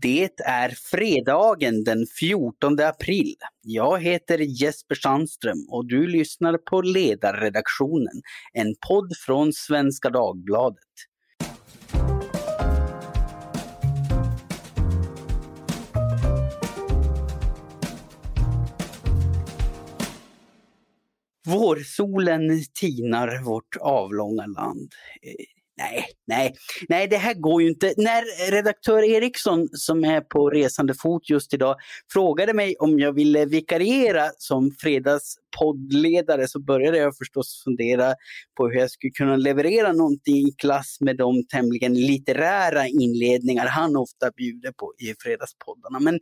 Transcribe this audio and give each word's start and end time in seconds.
Det 0.00 0.40
är 0.44 0.68
fredagen 0.68 1.84
den 1.84 2.06
14 2.20 2.80
april. 2.80 3.34
Jag 3.62 4.02
heter 4.02 4.38
Jesper 4.38 4.94
Sandström 4.94 5.66
och 5.68 5.88
du 5.88 6.06
lyssnar 6.06 6.58
på 6.58 6.82
Ledarredaktionen, 6.82 8.22
en 8.52 8.74
podd 8.88 9.12
från 9.26 9.52
Svenska 9.52 10.10
Dagbladet. 10.10 10.78
Vårsolen 21.46 22.64
tinar 22.80 23.44
vårt 23.44 23.76
avlånga 23.80 24.46
land. 24.46 24.92
Nej, 25.78 26.06
nej, 26.26 26.54
nej, 26.88 27.08
det 27.08 27.16
här 27.16 27.34
går 27.34 27.62
ju 27.62 27.68
inte. 27.68 27.94
När 27.96 28.50
redaktör 28.50 29.02
Eriksson 29.02 29.68
som 29.72 30.04
är 30.04 30.20
på 30.20 30.50
resande 30.50 30.94
fot 30.94 31.30
just 31.30 31.54
idag 31.54 31.76
frågade 32.12 32.54
mig 32.54 32.76
om 32.78 32.98
jag 32.98 33.12
ville 33.12 33.44
vikariera 33.44 34.30
som 34.38 34.70
fredags 34.80 35.36
poddledare 35.58 36.48
så 36.48 36.60
började 36.60 36.98
jag 36.98 37.16
förstås 37.16 37.62
fundera 37.64 38.14
på 38.56 38.68
hur 38.68 38.74
jag 38.74 38.90
skulle 38.90 39.10
kunna 39.10 39.36
leverera 39.36 39.92
någonting 39.92 40.36
i 40.36 40.54
klass 40.58 40.96
med 41.00 41.16
de 41.16 41.46
tämligen 41.46 41.94
litterära 41.94 42.86
inledningar 42.86 43.66
han 43.66 43.96
ofta 43.96 44.30
bjuder 44.36 44.72
på 44.72 44.92
i 44.98 45.14
fredagspoddarna. 45.18 46.00
Men 46.00 46.14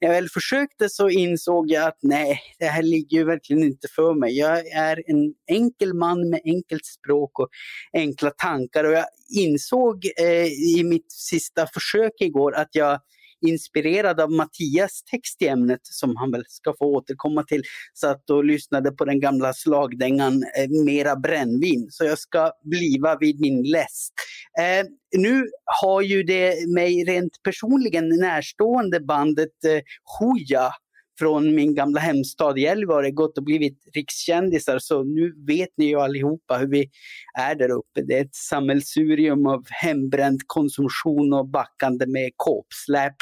när 0.00 0.08
jag 0.08 0.14
väl 0.14 0.28
försökte 0.28 0.88
så 0.88 1.08
insåg 1.08 1.70
jag 1.70 1.88
att 1.88 1.98
nej, 2.02 2.40
det 2.58 2.66
här 2.66 2.82
ligger 2.82 3.18
ju 3.18 3.24
verkligen 3.24 3.62
inte 3.62 3.88
för 3.96 4.14
mig. 4.14 4.38
Jag 4.38 4.66
är 4.66 5.10
en 5.10 5.34
enkel 5.50 5.94
man 5.94 6.30
med 6.30 6.40
enkelt 6.44 6.86
språk 6.86 7.38
och 7.38 7.48
enkla 7.92 8.30
tankar 8.30 8.84
och 8.84 8.92
jag 8.92 9.06
insåg 9.36 10.06
eh, 10.20 10.46
i 10.46 10.82
mitt 10.84 11.12
sista 11.12 11.66
försök 11.66 12.12
igår 12.20 12.54
att 12.54 12.68
jag 12.72 13.00
inspirerad 13.46 14.20
av 14.20 14.30
Mattias 14.30 15.02
text 15.10 15.42
i 15.42 15.48
ämnet 15.48 15.80
som 15.82 16.16
han 16.16 16.30
väl 16.30 16.44
ska 16.48 16.74
få 16.78 16.84
återkomma 16.84 17.42
till, 17.42 17.62
satt 17.94 18.30
och 18.30 18.44
lyssnade 18.44 18.92
på 18.92 19.04
den 19.04 19.20
gamla 19.20 19.52
slagdängan 19.52 20.32
eh, 20.32 20.84
Mera 20.84 21.16
brännvin. 21.16 21.86
Så 21.90 22.04
jag 22.04 22.18
ska 22.18 22.52
bliva 22.64 23.16
vid 23.16 23.40
min 23.40 23.62
läst. 23.62 24.12
Eh, 24.58 24.86
nu 25.16 25.46
har 25.82 26.02
ju 26.02 26.22
det 26.22 26.68
mig 26.74 27.04
rent 27.04 27.42
personligen 27.42 28.08
närstående 28.08 29.00
bandet 29.00 29.64
eh, 29.64 29.80
Hooja 30.18 30.72
från 31.20 31.54
min 31.54 31.74
gamla 31.74 32.00
hemstad 32.00 32.58
Gällivare 32.58 33.10
gått 33.10 33.38
och 33.38 33.44
blivit 33.44 33.78
rikskändisar 33.94 34.78
så 34.78 35.02
nu 35.02 35.34
vet 35.46 35.68
ni 35.76 35.86
ju 35.86 36.00
allihopa 36.00 36.56
hur 36.58 36.66
vi 36.66 36.90
är 37.38 37.54
där 37.54 37.70
uppe. 37.70 38.02
Det 38.02 38.18
är 38.18 38.24
ett 38.24 38.34
sammelsurium 38.34 39.46
av 39.46 39.64
hembränd 39.68 40.40
konsumtion 40.46 41.32
och 41.32 41.48
backande 41.48 42.06
med 42.06 42.30
kåpsläp. 42.36 43.14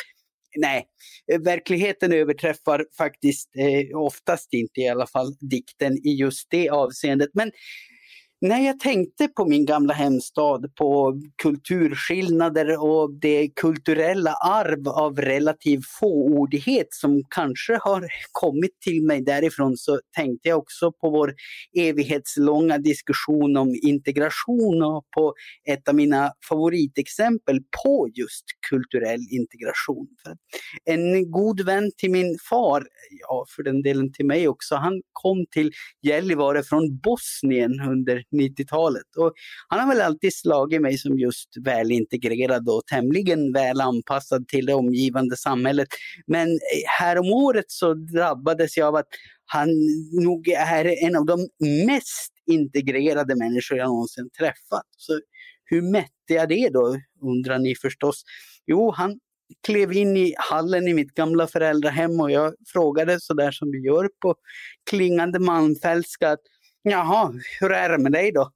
Nej, 0.57 0.85
verkligheten 1.45 2.13
överträffar 2.13 2.87
faktiskt 2.99 3.51
eh, 3.57 3.99
oftast 3.99 4.53
inte 4.53 4.81
i 4.81 4.89
alla 4.89 5.07
fall 5.07 5.35
dikten 5.41 6.07
i 6.07 6.15
just 6.15 6.47
det 6.51 6.69
avseendet. 6.69 7.31
Men 7.33 7.51
när 8.41 8.67
jag 8.67 8.81
tänkte 8.81 9.29
på 9.29 9.45
min 9.45 9.67
gamla 9.67 9.95
hemstad, 9.95 10.75
på 10.75 11.21
kulturskillnader 11.43 12.85
och 12.85 13.15
det 13.15 13.49
kulturella 13.49 14.33
arv 14.33 14.89
av 14.89 15.21
relativ 15.21 15.81
fåordighet 16.01 16.87
som 16.91 17.23
kanske 17.31 17.79
har 17.83 18.09
kommit 18.33 18.81
till 18.81 19.03
mig 19.03 19.21
därifrån 19.25 19.77
så 19.77 20.01
tänkte 20.17 20.49
jag 20.49 20.59
också 20.59 20.93
på 20.93 21.11
vår 21.11 21.35
evighetslånga 21.79 22.79
diskussion 22.79 23.57
om 23.57 23.75
integration 23.83 24.83
och 24.83 25.05
på 25.17 25.35
ett 25.69 25.89
av 25.89 25.95
mina 25.95 26.33
favoritexempel 26.49 27.61
på 27.85 28.09
just 28.15 28.45
kulturell 28.71 29.21
integration. 29.31 30.09
En 30.85 31.31
god 31.31 31.61
vän 31.61 31.91
till 31.97 32.11
min 32.11 32.39
far, 32.51 32.87
ja 33.29 33.45
för 33.57 33.63
den 33.63 33.83
delen 33.83 34.13
till 34.13 34.27
mig 34.27 34.49
också, 34.49 34.75
han 34.75 35.03
kom 35.13 35.47
till 35.51 35.71
Gällivare 36.03 36.63
från 36.63 36.99
Bosnien 36.99 37.81
under 37.81 38.25
90-talet. 38.37 39.17
Och 39.17 39.33
han 39.69 39.81
har 39.81 39.89
väl 39.89 40.01
alltid 40.01 40.35
slagit 40.35 40.83
mig 40.83 40.99
som 40.99 41.19
just 41.19 41.49
välintegrerad 41.65 42.69
och 42.69 42.87
tämligen 42.87 43.53
väl 43.53 43.81
anpassad 43.81 44.49
till 44.49 44.67
det 44.67 44.75
omgivande 44.75 45.37
samhället. 45.37 45.89
Men 46.27 46.49
eh, 46.49 46.59
häromåret 47.01 47.65
så 47.69 47.95
drabbades 47.95 48.77
jag 48.77 48.89
av 48.89 48.95
att 48.97 49.09
han 49.47 49.69
nog 50.13 50.49
är 50.49 51.05
en 51.05 51.17
av 51.17 51.27
de 51.27 51.49
mest 51.87 52.33
integrerade 52.51 53.37
människor 53.37 53.79
jag 53.79 53.89
någonsin 53.89 54.31
träffat. 54.39 54.87
Så 54.97 55.21
hur 55.65 55.83
mätte 55.83 56.35
jag 56.35 56.49
det 56.49 56.69
då, 56.69 56.97
undrar 57.23 57.59
ni 57.59 57.75
förstås. 57.75 58.23
Jo, 58.67 58.91
han 58.91 59.19
klev 59.67 59.93
in 59.93 60.17
i 60.17 60.35
hallen 60.37 60.89
i 60.89 60.95
mitt 60.95 61.15
gamla 61.15 61.47
föräldrahem 61.47 62.21
och 62.21 62.31
jag 62.31 62.55
frågade 62.73 63.21
så 63.21 63.35
där 63.35 63.51
som 63.51 63.71
vi 63.71 63.79
gör 63.79 64.09
på 64.23 64.35
klingande 64.91 65.39
malmfältska 65.39 66.37
Jaha, 66.83 67.33
hur 67.61 67.73
är 67.73 67.89
det 67.89 67.99
med 67.99 68.13
dig 68.13 68.33
då? 68.33 68.53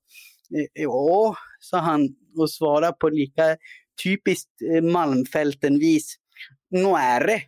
Ja, 0.72 1.36
sa 1.60 1.78
han 1.78 2.08
och 2.36 2.50
svarade 2.50 2.96
på 3.00 3.08
lika 3.08 3.56
typiskt 4.04 4.50
eh, 4.74 4.82
Malmfälten-vis. 4.82 6.16
Nå 6.70 6.96
är 6.96 7.26
det. 7.26 7.42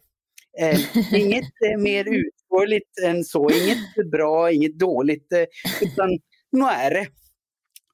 Eh, 0.58 0.80
inget 1.14 1.52
eh, 1.66 1.78
mer 1.78 2.04
utförligt 2.04 2.98
än 3.04 3.24
så, 3.24 3.50
inget 3.50 4.10
bra, 4.10 4.52
inget 4.52 4.78
dåligt, 4.78 5.32
eh, 5.32 5.44
utan 5.82 6.18
nå 6.52 6.68
är 6.68 6.90
det. 6.90 7.06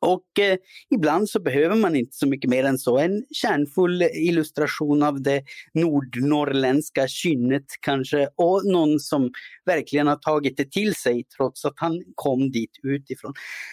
Och 0.01 0.39
eh, 0.39 0.57
ibland 0.95 1.31
så 1.31 1.41
behöver 1.41 1.77
man 1.77 1.97
inte 1.97 2.17
så 2.17 2.27
mycket 2.27 2.51
mer 2.51 2.65
än 2.65 2.79
så. 2.79 2.99
En 2.99 3.25
kärnfull 3.31 4.03
illustration 4.03 5.03
av 5.03 5.23
det 5.23 5.43
nordnorrländska 5.75 7.09
kynnet 7.09 7.65
kanske 7.81 8.29
och 8.37 8.63
någon 8.65 9.01
som 9.01 9.31
verkligen 9.65 10.07
har 10.07 10.17
tagit 10.17 10.57
det 10.57 10.71
till 10.71 10.95
sig 10.95 11.25
trots 11.37 11.65
att 11.65 11.75
han 11.77 12.03
kom 12.15 12.51
dit 12.51 12.71
utifrån. 12.83 13.33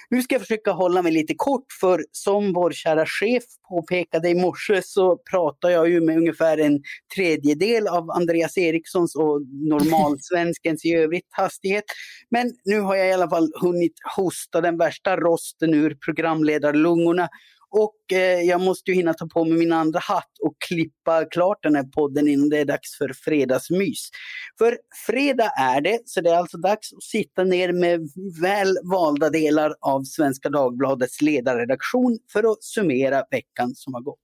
Nu 0.10 0.22
ska 0.22 0.36
jag 0.36 0.42
försöka 0.42 0.72
hålla 0.72 1.02
mig 1.02 1.12
lite 1.12 1.34
kort 1.38 1.66
för 1.82 2.04
som 2.12 2.54
vår 2.54 2.72
kära 2.72 3.06
chef 3.06 3.44
påpekade 3.70 4.30
i 4.30 4.36
morse 4.36 4.82
så 4.82 5.18
pratar 5.18 5.70
jag 5.70 5.90
ju 5.90 6.02
med 6.02 6.18
ungefär 6.18 6.58
en 6.58 6.82
tredjedel 7.16 7.88
av 7.88 8.12
Andreas 8.12 8.58
Erikssons 8.58 9.16
och 9.16 9.42
normalsvenskens 9.70 10.86
i 10.86 10.94
övrigt 10.94 11.28
hastighet. 11.30 11.84
Men 12.30 12.54
nu 12.66 12.80
har 12.80 12.96
jag 12.96 13.08
i 13.08 13.12
alla 13.12 13.30
fall 13.30 13.52
hunnit 13.62 13.94
hosta 14.16 14.62
den 14.62 14.78
värsta 14.78 15.18
rosten 15.18 15.74
ur 15.74 15.98
programledarlungorna 16.18 17.30
och 17.72 18.18
eh, 18.18 18.42
jag 18.42 18.62
måste 18.62 18.92
ju 18.92 18.98
hinna 18.98 19.14
ta 19.14 19.28
på 19.28 19.44
mig 19.44 19.58
min 19.58 19.74
andra 19.74 20.00
hatt 20.00 20.32
och 20.42 20.56
klippa 20.68 21.26
klart 21.26 21.64
den 21.64 21.76
här 21.76 21.84
podden 21.84 22.28
innan 22.28 22.50
det 22.50 22.58
är 22.58 22.66
dags 22.66 22.98
för 22.98 23.14
fredagsmys. 23.14 24.10
För 24.58 24.78
fredag 25.06 25.52
är 25.60 25.82
det, 25.82 26.00
så 26.06 26.22
det 26.22 26.30
är 26.30 26.36
alltså 26.36 26.58
dags 26.58 26.94
att 26.94 27.04
sitta 27.04 27.44
ner 27.44 27.74
med 27.74 28.10
väl 28.42 28.78
valda 28.84 29.30
delar 29.30 29.74
av 29.82 30.04
Svenska 30.04 30.50
Dagbladets 30.50 31.22
ledarredaktion 31.22 32.20
för 32.34 32.52
att 32.52 32.64
summera 32.64 33.24
veckan 33.32 33.76
som 33.76 33.94
har 33.94 34.02
gått. 34.02 34.20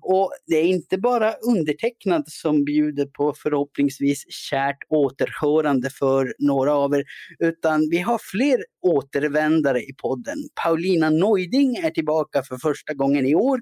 Och 0.00 0.32
det 0.46 0.56
är 0.56 0.64
inte 0.64 0.98
bara 0.98 1.32
undertecknad 1.32 2.24
som 2.26 2.64
bjuder 2.64 3.06
på 3.06 3.34
förhoppningsvis 3.42 4.24
kärt 4.28 4.78
återhörande 4.88 5.90
för 5.90 6.34
några 6.38 6.74
av 6.74 6.94
er, 6.94 7.04
utan 7.38 7.88
vi 7.90 7.98
har 7.98 8.20
fler 8.22 8.64
återvändare 8.82 9.80
i 9.80 9.94
podden. 10.02 10.38
Paulina 10.64 11.10
Neuding 11.10 11.76
är 11.76 11.90
tillbaka 11.90 12.42
för 12.42 12.56
första 12.56 12.75
gången 12.94 13.26
i 13.26 13.34
år. 13.34 13.60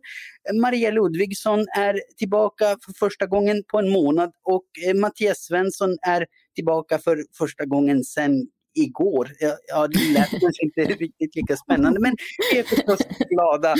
Maria 0.61 0.91
Ludvigsson 0.91 1.61
är 1.77 2.01
tillbaka 2.17 2.65
för 2.65 2.93
första 2.99 3.27
gången 3.27 3.63
på 3.69 3.79
en 3.79 3.91
månad 3.91 4.33
och 4.45 4.65
eh, 4.87 4.95
Mattias 4.95 5.39
Svensson 5.39 5.97
är 6.07 6.27
tillbaka 6.55 6.99
för 6.99 7.25
första 7.39 7.65
gången 7.65 8.05
sedan 8.05 8.47
igår. 8.75 9.31
Ja, 9.69 9.89
det 9.89 10.13
lät 10.13 10.31
kanske 10.41 10.65
inte 10.65 10.85
riktigt 10.85 11.37
lika 11.37 11.57
spännande, 11.57 12.01
men 12.01 12.17
vi 12.53 12.59
är 12.59 12.63
förstås 12.63 12.99
glada 13.31 13.75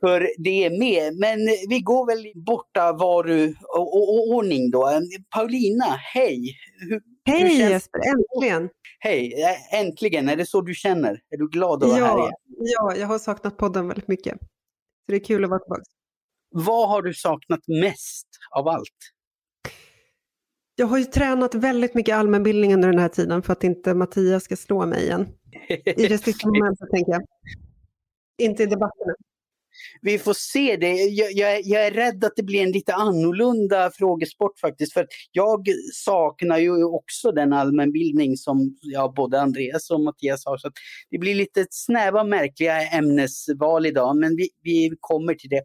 för 0.00 0.28
det 0.38 0.70
med. 0.70 1.16
Men 1.16 1.38
vi 1.68 1.80
går 1.80 2.06
väl 2.06 2.32
borta 2.34 2.92
varu 2.92 3.54
och, 3.62 3.94
och, 3.94 4.14
och 4.14 4.28
ordning 4.28 4.70
då. 4.70 5.00
Paulina, 5.34 5.84
hej! 6.14 6.56
Hur, 6.88 7.00
hej 7.24 7.42
hur 7.42 7.70
Jesper, 7.70 8.00
äntligen! 8.08 8.68
Hej, 8.98 9.34
äntligen! 9.72 10.28
Är 10.28 10.36
det 10.36 10.46
så 10.46 10.60
du 10.60 10.74
känner? 10.74 11.20
Är 11.30 11.36
du 11.36 11.48
glad 11.48 11.84
att 11.84 11.90
vara 11.90 12.00
ja, 12.00 12.06
här 12.06 12.18
igen? 12.18 12.32
Ja, 12.58 12.96
jag 12.96 13.06
har 13.06 13.18
saknat 13.18 13.56
podden 13.56 13.88
väldigt 13.88 14.08
mycket. 14.08 14.38
Så 15.08 15.12
det 15.12 15.18
är 15.18 15.24
kul 15.24 15.44
att 15.44 15.50
vara 15.50 15.60
tillbaka. 15.60 15.82
Vad 16.50 16.88
har 16.88 17.02
du 17.02 17.14
saknat 17.14 17.60
mest 17.82 18.26
av 18.50 18.68
allt? 18.68 19.12
Jag 20.74 20.86
har 20.86 20.98
ju 20.98 21.04
tränat 21.04 21.54
väldigt 21.54 21.94
mycket 21.94 22.16
allmänbildning 22.16 22.74
under 22.74 22.88
den 22.88 22.98
här 22.98 23.08
tiden 23.08 23.42
för 23.42 23.52
att 23.52 23.64
inte 23.64 23.94
Mattias 23.94 24.44
ska 24.44 24.56
slå 24.56 24.86
mig 24.86 25.04
igen. 25.04 25.28
I 25.96 26.06
det 26.08 26.18
sista 26.18 26.48
momentet 26.48 26.90
tänker 26.90 27.12
jag. 27.12 27.22
Inte 28.38 28.62
i 28.62 28.66
debatterna. 28.66 29.14
Vi 30.00 30.18
får 30.18 30.34
se 30.34 30.76
det. 30.76 30.92
Jag, 30.92 31.32
jag, 31.32 31.60
jag, 31.64 31.86
är 31.86 31.90
rädd 31.90 32.24
att 32.24 32.32
det 32.36 32.42
blir 32.42 32.62
en 32.62 32.72
lite 32.72 32.94
annorlunda 32.94 33.90
frågesport 33.90 34.58
faktiskt. 34.60 34.92
För 34.92 35.06
jag 35.32 35.66
saknar 35.92 36.58
ju 36.58 36.84
också 36.84 37.32
den 37.32 37.52
allmänbildning 37.52 38.36
som 38.36 38.76
ja, 38.80 39.12
både 39.16 39.40
Andreas 39.40 39.90
och 39.90 40.00
Mattias 40.00 40.46
har. 40.46 40.56
Så 40.56 40.70
det 41.10 41.18
blir 41.18 41.34
lite 41.34 41.66
snäva 41.70 42.24
märkliga 42.24 42.80
ämnesval 42.82 43.86
idag, 43.86 44.16
men 44.16 44.36
vi, 44.36 44.48
vi 44.62 44.90
kommer 45.00 45.34
till 45.34 45.50
det. 45.50 45.62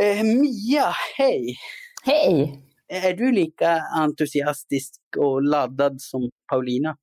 Eh, 0.00 0.24
Mia, 0.24 0.94
hej! 1.16 1.56
Hej! 2.04 2.58
Är 2.88 3.12
du 3.12 3.32
lika 3.32 3.82
entusiastisk 3.98 5.00
och 5.18 5.42
laddad 5.42 6.00
som 6.00 6.30
Paulina? 6.50 6.96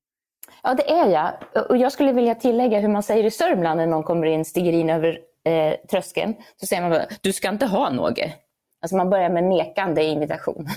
Ja, 0.62 0.74
det 0.74 0.90
är 0.90 1.08
jag. 1.08 1.32
Och 1.70 1.76
jag 1.76 1.92
skulle 1.92 2.12
vilja 2.12 2.34
tillägga 2.34 2.80
hur 2.80 2.88
man 2.88 3.02
säger 3.02 3.24
i 3.24 3.30
Sörmland 3.30 3.76
när 3.76 3.86
någon 3.86 4.02
kommer 4.02 4.26
in, 4.26 4.44
stiger 4.44 4.72
in 4.72 4.90
över 4.90 5.18
eh, 5.48 5.74
tröskeln. 5.90 6.34
Så 6.56 6.66
säger 6.66 6.82
man 6.82 6.90
bara, 6.90 7.06
du 7.20 7.32
ska 7.32 7.48
inte 7.48 7.66
ha 7.66 7.90
något. 7.90 8.18
Alltså 8.82 8.96
man 8.96 9.10
börjar 9.10 9.30
med 9.30 9.44
nekande 9.44 10.04
invitation. 10.04 10.68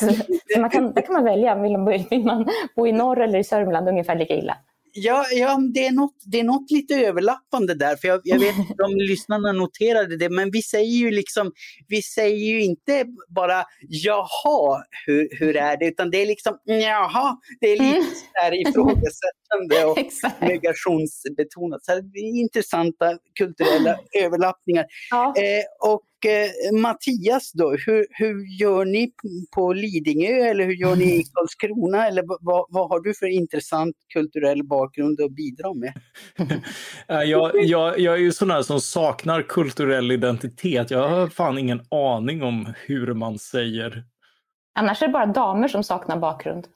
så, 0.00 0.12
så 0.54 0.60
man 0.60 0.70
kan, 0.70 0.92
där 0.92 1.02
kan 1.02 1.12
man 1.12 1.24
välja, 1.24 1.54
vill 1.54 1.78
man, 1.78 2.04
vill 2.10 2.24
man 2.24 2.48
bo 2.76 2.86
i 2.86 2.92
norr 2.92 3.20
eller 3.20 3.38
i 3.38 3.44
Sörmland 3.44 3.88
ungefär 3.88 4.14
lika 4.14 4.34
illa. 4.34 4.56
Ja, 4.94 5.26
ja 5.32 5.58
det, 5.74 5.86
är 5.86 5.92
något, 5.92 6.14
det 6.26 6.40
är 6.40 6.44
något 6.44 6.70
lite 6.70 6.94
överlappande 6.94 7.74
där, 7.74 7.96
för 7.96 8.08
jag, 8.08 8.20
jag 8.24 8.38
vet 8.38 8.58
inte 8.58 8.82
om 8.82 8.94
lyssnarna 8.96 9.52
noterade 9.52 10.16
det, 10.16 10.28
men 10.30 10.50
vi 10.50 10.62
säger 10.62 10.96
ju 10.96 11.10
liksom, 11.10 11.52
vi 11.88 12.02
säger 12.02 12.46
ju 12.46 12.62
inte 12.62 13.04
bara 13.28 13.64
jaha, 13.88 14.84
hur, 15.06 15.28
hur 15.38 15.56
är 15.56 15.76
det, 15.76 15.86
utan 15.86 16.10
det 16.10 16.22
är 16.22 16.26
liksom 16.26 16.58
jaha, 16.64 17.36
det 17.60 17.66
är 17.66 17.78
lite 17.78 18.08
mm. 18.42 18.60
ifrågasättande 18.60 19.84
och 19.86 19.98
negationsbetonat. 20.40 21.84
Så 21.84 21.92
det 21.92 22.18
är 22.18 22.40
intressanta 22.40 23.18
kulturella 23.38 23.98
överlappningar. 24.18 24.84
Ja. 25.10 25.34
Eh, 25.36 25.90
och 25.90 26.02
eh, 26.26 26.80
Mattias 26.80 27.52
då, 27.52 27.70
hur, 27.70 28.06
hur 28.10 28.60
gör 28.60 28.84
ni 28.84 29.12
på 29.54 29.72
Lidingö 29.72 30.50
eller 30.50 30.64
hur 30.64 30.74
gör 30.74 30.96
ni 30.96 31.04
i 31.04 31.24
Karlskrona? 31.32 32.06
Eller 32.06 32.24
vad, 32.26 32.66
vad 32.68 32.88
har 32.88 33.00
du 33.00 33.14
för 33.14 33.26
intressant 33.26 33.96
kulturell 34.12 34.64
bakgrund 34.64 35.20
att 35.20 35.32
bidra 35.32 35.74
med? 35.74 35.92
jag, 37.28 37.50
jag, 37.64 37.98
jag 37.98 38.14
är 38.14 38.18
ju 38.18 38.32
sån 38.32 38.50
här 38.50 38.62
som 38.62 38.80
saknar 38.80 39.42
kulturell 39.42 40.10
identitet. 40.12 40.90
Jag 40.90 41.08
har 41.08 41.28
fan 41.28 41.58
ingen 41.58 41.80
aning 41.90 42.42
om 42.42 42.72
hur 42.86 43.14
man 43.14 43.38
säger. 43.38 44.04
Annars 44.74 45.02
är 45.02 45.06
det 45.06 45.12
bara 45.12 45.26
damer 45.26 45.68
som 45.68 45.84
saknar 45.84 46.16
bakgrund. 46.16 46.66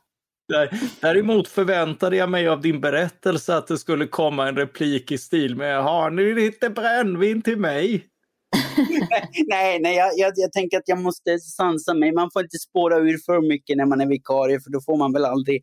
Däremot 1.00 1.48
förväntade 1.48 2.16
jag 2.16 2.30
mig 2.30 2.48
av 2.48 2.60
din 2.60 2.80
berättelse 2.80 3.56
att 3.56 3.66
det 3.66 3.78
skulle 3.78 4.06
komma 4.06 4.48
en 4.48 4.56
replik 4.56 5.12
i 5.12 5.18
stil 5.18 5.56
med 5.56 5.82
Har 5.82 6.10
ni 6.10 6.34
lite 6.34 6.70
brännvin 6.70 7.42
till 7.42 7.58
mig? 7.58 8.06
nej, 9.46 9.80
nej 9.80 9.96
jag, 9.96 10.10
jag, 10.16 10.32
jag, 10.36 10.52
tänker 10.52 10.78
att 10.78 10.88
jag 10.88 10.98
måste 10.98 11.38
sansa 11.38 11.94
mig. 11.94 12.12
Man 12.12 12.30
får 12.32 12.42
inte 12.42 12.58
spåra 12.58 12.96
ur 12.96 13.18
för 13.26 13.48
mycket 13.48 13.76
när 13.76 13.86
man 13.86 14.00
är 14.00 14.06
vikarie 14.06 14.60
för 14.60 14.70
då 14.70 14.80
får 14.80 14.96
man 14.96 15.12
väl 15.12 15.24
aldrig 15.24 15.62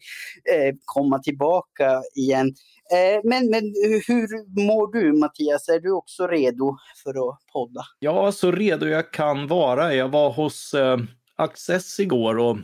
eh, 0.53 0.75
komma 0.85 1.19
tillbaka 1.19 2.01
igen. 2.15 2.47
Eh, 2.91 3.21
men, 3.23 3.49
men 3.49 3.63
hur 4.07 4.61
mår 4.67 4.93
du 4.93 5.13
Mattias? 5.13 5.69
Är 5.69 5.79
du 5.79 5.91
också 5.91 6.27
redo 6.27 6.77
för 7.03 7.29
att 7.29 7.39
podda? 7.53 7.81
Ja, 7.99 8.31
så 8.31 8.51
redo 8.51 8.87
jag 8.87 9.11
kan 9.11 9.47
vara. 9.47 9.93
Jag 9.93 10.09
var 10.09 10.31
hos 10.31 10.73
eh, 10.73 10.97
Access 11.35 11.99
igår 11.99 12.37
och 12.37 12.57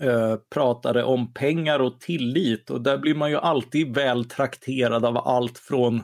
eh, 0.00 0.36
pratade 0.50 1.04
om 1.04 1.32
pengar 1.32 1.78
och 1.78 2.00
tillit 2.00 2.70
och 2.70 2.80
där 2.80 2.98
blir 2.98 3.14
man 3.14 3.30
ju 3.30 3.36
alltid 3.36 3.94
väl 3.94 4.24
trakterad 4.24 5.04
av 5.04 5.16
allt 5.16 5.58
från 5.58 6.02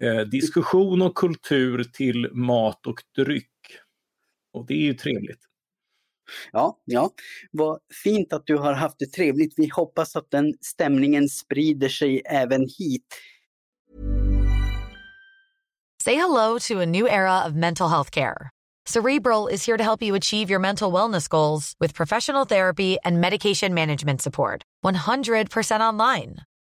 eh, 0.00 0.20
diskussion 0.20 1.02
och 1.02 1.14
kultur 1.14 1.84
till 1.84 2.30
mat 2.32 2.86
och 2.86 3.02
dryck. 3.16 3.50
Och 4.52 4.66
det 4.66 4.74
är 4.74 4.82
ju 4.82 4.94
trevligt. 4.94 5.40
Ja, 6.52 6.80
ja, 6.84 7.10
vad 7.52 7.78
fint 8.04 8.32
att 8.32 8.46
du 8.46 8.56
har 8.56 8.72
haft 8.72 8.98
det 8.98 9.06
trevligt. 9.06 9.54
Vi 9.56 9.68
hoppas 9.68 10.16
att 10.16 10.30
den 10.30 10.54
stämningen 10.60 11.28
sprider 11.28 11.88
sig 11.88 12.22
även 12.24 12.60
hit. 12.78 13.06
Say 16.02 16.14
hello 16.14 16.58
to 16.58 16.80
a 16.80 16.86
new 16.86 17.06
era 17.06 17.44
of 17.46 17.54
mental 17.54 17.88
health 17.88 18.10
care. 18.10 18.50
Cerebral 18.86 19.48
is 19.48 19.66
here 19.66 19.76
to 19.76 19.82
help 19.82 20.02
you 20.02 20.14
achieve 20.14 20.48
your 20.48 20.60
mental 20.60 20.92
wellness 20.92 21.28
goals 21.28 21.74
with 21.80 21.94
professional 21.94 22.44
therapy 22.44 22.96
and 23.04 23.20
medication 23.20 23.74
management 23.74 24.22
support. 24.22 24.62
100% 24.84 25.80
online. 25.80 26.36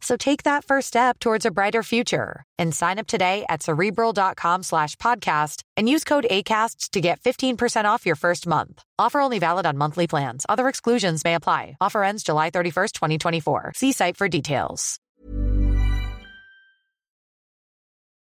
So 0.00 0.16
take 0.16 0.44
that 0.44 0.64
first 0.64 0.88
step 0.88 1.18
towards 1.18 1.44
a 1.44 1.50
brighter 1.50 1.82
future 1.82 2.44
and 2.58 2.74
sign 2.74 2.98
up 2.98 3.06
today 3.08 3.44
at 3.48 3.62
cerebral.com 3.62 4.62
slash 4.62 4.94
podcast 4.96 5.62
and 5.76 5.88
use 5.88 6.04
code 6.04 6.26
ACasts 6.30 6.90
to 6.90 7.00
get 7.00 7.20
15% 7.20 7.84
off 7.84 8.06
your 8.06 8.16
first 8.16 8.46
month. 8.46 8.82
Offer 8.98 9.20
only 9.20 9.40
valid 9.40 9.66
on 9.66 9.76
monthly 9.76 10.06
plans. 10.06 10.46
Other 10.48 10.68
exclusions 10.68 11.24
may 11.24 11.34
apply. 11.34 11.76
Offer 11.80 12.04
ends 12.04 12.22
July 12.22 12.50
31st, 12.50 12.92
2024. 12.92 13.72
See 13.74 13.92
site 13.92 14.16
for 14.16 14.28
details. 14.28 15.00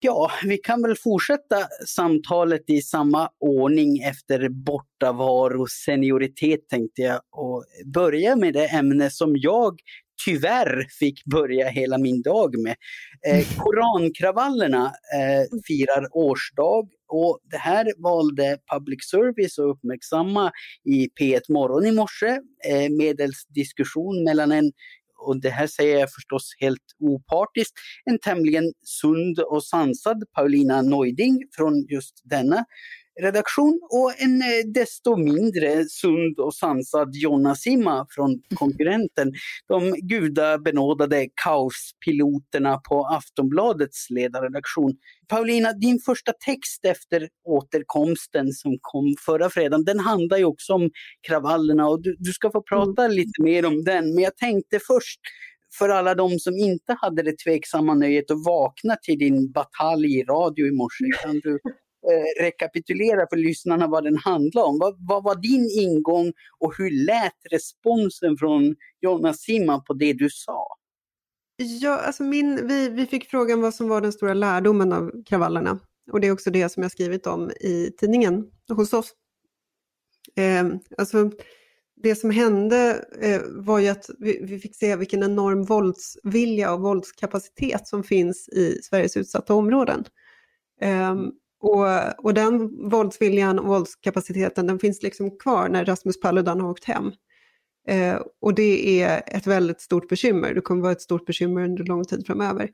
Ja, 0.00 0.30
vi 0.44 0.58
kan 0.58 0.82
väl 0.82 0.96
fortsätta 0.96 1.56
samtalet 1.86 2.70
i 2.70 2.82
samma 2.82 3.30
ordning 3.40 4.02
efter 4.02 4.48
bortavaro 4.48 5.66
senioritet 5.66 6.68
tänkte 6.68 7.02
jag 7.02 7.20
och 7.32 7.64
börja 7.86 8.36
med 8.36 8.54
det 8.54 8.66
ämne 8.66 9.10
som 9.10 9.36
jag 9.36 9.80
tyvärr 10.24 10.86
fick 10.98 11.24
börja 11.24 11.68
hela 11.68 11.98
min 11.98 12.22
dag 12.22 12.58
med. 12.58 12.76
Eh, 13.26 13.46
korankravallerna 13.58 14.84
eh, 14.86 15.58
firar 15.66 16.16
årsdag 16.16 16.88
och 17.08 17.38
det 17.50 17.56
här 17.56 17.92
valde 17.98 18.58
Public 18.72 19.10
Service 19.10 19.58
att 19.58 19.64
uppmärksamma 19.64 20.52
i 20.84 21.08
P1 21.20 21.40
Morgon 21.48 21.86
i 21.86 21.92
morse 21.92 22.38
eh, 22.68 22.90
medels 22.90 23.46
diskussion 23.46 24.24
mellan 24.24 24.52
en 24.52 24.72
och 25.20 25.40
det 25.40 25.50
här 25.50 25.66
säger 25.66 25.98
jag 25.98 26.12
förstås 26.12 26.56
helt 26.60 26.82
opartiskt, 27.00 27.74
en 28.04 28.18
tämligen 28.18 28.72
sund 28.82 29.38
och 29.38 29.64
sansad 29.64 30.24
Paulina 30.36 30.82
Neuding 30.82 31.44
från 31.56 31.86
just 31.88 32.20
denna 32.24 32.64
redaktion 33.20 33.80
och 33.90 34.20
en 34.22 34.42
eh, 34.42 34.72
desto 34.74 35.16
mindre 35.16 35.84
sund 35.88 36.38
och 36.38 36.54
sansad 36.54 37.14
Jonna 37.14 37.54
Sima 37.54 38.06
från 38.10 38.42
konkurrenten. 38.54 39.32
De 39.68 39.92
gudabenådade 39.92 41.28
kaospiloterna 41.44 42.80
på 42.88 43.06
Aftonbladets 43.06 44.10
ledarredaktion. 44.10 44.94
Paulina, 45.28 45.72
din 45.72 45.98
första 46.06 46.32
text 46.32 46.84
efter 46.84 47.28
återkomsten 47.44 48.52
som 48.52 48.78
kom 48.80 49.14
förra 49.26 49.50
fredagen, 49.50 49.84
den 49.84 50.00
handlar 50.00 50.38
ju 50.38 50.44
också 50.44 50.72
om 50.72 50.90
kravallerna 51.28 51.88
och 51.88 52.02
du, 52.02 52.16
du 52.18 52.32
ska 52.32 52.50
få 52.50 52.62
prata 52.62 53.04
mm. 53.04 53.16
lite 53.16 53.42
mer 53.42 53.66
om 53.66 53.84
den. 53.84 54.14
Men 54.14 54.24
jag 54.24 54.36
tänkte 54.36 54.80
först, 54.86 55.20
för 55.78 55.88
alla 55.88 56.14
de 56.14 56.38
som 56.38 56.56
inte 56.56 56.96
hade 57.00 57.22
det 57.22 57.38
tveksamma 57.44 57.94
nöjet 57.94 58.30
att 58.30 58.44
vakna 58.46 58.96
till 58.96 59.18
din 59.18 59.52
batalj 59.52 60.18
i 60.18 60.24
radio 60.24 60.66
i 60.66 60.70
morse, 60.70 61.04
kan 61.22 61.40
du 61.40 61.58
eh, 62.10 62.42
rekapitulera 62.42 63.26
för 63.30 63.36
lyssnarna 63.36 63.86
vad 63.86 64.04
den 64.04 64.16
handlar 64.16 64.62
om. 64.62 64.78
Vad, 64.78 64.96
vad, 65.08 65.24
var 65.24 65.34
din 65.34 65.70
ingång 65.84 66.32
och 66.58 66.76
hur 66.78 67.06
lät 67.06 67.36
responsen 67.50 68.36
från 68.36 68.76
Jonas 69.00 69.40
Simman 69.40 69.84
på 69.84 69.92
det 69.92 70.12
du 70.12 70.30
sa? 70.30 70.66
Ja, 71.56 71.98
alltså 71.98 72.22
min, 72.22 72.68
vi, 72.68 72.88
vi 72.88 73.06
fick 73.06 73.30
frågan 73.30 73.60
vad 73.60 73.74
som 73.74 73.88
var 73.88 74.00
den 74.00 74.12
stora 74.12 74.34
lärdomen 74.34 74.92
av 74.92 75.24
kravallerna. 75.26 75.78
Och 76.12 76.20
det 76.20 76.26
är 76.26 76.32
också 76.32 76.50
det 76.50 76.68
som 76.68 76.82
jag 76.82 76.92
skrivit 76.92 77.26
om 77.26 77.50
i 77.50 77.90
tidningen 77.98 78.50
hos 78.68 78.92
oss. 78.92 79.12
Eh, 80.36 80.66
alltså, 80.98 81.30
det 82.02 82.14
som 82.14 82.30
hände 82.30 83.04
eh, 83.20 83.40
var 83.46 83.78
ju 83.78 83.88
att 83.88 84.10
vi, 84.18 84.40
vi, 84.42 84.58
fick 84.58 84.76
se 84.76 84.96
vilken 84.96 85.22
enorm 85.22 85.64
våldsvilja 85.64 86.72
och 86.72 86.80
våldskapacitet 86.80 87.88
som 87.88 88.02
finns 88.02 88.48
i 88.48 88.80
Sveriges 88.82 89.16
utsatta 89.16 89.54
områden. 89.54 90.04
Eh, 90.80 91.16
och, 91.60 92.24
och 92.24 92.34
den 92.34 92.88
våldsviljan 92.88 93.58
och 93.58 93.66
våldskapaciteten 93.66 94.66
den 94.66 94.78
finns 94.78 95.02
liksom 95.02 95.38
kvar 95.38 95.68
när 95.68 95.84
Rasmus 95.84 96.20
Paludan 96.20 96.60
har 96.60 96.70
åkt 96.70 96.84
hem. 96.84 97.12
Eh, 97.88 98.20
och 98.40 98.54
det 98.54 99.02
är 99.02 99.22
ett 99.26 99.46
väldigt 99.46 99.80
stort 99.80 100.08
bekymmer, 100.08 100.54
det 100.54 100.60
kommer 100.60 100.82
vara 100.82 100.92
ett 100.92 101.02
stort 101.02 101.26
bekymmer 101.26 101.64
under 101.64 101.84
lång 101.84 102.04
tid 102.04 102.26
framöver. 102.26 102.70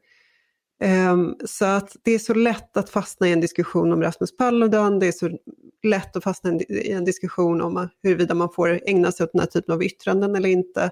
Eh, 0.83 1.17
så 1.45 1.65
att 1.65 1.97
det 2.03 2.11
är 2.11 2.19
så 2.19 2.35
lätt 2.35 2.77
att 2.77 2.91
fastna 2.91 3.29
i 3.29 3.33
en 3.33 3.41
diskussion 3.41 3.93
om 3.93 4.03
Rasmus 4.03 4.37
Paludan, 4.37 4.99
det 4.99 5.07
är 5.07 5.13
så 5.13 5.39
lätt 5.83 6.17
att 6.17 6.25
fastna 6.25 6.53
i 6.69 6.91
en 6.91 7.05
diskussion 7.05 7.61
om 7.61 7.89
huruvida 8.03 8.35
man 8.35 8.53
får 8.53 8.81
ägna 8.87 9.13
sig 9.13 9.25
åt 9.25 9.33
den 9.33 9.41
här 9.41 9.49
typen 9.49 9.75
av 9.75 9.85
yttranden 9.85 10.35
eller 10.35 10.49
inte. 10.49 10.91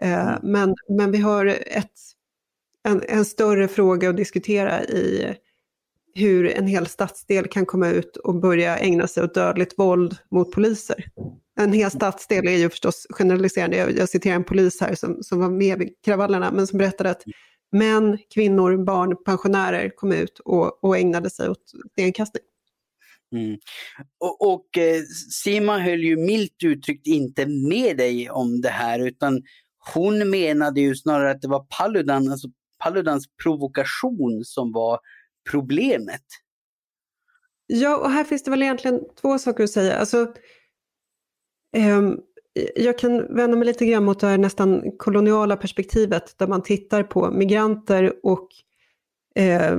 Eh, 0.00 0.32
men, 0.42 0.74
men 0.88 1.10
vi 1.10 1.18
har 1.18 1.46
ett, 1.46 1.92
en, 2.82 3.02
en 3.08 3.24
större 3.24 3.68
fråga 3.68 4.10
att 4.10 4.16
diskutera 4.16 4.84
i 4.84 5.34
hur 6.14 6.46
en 6.46 6.66
hel 6.66 6.86
stadsdel 6.86 7.48
kan 7.48 7.66
komma 7.66 7.88
ut 7.88 8.16
och 8.16 8.40
börja 8.40 8.78
ägna 8.78 9.06
sig 9.06 9.22
åt 9.22 9.34
dödligt 9.34 9.78
våld 9.78 10.16
mot 10.30 10.52
poliser. 10.52 11.04
en 11.60 11.72
hel 11.72 11.90
stadsdel 11.90 12.48
är 12.48 12.56
ju 12.56 12.70
förstås 12.70 13.06
generaliserande. 13.10 13.76
Jag, 13.76 13.96
jag 13.96 14.08
citerar 14.08 14.34
en 14.34 14.44
polis 14.44 14.80
här 14.80 14.94
som, 14.94 15.22
som 15.22 15.40
var 15.40 15.50
med 15.50 15.78
vid 15.78 15.94
kravallerna, 16.04 16.50
men 16.52 16.66
som 16.66 16.78
berättade 16.78 17.10
att 17.10 17.22
män, 17.72 18.18
kvinnor, 18.34 18.84
barn, 18.84 19.24
pensionärer 19.24 19.90
kom 19.96 20.12
ut 20.12 20.38
och, 20.38 20.84
och 20.84 20.96
ägnade 20.98 21.30
sig 21.30 21.48
åt 21.48 21.72
stenkastning. 21.92 22.42
Mm. 23.32 23.58
Och, 24.20 24.52
och 24.52 24.78
eh, 24.78 25.02
Sima 25.30 25.78
höll 25.78 26.00
ju 26.00 26.16
milt 26.16 26.64
uttryckt 26.64 27.06
inte 27.06 27.46
med 27.46 27.96
dig 27.96 28.30
om 28.30 28.60
det 28.60 28.68
här 28.68 28.98
utan 28.98 29.42
hon 29.94 30.30
menade 30.30 30.80
ju 30.80 30.96
snarare 30.96 31.30
att 31.30 31.42
det 31.42 31.48
var 31.48 31.66
Paludan, 31.78 32.32
alltså 32.32 32.48
Paludans 32.78 33.26
provokation 33.42 34.44
som 34.44 34.72
var 34.72 34.98
problemet. 35.50 36.24
Ja, 37.66 37.96
och 37.96 38.10
här 38.10 38.24
finns 38.24 38.42
det 38.42 38.50
väl 38.50 38.62
egentligen 38.62 39.00
två 39.20 39.38
saker 39.38 39.64
att 39.64 39.70
säga. 39.70 39.96
Alltså, 39.96 40.32
eh, 41.76 42.10
jag 42.76 42.98
kan 42.98 43.34
vända 43.36 43.56
mig 43.56 43.66
lite 43.66 43.86
grann 43.86 44.04
mot 44.04 44.20
det 44.20 44.26
här 44.26 44.38
nästan 44.38 44.92
koloniala 44.98 45.56
perspektivet 45.56 46.38
där 46.38 46.46
man 46.46 46.62
tittar 46.62 47.02
på 47.02 47.30
migranter 47.30 48.12
och 48.22 48.48
eh, 49.34 49.76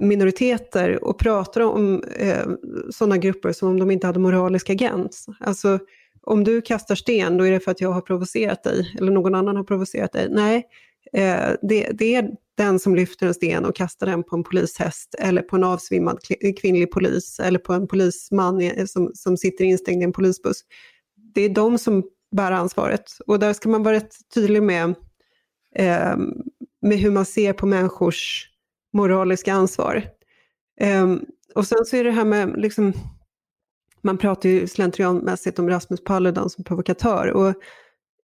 minoriteter 0.00 1.04
och 1.04 1.18
pratar 1.18 1.60
om 1.60 2.02
eh, 2.16 2.46
sådana 2.90 3.18
grupper 3.18 3.52
som 3.52 3.68
om 3.68 3.78
de 3.78 3.90
inte 3.90 4.06
hade 4.06 4.18
moralisk 4.18 4.70
agens. 4.70 5.26
Alltså 5.40 5.78
om 6.22 6.44
du 6.44 6.60
kastar 6.60 6.94
sten 6.94 7.36
då 7.36 7.46
är 7.46 7.52
det 7.52 7.60
för 7.60 7.70
att 7.70 7.80
jag 7.80 7.90
har 7.90 8.00
provocerat 8.00 8.62
dig 8.62 8.94
eller 8.98 9.12
någon 9.12 9.34
annan 9.34 9.56
har 9.56 9.64
provocerat 9.64 10.12
dig. 10.12 10.28
Nej, 10.30 10.66
eh, 11.12 11.50
det, 11.62 11.90
det, 11.92 12.14
är 12.14 12.30
den 12.56 12.78
som 12.78 12.94
lyfter 12.94 13.26
en 13.26 13.34
sten 13.34 13.64
och 13.64 13.76
kastar 13.76 14.06
den 14.06 14.22
på 14.22 14.36
en 14.36 14.44
polishäst 14.44 15.14
eller 15.18 15.42
på 15.42 15.56
en 15.56 15.64
avsvimmad 15.64 16.18
kvinnlig 16.60 16.90
polis 16.90 17.40
eller 17.40 17.58
på 17.58 17.72
en 17.72 17.88
polisman 17.88 18.86
som, 18.86 19.10
som 19.14 19.36
sitter 19.36 19.64
instängd 19.64 20.02
i 20.02 20.04
en 20.04 20.12
polisbuss. 20.12 20.60
Det 21.34 21.40
är 21.40 21.48
de 21.48 21.78
som 21.78 22.02
bär 22.36 22.52
ansvaret 22.52 23.12
och 23.26 23.38
där 23.38 23.52
ska 23.52 23.68
man 23.68 23.82
vara 23.82 23.96
rätt 23.96 24.14
tydlig 24.34 24.62
med, 24.62 24.94
eh, 25.76 26.16
med 26.82 26.98
hur 26.98 27.10
man 27.10 27.24
ser 27.24 27.52
på 27.52 27.66
människors 27.66 28.48
moraliska 28.92 29.52
ansvar. 29.52 30.02
Eh, 30.80 31.14
och 31.54 31.66
sen 31.66 31.84
så 31.84 31.96
är 31.96 32.04
det 32.04 32.10
här 32.10 32.24
med, 32.24 32.54
liksom, 32.56 32.92
man 34.02 34.18
pratar 34.18 34.48
ju 34.48 34.66
slentrianmässigt 34.66 35.58
om 35.58 35.68
Rasmus 35.68 36.04
Paludan 36.04 36.50
som 36.50 36.64
provokatör 36.64 37.30
och 37.30 37.54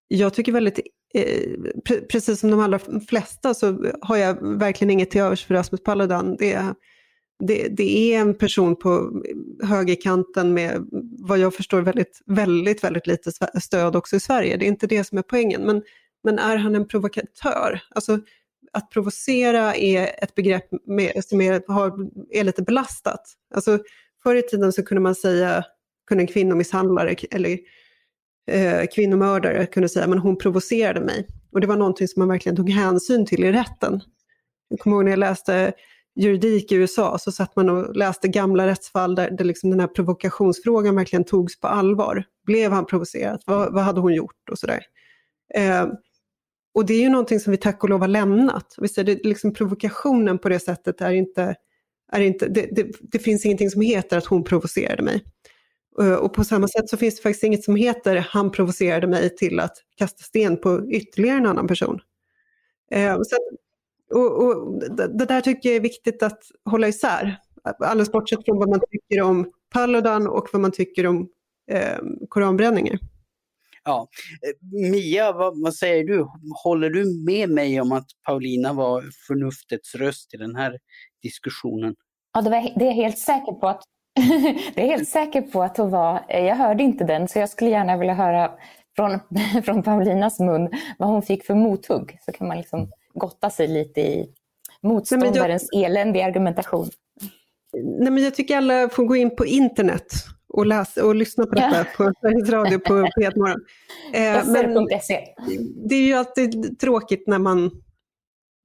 jag 0.09 0.35
tycker 0.35 0.53
väldigt 0.53 0.81
Eh, 1.15 1.51
precis 2.11 2.41
som 2.41 2.51
de 2.51 2.61
allra 2.61 2.81
flesta 3.09 3.55
så 3.55 3.93
har 4.01 4.17
jag 4.17 4.59
verkligen 4.59 4.91
inget 4.91 5.11
till 5.11 5.21
övers 5.21 5.47
för 5.47 5.55
Rasmus 5.55 5.83
Paludan. 5.83 6.37
Det, 6.37 6.75
det, 7.47 7.69
det, 7.69 8.15
är 8.15 8.21
en 8.21 8.35
person 8.35 8.77
på 8.77 9.23
högerkanten 9.63 10.55
med 10.55 10.89
vad 11.19 11.39
jag 11.39 11.55
förstår 11.55 11.81
väldigt, 11.81 12.21
väldigt, 12.27 12.85
väldigt 12.85 13.07
lite 13.07 13.33
stöd 13.61 13.97
också 13.97 14.17
i 14.17 14.21
Sverige. 14.21 14.57
Det 14.57 14.65
är 14.65 14.69
inte 14.69 14.87
det 14.87 15.05
som 15.05 15.19
är 15.19 15.23
poängen. 15.23 15.63
Men, 15.63 15.83
men 16.25 16.39
är 16.39 16.57
han 16.57 16.75
en 16.75 16.89
provokatör? 16.89 17.81
Alltså, 17.95 18.19
att 18.73 18.91
provocera 18.91 19.75
är 19.75 20.25
ett 20.25 20.35
begrepp 20.35 20.69
med, 20.87 21.25
som 21.25 21.41
är, 21.41 21.63
har, 21.73 21.93
är 22.31 22.45
lite 22.45 22.63
belastat. 22.63 23.23
Alltså, 23.55 23.79
förr 24.23 24.35
i 24.35 24.43
tiden 24.43 24.73
så 24.73 24.83
kunde 24.83 25.01
man 25.01 25.15
säga, 25.15 25.65
kunde 26.09 26.23
en 26.23 26.29
kvinnomisshandlare 26.29 27.17
eller 27.31 27.59
eh, 28.51 28.87
kvinnomördare 28.95 29.67
kunde 29.67 29.89
säga 29.89 30.07
men 30.07 30.19
hon 30.19 30.37
provocerade 30.37 31.01
mig. 31.01 31.27
Och 31.53 31.61
det 31.61 31.67
var 31.67 31.77
någonting 31.77 32.09
som 32.09 32.21
man 32.21 32.29
verkligen 32.29 32.57
tog 32.57 32.71
hänsyn 32.71 33.27
till 33.27 33.45
i 33.45 33.53
rätten. 33.53 34.01
Jag 34.69 34.79
kommer 34.81 34.97
ihåg 34.97 35.05
när 35.05 35.13
jag 35.13 35.19
läste 35.19 35.73
juridik 36.17 36.73
i 36.73 36.75
USA 36.75 37.19
så 37.19 37.33
satt 37.33 37.57
man 37.57 37.69
och 37.69 37.97
läste 37.97 38.29
gamla 38.29 38.67
rättsfall 38.67 39.15
där, 39.15 39.31
där 39.31 39.45
liksom 39.45 39.71
den 39.71 39.81
här 39.81 39.87
provokationsfrågan 39.87 40.97
verkligen 40.97 41.25
togs 41.25 41.61
på 41.61 41.69
allvar. 41.69 42.25
Blev 42.47 42.73
han 42.73 42.87
provocerad? 42.87 43.43
Vad, 43.47 43.75
vad 43.75 43.85
hade 43.85 44.01
hon 44.01 44.15
gjort? 44.15 44.49
Och 44.51 44.59
sådär. 44.59 44.81
Eh, 45.55 45.87
och 46.75 46.87
det 46.87 46.95
är 46.95 47.01
ju 47.01 47.09
någonting 47.09 47.41
som 47.41 47.51
vi 47.51 47.57
tack 47.57 47.83
och 47.83 47.89
lov 47.89 48.01
har 48.01 48.09
lämnat. 48.09 48.75
Vi 48.79 49.01
är 49.01 49.05
det 49.05 49.25
liksom 49.25 49.55
provokationen 49.55 50.39
på 50.39 50.49
det 50.49 50.61
sättet 50.61 51.01
är 51.01 51.11
inte, 51.11 51.55
är 52.13 52.21
inte 52.21 52.49
det, 52.49 52.69
det, 52.73 52.87
det 53.01 53.19
finns 53.19 53.45
ingenting 53.45 53.71
som 53.71 53.83
heter 53.83 54.19
att 54.19 54.27
hon 54.27 54.45
provocerade 54.45 55.03
mig. 55.03 55.25
Eh, 56.01 56.15
och 56.15 56.35
på 56.35 56.45
samma 56.45 56.69
sätt 56.69 56.89
så 56.89 56.97
finns 56.97 57.17
det 57.17 57.23
faktiskt 57.23 57.45
inget 57.45 57.65
som 57.65 57.77
heter 57.77 58.17
han 58.17 58.51
provocerade 58.51 59.07
mig 59.07 59.37
till 59.37 59.61
att 59.61 59.77
kasta 59.97 60.23
sten 60.23 60.57
på 60.57 60.91
ytterligare 60.91 61.39
en 61.39 61.47
annan 61.47 61.67
person. 61.67 62.01
Eh, 62.91 63.17
så, 63.23 63.37
och, 64.19 64.45
och 64.45 64.83
det 65.19 65.25
där 65.25 65.41
tycker 65.41 65.69
jag 65.69 65.77
är 65.77 65.81
viktigt 65.81 66.23
att 66.23 66.43
hålla 66.65 66.89
isär. 66.89 67.37
Alldeles 67.79 68.13
bortsett 68.13 68.45
från 68.45 68.59
vad 68.59 68.69
man 68.69 68.81
tycker 68.91 69.23
om 69.23 69.53
Paludan 69.73 70.27
och 70.27 70.49
vad 70.53 70.63
man 70.63 70.73
tycker 70.73 71.07
om 71.07 71.29
eh, 71.71 71.99
koranbränningar. 72.29 72.99
Ja. 73.85 74.09
Eh, 74.43 74.91
Mia, 74.91 75.33
vad, 75.33 75.63
vad, 75.63 75.75
säger 75.75 76.05
du? 76.05 76.27
Håller 76.65 76.91
du 76.91 77.25
med 77.27 77.51
mig 77.51 77.81
om 77.81 77.93
att 77.93 78.07
Paulina 78.27 78.73
var 78.73 79.05
förnuftets 79.27 79.95
röst 79.95 80.35
i 80.35 80.37
den 80.37 80.57
här 80.57 80.79
diskussionen? 81.23 81.95
Ja, 82.33 82.43
det, 82.43 82.51
var, 82.51 82.79
det 82.79 82.85
är 82.85 82.89
jag 82.89 82.95
helt 82.95 83.19
säker 83.19 83.53
på 83.53 83.69
att 83.69 83.83
det 84.75 84.83
är 84.83 84.87
helt 84.87 85.09
säker 85.09 85.43
på 85.43 85.63
att 85.63 85.77
hon 85.77 85.91
var. 85.91 86.25
Jag 86.29 86.57
hörde 86.57 86.83
inte 86.83 87.05
den 87.05 87.29
så 87.29 87.39
jag 87.39 87.49
skulle 87.49 87.71
gärna 87.71 87.97
vilja 87.97 88.15
höra 88.15 88.51
från, 88.97 89.19
från 89.65 89.83
Paulinas 89.83 90.41
mun 90.41 90.69
vad 90.99 91.09
hon 91.09 91.23
fick 91.23 91.45
för 91.45 91.55
mothugg. 91.55 92.19
Så 92.21 92.33
kan 92.33 92.49
man 92.49 92.57
liksom 92.57 92.91
gotta 93.15 93.51
sig 93.51 93.69
lite 93.69 94.01
i 94.01 94.29
motståndarens 94.83 95.69
jag... 95.73 95.85
eländiga 95.85 96.27
argumentation. 96.27 96.89
Nej, 97.73 98.11
men 98.11 98.25
jag 98.25 98.35
tycker 98.35 98.57
alla 98.57 98.89
får 98.89 99.05
gå 99.05 99.17
in 99.17 99.37
på 99.37 99.47
internet 99.47 100.13
och, 100.49 100.67
läsa, 100.67 101.05
och 101.05 101.15
lyssna 101.15 101.47
på 101.47 101.55
detta 101.55 101.85
på 101.97 102.13
Sveriges 102.21 102.51
Radio 102.51 102.79
på 102.79 102.95
P1 102.95 103.39
Morgon. 103.39 103.61
Eh, 104.13 104.47
men 104.47 104.87
det 105.89 105.95
är 105.95 106.03
ju 106.03 106.15
alltid 106.15 106.81
tråkigt 106.81 107.25
när 107.27 107.39
man 107.39 107.71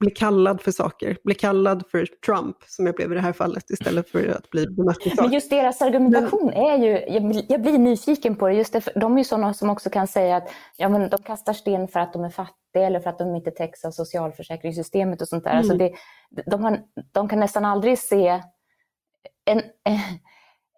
bli 0.06 0.16
kallad 0.16 0.62
för 0.62 0.72
saker, 0.72 1.18
bli 1.24 1.36
kallad 1.36 1.84
för 1.92 2.06
Trump 2.26 2.58
som 2.68 2.86
jag 2.86 2.96
blev 2.96 3.12
i 3.12 3.16
det 3.16 3.22
här 3.22 3.34
fallet 3.34 3.70
istället 3.70 4.10
för 4.10 4.28
att 4.28 4.50
bli 4.50 4.68
bemött 4.68 4.98
Men 5.18 5.32
just 5.32 5.50
deras 5.50 5.82
argumentation 5.82 6.46
men... 6.46 6.66
är 6.66 6.78
ju, 6.78 7.14
jag, 7.14 7.46
jag, 7.50 7.62
blir 7.62 7.78
nyfiken 7.78 8.36
på 8.36 8.48
det, 8.48 8.54
just 8.54 8.74
det, 8.74 8.90
de 8.96 9.14
är 9.14 9.18
ju 9.18 9.24
sådana 9.24 9.54
som 9.54 9.70
också 9.70 9.90
kan 9.90 10.08
säga 10.08 10.36
att 10.36 10.50
ja, 10.78 10.90
men 10.90 11.10
de 11.10 11.18
kastar 11.18 11.54
sten 11.54 11.88
för 11.88 12.00
att 12.00 12.14
de 12.14 12.24
är 12.24 12.30
fattiga 12.30 12.86
eller 12.86 13.00
för 13.00 13.10
att 13.10 13.20
de 13.20 13.36
inte 13.36 13.52
täcks 13.52 13.86
av 13.86 13.92
socialförsäkringssystemet 13.92 15.22
och 15.22 15.28
sånt 15.28 15.44
där. 15.44 15.52
Alltså 15.52 15.74
mm. 15.74 15.86
Alltså 15.86 16.02
det, 16.30 16.52
de, 16.52 16.64
har, 16.64 16.80
de 17.12 17.30
kan 17.30 17.40
nästan 17.40 17.66
aldrig 17.66 18.00
se 18.00 18.42
en, 19.46 19.58
eh, 19.58 19.64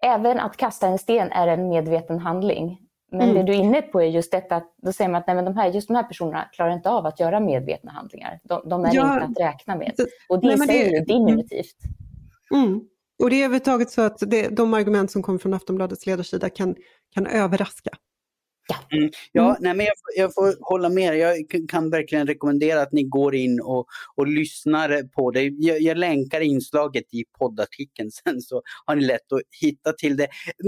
Även 0.01 0.39
att 0.39 0.57
kasta 0.57 0.87
en 0.87 0.97
sten 0.97 1.31
är 1.31 1.47
en 1.47 1.69
medveten 1.69 2.19
handling. 2.19 2.79
Men 3.11 3.21
mm. 3.21 3.35
det 3.35 3.43
du 3.43 3.57
är 3.57 3.63
inne 3.63 3.81
på 3.81 4.01
är 4.01 4.05
just 4.05 4.31
detta 4.31 4.55
att 4.55 4.73
då 4.77 4.93
säger 4.93 5.11
man 5.11 5.19
att 5.21 5.27
nej, 5.27 5.35
men 5.35 5.45
de 5.45 5.57
här, 5.57 5.67
just 5.67 5.87
de 5.87 5.95
här 5.95 6.03
personerna 6.03 6.49
klarar 6.53 6.73
inte 6.73 6.89
av 6.89 7.05
att 7.05 7.19
göra 7.19 7.39
medvetna 7.39 7.91
handlingar. 7.91 8.39
De, 8.43 8.69
de 8.69 8.85
är 8.85 8.95
ja. 8.95 9.13
inte 9.13 9.25
att 9.25 9.47
räkna 9.53 9.75
med. 9.75 9.93
Och 10.29 10.41
det 10.41 10.47
nej, 10.47 10.67
säger 10.67 10.91
det, 10.91 10.97
ju 10.97 11.05
diminutivt. 11.05 11.75
Mm. 12.53 12.81
Och 13.23 13.29
det 13.29 13.35
är 13.35 13.45
överhuvudtaget 13.45 13.89
så 13.91 14.01
att 14.01 14.17
det, 14.19 14.47
de 14.47 14.73
argument 14.73 15.11
som 15.11 15.23
kommer 15.23 15.39
från 15.39 15.53
Aftonbladets 15.53 16.05
ledarsida 16.05 16.49
kan, 16.49 16.75
kan 17.13 17.27
överraska. 17.27 17.89
Ja, 18.67 18.97
mm. 18.97 19.09
ja 19.31 19.49
mm. 19.49 19.57
nej, 19.59 19.75
men 19.75 19.85
jag, 19.85 19.95
jag, 20.15 20.33
får 20.33 20.55
hålla 20.61 20.89
med. 20.89 21.17
Jag 21.17 21.37
kan 21.69 21.89
verkligen 21.89 22.27
rekommendera 22.27 22.81
att 22.81 22.91
ni 22.91 23.03
går 23.03 23.35
in 23.35 23.61
och, 23.61 23.87
och 24.15 24.27
lyssnar 24.27 25.03
på 25.03 25.31
det. 25.31 25.43
Jag, 25.43 25.81
jag 25.81 25.97
länkar 25.97 26.41
inslaget 26.41 27.13
i 27.13 27.23
poddartikeln 27.39 28.11
sen 28.23 28.41
så 28.41 28.61
har 28.85 28.95
ni 28.95 29.05
lätt 29.05 29.31
att 29.31 29.41
hitta 29.61 29.93
till 29.93 30.17
det. 30.17 30.27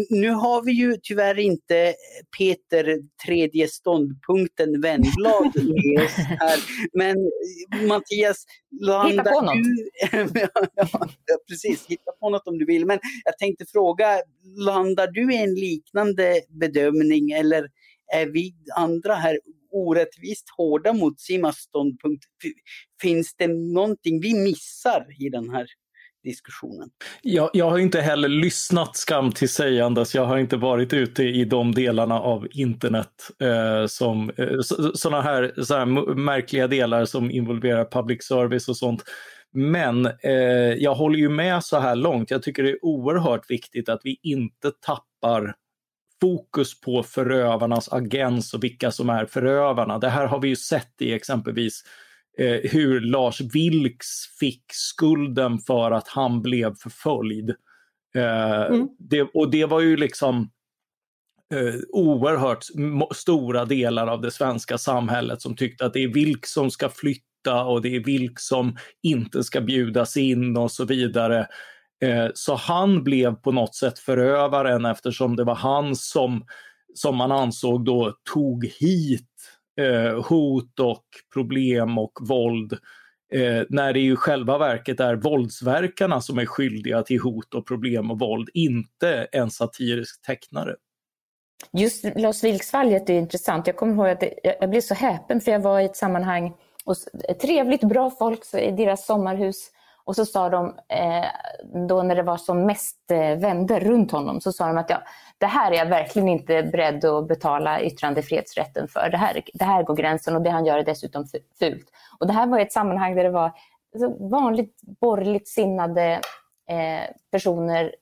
Nu 0.10 0.30
har 0.30 0.64
vi 0.64 0.72
ju 0.72 0.98
tyvärr 1.04 1.40
inte 1.40 1.94
Peter 2.38 2.98
tredje 3.26 3.68
ståndpunkten 3.68 4.82
Wennblad 4.82 5.52
med 5.56 6.06
oss 6.06 6.16
här. 6.16 6.60
Men 6.94 7.16
Mattias, 7.88 8.46
hitta 9.10 9.24
på 9.24 9.42
något. 9.42 9.54
Du, 9.54 9.90
ja, 10.76 11.38
precis, 11.50 11.86
hitta 11.88 12.12
på 12.20 12.30
något 12.30 12.48
om 12.48 12.58
du 12.58 12.66
vill. 12.66 12.86
Men 12.86 13.00
jag 13.26 13.38
tänkte 13.38 13.66
fråga, 13.66 14.22
landar 14.58 15.08
du 15.08 15.34
i 15.34 15.38
en 15.38 15.56
liknande 15.56 16.42
bedömning 16.50 17.32
eller 17.32 17.70
är 18.14 18.26
vi 18.26 18.56
andra 18.76 19.16
här 19.16 19.40
orättvist 19.72 20.46
hårda 20.58 20.94
mot 20.94 21.20
Simas 21.20 21.56
ståndpunkt? 21.56 22.26
Finns 23.02 23.36
det 23.38 23.48
någonting 23.48 24.22
vi 24.22 24.34
missar 24.34 25.06
i 25.26 25.30
den 25.30 25.50
här 25.50 25.68
diskussionen? 26.24 26.90
Jag, 27.22 27.50
jag 27.54 27.70
har 27.70 27.78
inte 27.78 28.02
heller 28.02 28.30
lyssnat 28.30 28.98
skam 28.98 29.32
till 29.32 29.50
sägandes. 29.50 30.16
Jag 30.16 30.26
har 30.26 30.38
inte 30.38 30.58
varit 30.58 30.94
ute 30.94 31.24
i 31.24 31.46
de 31.46 31.72
delarna 31.72 32.20
av 32.20 32.48
internet 32.52 33.32
eh, 33.42 33.86
som 33.88 34.32
eh, 34.38 34.60
sådana 34.94 35.22
här, 35.22 35.64
så 35.64 35.76
här 35.76 36.16
märkliga 36.16 36.68
delar 36.68 37.06
som 37.06 37.32
involverar 37.32 37.86
public 37.86 38.24
service 38.24 38.70
och 38.70 38.78
sånt. 38.78 39.04
Men 39.54 40.06
eh, 40.06 40.34
jag 40.78 40.96
håller 40.96 41.20
ju 41.20 41.30
med 41.30 41.64
så 41.64 41.80
här 41.80 41.96
långt. 41.96 42.32
Jag 42.32 42.44
tycker 42.44 42.64
det 42.64 42.70
är 42.70 42.86
oerhört 42.86 43.52
viktigt 43.52 43.90
att 43.90 44.02
vi 44.04 44.20
inte 44.24 44.72
tappar 44.72 45.56
fokus 46.22 46.82
på 46.82 47.04
förövarnas 47.04 47.94
agens 47.94 48.54
och 48.54 48.64
vilka 48.64 48.92
som 48.92 49.10
är 49.10 49.26
förövarna. 49.26 49.98
Det 49.98 50.10
här 50.10 50.26
har 50.28 50.40
vi 50.42 50.48
ju 50.48 50.56
sett 50.56 51.02
i 51.02 51.14
exempelvis 51.14 51.84
eh, 52.38 52.72
hur 52.72 53.02
Lars 53.02 53.42
Vilks 53.42 54.38
fick 54.40 54.64
skulden 54.68 55.60
för 55.60 55.92
att 55.92 56.08
han 56.08 56.42
blev 56.42 56.76
förföljd. 56.76 57.50
Eh, 58.16 58.66
mm. 58.66 58.88
det, 59.00 59.22
och 59.22 59.52
det 59.52 59.66
var 59.66 59.80
ju 59.80 59.98
liksom 59.98 60.52
eh, 61.54 61.76
oerhört 61.90 62.66
stora 63.16 63.66
delar 63.66 64.08
av 64.08 64.22
det 64.22 64.32
svenska 64.32 64.78
samhället 64.78 65.42
som 65.42 65.56
tyckte 65.56 65.86
att 65.86 65.94
det 65.94 66.04
är 66.04 66.14
vilk 66.14 66.46
som 66.46 66.72
ska 66.72 66.90
flytta 66.90 67.64
och 67.64 67.82
det 67.82 67.96
är 67.96 68.04
vilk 68.04 68.40
som 68.40 68.78
inte 69.04 69.44
ska 69.44 69.62
bjudas 69.62 70.18
in 70.18 70.58
och 70.58 70.72
så 70.72 70.86
vidare. 70.86 71.48
Eh, 72.02 72.28
så 72.34 72.56
han 72.56 73.04
blev 73.04 73.36
på 73.36 73.52
något 73.52 73.76
sätt 73.76 74.00
förövaren 74.00 74.86
eftersom 74.86 75.36
det 75.36 75.44
var 75.44 75.56
han 75.56 75.96
som, 75.96 76.46
som 76.94 77.16
man 77.16 77.32
ansåg 77.32 77.86
då 77.86 78.14
tog 78.34 78.66
hit 78.66 79.26
eh, 79.82 80.24
hot 80.24 80.80
och 80.80 81.06
problem 81.34 81.98
och 81.98 82.12
våld 82.22 82.80
Eh, 83.34 83.64
när 83.70 83.94
det 83.94 84.00
i 84.00 84.16
själva 84.16 84.58
verket 84.58 85.00
är 85.00 85.16
våldsverkarna 85.16 86.22
som 86.22 86.38
är 86.38 86.46
skyldiga 86.46 87.04
till 87.04 87.20
hot 87.20 87.54
och 87.54 87.68
problem 87.68 88.12
och 88.12 88.20
våld, 88.20 88.50
inte 88.54 89.28
en 89.32 89.52
satirisk 89.52 90.22
tecknare. 90.26 90.76
Just 91.72 92.06
Lars 92.16 92.44
Vilks-fallet 92.44 93.10
är 93.10 93.14
intressant. 93.14 93.68
Jag 93.68 93.76
kommer 93.76 93.94
ihåg 93.94 94.10
att 94.10 94.24
jag 94.60 94.70
blev 94.70 94.82
så 94.82 94.94
häpen 94.94 95.42
för 95.42 95.52
jag 95.52 95.60
var 95.60 95.80
i 95.80 95.86
ett 95.86 95.96
sammanhang 95.96 96.54
hos 96.86 97.08
trevligt 97.42 97.84
bra 97.84 98.12
folk 98.12 98.54
i 98.54 98.72
deras 98.72 99.06
sommarhus 99.06 99.72
och 100.10 100.16
så 100.16 100.26
sa 100.26 100.50
de, 100.50 100.76
eh, 100.88 101.26
då 101.88 102.04
när 102.04 102.16
det 102.16 102.24
var 102.24 102.38
som 102.38 102.66
mest 102.66 103.12
eh, 103.12 103.36
vänner 103.36 103.80
runt 103.80 104.12
honom, 104.12 104.42
så 104.42 104.52
sa 104.52 104.68
de 104.68 104.78
att 104.78 104.90
ja, 104.90 105.02
det 105.38 105.46
här 105.46 105.72
är 105.72 105.76
jag 105.76 105.86
verkligen 105.86 106.28
inte 106.28 106.64
beredd 106.64 107.06
att 107.06 107.28
betala 107.28 107.82
yttrandefrihetsrätten 107.82 108.88
för. 108.88 109.10
Det 109.10 109.18
här, 109.18 109.42
det 109.54 109.66
här 109.66 109.84
går 109.84 109.96
gränsen 109.96 110.36
och 110.36 110.42
det 110.42 110.50
han 110.50 110.66
gör 110.66 110.78
är 110.78 110.84
dessutom 110.84 111.26
fult. 111.60 111.88
Och 112.20 112.28
det 112.28 112.34
här 112.34 112.48
var 112.48 112.60
ett 112.60 112.72
sammanhang 112.72 113.16
där 113.16 113.24
det 113.24 113.30
var 113.30 113.52
alltså, 113.94 114.28
vanligt 114.30 114.82
borgerligt 114.82 115.48
sinnade 115.48 116.12
eh, 116.70 117.16
personer 117.32 117.96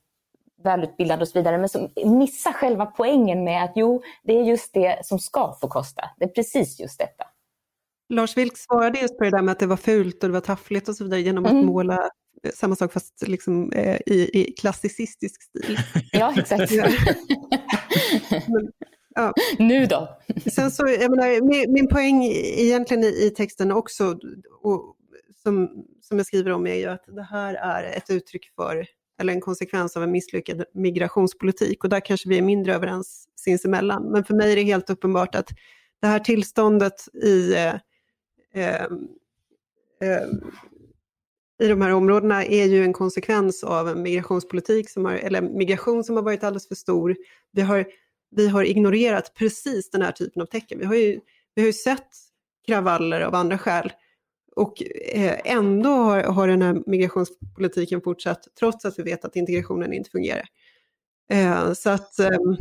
välutbildade 0.64 1.22
och 1.22 1.28
så 1.28 1.40
vidare, 1.40 1.58
men 1.58 1.70
som 1.70 1.90
missar 2.06 2.52
själva 2.52 2.86
poängen 2.86 3.44
med 3.44 3.64
att 3.64 3.72
jo, 3.76 4.02
det 4.24 4.40
är 4.40 4.44
just 4.44 4.74
det 4.74 5.06
som 5.06 5.20
ska 5.20 5.58
få 5.62 5.68
kosta. 5.68 6.10
Det 6.18 6.26
är 6.26 6.30
precis 6.30 6.80
just 6.80 7.00
detta. 7.00 7.26
Lars 8.10 8.38
Vilks 8.38 8.62
svarade 8.62 9.00
just 9.00 9.18
på 9.18 9.24
det 9.24 9.32
där 9.32 9.42
med 9.42 9.52
att 9.52 9.60
det 9.60 9.68
var 9.68 9.78
fult 9.78 10.24
och 10.24 10.30
det 10.30 10.34
var 10.34 10.42
taffligt 10.42 10.90
och 10.90 10.96
så 10.96 11.04
vidare 11.04 11.22
genom 11.22 11.46
att 11.46 11.52
mm. 11.52 11.66
måla 11.66 12.10
samma 12.54 12.76
sak 12.76 12.94
fast 12.94 13.28
liksom, 13.28 13.72
eh, 13.72 13.98
i, 14.06 14.30
i 14.34 14.54
klassicistisk 14.54 15.44
stil. 15.44 15.80
Ja, 16.12 16.34
exakt. 16.38 16.72
Men, 18.32 18.72
ja. 19.16 19.34
Nu 19.60 19.86
då? 19.86 20.18
Sen 20.52 20.72
så, 20.72 20.88
jag 20.88 21.12
menar, 21.12 21.42
min, 21.42 21.74
min 21.74 21.88
poäng 21.88 22.24
egentligen 22.24 23.04
i, 23.04 23.08
i 23.08 23.30
texten 23.30 23.72
också, 23.72 24.20
och, 24.62 24.96
som, 25.44 25.70
som 26.02 26.18
jag 26.18 26.28
skriver 26.28 26.52
om, 26.52 26.68
är 26.68 26.76
ju 26.76 26.86
att 26.86 27.06
det 27.08 27.24
här 27.24 27.54
är 27.54 27.98
ett 27.98 28.10
uttryck 28.10 28.52
för, 28.56 28.86
eller 29.22 29.34
en 29.34 29.42
konsekvens 29.42 29.98
av 29.98 30.04
en 30.04 30.12
misslyckad 30.12 30.64
migrationspolitik. 30.74 31.84
Och 31.84 31.90
där 31.90 32.00
kanske 32.00 32.30
vi 32.30 32.38
är 32.38 32.42
mindre 32.42 32.76
överens 32.76 33.28
sinsemellan. 33.36 34.12
Men 34.12 34.24
för 34.24 34.34
mig 34.34 34.52
är 34.52 34.56
det 34.56 34.64
helt 34.64 34.90
uppenbart 34.90 35.36
att 35.36 35.50
det 36.02 36.08
här 36.08 36.20
tillståndet 36.20 37.16
i 37.24 37.54
eh, 37.54 37.60
eh, 37.60 37.74
eh, 37.74 37.80
Ehm, 38.58 39.08
ehm, 40.02 40.52
i 41.60 41.68
de 41.68 41.82
här 41.82 41.94
områdena 41.94 42.46
är 42.46 42.66
ju 42.66 42.84
en 42.84 42.94
konsekvens 42.94 43.64
av 43.64 43.90
en 43.90 44.02
migrationspolitik 44.02 44.90
som 44.90 45.06
har, 45.06 45.14
eller 45.14 45.42
migration 45.42 46.04
som 46.04 46.16
har 46.16 46.24
varit 46.24 46.44
alldeles 46.44 46.68
för 46.68 46.76
stor. 46.76 47.16
Vi 47.52 47.62
har, 47.62 47.86
vi 48.32 48.48
har 48.48 48.64
ignorerat 48.64 49.34
precis 49.36 49.90
den 49.90 50.02
här 50.02 50.12
typen 50.12 50.42
av 50.42 50.46
tecken. 50.46 50.80
Vi 50.80 50.86
har 50.86 50.96
ju, 50.96 51.20
vi 51.56 51.62
har 51.62 51.68
ju 51.68 51.74
sett 51.74 52.08
kravaller 52.68 53.22
av 53.22 53.36
andra 53.36 53.58
skäl 53.58 53.92
och 54.56 54.84
eh, 55.14 55.40
ändå 55.46 55.90
har, 55.90 56.24
har 56.24 56.48
den 56.48 56.62
här 56.62 56.84
migrationspolitiken 56.86 58.02
fortsatt 58.02 58.48
trots 58.60 58.86
att 58.86 59.00
vi 59.00 59.04
vet 59.04 59.26
att 59.26 59.36
integrationen 59.36 59.94
inte 59.94 60.10
fungerar. 60.10 60.46
Eh, 61.32 61.74
så 61.74 61.90
att 61.90 62.20
ehm, 62.20 62.58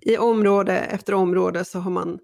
i 0.00 0.16
område 0.16 0.78
efter 0.78 1.14
område 1.14 1.64
så 1.64 1.78
har 1.78 1.90
man 1.90 2.18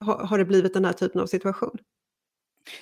har 0.00 0.38
det 0.38 0.44
blivit 0.44 0.74
den 0.74 0.84
här 0.84 0.92
typen 0.92 1.20
av 1.20 1.26
situation. 1.26 1.78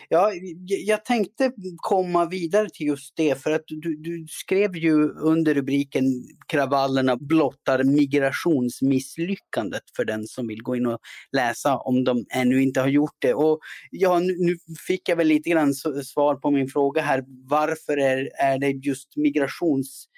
Ja, 0.08 0.32
jag 0.66 1.04
tänkte 1.04 1.52
komma 1.76 2.26
vidare 2.26 2.68
till 2.70 2.86
just 2.86 3.16
det 3.16 3.42
för 3.42 3.50
att 3.50 3.62
du, 3.66 3.96
du, 3.96 4.26
skrev 4.28 4.76
ju 4.76 5.08
under 5.10 5.54
rubriken 5.54 6.04
Kravallerna 6.46 7.16
blottar 7.16 7.84
migrationsmisslyckandet 7.84 9.82
för 9.96 10.04
den 10.04 10.26
som 10.26 10.46
vill 10.46 10.62
gå 10.62 10.76
in 10.76 10.86
och 10.86 10.98
läsa 11.32 11.76
om 11.76 12.04
de 12.04 12.24
ännu 12.34 12.62
inte 12.62 12.80
har 12.80 12.88
gjort 12.88 13.16
det. 13.18 13.34
Och 13.34 13.58
ja, 13.90 14.18
nu, 14.18 14.36
nu 14.38 14.56
fick 14.86 15.08
jag 15.08 15.16
väl 15.16 15.26
lite 15.26 15.50
grann 15.50 15.74
svar 16.04 16.34
på 16.34 16.50
min 16.50 16.68
fråga 16.68 17.02
här. 17.02 17.24
Varför 17.48 17.96
är, 17.96 18.30
är 18.38 18.58
det 18.58 18.70
just 18.70 19.16
migrations 19.16 20.08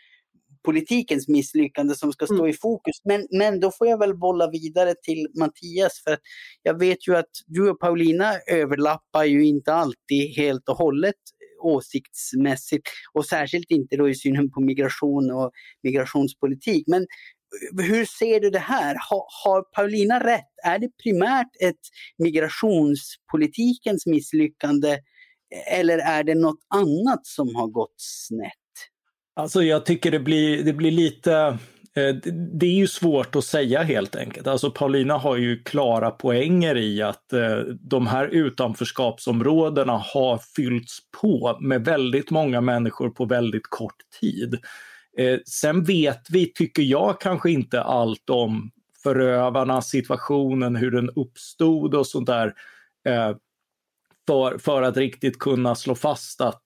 politikens 0.65 1.29
misslyckande 1.29 1.95
som 1.95 2.13
ska 2.13 2.27
stå 2.27 2.35
mm. 2.35 2.49
i 2.49 2.53
fokus. 2.53 2.97
Men, 3.05 3.27
men 3.31 3.61
då 3.61 3.71
får 3.71 3.87
jag 3.87 3.99
väl 3.99 4.17
bolla 4.17 4.51
vidare 4.51 4.95
till 5.03 5.27
Mattias 5.39 6.03
för 6.05 6.19
jag 6.63 6.79
vet 6.79 7.09
ju 7.09 7.17
att 7.17 7.31
du 7.47 7.71
och 7.71 7.81
Paulina 7.81 8.35
överlappar 8.47 9.25
ju 9.25 9.45
inte 9.45 9.75
alltid 9.75 10.37
helt 10.37 10.69
och 10.69 10.77
hållet 10.77 11.15
åsiktsmässigt 11.61 12.89
och 13.13 13.27
särskilt 13.27 13.71
inte 13.71 13.97
då 13.97 14.09
i 14.09 14.15
synen 14.15 14.51
på 14.51 14.61
migration 14.61 15.31
och 15.31 15.51
migrationspolitik. 15.83 16.85
Men 16.87 17.07
hur 17.79 18.05
ser 18.05 18.41
du 18.41 18.51
det 18.51 18.59
här? 18.59 18.97
Har, 19.11 19.25
har 19.45 19.63
Paulina 19.63 20.21
rätt? 20.21 20.53
Är 20.65 20.79
det 20.79 20.89
primärt 21.03 21.51
ett 21.61 21.81
migrationspolitikens 22.19 24.07
misslyckande 24.07 24.99
eller 25.73 25.99
är 25.99 26.25
det 26.25 26.35
något 26.35 26.61
annat 26.75 27.27
som 27.27 27.55
har 27.55 27.67
gått 27.67 27.95
snett? 27.97 28.58
Alltså 29.39 29.63
jag 29.63 29.87
tycker 29.87 30.11
det 30.11 30.21
blir, 30.21 30.65
det 30.65 30.73
blir 30.73 30.91
lite 30.91 31.59
eh, 31.95 32.15
det 32.53 32.67
är 32.67 32.75
ju 32.75 32.87
svårt 32.87 33.37
att 33.37 33.45
säga 33.45 33.83
helt 33.83 34.17
enkelt. 34.17 34.47
Alltså 34.47 34.71
Paulina 34.71 35.19
har 35.19 35.37
ju 35.37 35.63
klara 35.63 36.11
poänger 36.11 36.77
i 36.77 37.03
att 37.03 37.33
eh, 37.33 37.57
de 37.81 38.07
här 38.07 38.27
utanförskapsområdena 38.27 39.93
har 39.97 40.39
fyllts 40.57 40.99
på 41.21 41.59
med 41.61 41.85
väldigt 41.85 42.31
många 42.31 42.61
människor 42.61 43.11
på 43.11 43.25
väldigt 43.25 43.67
kort 43.67 43.97
tid. 44.21 44.59
Eh, 45.19 45.39
sen 45.47 45.85
vet 45.85 46.31
vi, 46.31 46.53
tycker 46.53 46.83
jag, 46.83 47.21
kanske 47.21 47.51
inte 47.51 47.83
allt 47.83 48.31
om 48.31 48.71
förövarna, 49.03 49.83
situationen, 49.83 50.77
hur 50.77 50.91
den 50.91 51.11
uppstod 51.11 51.95
och 51.95 52.07
sånt 52.07 52.27
där. 52.27 52.55
För, 54.27 54.59
för 54.59 54.83
att 54.83 54.97
riktigt 54.97 55.39
kunna 55.39 55.75
slå 55.75 55.95
fast 55.95 56.41
att 56.41 56.63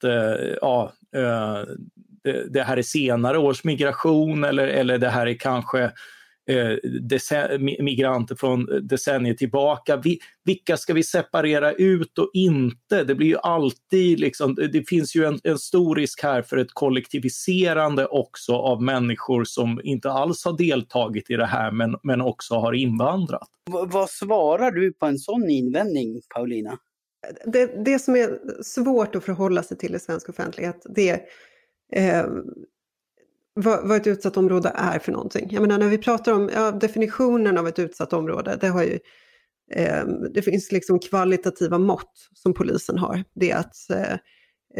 ja, 0.60 0.92
det 2.50 2.62
här 2.62 2.76
är 2.76 2.82
senare 2.82 3.38
års 3.38 3.64
migration 3.64 4.44
eller, 4.44 4.66
eller 4.66 4.98
det 4.98 5.08
här 5.08 5.26
är 5.26 5.34
kanske 5.34 5.92
eh, 6.50 7.58
migranter 7.58 8.34
från 8.34 8.86
decennier 8.88 9.34
tillbaka. 9.34 9.96
Vi, 9.96 10.18
vilka 10.44 10.76
ska 10.76 10.94
vi 10.94 11.02
separera 11.02 11.72
ut 11.72 12.18
och 12.18 12.30
inte? 12.32 13.04
Det 13.04 13.14
blir 13.14 13.26
ju 13.26 13.36
alltid 13.38 14.20
liksom, 14.20 14.54
det 14.54 14.88
finns 14.88 15.16
ju 15.16 15.24
en, 15.24 15.38
en 15.44 15.58
stor 15.58 15.96
risk 15.96 16.22
här 16.22 16.42
för 16.42 16.56
ett 16.56 16.72
kollektiviserande 16.72 18.06
också 18.06 18.52
av 18.52 18.82
människor 18.82 19.44
som 19.44 19.80
inte 19.84 20.10
alls 20.10 20.44
har 20.44 20.58
deltagit 20.58 21.30
i 21.30 21.36
det 21.36 21.46
här 21.46 21.70
men, 21.70 21.96
men 22.02 22.20
också 22.20 22.54
har 22.54 22.72
invandrat. 22.72 23.48
V 23.72 23.78
vad 23.86 24.10
svarar 24.10 24.70
du 24.70 24.92
på 24.92 25.06
en 25.06 25.18
sån 25.18 25.50
invändning, 25.50 26.20
Paulina? 26.34 26.78
Det, 27.46 27.84
det 27.84 27.98
som 27.98 28.16
är 28.16 28.62
svårt 28.62 29.14
att 29.14 29.24
förhålla 29.24 29.62
sig 29.62 29.78
till 29.78 29.94
i 29.94 29.98
svensk 29.98 30.28
offentlighet, 30.28 30.82
det 30.94 31.08
är 31.08 31.20
eh, 31.92 32.26
vad, 33.54 33.88
vad, 33.88 33.96
ett 33.96 34.06
utsatt 34.06 34.36
område 34.36 34.72
är 34.74 34.98
för 34.98 35.12
någonting. 35.12 35.48
Jag 35.50 35.60
menar 35.60 35.78
när 35.78 35.88
vi 35.88 35.98
pratar 35.98 36.32
om 36.32 36.50
ja, 36.54 36.70
definitionen 36.70 37.58
av 37.58 37.68
ett 37.68 37.78
utsatt 37.78 38.12
område, 38.12 38.58
det, 38.60 38.68
har 38.68 38.82
ju, 38.82 38.98
eh, 39.72 40.04
det 40.34 40.42
finns 40.42 40.72
liksom 40.72 40.98
kvalitativa 40.98 41.78
mått 41.78 42.28
som 42.34 42.54
polisen 42.54 42.98
har. 42.98 43.24
Det 43.34 43.50
är 43.50 43.56
att 43.56 43.90
eh, 43.90 44.16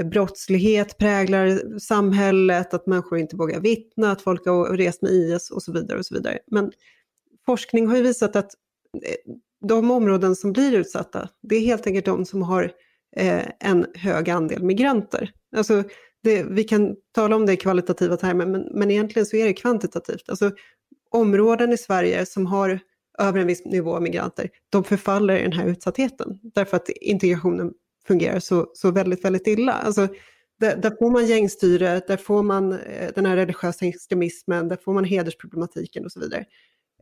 brottslighet 0.04 0.98
präglar 0.98 1.78
samhället, 1.78 2.74
att 2.74 2.86
människor 2.86 3.18
inte 3.18 3.36
vågar 3.36 3.60
vittna, 3.60 4.12
att 4.12 4.22
folk 4.22 4.46
har 4.46 4.76
rest 4.76 5.02
med 5.02 5.12
IS 5.12 5.50
och 5.50 5.62
så 5.62 5.72
vidare. 5.72 5.98
och 5.98 6.06
så 6.06 6.14
vidare. 6.14 6.38
Men 6.46 6.72
forskning 7.46 7.86
har 7.86 7.96
ju 7.96 8.02
visat 8.02 8.36
att 8.36 8.54
eh, 9.02 9.32
de 9.68 9.90
områden 9.90 10.36
som 10.36 10.52
blir 10.52 10.72
utsatta, 10.72 11.28
det 11.42 11.56
är 11.56 11.60
helt 11.60 11.86
enkelt 11.86 12.06
de 12.06 12.24
som 12.24 12.42
har 12.42 12.72
eh, 13.16 13.42
en 13.60 13.86
hög 13.94 14.30
andel 14.30 14.62
migranter. 14.62 15.30
Alltså 15.56 15.84
det, 16.22 16.42
vi 16.42 16.64
kan 16.64 16.96
tala 17.14 17.36
om 17.36 17.46
det 17.46 17.52
i 17.52 17.56
kvalitativa 17.56 18.16
termer, 18.16 18.46
men, 18.46 18.68
men 18.70 18.90
egentligen 18.90 19.26
så 19.26 19.36
är 19.36 19.44
det 19.44 19.52
kvantitativt. 19.52 20.28
Alltså, 20.28 20.50
områden 21.10 21.72
i 21.72 21.78
Sverige 21.78 22.26
som 22.26 22.46
har 22.46 22.80
över 23.18 23.40
en 23.40 23.46
viss 23.46 23.64
nivå 23.64 23.96
av 23.96 24.02
migranter, 24.02 24.50
de 24.70 24.84
förfaller 24.84 25.36
i 25.36 25.42
den 25.42 25.52
här 25.52 25.66
utsattheten. 25.66 26.38
Därför 26.42 26.76
att 26.76 26.88
integrationen 26.88 27.72
fungerar 28.06 28.38
så, 28.38 28.70
så 28.74 28.90
väldigt, 28.90 29.24
väldigt 29.24 29.46
illa. 29.46 29.72
Alltså, 29.72 30.08
där, 30.60 30.76
där 30.76 30.96
får 30.98 31.10
man 31.10 31.26
gängstyre, 31.26 32.02
där 32.06 32.16
får 32.16 32.42
man 32.42 32.72
eh, 32.72 33.10
den 33.14 33.26
här 33.26 33.36
religiösa 33.36 33.86
extremismen, 33.86 34.68
där 34.68 34.76
får 34.76 34.94
man 34.94 35.04
hedersproblematiken 35.04 36.04
och 36.04 36.12
så 36.12 36.20
vidare. 36.20 36.44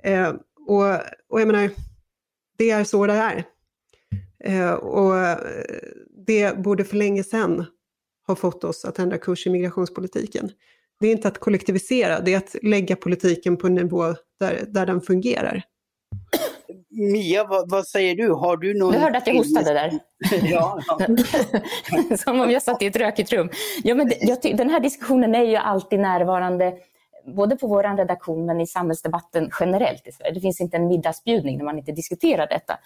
Eh, 0.03 0.29
och, 0.67 0.85
och 1.29 1.41
jag 1.41 1.47
menar, 1.47 1.71
det 2.59 2.71
är 2.71 2.85
så 2.85 3.07
det 3.07 3.13
är. 3.13 3.45
Eh, 4.45 4.73
och 4.73 5.19
eh, 5.19 5.39
det 6.27 6.59
borde 6.59 6.85
för 6.85 6.97
länge 6.97 7.25
sedan 7.25 7.65
har 8.31 8.37
fått 8.37 8.65
oss 8.65 8.85
att 8.85 8.99
ändra 8.99 9.19
kurs 9.19 9.47
i 9.47 9.51
migrationspolitiken. 9.51 10.51
Det 11.01 11.07
är 11.07 11.13
inte 11.13 11.29
att 11.29 11.39
kollektivisera, 11.39 12.21
det 12.21 12.35
är 12.35 12.39
att 12.39 12.57
lägga 12.63 12.97
politiken 12.97 13.57
på 13.57 13.67
en 13.67 13.75
nivå 13.75 14.15
där, 14.41 14.65
där 14.69 14.87
den 14.87 15.01
fungerar. 15.01 15.63
Mia, 16.91 17.45
vad, 17.45 17.71
vad, 17.71 17.87
säger 17.87 18.15
du? 18.15 18.33
Har 18.33 18.57
du 18.57 18.79
någon... 18.79 18.93
Du 18.93 18.99
hörde 18.99 19.19
att 19.19 19.27
jag 19.27 19.35
hostade 19.35 19.73
där. 19.73 19.99
ja, 20.43 20.81
ja. 20.87 22.17
Som 22.17 22.41
om 22.41 22.51
jag 22.51 22.63
satt 22.63 22.83
i 22.83 22.87
ett 22.87 22.97
rökigt 22.97 23.33
rum. 23.33 23.51
Ja, 23.83 23.95
men 23.95 24.13
jag, 24.21 24.57
den 24.57 24.71
här 24.71 24.81
diskussionen 24.81 25.35
är 25.35 25.45
ju 25.45 25.57
alltid 25.57 26.01
närvarande 26.01 26.75
både 27.37 27.57
på 27.57 27.67
vår 27.67 27.97
redaktion 27.97 28.47
men 28.47 28.61
i 28.61 28.67
samhällsdebatten 28.67 29.51
generellt 29.61 30.07
i 30.07 30.13
Sverige. 30.13 30.35
Det 30.35 30.41
finns 30.41 30.61
inte 30.61 30.77
en 30.77 30.89
middagsbjudning 30.89 31.59
när 31.59 31.65
man 31.65 31.79
inte 31.79 31.93
diskuterar 31.93 32.47
detta. 32.47 32.79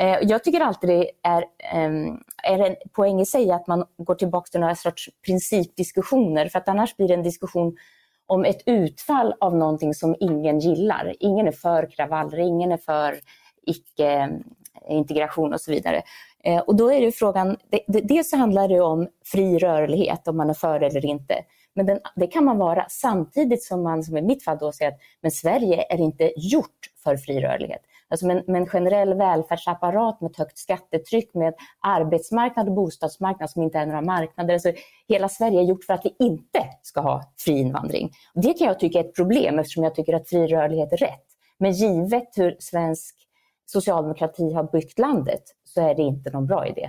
Eh, 0.00 0.18
jag 0.22 0.44
tycker 0.44 0.60
alltid 0.60 0.90
det 0.90 1.10
är, 1.22 1.42
eh, 1.42 2.14
är 2.42 2.58
en 2.58 2.76
poäng 2.92 3.20
i 3.20 3.26
sig 3.26 3.50
att 3.50 3.66
man 3.66 3.84
går 3.96 4.14
tillbaka 4.14 4.48
till 4.50 4.60
några 4.60 4.74
sorts 4.74 5.10
principdiskussioner 5.26 6.48
för 6.48 6.58
att 6.58 6.68
annars 6.68 6.96
blir 6.96 7.08
det 7.08 7.14
en 7.14 7.22
diskussion 7.22 7.76
om 8.26 8.44
ett 8.44 8.62
utfall 8.66 9.34
av 9.40 9.56
någonting 9.56 9.94
som 9.94 10.16
ingen 10.20 10.58
gillar. 10.58 11.14
Ingen 11.20 11.46
är 11.46 11.52
för 11.52 11.90
kravaller, 11.90 12.38
ingen 12.38 12.72
är 12.72 12.76
för 12.76 13.14
icke-integration 13.66 15.50
eh, 15.50 15.54
och 15.54 15.60
så 15.60 15.70
vidare. 15.70 16.02
Eh, 16.44 16.58
och 16.58 16.76
då 16.76 16.92
är 16.92 17.00
det 17.00 17.12
frågan, 17.12 17.56
dels 17.86 18.30
så 18.30 18.36
handlar 18.36 18.68
det 18.68 18.80
om 18.80 19.08
fri 19.24 19.58
rörlighet, 19.58 20.28
om 20.28 20.36
man 20.36 20.50
är 20.50 20.54
för 20.54 20.80
eller 20.80 21.06
inte. 21.06 21.34
Men 21.74 21.86
den, 21.86 22.00
det 22.16 22.26
kan 22.26 22.44
man 22.44 22.58
vara 22.58 22.86
samtidigt 22.88 23.62
som 23.62 23.82
man, 23.82 24.02
som 24.02 24.16
i 24.16 24.22
mitt 24.22 24.44
fall, 24.44 24.58
då 24.58 24.72
säger 24.72 24.90
att 24.90 24.98
men 25.20 25.30
Sverige 25.30 25.86
är 25.88 26.00
inte 26.00 26.32
gjort 26.36 26.90
för 27.04 27.16
fri 27.16 27.40
rörlighet. 27.40 27.80
Alltså 28.08 28.26
med, 28.26 28.48
med 28.48 28.60
en 28.60 28.66
generell 28.66 29.14
välfärdsapparat 29.14 30.20
med 30.20 30.30
ett 30.30 30.36
högt 30.36 30.58
skattetryck, 30.58 31.34
med 31.34 31.54
arbetsmarknad 31.80 32.68
och 32.68 32.74
bostadsmarknad 32.74 33.50
som 33.50 33.62
inte 33.62 33.78
är 33.78 33.86
några 33.86 34.02
marknader. 34.02 34.54
Alltså 34.54 34.72
hela 35.08 35.28
Sverige 35.28 35.60
är 35.60 35.64
gjort 35.64 35.84
för 35.84 35.94
att 35.94 36.04
vi 36.04 36.16
inte 36.18 36.60
ska 36.82 37.00
ha 37.00 37.32
fri 37.38 37.52
invandring. 37.58 38.10
Det 38.34 38.52
kan 38.52 38.66
jag 38.66 38.80
tycka 38.80 38.98
är 38.98 39.04
ett 39.04 39.14
problem 39.14 39.58
eftersom 39.58 39.84
jag 39.84 39.94
tycker 39.94 40.14
att 40.14 40.28
fri 40.28 40.46
rörlighet 40.46 40.92
är 40.92 40.96
rätt. 40.96 41.26
Men 41.58 41.72
givet 41.72 42.28
hur 42.36 42.56
svensk 42.58 43.14
socialdemokrati 43.66 44.52
har 44.52 44.64
byggt 44.72 44.98
landet 44.98 45.42
så 45.64 45.80
är 45.80 45.94
det 45.94 46.02
inte 46.02 46.30
någon 46.30 46.46
bra 46.46 46.66
idé. 46.66 46.88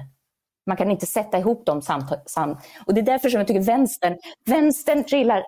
Man 0.65 0.77
kan 0.77 0.91
inte 0.91 1.05
sätta 1.05 1.37
ihop 1.37 1.65
dem 1.65 1.81
samt. 1.81 2.11
Och 2.85 2.93
det 2.93 3.01
är 3.01 3.05
därför 3.05 3.29
som 3.29 3.37
jag 3.37 3.47
tycker 3.47 3.61
vänstern, 3.61 4.17
vänstern 4.45 5.03
trillar, 5.03 5.45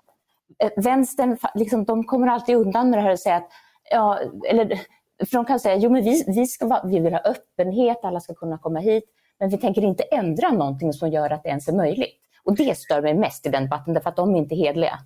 eh, 0.63 0.71
vänstern, 0.77 1.38
liksom, 1.56 1.86
de 1.86 2.03
kommer 2.03 2.27
alltid 2.27 2.56
undan 2.56 2.89
med 2.89 2.99
det 2.99 3.03
här 3.03 3.12
och 3.12 3.19
säga 3.19 3.36
att, 3.36 3.49
ja, 3.91 4.19
eller 4.49 4.82
för 5.25 5.38
de 5.38 5.45
kan 5.45 5.60
säga, 5.60 5.75
jo 5.75 5.89
men 5.89 6.03
vi, 6.03 6.23
vi, 6.27 6.45
ska 6.45 6.67
vara, 6.67 6.88
vi 6.88 6.99
vill 6.99 7.13
ha 7.13 7.19
öppenhet, 7.19 7.97
alla 8.03 8.19
ska 8.19 8.34
kunna 8.34 8.58
komma 8.58 8.80
hit, 8.80 9.03
men 9.39 9.49
vi 9.49 9.58
tänker 9.58 9.82
inte 9.82 10.03
ändra 10.03 10.51
någonting 10.51 10.93
som 10.93 11.10
gör 11.10 11.30
att 11.30 11.43
det 11.43 11.49
ens 11.49 11.67
är 11.67 11.73
möjligt. 11.73 12.15
Och 12.43 12.56
det 12.56 12.77
stör 12.77 13.01
mig 13.01 13.13
mest 13.13 13.45
i 13.45 13.49
den 13.49 13.63
debatten, 13.63 13.93
därför 13.93 14.10
att 14.10 14.15
de 14.15 14.36
är 14.36 14.39
inte 14.39 14.56
hedliga. 14.56 14.99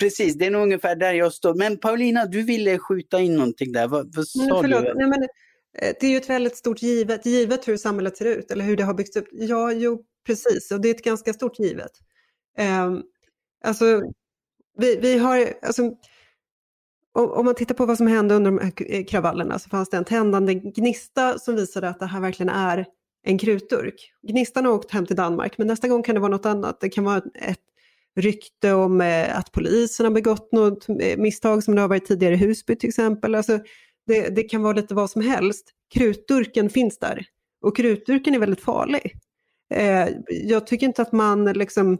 Precis, 0.00 0.34
det 0.38 0.46
är 0.46 0.50
nog 0.50 0.62
ungefär 0.62 0.96
där 0.96 1.12
jag 1.12 1.32
står. 1.32 1.54
Men 1.54 1.78
Paulina, 1.78 2.26
du 2.26 2.42
ville 2.42 2.78
skjuta 2.78 3.20
in 3.20 3.36
någonting 3.36 3.72
där. 3.72 3.88
Vad, 3.88 4.16
vad 4.16 4.26
sa 4.26 4.62
men 4.62 4.70
du? 4.70 4.94
Nej, 4.94 5.06
men, 5.06 5.28
Eh, 5.78 5.94
det 6.00 6.06
är 6.06 6.10
ju 6.10 6.16
ett 6.16 6.30
väldigt 6.30 6.56
stort 6.56 6.82
givet, 6.82 7.26
givet 7.26 7.68
hur 7.68 7.76
samhället 7.76 8.16
ser 8.16 8.24
ut 8.24 8.50
eller 8.50 8.64
hur 8.64 8.76
det 8.76 8.84
har 8.84 8.94
byggts 8.94 9.16
upp. 9.16 9.28
Ja, 9.32 9.72
jo, 9.72 10.04
precis, 10.26 10.70
och 10.70 10.80
det 10.80 10.88
är 10.88 10.94
ett 10.94 11.04
ganska 11.04 11.32
stort 11.32 11.58
givet. 11.58 11.92
Um, 12.58 13.02
alltså, 13.64 14.02
vi, 14.78 14.96
vi 14.96 15.18
har, 15.18 15.54
alltså, 15.62 15.92
om 17.12 17.44
man 17.44 17.54
tittar 17.54 17.74
på 17.74 17.86
vad 17.86 17.96
som 17.96 18.06
hände 18.06 18.34
under 18.34 18.50
de 18.50 18.58
här 18.58 18.72
eh, 18.94 19.04
kravallerna 19.04 19.58
så 19.58 19.68
fanns 19.68 19.90
det 19.90 19.96
en 19.96 20.04
tändande 20.04 20.54
gnista 20.54 21.38
som 21.38 21.56
visade 21.56 21.88
att 21.88 22.00
det 22.00 22.06
här 22.06 22.20
verkligen 22.20 22.50
är 22.50 22.86
en 23.22 23.38
krutdurk. 23.38 24.12
Gnistan 24.28 24.64
har 24.64 24.72
åkt 24.72 24.90
hem 24.90 25.06
till 25.06 25.16
Danmark 25.16 25.58
men 25.58 25.66
nästa 25.66 25.88
gång 25.88 26.02
kan 26.02 26.14
det 26.14 26.20
vara 26.20 26.30
något 26.30 26.46
annat. 26.46 26.80
Det 26.80 26.88
kan 26.88 27.04
vara 27.04 27.22
ett 27.34 27.60
rykte 28.16 28.72
om 28.72 29.00
eh, 29.00 29.38
att 29.38 29.52
polisen 29.52 30.06
har 30.06 30.12
begått 30.12 30.52
något 30.52 30.88
eh, 30.88 31.18
misstag 31.18 31.64
som 31.64 31.74
det 31.74 31.80
har 31.80 31.88
varit 31.88 32.06
tidigare 32.06 32.34
i 32.34 32.36
Husby 32.36 32.76
till 32.76 32.88
exempel. 32.88 33.34
Alltså, 33.34 33.60
det, 34.10 34.28
det 34.28 34.42
kan 34.42 34.62
vara 34.62 34.72
lite 34.72 34.94
vad 34.94 35.10
som 35.10 35.22
helst. 35.22 35.70
Krutdurken 35.94 36.70
finns 36.70 36.98
där 36.98 37.26
och 37.62 37.76
krutdurken 37.76 38.34
är 38.34 38.38
väldigt 38.38 38.60
farlig. 38.60 39.12
Eh, 39.74 40.08
jag 40.28 40.66
tycker 40.66 40.86
inte 40.86 41.02
att 41.02 41.12
man 41.12 41.44
liksom 41.44 41.98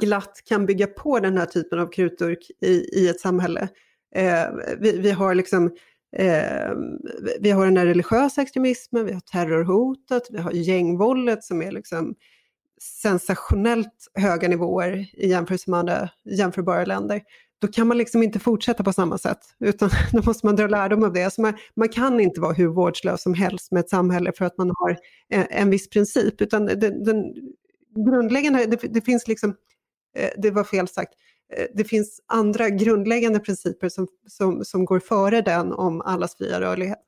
glatt 0.00 0.42
kan 0.44 0.66
bygga 0.66 0.86
på 0.86 1.18
den 1.18 1.38
här 1.38 1.46
typen 1.46 1.78
av 1.78 1.86
krutdurk 1.86 2.50
i, 2.60 3.00
i 3.00 3.08
ett 3.08 3.20
samhälle. 3.20 3.68
Eh, 4.14 4.46
vi, 4.78 4.98
vi, 4.98 5.10
har 5.10 5.34
liksom 5.34 5.76
eh, 6.16 6.72
vi 7.40 7.50
har 7.50 7.64
den 7.64 7.76
här 7.76 7.86
religiösa 7.86 8.42
extremismen, 8.42 9.06
vi 9.06 9.12
har 9.12 9.20
terrorhotet, 9.20 10.22
vi 10.30 10.38
har 10.38 10.52
gängvåldet 10.52 11.44
som 11.44 11.62
är 11.62 11.72
liksom 11.72 12.14
sensationellt 12.80 14.10
höga 14.14 14.48
nivåer 14.48 15.06
i 15.12 15.28
jämförelse 15.28 15.70
med 15.70 15.80
andra 15.80 16.08
jämförbara 16.24 16.84
länder. 16.84 17.22
Då 17.60 17.68
kan 17.68 17.88
man 17.88 17.98
liksom 17.98 18.22
inte 18.22 18.38
fortsätta 18.38 18.84
på 18.84 18.92
samma 18.92 19.18
sätt, 19.18 19.38
utan 19.60 19.90
då 20.12 20.22
måste 20.22 20.46
man 20.46 20.56
dra 20.56 20.66
lärdom 20.66 21.04
av 21.04 21.12
det. 21.12 21.24
Alltså 21.24 21.40
man, 21.40 21.54
man 21.76 21.88
kan 21.88 22.20
inte 22.20 22.40
vara 22.40 22.52
hur 22.52 22.68
vårdslös 22.68 23.22
som 23.22 23.34
helst 23.34 23.72
med 23.72 23.80
ett 23.80 23.90
samhälle 23.90 24.32
för 24.36 24.44
att 24.44 24.58
man 24.58 24.70
har 24.78 24.96
en, 25.28 25.46
en 25.50 25.70
viss 25.70 25.90
princip, 25.90 26.40
utan 26.40 26.66
den, 26.66 27.04
den 27.04 27.34
grundläggande, 28.06 28.66
det, 28.66 28.76
det 28.76 29.00
finns 29.00 29.28
liksom 29.28 29.54
eh, 30.16 30.30
det 30.36 30.50
var 30.50 30.64
fel 30.64 30.88
sagt. 30.88 31.14
Eh, 31.56 31.66
det 31.74 31.84
finns 31.84 32.20
andra 32.26 32.68
grundläggande 32.68 33.40
principer 33.40 33.88
som, 33.88 34.08
som, 34.26 34.64
som 34.64 34.84
går 34.84 35.00
före 35.00 35.40
den 35.40 35.72
om 35.72 36.00
allas 36.00 36.36
fria 36.36 36.60
rörlighet. 36.60 36.98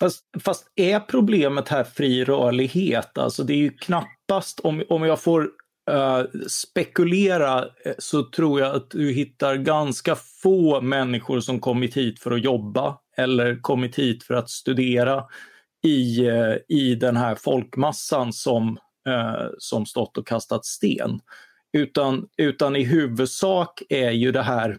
Fast, 0.00 0.24
fast, 0.44 0.66
är 0.74 1.00
problemet 1.00 1.68
här 1.68 1.84
fri 1.84 2.24
rörlighet? 2.24 3.18
Alltså 3.18 3.42
det 3.42 3.52
är 3.52 3.58
ju 3.58 3.70
knappast, 3.70 4.60
om, 4.60 4.82
om 4.88 5.02
jag 5.02 5.20
får 5.20 5.50
uh, 5.88 6.24
spekulera, 6.48 7.58
eh, 7.84 7.94
så 7.98 8.22
tror 8.22 8.60
jag 8.60 8.76
att 8.76 8.90
du 8.90 9.12
hittar 9.12 9.56
ganska 9.56 10.16
få 10.42 10.80
människor 10.80 11.40
som 11.40 11.60
kommit 11.60 11.96
hit 11.96 12.20
för 12.20 12.30
att 12.30 12.44
jobba 12.44 12.98
eller 13.16 13.60
kommit 13.60 13.98
hit 13.98 14.24
för 14.24 14.34
att 14.34 14.50
studera 14.50 15.24
i, 15.84 16.30
uh, 16.30 16.56
i 16.68 16.94
den 16.94 17.16
här 17.16 17.34
folkmassan 17.34 18.32
som, 18.32 18.68
uh, 19.08 19.48
som 19.58 19.86
stått 19.86 20.18
och 20.18 20.26
kastat 20.26 20.64
sten. 20.64 21.20
Utan, 21.72 22.28
utan 22.36 22.76
i 22.76 22.84
huvudsak 22.84 23.82
är 23.88 24.10
ju 24.10 24.32
det 24.32 24.42
här 24.42 24.78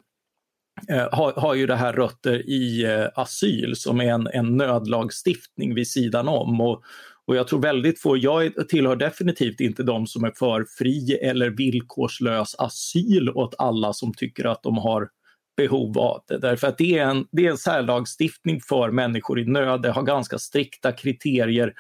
har, 1.12 1.34
har, 1.42 1.56
ju 1.56 1.68
det 1.68 1.76
här 1.76 1.94
rötter 1.94 2.50
i 2.50 2.84
eh, 2.84 3.08
asyl 3.16 3.76
som 3.76 4.02
är 4.02 4.14
en, 4.14 4.28
en 4.34 4.58
nödlagstiftning 4.58 5.76
vid 5.76 5.88
sidan 5.88 6.28
om. 6.28 6.62
Och, 6.62 6.84
och 7.30 7.36
jag 7.36 7.48
tror 7.48 7.62
väldigt 7.62 8.02
få, 8.02 8.18
jag 8.18 8.70
tillhör 8.70 8.96
definitivt 8.96 9.60
inte 9.60 9.84
de 9.84 10.08
som 10.08 10.24
är 10.24 10.32
för 10.32 10.66
fri 10.78 11.20
eller 11.22 11.50
villkorslös 11.50 12.56
asyl 12.58 13.30
åt 13.30 13.56
alla 13.58 13.94
som 13.94 14.14
tycker 14.14 14.46
att 14.46 14.64
de 14.64 14.78
har 14.78 15.10
behov 15.58 16.00
av 16.00 16.24
det. 16.28 16.38
Därför 16.38 16.68
att 16.68 16.78
det 16.78 16.98
är 16.98 17.06
en, 17.06 17.26
det 17.32 17.46
är 17.46 17.52
en 17.52 17.58
särlagstiftning 17.58 18.62
för 18.62 18.92
människor 18.92 19.40
i 19.40 19.46
nöd, 19.46 19.82
det 19.82 19.92
har 19.92 20.04
ganska 20.04 20.38
strikta 20.38 20.92
kriterier 20.92 21.74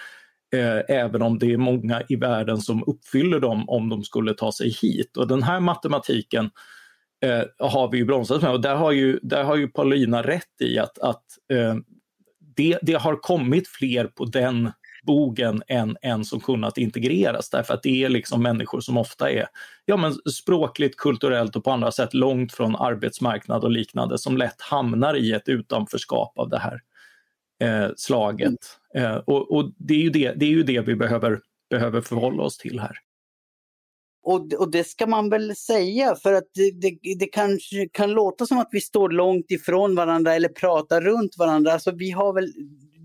eh, 0.55 0.95
även 0.97 1.21
om 1.21 1.39
det 1.39 1.53
är 1.53 1.57
många 1.57 2.03
i 2.09 2.15
världen 2.15 2.57
som 2.57 2.83
uppfyller 2.87 3.39
dem 3.39 3.69
om 3.69 3.89
de 3.89 4.03
skulle 4.03 4.33
ta 4.33 4.51
sig 4.51 4.69
hit. 4.81 5.17
Och 5.17 5.27
den 5.27 5.43
här 5.43 5.59
matematiken 5.59 6.49
eh, 7.25 7.69
har 7.69 7.91
vi 7.91 7.97
ju 7.97 8.05
bromsat 8.05 8.41
med 8.41 8.51
och 8.51 8.61
där 8.61 8.75
har 8.75 8.91
ju, 8.91 9.19
där 9.21 9.43
har 9.43 9.55
ju 9.55 9.67
Paulina 9.67 10.23
rätt 10.23 10.61
i 10.61 10.79
att, 10.79 10.99
att 10.99 11.23
eh, 11.53 11.75
det, 12.55 12.79
det 12.81 12.93
har 12.93 13.15
kommit 13.15 13.67
fler 13.67 14.05
på 14.05 14.25
den 14.25 14.71
bogen 15.03 15.63
än, 15.67 15.97
än 16.01 16.25
som 16.25 16.39
kunnat 16.39 16.77
integreras 16.77 17.49
därför 17.49 17.73
att 17.73 17.83
det 17.83 18.03
är 18.03 18.09
liksom 18.09 18.43
människor 18.43 18.79
som 18.79 18.97
ofta 18.97 19.31
är 19.31 19.47
ja, 19.85 19.97
men 19.97 20.13
språkligt, 20.13 20.97
kulturellt 20.97 21.55
och 21.55 21.63
på 21.63 21.71
andra 21.71 21.91
sätt 21.91 22.13
långt 22.13 22.53
från 22.53 22.75
arbetsmarknad 22.75 23.63
och 23.63 23.71
liknande 23.71 24.17
som 24.17 24.37
lätt 24.37 24.61
hamnar 24.61 25.15
i 25.15 25.31
ett 25.31 25.49
utanförskap 25.49 26.33
av 26.37 26.49
det 26.49 26.59
här 26.59 26.81
eh, 27.61 27.91
slaget. 27.95 28.59
Eh, 28.95 29.15
och, 29.15 29.51
och 29.51 29.71
det, 29.77 29.93
är 29.93 30.01
ju 30.01 30.09
det, 30.09 30.33
det 30.35 30.45
är 30.45 30.49
ju 30.49 30.63
det 30.63 30.81
vi 30.81 30.95
behöver, 30.95 31.39
behöver 31.69 32.01
förhålla 32.01 32.43
oss 32.43 32.57
till 32.57 32.79
här. 32.79 32.97
Och, 34.23 34.53
och 34.53 34.71
det 34.71 34.83
ska 34.83 35.07
man 35.07 35.29
väl 35.29 35.55
säga 35.55 36.15
för 36.15 36.33
att 36.33 36.49
det, 36.53 36.71
det, 36.71 37.15
det, 37.19 37.25
kanske 37.25 37.89
kan 37.91 38.11
låta 38.11 38.45
som 38.45 38.57
att 38.57 38.69
vi 38.71 38.81
står 38.81 39.09
långt 39.09 39.51
ifrån 39.51 39.95
varandra 39.95 40.35
eller 40.35 40.49
pratar 40.49 41.01
runt 41.01 41.37
varandra. 41.37 41.73
Alltså 41.73 41.91
vi 41.91 42.11
har 42.11 42.33
väl, 42.33 42.53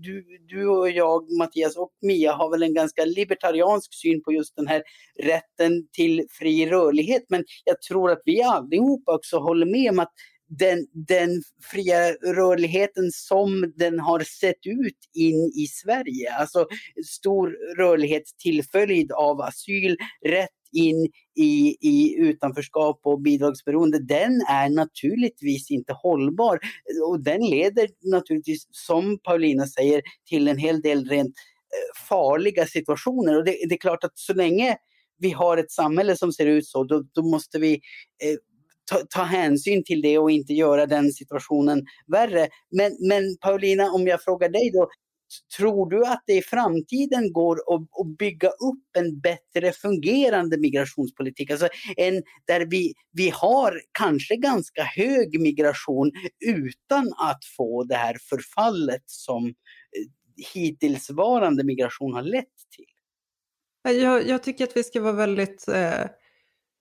du, 0.05 0.37
du 0.47 0.67
och 0.67 0.89
jag, 0.89 1.31
Mattias 1.31 1.77
och 1.77 1.91
Mia 2.01 2.33
har 2.33 2.51
väl 2.51 2.63
en 2.63 2.73
ganska 2.73 3.05
libertariansk 3.05 3.93
syn 3.93 4.23
på 4.23 4.33
just 4.33 4.55
den 4.55 4.67
här 4.67 4.83
rätten 5.23 5.87
till 5.91 6.27
fri 6.29 6.69
rörlighet. 6.69 7.23
Men 7.29 7.43
jag 7.63 7.81
tror 7.81 8.11
att 8.11 8.21
vi 8.25 8.43
allihopa 8.43 9.15
också 9.15 9.37
håller 9.37 9.65
med 9.65 9.91
om 9.91 9.99
att 9.99 10.11
den, 10.47 10.87
den 11.07 11.41
fria 11.71 12.11
rörligheten 12.11 13.11
som 13.11 13.73
den 13.75 13.99
har 13.99 14.19
sett 14.19 14.65
ut 14.65 14.97
in 15.13 15.51
i 15.55 15.67
Sverige. 15.67 16.33
Alltså 16.39 16.67
stor 17.05 17.75
rörlighet 17.77 18.23
tillföljd 18.43 19.11
av 19.11 19.41
asyl, 19.41 19.97
rätt 20.25 20.49
in 20.75 21.07
i, 21.35 21.77
i 21.81 22.15
utanförskap 22.19 22.99
och 23.03 23.21
bidragsberoende, 23.21 23.99
den 23.99 24.41
är 24.49 24.69
naturligtvis 24.69 25.71
inte 25.71 25.93
hållbar. 25.93 26.59
Och 27.07 27.23
den 27.23 27.41
leder 27.41 27.89
naturligtvis, 28.11 28.67
som 28.71 29.19
Paulina 29.23 29.67
säger, 29.67 30.01
till 30.29 30.47
en 30.47 30.57
hel 30.57 30.81
del 30.81 31.05
rent 31.09 31.27
eh, 31.27 32.07
farliga 32.07 32.65
situationer. 32.65 33.37
Och 33.37 33.45
det, 33.45 33.51
det 33.69 33.75
är 33.75 33.79
klart 33.79 34.03
att 34.03 34.17
så 34.17 34.33
länge 34.33 34.77
vi 35.17 35.31
har 35.31 35.57
ett 35.57 35.71
samhälle 35.71 36.17
som 36.17 36.31
ser 36.31 36.45
ut 36.45 36.67
så, 36.67 36.83
då, 36.83 37.03
då 37.13 37.21
måste 37.21 37.59
vi 37.59 37.73
eh, 37.73 38.37
ta, 38.91 39.01
ta, 39.09 39.23
hänsyn 39.23 39.83
till 39.83 40.01
det 40.01 40.17
och 40.17 40.31
inte 40.31 40.53
göra 40.53 40.85
den 40.85 41.11
situationen 41.11 41.85
värre. 42.07 42.47
Men, 42.71 42.97
men 42.99 43.37
Paulina, 43.41 43.91
om 43.91 44.07
jag 44.07 44.23
frågar 44.23 44.49
dig 44.49 44.71
då, 44.73 44.89
Tror 45.57 45.89
du 45.89 46.05
att 46.05 46.23
det 46.25 46.33
i 46.33 46.41
framtiden 46.41 47.33
går 47.33 47.55
att, 47.55 47.81
att 47.99 48.17
bygga 48.17 48.49
upp 48.49 48.97
en 48.97 49.19
bättre 49.19 49.71
fungerande 49.71 50.57
migrationspolitik? 50.57 51.51
Alltså 51.51 51.67
en 51.97 52.23
där 52.47 52.65
vi, 52.65 52.93
vi 53.11 53.29
har 53.29 53.81
kanske 53.91 54.35
ganska 54.35 54.83
hög 54.83 55.41
migration 55.41 56.11
utan 56.45 57.13
att 57.17 57.45
få 57.57 57.83
det 57.83 57.95
här 57.95 58.17
förfallet 58.29 59.03
som 59.05 59.47
eh, 59.47 59.53
hittillsvarande 60.53 61.63
migration 61.63 62.13
har 62.13 62.23
lett 62.23 62.45
till? 62.75 62.85
Jag, 64.01 64.27
jag 64.27 64.43
tycker 64.43 64.63
att 64.63 64.77
vi 64.77 64.83
ska 64.83 65.01
vara 65.01 65.13
väldigt 65.13 65.67
eh, 65.67 66.05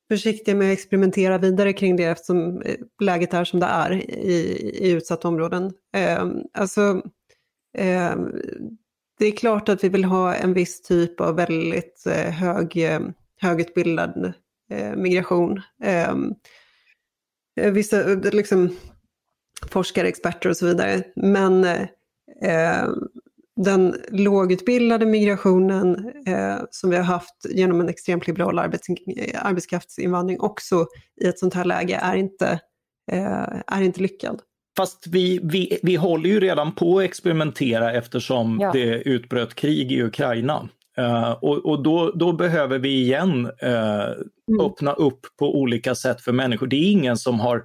försiktiga 0.08 0.54
med 0.54 0.72
att 0.72 0.78
experimentera 0.78 1.38
vidare 1.38 1.72
kring 1.72 1.96
det 1.96 2.04
eftersom 2.04 2.62
eh, 2.62 2.76
läget 3.00 3.34
är 3.34 3.44
som 3.44 3.60
det 3.60 3.66
är 3.66 3.92
i, 4.10 4.34
i 4.82 4.90
utsatta 4.90 5.28
områden. 5.28 5.72
Eh, 5.96 6.26
alltså, 6.52 7.02
Ehm, 7.74 8.32
det 9.18 9.26
är 9.26 9.32
klart 9.32 9.68
att 9.68 9.84
vi 9.84 9.88
vill 9.88 10.04
ha 10.04 10.34
en 10.34 10.52
viss 10.52 10.82
typ 10.82 11.20
av 11.20 11.36
väldigt 11.36 12.06
eh, 12.06 12.30
hög, 12.30 12.76
eh, 12.76 13.00
högutbildad 13.40 14.32
eh, 14.70 14.96
migration. 14.96 15.62
Ehm, 15.82 16.34
vissa 17.72 18.04
liksom, 18.14 18.76
forskare, 19.70 20.08
experter 20.08 20.48
och 20.48 20.56
så 20.56 20.66
vidare. 20.66 21.02
Men 21.16 21.64
ehm, 22.42 23.08
den 23.56 23.96
lågutbildade 24.08 25.06
migrationen 25.06 26.12
eh, 26.26 26.58
som 26.70 26.90
vi 26.90 26.96
har 26.96 27.04
haft 27.04 27.46
genom 27.50 27.80
en 27.80 27.88
extremt 27.88 28.26
liberal 28.26 28.58
arbets, 28.58 28.88
arbetskraftsinvandring 29.34 30.40
också 30.40 30.86
i 31.20 31.26
ett 31.26 31.38
sånt 31.38 31.54
här 31.54 31.64
läge 31.64 31.98
är 32.02 32.16
inte, 32.16 32.60
eh, 33.12 33.60
är 33.66 33.82
inte 33.82 34.00
lyckad. 34.00 34.42
Fast 34.76 35.06
vi, 35.06 35.40
vi, 35.42 35.78
vi 35.82 35.96
håller 35.96 36.30
ju 36.30 36.40
redan 36.40 36.72
på 36.72 36.98
att 36.98 37.04
experimentera 37.04 37.92
eftersom 37.92 38.58
ja. 38.60 38.72
det 38.72 39.02
utbröt 39.02 39.54
krig 39.54 39.92
i 39.92 40.02
Ukraina. 40.02 40.68
Uh, 40.98 41.30
och, 41.30 41.66
och 41.66 41.82
då, 41.82 42.10
då, 42.10 42.32
behöver 42.32 42.78
vi 42.78 42.88
igen 42.88 43.46
uh, 43.46 43.70
mm. 44.48 44.60
öppna 44.60 44.92
upp 44.92 45.20
på 45.38 45.60
olika 45.60 45.94
sätt 45.94 46.20
för 46.20 46.32
människor. 46.32 46.66
Det 46.66 46.76
är 46.76 46.90
ingen 46.90 47.16
som 47.16 47.40
har 47.40 47.64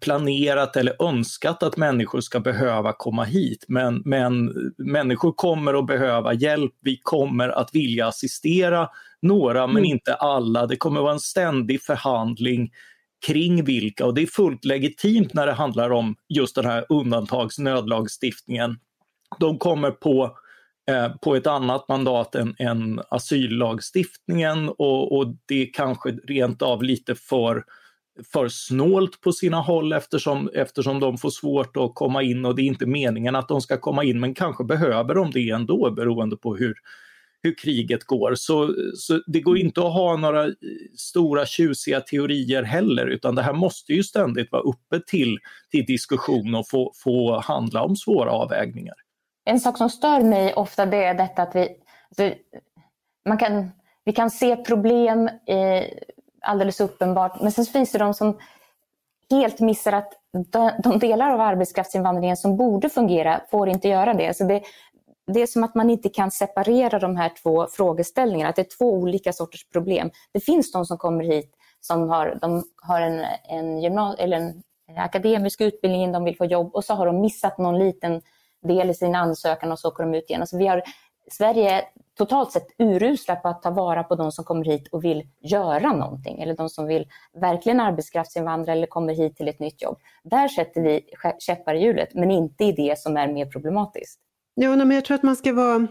planerat 0.00 0.76
eller 0.76 1.02
önskat 1.02 1.62
att 1.62 1.76
människor 1.76 2.20
ska 2.20 2.40
behöva 2.40 2.92
komma 2.92 3.24
hit. 3.24 3.64
Men, 3.68 4.02
men 4.04 4.52
människor 4.78 5.32
kommer 5.32 5.74
att 5.74 5.86
behöva 5.86 6.34
hjälp, 6.34 6.72
vi 6.80 7.00
kommer 7.02 7.48
att 7.48 7.74
vilja 7.74 8.06
assistera 8.06 8.88
några 9.22 9.66
men 9.66 9.76
mm. 9.76 9.84
inte 9.84 10.14
alla. 10.14 10.66
Det 10.66 10.76
kommer 10.76 11.00
vara 11.00 11.12
en 11.12 11.20
ständig 11.20 11.82
förhandling 11.82 12.70
kring 13.26 13.64
vilka, 13.64 14.06
och 14.06 14.14
det 14.14 14.22
är 14.22 14.26
fullt 14.26 14.64
legitimt 14.64 15.34
när 15.34 15.46
det 15.46 15.52
handlar 15.52 15.90
om 15.90 16.16
just 16.28 16.54
den 16.54 16.64
här 16.64 16.86
undantagsnödlagstiftningen. 16.88 18.76
De 19.40 19.58
kommer 19.58 19.90
på, 19.90 20.36
eh, 20.90 21.08
på 21.16 21.36
ett 21.36 21.46
annat 21.46 21.88
mandat 21.88 22.34
än, 22.34 22.54
än 22.58 23.00
asyllagstiftningen 23.08 24.68
och, 24.68 25.16
och 25.18 25.26
det 25.46 25.62
är 25.62 25.72
kanske 25.72 26.10
rent 26.10 26.62
av 26.62 26.82
lite 26.82 27.14
för 27.14 27.64
för 28.32 28.48
snålt 28.48 29.20
på 29.20 29.32
sina 29.32 29.60
håll 29.60 29.92
eftersom, 29.92 30.50
eftersom 30.54 31.00
de 31.00 31.18
får 31.18 31.30
svårt 31.30 31.76
att 31.76 31.94
komma 31.94 32.22
in 32.22 32.44
och 32.44 32.54
det 32.54 32.62
är 32.62 32.66
inte 32.66 32.86
meningen 32.86 33.36
att 33.36 33.48
de 33.48 33.60
ska 33.60 33.76
komma 33.76 34.04
in 34.04 34.20
men 34.20 34.34
kanske 34.34 34.64
behöver 34.64 35.14
de 35.14 35.30
det 35.30 35.50
ändå 35.50 35.90
beroende 35.90 36.36
på 36.36 36.56
hur, 36.56 36.74
hur 37.42 37.54
kriget 37.58 38.04
går. 38.04 38.34
Så, 38.34 38.74
så 38.96 39.20
det 39.26 39.40
går 39.40 39.58
inte 39.58 39.80
att 39.80 39.92
ha 39.92 40.16
några 40.16 40.46
stora 40.96 41.46
tjusiga 41.46 42.00
teorier 42.00 42.62
heller 42.62 43.06
utan 43.06 43.34
det 43.34 43.42
här 43.42 43.52
måste 43.52 43.92
ju 43.92 44.02
ständigt 44.02 44.52
vara 44.52 44.62
uppe 44.62 45.00
till, 45.06 45.38
till 45.70 45.84
diskussion 45.84 46.54
och 46.54 46.68
få, 46.68 46.92
få 47.04 47.40
handla 47.40 47.82
om 47.82 47.96
svåra 47.96 48.30
avvägningar. 48.30 48.94
En 49.44 49.60
sak 49.60 49.78
som 49.78 49.90
stör 49.90 50.20
mig 50.20 50.54
ofta 50.54 50.86
det 50.86 51.04
är 51.04 51.14
detta 51.14 51.42
att 51.42 51.56
vi, 51.56 51.68
alltså, 52.08 52.38
man 53.28 53.38
kan, 53.38 53.70
vi 54.04 54.12
kan 54.12 54.30
se 54.30 54.56
problem 54.56 55.28
eh, 55.28 55.84
alldeles 56.42 56.80
uppenbart 56.80 57.40
men 57.40 57.52
sen 57.52 57.64
finns 57.64 57.92
det 57.92 57.98
de 57.98 58.14
som 58.14 58.38
helt 59.30 59.60
missar 59.60 59.92
att 59.92 60.12
de 60.84 60.98
delar 60.98 61.30
av 61.30 61.40
arbetskraftsinvandringen 61.40 62.36
som 62.36 62.56
borde 62.56 62.88
fungera 62.88 63.40
får 63.50 63.68
inte 63.68 63.88
göra 63.88 64.14
det. 64.14 64.36
Så 64.36 64.44
det, 64.44 64.62
det 65.26 65.42
är 65.42 65.46
som 65.46 65.64
att 65.64 65.74
man 65.74 65.90
inte 65.90 66.08
kan 66.08 66.30
separera 66.30 66.98
de 66.98 67.16
här 67.16 67.32
två 67.42 67.66
frågeställningarna, 67.66 68.50
att 68.50 68.56
det 68.56 68.62
är 68.62 68.78
två 68.78 68.92
olika 68.92 69.32
sorters 69.32 69.68
problem. 69.68 70.10
Det 70.32 70.40
finns 70.40 70.72
de 70.72 70.86
som 70.86 70.98
kommer 70.98 71.24
hit 71.24 71.54
som 71.80 72.08
har, 72.08 72.38
de 72.40 72.64
har 72.76 73.00
en, 73.00 73.24
en, 73.48 73.80
gymnas- 73.80 74.16
eller 74.18 74.36
en 74.36 74.62
akademisk 74.96 75.60
utbildning, 75.60 76.12
de 76.12 76.24
vill 76.24 76.36
få 76.36 76.44
jobb 76.44 76.74
och 76.74 76.84
så 76.84 76.94
har 76.94 77.06
de 77.06 77.20
missat 77.20 77.58
någon 77.58 77.78
liten 77.78 78.22
del 78.62 78.90
i 78.90 78.94
sin 78.94 79.14
ansökan 79.14 79.72
och 79.72 79.78
så 79.78 79.88
åker 79.88 80.04
de 80.04 80.14
ut 80.14 80.30
igen. 80.30 80.40
Alltså 80.40 80.56
vi 80.56 80.66
har, 80.66 80.82
Sverige 81.30 81.70
är 81.70 81.84
totalt 82.18 82.52
sett 82.52 82.66
urusla 82.78 83.36
på 83.36 83.48
att 83.48 83.62
ta 83.62 83.70
vara 83.70 84.02
på 84.02 84.14
de 84.14 84.32
som 84.32 84.44
kommer 84.44 84.64
hit 84.64 84.88
och 84.88 85.04
vill 85.04 85.28
göra 85.40 85.92
någonting 85.92 86.42
eller 86.42 86.56
de 86.56 86.68
som 86.68 86.86
vill 86.86 87.06
verkligen 87.32 87.80
arbetskraftsinvandra 87.80 88.72
eller 88.72 88.86
kommer 88.86 89.14
hit 89.14 89.36
till 89.36 89.48
ett 89.48 89.60
nytt 89.60 89.82
jobb. 89.82 89.98
Där 90.22 90.48
sätter 90.48 90.80
vi 90.80 91.00
käppar 91.38 91.74
i 91.74 91.82
hjulet, 91.82 92.14
men 92.14 92.30
inte 92.30 92.64
i 92.64 92.72
det 92.72 92.98
som 92.98 93.16
är 93.16 93.32
mer 93.32 93.46
problematiskt. 93.46 94.20
Ja, 94.54 94.76
men 94.76 94.90
jag 94.90 95.04
tror 95.04 95.14
att 95.14 95.22
man 95.22 95.36
ska 95.36 95.52
vara, 95.52 95.86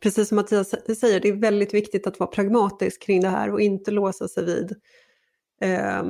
precis 0.00 0.28
som 0.28 0.36
Mattias 0.36 0.74
säger, 0.98 1.20
det 1.20 1.28
är 1.28 1.32
väldigt 1.32 1.74
viktigt 1.74 2.06
att 2.06 2.18
vara 2.18 2.30
pragmatisk 2.30 3.02
kring 3.02 3.20
det 3.20 3.28
här 3.28 3.50
och 3.50 3.60
inte 3.60 3.90
låsa 3.90 4.28
sig 4.28 4.44
vid 4.44 4.76
eh, 5.60 6.02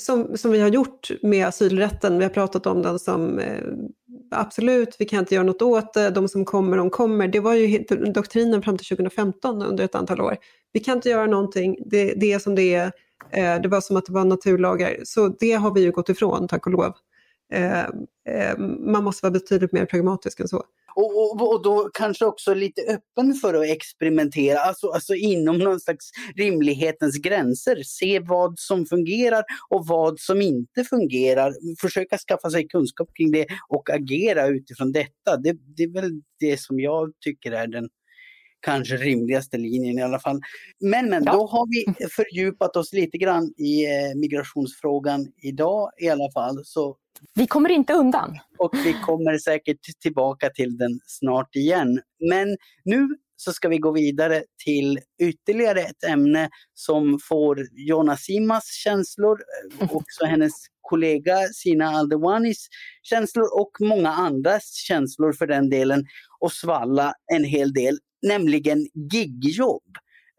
som, 0.00 0.36
som 0.36 0.50
vi 0.50 0.60
har 0.60 0.68
gjort 0.68 1.10
med 1.22 1.46
asylrätten, 1.46 2.18
vi 2.18 2.24
har 2.24 2.30
pratat 2.30 2.66
om 2.66 2.82
den 2.82 2.98
som 2.98 3.38
eh, 3.38 3.64
absolut, 4.30 4.96
vi 4.98 5.04
kan 5.04 5.18
inte 5.18 5.34
göra 5.34 5.44
något 5.44 5.62
åt 5.62 5.94
det, 5.94 6.10
de 6.10 6.28
som 6.28 6.44
kommer, 6.44 6.76
de 6.76 6.90
kommer. 6.90 7.28
Det 7.28 7.40
var 7.40 7.54
ju 7.54 7.78
doktrinen 8.14 8.62
fram 8.62 8.78
till 8.78 8.86
2015 8.86 9.62
under 9.62 9.84
ett 9.84 9.94
antal 9.94 10.20
år. 10.20 10.36
Vi 10.72 10.80
kan 10.80 10.96
inte 10.96 11.08
göra 11.08 11.26
någonting, 11.26 11.76
det, 11.86 12.14
det 12.14 12.32
är 12.32 12.38
som 12.38 12.54
det 12.54 12.74
är, 12.74 12.92
eh, 13.30 13.60
det 13.62 13.68
var 13.68 13.80
som 13.80 13.96
att 13.96 14.06
det 14.06 14.12
var 14.12 14.24
naturlagar. 14.24 14.96
Så 15.04 15.28
det 15.28 15.52
har 15.52 15.74
vi 15.74 15.80
ju 15.80 15.90
gått 15.90 16.08
ifrån, 16.08 16.48
tack 16.48 16.66
och 16.66 16.72
lov. 16.72 16.92
Eh, 17.52 17.80
eh, 18.28 18.58
man 18.58 19.04
måste 19.04 19.26
vara 19.26 19.32
betydligt 19.32 19.72
mer 19.72 19.86
pragmatisk 19.86 20.40
än 20.40 20.48
så. 20.48 20.64
Och, 20.94 21.40
och, 21.40 21.52
och, 21.52 21.62
då 21.62 21.90
kanske 21.94 22.24
också 22.24 22.54
lite 22.54 22.82
öppen 22.82 23.34
för 23.34 23.54
att 23.54 23.68
experimentera, 23.68 24.58
alltså, 24.58 24.88
alltså 24.88 25.14
inom 25.14 25.58
någon 25.58 25.80
slags 25.80 26.10
rimlighetens 26.36 27.16
gränser. 27.16 27.82
Se 27.82 28.20
vad 28.20 28.58
som 28.58 28.86
fungerar 28.86 29.44
och 29.68 29.86
vad 29.86 30.20
som 30.20 30.42
inte 30.42 30.84
fungerar. 30.84 31.54
Försöka 31.80 32.18
skaffa 32.18 32.50
sig 32.50 32.68
kunskap 32.68 33.08
kring 33.16 33.30
det 33.30 33.46
och 33.68 33.90
agera 33.90 34.46
utifrån 34.46 34.92
detta. 34.92 35.36
Det, 35.36 35.56
det 35.76 35.82
är 35.82 35.92
väl 35.92 36.22
det 36.40 36.60
som 36.60 36.80
jag 36.80 37.12
tycker 37.20 37.52
är 37.52 37.66
den 37.66 37.88
kanske 38.60 38.96
rimligaste 38.96 39.58
linjen 39.58 39.98
i 39.98 40.02
alla 40.02 40.18
fall. 40.18 40.40
Men, 40.80 41.10
men 41.10 41.24
ja. 41.24 41.32
då 41.32 41.46
har 41.46 41.66
vi 41.66 42.06
fördjupat 42.08 42.76
oss 42.76 42.92
lite 42.92 43.18
grann 43.18 43.54
i 43.56 43.84
eh, 43.84 44.14
migrationsfrågan 44.16 45.26
idag 45.42 45.90
i 46.00 46.08
alla 46.08 46.30
fall. 46.34 46.64
Så 46.64 46.96
vi 47.34 47.46
kommer 47.46 47.70
inte 47.70 47.92
undan. 47.92 48.38
Och 48.58 48.70
vi 48.84 48.92
kommer 48.92 49.38
säkert 49.38 50.00
tillbaka 50.02 50.50
till 50.50 50.78
den 50.78 51.00
snart 51.06 51.56
igen. 51.56 52.00
Men 52.30 52.56
nu 52.84 53.08
så 53.36 53.52
ska 53.52 53.68
vi 53.68 53.78
gå 53.78 53.92
vidare 53.92 54.44
till 54.64 54.98
ytterligare 55.22 55.80
ett 55.80 56.04
ämne 56.04 56.50
som 56.74 57.18
får 57.28 57.68
Jonna 57.72 58.16
Simas 58.16 58.66
känslor, 58.84 59.38
eh, 59.80 59.96
också 59.96 60.24
hennes 60.24 60.52
kollega 60.80 61.38
Sina 61.54 61.88
Aldewanis 61.88 62.68
känslor 63.02 63.60
och 63.60 63.70
många 63.80 64.08
andras 64.08 64.74
känslor 64.74 65.32
för 65.32 65.46
den 65.46 65.70
delen 65.70 66.04
och 66.40 66.52
svalla 66.52 67.14
en 67.32 67.44
hel 67.44 67.72
del, 67.72 67.98
nämligen 68.22 68.88
gigjobb. 69.12 69.82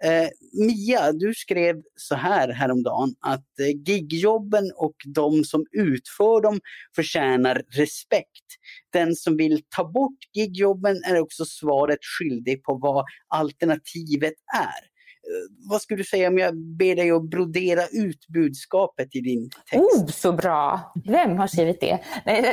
Eh, 0.03 0.29
Mia, 0.53 1.11
du 1.11 1.33
skrev 1.33 1.75
så 1.95 2.15
här 2.15 2.49
häromdagen 2.49 3.15
att 3.19 3.59
eh, 3.59 3.67
gigjobben 3.85 4.71
och 4.75 4.95
de 5.05 5.43
som 5.43 5.65
utför 5.71 6.41
dem 6.41 6.59
förtjänar 6.95 7.63
respekt. 7.69 8.45
Den 8.93 9.15
som 9.15 9.37
vill 9.37 9.61
ta 9.75 9.91
bort 9.91 10.17
gigjobben 10.33 11.03
är 11.03 11.19
också 11.19 11.45
svaret 11.45 11.99
skyldig 12.19 12.63
på 12.63 12.77
vad 12.77 13.05
alternativet 13.27 14.33
är. 14.55 14.92
Eh, 15.23 15.69
vad 15.69 15.81
skulle 15.81 15.97
du 15.97 16.03
säga 16.03 16.27
om 16.27 16.37
jag 16.37 16.57
ber 16.57 16.95
dig 16.95 17.11
att 17.11 17.29
brodera 17.29 17.81
ut 17.91 18.27
budskapet 18.27 19.15
i 19.15 19.21
din 19.21 19.49
text? 19.71 19.95
Oh, 19.95 20.07
så 20.07 20.31
bra! 20.31 20.91
Vem 21.05 21.37
har 21.37 21.47
skrivit 21.47 21.81
det? 21.81 21.99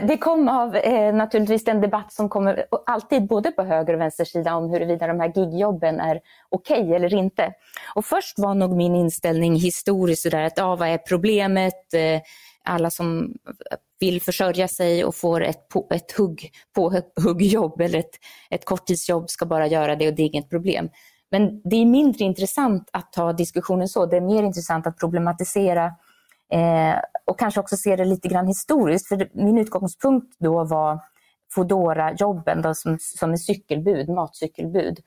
Det 0.07 0.17
kom 0.17 0.49
av 0.49 0.77
eh, 0.77 1.15
naturligtvis 1.15 1.65
den 1.65 1.81
debatt 1.81 2.13
som 2.13 2.29
kommer 2.29 2.67
alltid 2.87 3.27
både 3.27 3.53
på 3.53 3.63
höger 3.63 3.95
och 3.95 4.01
vänster 4.01 4.25
sida 4.25 4.55
om 4.55 4.71
huruvida 4.71 5.07
de 5.07 5.21
här 5.21 5.33
gigjobben 5.37 6.01
är 6.01 6.21
okej 6.49 6.83
okay 6.83 6.95
eller 6.95 7.15
inte. 7.15 7.53
Och 7.95 8.05
först 8.05 8.39
var 8.39 8.55
nog 8.55 8.77
min 8.77 8.95
inställning 8.95 9.55
historiskt 9.55 10.23
sådär 10.23 10.43
att 10.43 10.59
ah, 10.59 10.77
vad 10.77 10.89
är 10.89 10.99
problemet? 10.99 11.95
Eh, 11.95 12.21
alla 12.65 12.91
som 12.91 13.35
vill 14.01 14.23
försörja 14.23 14.69
sig 14.69 15.05
och 15.05 15.15
får 15.15 15.45
ett, 15.45 15.69
på, 15.69 15.89
ett 15.91 16.13
hugg, 16.13 16.51
på, 16.75 17.03
huggjobb 17.25 17.81
eller 17.81 17.99
ett, 17.99 18.15
ett 18.51 18.65
korttidsjobb 18.65 19.31
ska 19.31 19.47
bara 19.47 19.67
göra 19.67 19.97
det 19.97 20.09
och 20.09 20.15
det 20.15 20.23
är 20.23 20.27
inget 20.27 20.51
problem. 20.51 20.89
Men 21.31 21.61
det 21.65 21.77
är 21.77 21.87
mindre 21.87 22.25
intressant 22.25 22.89
att 22.93 23.13
ta 23.13 23.33
diskussionen 23.33 23.89
så. 23.89 24.07
Det 24.07 24.17
är 24.17 24.21
mer 24.21 24.43
intressant 24.43 24.87
att 24.87 24.99
problematisera 24.99 25.85
eh, 26.53 27.01
och 27.25 27.39
kanske 27.39 27.61
också 27.61 27.77
se 27.77 27.97
det 27.97 28.05
lite 28.05 28.29
grann 28.29 28.47
historiskt. 28.47 29.09
För 29.09 29.29
min 29.33 29.59
utgångspunkt 29.59 30.37
då 30.39 30.65
var 30.65 31.01
Foodora-jobben 31.55 32.75
som, 32.75 32.99
som 33.01 33.33
är 33.33 33.37
cykelbud, 33.37 34.09
matcykelbud. 34.09 34.99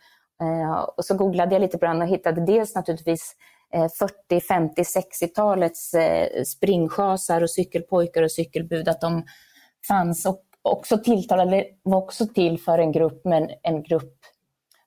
Eh, 0.41 0.73
och 0.73 1.05
så 1.05 1.17
googlade 1.17 1.55
jag 1.55 1.62
lite 1.62 1.77
på 1.77 1.86
den 1.86 2.01
och 2.01 2.07
hittade 2.07 2.45
dels 2.45 2.75
naturligtvis 2.75 3.36
40, 4.29 4.41
50, 4.41 4.81
60-talets 4.81 5.91
springschasar 6.45 7.41
och 7.41 7.49
cykelpojkar 7.49 8.23
och 8.23 8.31
cykelbud, 8.31 8.88
att 8.88 9.01
de 9.01 9.23
fanns 9.88 10.25
och 10.25 10.43
också 10.62 10.97
tilltalade, 10.97 11.65
var 11.83 11.97
också 11.97 12.27
till 12.27 12.59
för 12.59 12.79
en 12.79 12.91
grupp, 12.91 13.25
men 13.25 13.49
en 13.63 13.83
grupp 13.83 14.19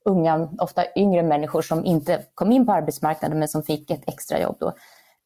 unga, 0.06 0.48
ofta 0.58 0.84
yngre 0.96 1.22
människor 1.22 1.62
som 1.62 1.84
inte 1.84 2.22
kom 2.34 2.52
in 2.52 2.66
på 2.66 2.72
arbetsmarknaden 2.72 3.38
men 3.38 3.48
som 3.48 3.62
fick 3.62 3.90
ett 3.90 4.08
extrajobb. 4.08 4.56
Då. 4.60 4.72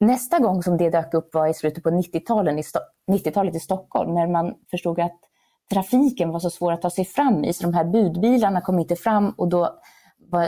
Nästa 0.01 0.39
gång 0.39 0.63
som 0.63 0.77
det 0.77 0.91
dök 0.91 1.15
upp 1.15 1.35
var 1.35 1.47
i 1.47 1.55
slutet 1.55 1.83
på 1.83 1.91
90-talet 1.91 2.59
i, 2.59 2.63
90 3.13 3.57
i 3.57 3.61
Stockholm 3.61 4.15
när 4.15 4.27
man 4.27 4.55
förstod 4.71 5.01
att 5.01 5.21
trafiken 5.73 6.31
var 6.31 6.41
så 6.41 6.51
svår 6.51 6.73
att 6.73 6.83
ta 6.83 6.91
sig 6.91 7.05
fram 7.05 7.45
i 7.45 7.53
så 7.53 7.63
de 7.63 7.75
här 7.75 7.85
budbilarna 7.85 8.61
kom 8.61 8.79
inte 8.79 8.97
fram 8.97 9.31
och 9.31 9.49
då 9.49 9.81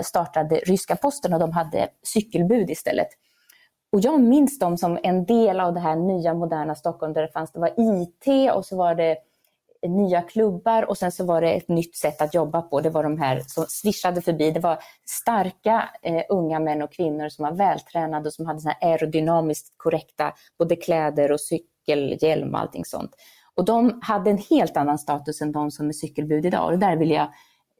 startade 0.02 0.56
ryska 0.56 0.96
posten 0.96 1.32
och 1.32 1.40
de 1.40 1.52
hade 1.52 1.88
cykelbud 2.02 2.70
istället. 2.70 3.08
Och 3.92 4.00
jag 4.00 4.20
minns 4.20 4.58
dem 4.58 4.78
som 4.78 4.98
en 5.02 5.24
del 5.24 5.60
av 5.60 5.74
det 5.74 5.80
här 5.80 5.96
nya 5.96 6.34
moderna 6.34 6.74
Stockholm 6.74 7.12
där 7.12 7.22
det 7.22 7.32
fanns, 7.32 7.52
det 7.52 7.60
var 7.60 7.72
IT 7.76 8.52
och 8.52 8.64
så 8.64 8.76
var 8.76 8.94
det 8.94 9.16
nya 9.88 10.22
klubbar 10.22 10.82
och 10.82 10.98
sen 10.98 11.12
så 11.12 11.24
var 11.24 11.40
det 11.40 11.52
ett 11.52 11.68
nytt 11.68 11.96
sätt 11.96 12.22
att 12.22 12.34
jobba 12.34 12.62
på. 12.62 12.80
Det 12.80 12.90
var 12.90 13.02
de 13.02 13.18
här 13.18 13.42
som 13.46 13.64
svischade 13.68 14.22
förbi. 14.22 14.50
Det 14.50 14.60
var 14.60 14.78
starka 15.08 15.88
eh, 16.02 16.22
unga 16.28 16.60
män 16.60 16.82
och 16.82 16.92
kvinnor 16.92 17.28
som 17.28 17.44
var 17.44 17.52
vältränade 17.52 18.28
och 18.28 18.34
som 18.34 18.46
hade 18.46 18.60
såna 18.60 18.74
aerodynamiskt 18.80 19.74
korrekta 19.76 20.32
både 20.58 20.76
kläder 20.76 21.32
och 21.32 21.40
cykelhjälm 21.40 22.54
och 22.54 22.60
allting 22.60 22.84
sånt. 22.84 23.10
Och 23.54 23.64
de 23.64 24.00
hade 24.02 24.30
en 24.30 24.38
helt 24.38 24.76
annan 24.76 24.98
status 24.98 25.40
än 25.40 25.52
de 25.52 25.70
som 25.70 25.88
är 25.88 25.92
cykelbud 25.92 26.46
idag. 26.46 26.72
Och 26.72 26.78
där 26.78 26.96
vill 26.96 27.10
jag 27.10 27.22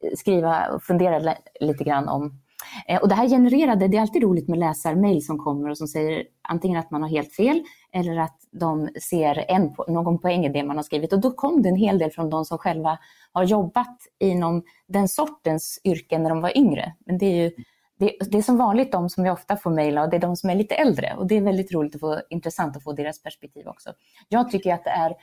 eh, 0.03 0.15
skriva 0.17 0.67
och 0.69 0.83
fundera 0.83 1.35
lite 1.59 1.83
grann 1.83 2.09
om. 2.09 2.42
Eh, 2.87 3.01
och 3.01 3.09
det 3.09 3.15
här 3.15 3.29
genererade, 3.29 3.87
det 3.87 3.97
är 3.97 4.01
alltid 4.01 4.23
roligt 4.23 4.47
med 4.47 4.59
läsarmail 4.59 5.25
som 5.25 5.37
kommer 5.37 5.69
och 5.69 5.77
som 5.77 5.87
säger 5.87 6.23
antingen 6.41 6.79
att 6.79 6.91
man 6.91 7.01
har 7.01 7.09
helt 7.09 7.33
fel 7.33 7.63
eller 7.91 8.17
att 8.17 8.37
de 8.51 8.89
ser 9.09 9.45
en, 9.47 9.75
någon 9.87 10.19
poäng 10.19 10.45
i 10.45 10.49
det 10.49 10.63
man 10.63 10.75
har 10.75 10.83
skrivit. 10.83 11.13
Och 11.13 11.21
då 11.21 11.31
kom 11.31 11.61
det 11.61 11.69
en 11.69 11.75
hel 11.75 11.97
del 11.97 12.11
från 12.11 12.29
de 12.29 12.45
som 12.45 12.57
själva 12.57 12.99
har 13.31 13.43
jobbat 13.43 13.97
inom 14.19 14.63
den 14.87 15.07
sortens 15.07 15.81
yrken 15.83 16.23
när 16.23 16.29
de 16.29 16.41
var 16.41 16.57
yngre. 16.57 16.93
Men 17.05 17.17
det 17.17 17.25
är 17.25 17.43
ju 17.43 17.51
det, 17.99 18.17
det 18.31 18.37
är 18.37 18.41
som 18.41 18.57
vanligt 18.57 18.91
de 18.91 19.09
som 19.09 19.25
jag 19.25 19.33
ofta 19.33 19.57
får 19.57 19.71
mejla 19.71 20.03
och 20.03 20.09
det 20.09 20.17
är 20.17 20.21
de 20.21 20.35
som 20.35 20.49
är 20.49 20.55
lite 20.55 20.75
äldre. 20.75 21.15
Och 21.17 21.27
det 21.27 21.37
är 21.37 21.41
väldigt 21.41 21.73
roligt 21.73 21.95
och 21.95 22.01
få, 22.01 22.21
intressant 22.29 22.77
att 22.77 22.83
få 22.83 22.93
deras 22.93 23.23
perspektiv 23.23 23.67
också. 23.67 23.93
Jag 24.29 24.51
tycker 24.51 24.73
att 24.73 24.83
det 24.83 24.89
är, 24.89 25.15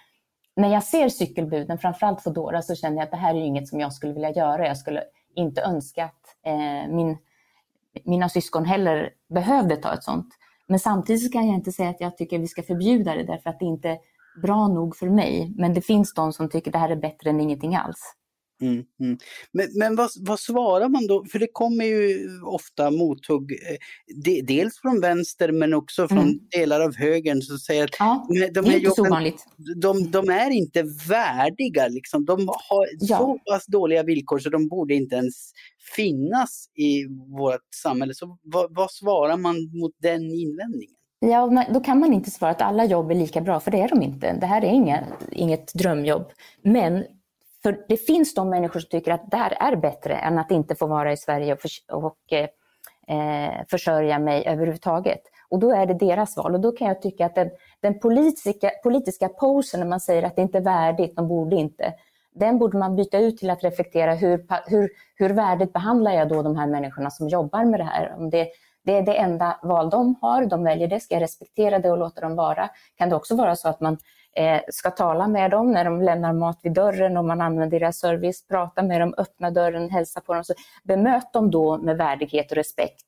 när 0.57 0.73
jag 0.73 0.83
ser 0.83 1.09
cykelbuden, 1.09 1.79
framförallt 1.79 2.23
Foodora, 2.23 2.63
så 2.63 2.75
känner 2.75 2.97
jag 2.97 3.05
att 3.05 3.11
det 3.11 3.17
här 3.17 3.35
är 3.35 3.41
inget 3.41 3.69
som 3.69 3.81
jag 3.81 3.93
skulle 3.93 4.13
vilja 4.13 4.31
göra. 4.31 4.67
Jag 4.67 4.77
skulle 4.77 5.03
inte 5.35 5.63
önska 5.63 6.05
att 6.05 6.37
eh, 6.47 6.95
min, 6.95 7.19
mina 8.05 8.29
syskon 8.29 8.65
heller 8.65 9.11
behövde 9.35 9.77
ta 9.77 9.95
ett 9.95 10.05
sånt. 10.05 10.29
Men 10.69 10.79
samtidigt 10.79 11.33
kan 11.33 11.47
jag 11.47 11.55
inte 11.55 11.73
säga 11.73 11.91
att 11.91 12.01
jag 12.01 12.17
tycker 12.17 12.39
vi 12.39 12.49
ska 12.49 12.63
förbjuda 12.63 13.15
det 13.15 13.23
därför 13.23 13.51
att 13.51 13.59
det 13.59 13.65
inte 13.65 13.89
är 13.89 13.99
bra 14.43 14.69
nog 14.69 14.97
för 14.97 15.07
mig. 15.07 15.55
Men 15.57 15.75
det 15.75 15.81
finns 15.81 16.15
de 16.15 16.33
som 16.33 16.49
tycker 16.49 16.73
det 16.73 16.79
här 16.79 16.91
är 16.91 16.97
bättre 16.97 17.31
än 17.31 17.41
ingenting 17.41 17.77
alls. 17.77 18.15
Mm, 18.61 18.85
mm. 19.01 19.19
Men, 19.53 19.69
men 19.75 19.97
vad, 19.97 20.11
vad, 20.21 20.41
svarar 20.41 20.89
man 20.89 21.07
då? 21.07 21.25
För 21.25 21.39
det 21.39 21.49
kommer 21.53 21.85
ju 21.85 22.29
ofta 22.45 22.91
mothugg, 22.91 23.53
eh, 23.53 23.77
de, 24.25 24.43
dels 24.43 24.81
från 24.81 25.01
vänster 25.01 25.53
men 25.53 25.75
också 25.75 26.09
från 26.09 26.19
mm. 26.19 26.39
delar 26.51 26.81
av 26.81 26.97
högern 26.97 27.43
som 27.43 27.59
säger 27.59 27.85
att 27.85 27.97
ja, 27.99 28.27
de, 28.29 28.47
de, 28.47 28.71
här 28.71 28.79
jobben, 28.79 29.33
de, 29.77 30.11
de, 30.11 30.29
är 30.29 30.51
inte 30.51 30.85
värdiga. 31.09 31.89
Liksom. 31.89 32.25
De 32.25 32.49
har 32.49 32.87
ja. 33.01 33.19
så 33.19 33.39
pass 33.53 33.67
dåliga 33.67 34.03
villkor 34.03 34.39
så 34.39 34.51
de 34.51 34.69
borde 34.69 34.95
inte 34.95 35.17
ens 35.17 35.53
finnas 35.97 36.67
i 36.75 37.07
vårt 37.39 37.75
samhälle. 37.83 38.15
Så 38.15 38.39
vad, 38.43 38.75
vad 38.75 38.91
svarar 38.91 39.37
man 39.37 39.57
mot 39.81 39.93
den 39.99 40.23
invändningen? 40.23 40.97
Ja, 41.27 41.65
då 41.75 41.81
kan 41.81 42.01
man 42.01 42.13
inte 42.13 42.31
svara 42.31 42.51
att 42.51 42.63
alla 42.63 42.85
jobb 42.85 43.11
är 43.11 43.15
lika 43.15 43.41
bra, 43.41 43.61
för 43.61 43.71
det 43.71 43.81
är 43.81 43.89
de 43.89 44.03
inte. 44.03 44.33
Det 44.33 44.47
här 44.47 44.65
är 44.65 44.69
inga, 44.69 45.05
inget 45.33 45.75
drömjobb. 45.75 46.31
Men 46.63 47.05
för 47.63 47.85
det 47.89 47.97
finns 47.97 48.35
de 48.35 48.51
människor 48.51 48.81
som 48.81 48.89
tycker 48.89 49.13
att 49.13 49.31
det 49.31 49.37
här 49.37 49.57
är 49.61 49.77
bättre 49.77 50.15
än 50.15 50.39
att 50.39 50.51
inte 50.51 50.75
få 50.75 50.87
vara 50.87 51.13
i 51.13 51.17
Sverige 51.17 51.53
och, 51.53 51.61
för, 51.61 51.71
och 51.93 52.33
eh, 52.33 52.49
eh, 53.17 53.65
försörja 53.71 54.19
mig 54.19 54.47
överhuvudtaget. 54.47 55.21
Och 55.49 55.59
då 55.59 55.71
är 55.71 55.87
det 55.87 55.95
deras 55.95 56.37
val. 56.37 56.55
Och 56.55 56.61
då 56.61 56.73
kan 56.73 56.89
jag 56.89 57.03
tycka 57.03 57.27
att 57.27 57.35
den, 57.35 57.51
den 57.81 57.99
politiska, 57.99 58.71
politiska 58.83 59.29
posen 59.29 59.81
när 59.81 59.87
man 59.87 60.01
säger 60.01 60.23
att 60.23 60.37
det 60.37 60.43
inte 60.43 60.59
är 60.59 60.63
värdigt, 60.63 61.17
de 61.17 61.29
borde 61.29 61.57
inte, 61.57 61.95
den 62.35 62.59
borde 62.59 62.79
man 62.79 62.97
byta 62.97 63.19
ut 63.19 63.37
till 63.37 63.51
att 63.51 63.65
reflektera 63.65 64.15
hur, 64.15 64.47
hur, 64.67 64.91
hur 65.15 65.31
värdigt 65.31 65.73
behandlar 65.73 66.13
jag 66.13 66.29
då 66.29 66.43
de 66.43 66.57
här 66.57 66.67
människorna 66.67 67.11
som 67.11 67.29
jobbar 67.29 67.65
med 67.65 67.81
det 67.81 67.85
här? 67.85 68.15
Om 68.19 68.31
det, 68.31 68.49
det 68.85 68.97
är 68.97 69.03
det 69.03 69.15
enda 69.15 69.59
val 69.63 69.91
de 69.91 70.15
har, 70.21 70.47
de 70.47 70.65
väljer 70.65 70.89
det, 70.89 71.01
ska 71.01 71.15
jag 71.15 71.23
respektera 71.23 71.79
det 71.79 71.91
och 71.91 71.99
låta 71.99 72.21
dem 72.21 72.37
vara? 72.37 72.71
Kan 72.97 73.09
det 73.09 73.17
också 73.17 73.37
vara 73.37 73.57
så 73.57 73.69
att 73.69 73.81
man 73.81 73.99
ska 74.69 74.91
tala 74.91 75.29
med 75.29 75.51
dem 75.51 75.73
när 75.73 75.85
de 75.85 76.03
lämnar 76.03 76.33
mat 76.33 76.61
vid 76.63 76.73
dörren, 76.73 77.17
om 77.17 77.27
man 77.27 77.41
använder 77.41 77.81
deras 77.81 77.99
service, 77.99 78.47
prata 78.49 78.83
med 78.83 79.01
dem, 79.01 79.15
öppna 79.19 79.51
dörren, 79.51 79.91
hälsa 79.91 80.21
på 80.21 80.35
dem. 80.35 80.45
Så 80.45 80.55
bemöt 80.85 81.33
dem 81.33 81.51
då 81.51 81.79
med 81.79 81.97
värdighet 81.97 82.51
och 82.51 82.57
respekt 82.57 83.01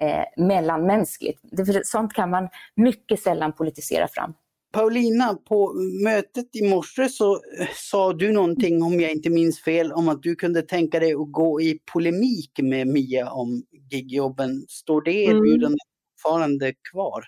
eh, 0.00 0.44
mellanmänskligt. 0.44 1.40
Det, 1.42 1.86
sånt 1.86 2.12
kan 2.12 2.30
man 2.30 2.48
mycket 2.76 3.20
sällan 3.20 3.52
politisera 3.52 4.08
fram. 4.08 4.34
Paulina, 4.72 5.34
på 5.48 5.72
mötet 6.04 6.56
i 6.56 6.68
morse 6.68 7.08
så 7.08 7.32
eh, 7.34 7.68
sa 7.74 8.12
du 8.12 8.32
någonting, 8.32 8.82
om 8.82 9.00
jag 9.00 9.10
inte 9.10 9.30
minns 9.30 9.60
fel, 9.60 9.92
om 9.92 10.08
att 10.08 10.22
du 10.22 10.34
kunde 10.34 10.62
tänka 10.62 11.00
dig 11.00 11.12
att 11.12 11.32
gå 11.32 11.60
i 11.60 11.78
polemik 11.92 12.50
med 12.62 12.86
Mia 12.86 13.30
om 13.30 13.62
gigjobben. 13.90 14.64
Står 14.68 15.02
det 15.02 15.12
erbjudandet 15.12 15.64
mm. 15.64 15.78
fortfarande 16.22 16.72
kvar? 16.92 17.24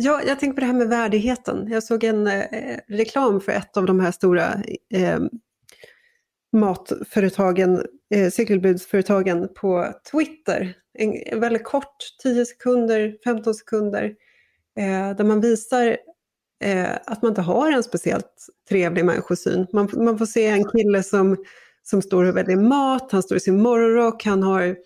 Ja, 0.00 0.22
jag 0.26 0.40
tänkte 0.40 0.54
på 0.54 0.60
det 0.60 0.66
här 0.66 0.78
med 0.78 0.88
värdigheten. 0.88 1.68
Jag 1.70 1.82
såg 1.82 2.04
en 2.04 2.26
eh, 2.26 2.78
reklam 2.88 3.40
för 3.40 3.52
ett 3.52 3.76
av 3.76 3.86
de 3.86 4.00
här 4.00 4.12
stora 4.12 4.62
eh, 4.94 5.18
matföretagen, 6.52 7.86
eh, 8.14 8.30
cykelbudsföretagen 8.30 9.48
på 9.54 9.92
Twitter. 10.12 10.74
En, 10.98 11.14
en 11.26 11.40
väldigt 11.40 11.64
kort, 11.64 11.96
10 12.22 12.46
sekunder, 12.46 13.16
15 13.24 13.54
sekunder, 13.54 14.04
eh, 14.78 15.16
där 15.16 15.24
man 15.24 15.40
visar 15.40 15.96
eh, 16.64 16.94
att 17.06 17.22
man 17.22 17.30
inte 17.30 17.40
har 17.40 17.72
en 17.72 17.82
speciellt 17.82 18.46
trevlig 18.68 19.04
människosyn. 19.04 19.66
Man, 19.72 19.88
man 19.92 20.18
får 20.18 20.26
se 20.26 20.46
en 20.46 20.64
kille 20.64 21.02
som, 21.02 21.36
som 21.82 22.02
står 22.02 22.24
och 22.24 22.36
väljer 22.36 22.56
mat, 22.56 23.12
han 23.12 23.22
står 23.22 23.36
i 23.36 23.40
sin 23.40 23.62
morgonrock, 23.62 24.24
han 24.24 24.42
har 24.42 24.76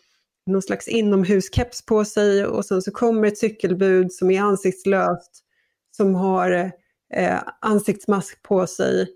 någon 0.46 0.62
slags 0.62 0.88
inomhuskeps 0.88 1.86
på 1.86 2.04
sig 2.04 2.46
och 2.46 2.64
sen 2.64 2.82
så 2.82 2.90
kommer 2.90 3.28
ett 3.28 3.38
cykelbud 3.38 4.12
som 4.12 4.30
är 4.30 4.40
ansiktslöst, 4.40 5.44
som 5.96 6.14
har 6.14 6.72
eh, 7.14 7.38
ansiktsmask 7.60 8.42
på 8.42 8.66
sig. 8.66 9.06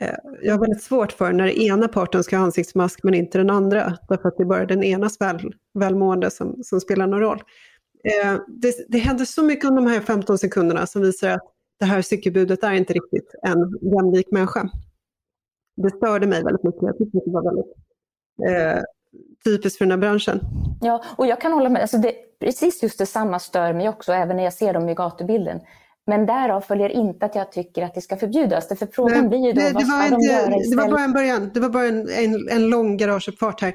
Eh, 0.00 0.16
jag 0.42 0.52
har 0.52 0.60
väldigt 0.60 0.82
svårt 0.82 1.12
för 1.12 1.32
när 1.32 1.48
ena 1.48 1.88
parten 1.88 2.24
ska 2.24 2.36
ha 2.36 2.44
ansiktsmask 2.44 3.02
men 3.02 3.14
inte 3.14 3.38
den 3.38 3.50
andra, 3.50 3.98
därför 4.08 4.28
att 4.28 4.36
det 4.36 4.42
är 4.42 4.46
bara 4.46 4.66
den 4.66 4.84
enas 4.84 5.20
väl, 5.20 5.54
välmående 5.74 6.30
som, 6.30 6.64
som 6.64 6.80
spelar 6.80 7.06
någon 7.06 7.20
roll. 7.20 7.42
Eh, 8.04 8.40
det, 8.48 8.74
det 8.88 8.98
händer 8.98 9.24
så 9.24 9.42
mycket 9.42 9.64
under 9.64 9.82
de 9.82 9.90
här 9.90 10.00
15 10.00 10.38
sekunderna 10.38 10.86
som 10.86 11.02
visar 11.02 11.28
att 11.28 11.52
det 11.78 11.84
här 11.86 12.02
cykelbudet 12.02 12.62
är 12.62 12.72
inte 12.72 12.92
riktigt 12.92 13.34
en 13.42 13.90
jämlik 13.92 14.30
människa. 14.30 14.70
Det 15.76 15.90
störde 15.90 16.26
mig 16.26 16.44
väldigt 16.44 16.62
mycket. 16.62 16.82
Jag 16.82 16.98
tyckte 16.98 17.18
det 17.24 17.30
var 17.30 17.44
väldigt 17.44 17.74
eh, 18.48 18.82
typiskt 19.44 19.78
för 19.78 19.84
den 19.84 19.90
här 19.90 19.98
branschen. 19.98 20.40
Ja, 20.80 21.04
och 21.16 21.26
jag 21.26 21.40
kan 21.40 21.52
hålla 21.52 21.68
med. 21.68 21.82
Alltså 21.82 21.98
det, 21.98 22.14
precis 22.40 22.82
just 22.82 22.98
detsamma 22.98 23.38
stör 23.38 23.72
mig 23.72 23.88
också, 23.88 24.12
även 24.12 24.36
när 24.36 24.44
jag 24.44 24.52
ser 24.52 24.72
dem 24.72 24.88
i 24.88 24.94
gatubilden. 24.94 25.60
Men 26.06 26.26
därav 26.26 26.60
följer 26.60 26.88
inte 26.88 27.26
att 27.26 27.34
jag 27.34 27.52
tycker 27.52 27.82
att 27.82 27.94
det 27.94 28.00
ska 28.00 28.16
förbjudas. 28.16 28.68
För 28.68 28.86
frågan 28.92 29.20
Nej, 29.20 29.28
blir 29.28 29.46
ju 29.46 29.52
då, 29.52 29.60
det, 29.60 29.72
vad 29.72 29.86
ska 29.86 30.16
de 30.16 30.20
göra 30.20 30.56
istället? 30.56 30.70
Det 30.70 30.76
var 30.76 30.88
bara 30.88 31.04
en 31.04 31.12
början, 31.12 31.50
det 31.54 31.60
var 31.60 31.68
bara 31.68 31.86
en, 31.86 32.08
en, 32.08 32.48
en 32.48 32.70
lång 32.70 32.96
garageuppfart 32.96 33.60
här. 33.60 33.74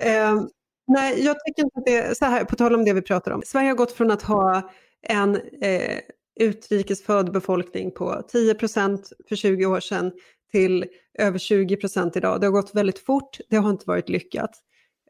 Eh, 0.00 0.42
nej, 0.86 1.24
jag 1.24 1.36
tycker 1.46 1.62
inte 1.62 1.78
att 1.78 1.84
det 1.84 1.96
är 1.96 2.14
så 2.14 2.24
här, 2.24 2.44
på 2.44 2.56
tal 2.56 2.74
om 2.74 2.84
det 2.84 2.92
vi 2.92 3.02
pratar 3.02 3.30
om. 3.30 3.42
Sverige 3.46 3.68
har 3.68 3.76
gått 3.76 3.92
från 3.92 4.10
att 4.10 4.22
ha 4.22 4.70
en 5.08 5.36
eh, 5.62 5.98
utrikesfödd 6.40 7.32
befolkning 7.32 7.90
på 7.90 8.22
10% 8.32 8.98
för 9.28 9.36
20 9.36 9.66
år 9.66 9.80
sedan 9.80 10.12
till 10.52 10.84
över 11.18 11.38
20% 11.38 12.18
idag. 12.18 12.40
Det 12.40 12.46
har 12.46 12.52
gått 12.52 12.74
väldigt 12.74 12.98
fort, 12.98 13.38
det 13.50 13.56
har 13.56 13.70
inte 13.70 13.84
varit 13.86 14.08
lyckat. 14.08 14.50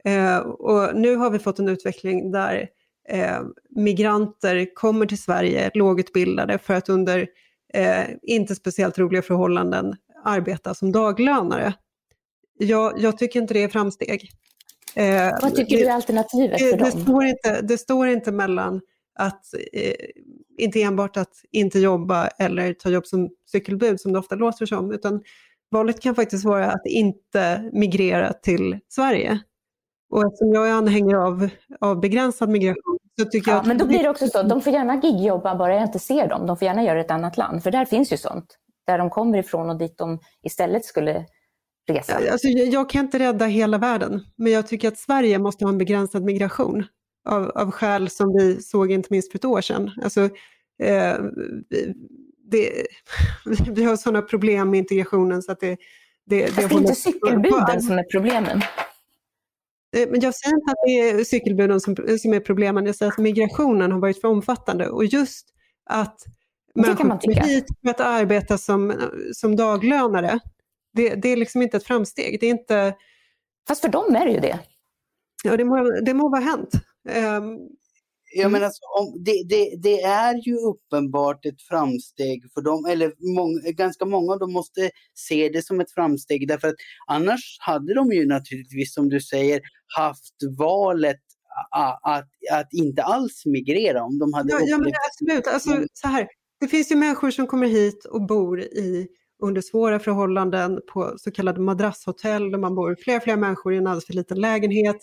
Eh, 0.04 0.38
och 0.38 0.96
nu 0.96 1.16
har 1.16 1.30
vi 1.30 1.38
fått 1.38 1.58
en 1.58 1.68
utveckling 1.68 2.30
där 2.30 2.68
eh, 3.08 3.40
migranter 3.70 4.74
kommer 4.74 5.06
till 5.06 5.22
Sverige 5.22 5.70
lågutbildade 5.74 6.58
för 6.58 6.74
att 6.74 6.88
under 6.88 7.28
eh, 7.74 8.04
inte 8.22 8.54
speciellt 8.54 8.98
roliga 8.98 9.22
förhållanden 9.22 9.96
arbeta 10.24 10.74
som 10.74 10.92
daglönare. 10.92 11.74
Jag, 12.58 12.92
jag 12.98 13.18
tycker 13.18 13.40
inte 13.40 13.54
det 13.54 13.62
är 13.62 13.68
framsteg. 13.68 14.30
Eh, 14.94 15.30
Vad 15.42 15.54
tycker 15.54 15.76
det, 15.76 15.82
du 15.82 15.88
är 15.88 15.94
alternativet 15.94 16.58
det, 16.58 16.70
för 16.70 16.76
det, 16.76 16.90
dem? 16.90 17.02
står 17.02 17.24
inte, 17.24 17.60
det 17.60 17.78
står 17.78 18.08
inte 18.08 18.32
mellan 18.32 18.80
att 19.18 19.54
eh, 19.72 19.94
inte 20.58 20.82
enbart 20.82 21.16
att 21.16 21.32
inte 21.52 21.78
jobba 21.78 22.26
eller 22.26 22.74
ta 22.74 22.90
jobb 22.90 23.06
som 23.06 23.30
cykelbud 23.52 24.00
som 24.00 24.12
det 24.12 24.18
ofta 24.18 24.34
låter 24.34 24.66
som, 24.66 24.92
utan 24.92 25.22
valet 25.70 26.00
kan 26.00 26.14
faktiskt 26.14 26.44
vara 26.44 26.70
att 26.70 26.86
inte 26.86 27.70
migrera 27.72 28.32
till 28.32 28.78
Sverige. 28.88 29.40
Och 30.10 30.26
eftersom 30.26 30.52
jag 30.54 30.68
är 30.68 30.72
anhängare 30.72 31.22
av, 31.22 31.48
av 31.80 32.00
begränsad 32.00 32.48
migration 32.48 32.98
så 33.18 33.24
tycker 33.24 33.50
jag 33.50 33.56
Ja, 33.56 33.60
att... 33.60 33.66
men 33.66 33.78
då 33.78 33.86
blir 33.86 34.02
det 34.02 34.08
också 34.08 34.26
så, 34.26 34.42
de 34.42 34.60
får 34.60 34.72
gärna 34.72 35.00
gigjobba 35.00 35.54
bara 35.54 35.74
jag 35.74 35.82
inte 35.82 35.98
ser 35.98 36.28
dem. 36.28 36.46
De 36.46 36.56
får 36.56 36.66
gärna 36.66 36.84
göra 36.84 37.00
ett 37.00 37.10
annat 37.10 37.36
land, 37.36 37.62
för 37.62 37.70
där 37.70 37.84
finns 37.84 38.12
ju 38.12 38.16
sånt. 38.16 38.58
Där 38.86 38.98
de 38.98 39.10
kommer 39.10 39.38
ifrån 39.38 39.70
och 39.70 39.78
dit 39.78 39.98
de 39.98 40.18
istället 40.42 40.84
skulle 40.84 41.26
resa. 41.88 42.16
Alltså, 42.32 42.48
jag, 42.48 42.68
jag 42.68 42.90
kan 42.90 43.04
inte 43.04 43.18
rädda 43.18 43.46
hela 43.46 43.78
världen, 43.78 44.20
men 44.36 44.52
jag 44.52 44.66
tycker 44.66 44.88
att 44.88 44.98
Sverige 44.98 45.38
måste 45.38 45.64
ha 45.64 45.72
en 45.72 45.78
begränsad 45.78 46.24
migration 46.24 46.84
av, 47.28 47.50
av 47.50 47.70
skäl 47.70 48.10
som 48.10 48.32
vi 48.32 48.62
såg 48.62 48.92
inte 48.92 49.08
minst 49.10 49.32
för 49.32 49.38
ett 49.38 49.44
år 49.44 49.60
sedan. 49.60 49.90
Alltså, 50.02 50.20
eh, 50.82 51.16
det, 52.50 52.86
vi 53.70 53.84
har 53.84 53.96
sådana 53.96 54.22
problem 54.22 54.70
med 54.70 54.78
integrationen 54.78 55.42
så 55.42 55.52
att 55.52 55.60
det... 55.60 55.76
det, 56.26 56.46
det 56.46 56.52
Fast 56.52 56.68
det 56.68 56.74
är 56.74 56.78
inte 56.78 56.94
cykelbuden 56.94 57.82
som 57.82 57.98
är 57.98 58.04
problemen. 58.12 58.60
Eh, 59.94 60.08
Men 60.10 60.20
jag 60.20 60.34
säger 60.34 60.56
inte 60.56 60.72
att 60.72 60.78
det 60.86 60.90
är 61.10 61.24
cykelbuden 61.24 61.80
som, 61.80 61.96
som 61.96 62.34
är 62.34 62.40
problemen, 62.40 62.86
jag 62.86 62.94
säger 62.96 63.12
att 63.12 63.18
migrationen 63.18 63.92
har 63.92 64.00
varit 64.00 64.20
för 64.20 64.28
omfattande 64.28 64.88
och 64.88 65.04
just 65.04 65.48
att 65.90 66.16
människor 66.74 67.04
man 67.04 67.18
kommer 67.18 67.34
hit 67.34 67.66
för 67.82 67.90
att 67.90 68.00
arbeta 68.00 68.58
som, 68.58 68.94
som 69.32 69.56
daglönare, 69.56 70.38
det, 70.92 71.14
det 71.14 71.28
är 71.28 71.36
liksom 71.36 71.62
inte 71.62 71.76
ett 71.76 71.84
framsteg. 71.84 72.40
Det, 72.40 72.46
är 72.46 72.50
inte, 72.50 72.94
Fast 73.68 73.80
för 73.80 73.88
dem 73.88 74.16
är 74.16 74.26
det 74.26 74.32
ju 74.32 74.40
det. 74.40 74.58
ja, 75.44 75.56
det, 75.56 75.64
må, 75.64 75.90
det 76.00 76.14
må 76.14 76.28
vara 76.28 76.40
hänt. 76.40 76.70
Ehm, 77.08 77.58
Jag 78.36 78.52
menar, 78.52 78.66
alltså, 78.66 78.80
om, 79.00 79.22
det, 79.24 79.44
det, 79.48 79.76
det 79.82 80.02
är 80.02 80.34
ju 80.46 80.56
uppenbart 80.56 81.46
ett 81.46 81.62
framsteg 81.62 82.42
för 82.54 82.60
dem, 82.62 82.84
eller 82.86 83.12
många, 83.36 83.60
ganska 83.70 84.04
många 84.04 84.32
av 84.32 84.38
dem 84.38 84.52
måste 84.52 84.90
se 85.14 85.48
det 85.48 85.62
som 85.62 85.80
ett 85.80 85.90
framsteg 85.92 86.48
därför 86.48 86.68
att 86.68 86.74
annars 87.06 87.56
hade 87.60 87.94
de 87.94 88.12
ju 88.12 88.26
naturligtvis, 88.26 88.94
som 88.94 89.08
du 89.08 89.20
säger, 89.20 89.60
haft 89.96 90.34
valet 90.58 91.20
att, 92.02 92.24
att 92.52 92.68
inte 92.72 93.02
alls 93.02 93.42
migrera 93.46 94.02
om 94.04 94.18
de 94.18 94.32
hade 94.34 94.52
Ja, 94.52 94.58
ja 94.62 94.78
men 94.78 94.86
upplevt- 94.86 94.94
absolut. 95.10 95.46
Alltså, 95.46 95.70
Mm. 95.72 95.88
så 95.92 96.08
här, 96.08 96.26
det 96.60 96.68
finns 96.68 96.90
ju 96.92 96.96
människor 96.96 97.30
som 97.30 97.46
kommer 97.46 97.66
hit 97.66 98.04
och 98.04 98.26
bor 98.26 98.60
i, 98.60 99.08
under 99.42 99.60
svåra 99.60 99.98
förhållanden 99.98 100.80
på 100.92 101.14
så 101.16 101.30
kallade 101.30 101.60
madrasshotell 101.60 102.50
där 102.50 102.58
man 102.58 102.74
bor 102.74 102.96
fler 103.04 103.16
och 103.16 103.22
fler 103.22 103.36
människor 103.36 103.74
i 103.74 103.76
en 103.76 103.86
alldeles 103.86 104.06
för 104.06 104.12
liten 104.12 104.40
lägenhet, 104.40 104.96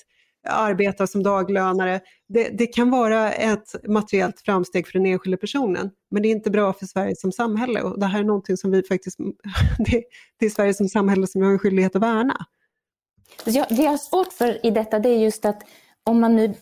arbetar 0.49 1.05
som 1.05 1.23
daglönare. 1.23 1.99
Det, 2.27 2.49
det 2.49 2.67
kan 2.67 2.89
vara 2.89 3.31
ett 3.31 3.75
materiellt 3.87 4.41
framsteg 4.41 4.87
för 4.87 4.93
den 4.93 5.05
enskilde 5.05 5.37
personen, 5.37 5.91
men 6.11 6.21
det 6.21 6.27
är 6.27 6.31
inte 6.31 6.51
bra 6.51 6.73
för 6.73 6.85
Sverige 6.85 7.15
som 7.15 7.31
samhälle 7.31 7.81
och 7.81 7.99
det 7.99 8.05
här 8.05 8.19
är 8.19 8.23
någonting 8.23 8.57
som 8.57 8.71
vi 8.71 8.83
faktiskt, 8.83 9.17
det, 9.77 10.03
det 10.39 10.45
är 10.45 10.49
Sverige 10.49 10.73
som 10.73 10.89
samhälle 10.89 11.27
som 11.27 11.41
vi 11.41 11.45
har 11.45 11.53
en 11.53 11.59
skyldighet 11.59 11.95
att 11.95 12.01
värna. 12.01 12.45
Alltså, 13.45 13.59
jag, 13.59 13.67
det 13.69 13.83
jag 13.83 13.91
har 13.91 13.97
svårt 13.97 14.33
för 14.33 14.65
i 14.65 14.71
detta 14.71 14.99
det 14.99 15.09
är 15.09 15.17
just 15.17 15.45
att 15.45 15.63
om 16.03 16.21
man 16.21 16.35
nu, 16.35 16.53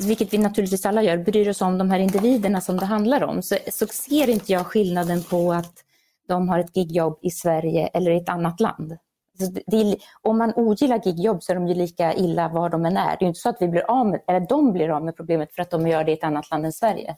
vilket 0.00 0.32
vi 0.32 0.38
naturligtvis 0.38 0.86
alla 0.86 1.02
gör, 1.02 1.16
bryr 1.16 1.48
oss 1.48 1.60
om 1.60 1.78
de 1.78 1.90
här 1.90 1.98
individerna 1.98 2.60
som 2.60 2.76
det 2.76 2.86
handlar 2.86 3.22
om, 3.22 3.42
så, 3.42 3.56
så 3.72 3.86
ser 3.86 4.30
inte 4.30 4.52
jag 4.52 4.66
skillnaden 4.66 5.22
på 5.22 5.52
att 5.52 5.84
de 6.28 6.48
har 6.48 6.58
ett 6.58 6.76
gigjobb 6.76 7.18
i 7.22 7.30
Sverige 7.30 7.86
eller 7.86 8.10
i 8.10 8.16
ett 8.16 8.28
annat 8.28 8.60
land. 8.60 8.96
Alltså, 9.40 9.62
det, 9.66 9.76
är, 9.76 9.96
om 10.22 10.38
man 10.38 10.52
ogillar 10.56 11.02
gigjobb 11.04 11.42
så 11.42 11.52
är 11.52 11.56
de 11.56 11.68
ju 11.68 11.74
lika 11.74 12.14
illa 12.14 12.48
var 12.48 12.70
de 12.70 12.86
än 12.86 12.96
är. 12.96 13.10
Det 13.10 13.16
är 13.16 13.22
ju 13.22 13.28
inte 13.28 13.40
så 13.40 13.48
att 13.48 13.56
vi 13.60 13.68
blir 13.68 13.90
av 13.90 14.06
med, 14.06 14.20
eller 14.28 14.40
de 14.40 14.72
blir 14.72 14.88
av 14.88 15.04
med 15.04 15.16
problemet 15.16 15.54
för 15.54 15.62
att 15.62 15.70
de 15.70 15.86
gör 15.86 16.04
det 16.04 16.10
i 16.10 16.14
ett 16.14 16.24
annat 16.24 16.50
land 16.50 16.64
än 16.64 16.72
Sverige. 16.72 17.16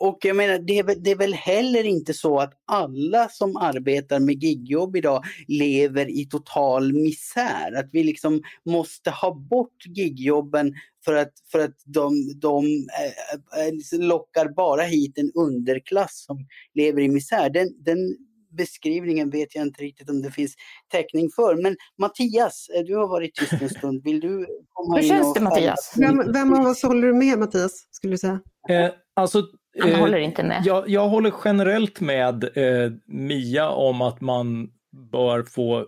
Och 0.00 0.18
jag 0.20 0.36
menar, 0.36 0.58
det 0.58 0.78
är, 0.78 0.82
väl, 0.82 1.02
det 1.02 1.10
är 1.10 1.16
väl 1.16 1.34
heller 1.34 1.84
inte 1.84 2.14
så 2.14 2.38
att 2.38 2.52
alla 2.64 3.28
som 3.28 3.56
arbetar 3.56 4.20
med 4.20 4.42
gigjobb 4.42 4.96
idag 4.96 5.24
lever 5.48 6.10
i 6.10 6.26
total 6.26 6.92
misär. 6.92 7.72
Att 7.76 7.88
vi 7.92 8.04
liksom 8.04 8.42
måste 8.64 9.10
ha 9.10 9.34
bort 9.34 9.86
gigjobben 9.86 10.74
för 11.04 11.14
att, 11.14 11.32
för 11.52 11.58
att 11.58 11.74
de, 11.84 12.38
de 12.40 12.64
eh, 12.66 13.66
eh 13.66 14.00
lockar 14.00 14.48
bara 14.48 14.82
hit 14.82 15.18
en 15.18 15.32
underklass 15.34 16.24
som 16.26 16.46
lever 16.74 17.02
i 17.02 17.08
misär. 17.08 17.50
Den, 17.50 17.84
den 17.84 18.16
beskrivningen 18.50 19.30
vet 19.30 19.54
jag 19.54 19.66
inte 19.66 19.82
riktigt 19.82 20.10
om 20.10 20.22
det 20.22 20.30
finns 20.30 20.54
täckning 20.92 21.30
för. 21.36 21.62
Men 21.62 21.76
Mattias, 21.98 22.66
eh, 22.76 22.84
du 22.84 22.96
har 22.96 23.08
varit 23.08 23.34
tyst 23.34 23.62
en 23.62 23.70
stund. 23.70 24.04
Vill 24.04 24.20
du 24.20 24.46
komma 24.72 24.96
Hur 24.96 25.02
in 25.02 25.08
känns 25.08 25.34
det, 25.34 25.40
Mattias? 25.40 25.94
Vem, 25.96 26.32
vem 26.32 26.54
av 26.54 26.66
oss 26.66 26.82
håller 26.82 27.06
du 27.06 27.14
med 27.14 27.38
Mattias, 27.38 27.88
skulle 27.90 28.12
du 28.12 28.18
säga? 28.18 28.40
Eh, 28.68 28.90
alltså, 29.14 29.42
Han 29.80 29.90
eh, 29.90 29.98
håller 29.98 30.18
inte 30.18 30.42
med. 30.42 30.62
Jag, 30.64 30.88
jag 30.88 31.08
håller 31.08 31.32
generellt 31.44 32.00
med 32.00 32.44
eh, 32.44 32.92
Mia 33.06 33.70
om 33.70 34.02
att 34.02 34.20
man 34.20 34.70
bör 35.12 35.42
få, 35.42 35.78
eh, 35.78 35.84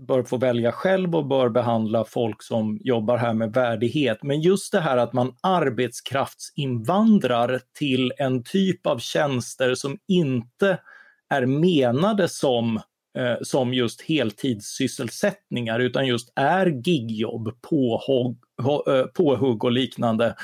bör 0.00 0.22
få 0.22 0.36
välja 0.36 0.72
själv 0.72 1.16
och 1.16 1.26
bör 1.26 1.48
behandla 1.48 2.04
folk 2.04 2.42
som 2.42 2.78
jobbar 2.80 3.16
här 3.16 3.34
med 3.34 3.52
värdighet. 3.52 4.18
Men 4.22 4.40
just 4.40 4.72
det 4.72 4.80
här 4.80 4.96
att 4.96 5.12
man 5.12 5.34
arbetskraftsinvandrar 5.40 7.60
till 7.78 8.12
en 8.18 8.42
typ 8.42 8.86
av 8.86 8.98
tjänster 8.98 9.74
som 9.74 9.98
inte 10.08 10.78
är 11.34 11.46
menade 11.46 12.28
som 12.28 12.76
eh, 13.18 13.36
som 13.42 13.74
just 13.74 14.02
heltidssysselsättningar 14.02 15.80
utan 15.80 16.06
just 16.06 16.32
är 16.36 16.66
gigjobb, 16.66 17.60
påhugg, 17.70 18.36
eh, 18.88 19.06
påhugg 19.06 19.64
och 19.64 19.72
liknande 19.72 20.34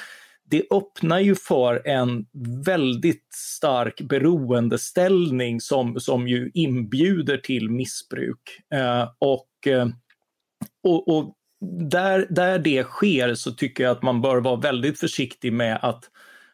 det 0.50 0.62
öppnar 0.70 1.18
ju 1.18 1.34
för 1.34 1.88
en 1.88 2.26
väldigt 2.64 3.26
stark 3.34 4.00
beroendeställning 4.00 5.60
som, 5.60 6.00
som 6.00 6.28
ju 6.28 6.50
inbjuder 6.54 7.36
till 7.36 7.70
missbruk. 7.70 8.40
Eh, 8.74 9.08
och, 9.18 9.66
eh, 9.66 9.88
och, 10.82 11.08
och 11.08 11.34
där, 11.90 12.26
där 12.30 12.58
det 12.58 12.84
sker 12.84 13.34
så 13.34 13.52
tycker 13.52 13.84
jag 13.84 13.90
att 13.90 14.02
man 14.02 14.20
bör 14.20 14.40
vara 14.40 14.56
väldigt 14.56 15.00
försiktig 15.00 15.52
med 15.52 15.78
att, 15.82 16.04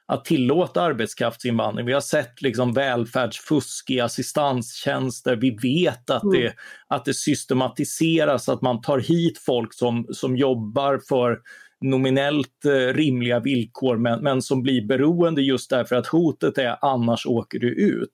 att 0.08 0.24
tillåta 0.24 0.82
arbetskraftsinvandring. 0.82 1.86
Vi 1.86 1.92
har 1.92 2.00
sett 2.00 2.42
liksom 2.42 2.72
välfärdsfusk 2.72 3.90
i 3.90 4.00
assistanstjänster. 4.00 5.36
Vi 5.36 5.50
vet 5.50 6.10
att, 6.10 6.22
det, 6.32 6.54
att 6.88 7.04
det 7.04 7.14
systematiseras, 7.14 8.48
att 8.48 8.62
man 8.62 8.80
tar 8.80 8.98
hit 8.98 9.38
folk 9.38 9.74
som, 9.74 10.06
som 10.10 10.36
jobbar 10.36 11.00
för 11.08 11.38
nominellt 11.80 12.64
eh, 12.64 12.94
rimliga 12.94 13.40
villkor 13.40 13.96
men, 13.96 14.22
men 14.22 14.42
som 14.42 14.62
blir 14.62 14.86
beroende 14.86 15.42
just 15.42 15.70
därför 15.70 15.96
att 15.96 16.06
hotet 16.06 16.58
är 16.58 16.76
annars 16.80 17.26
åker 17.26 17.58
du 17.58 17.74
ut. 17.74 18.12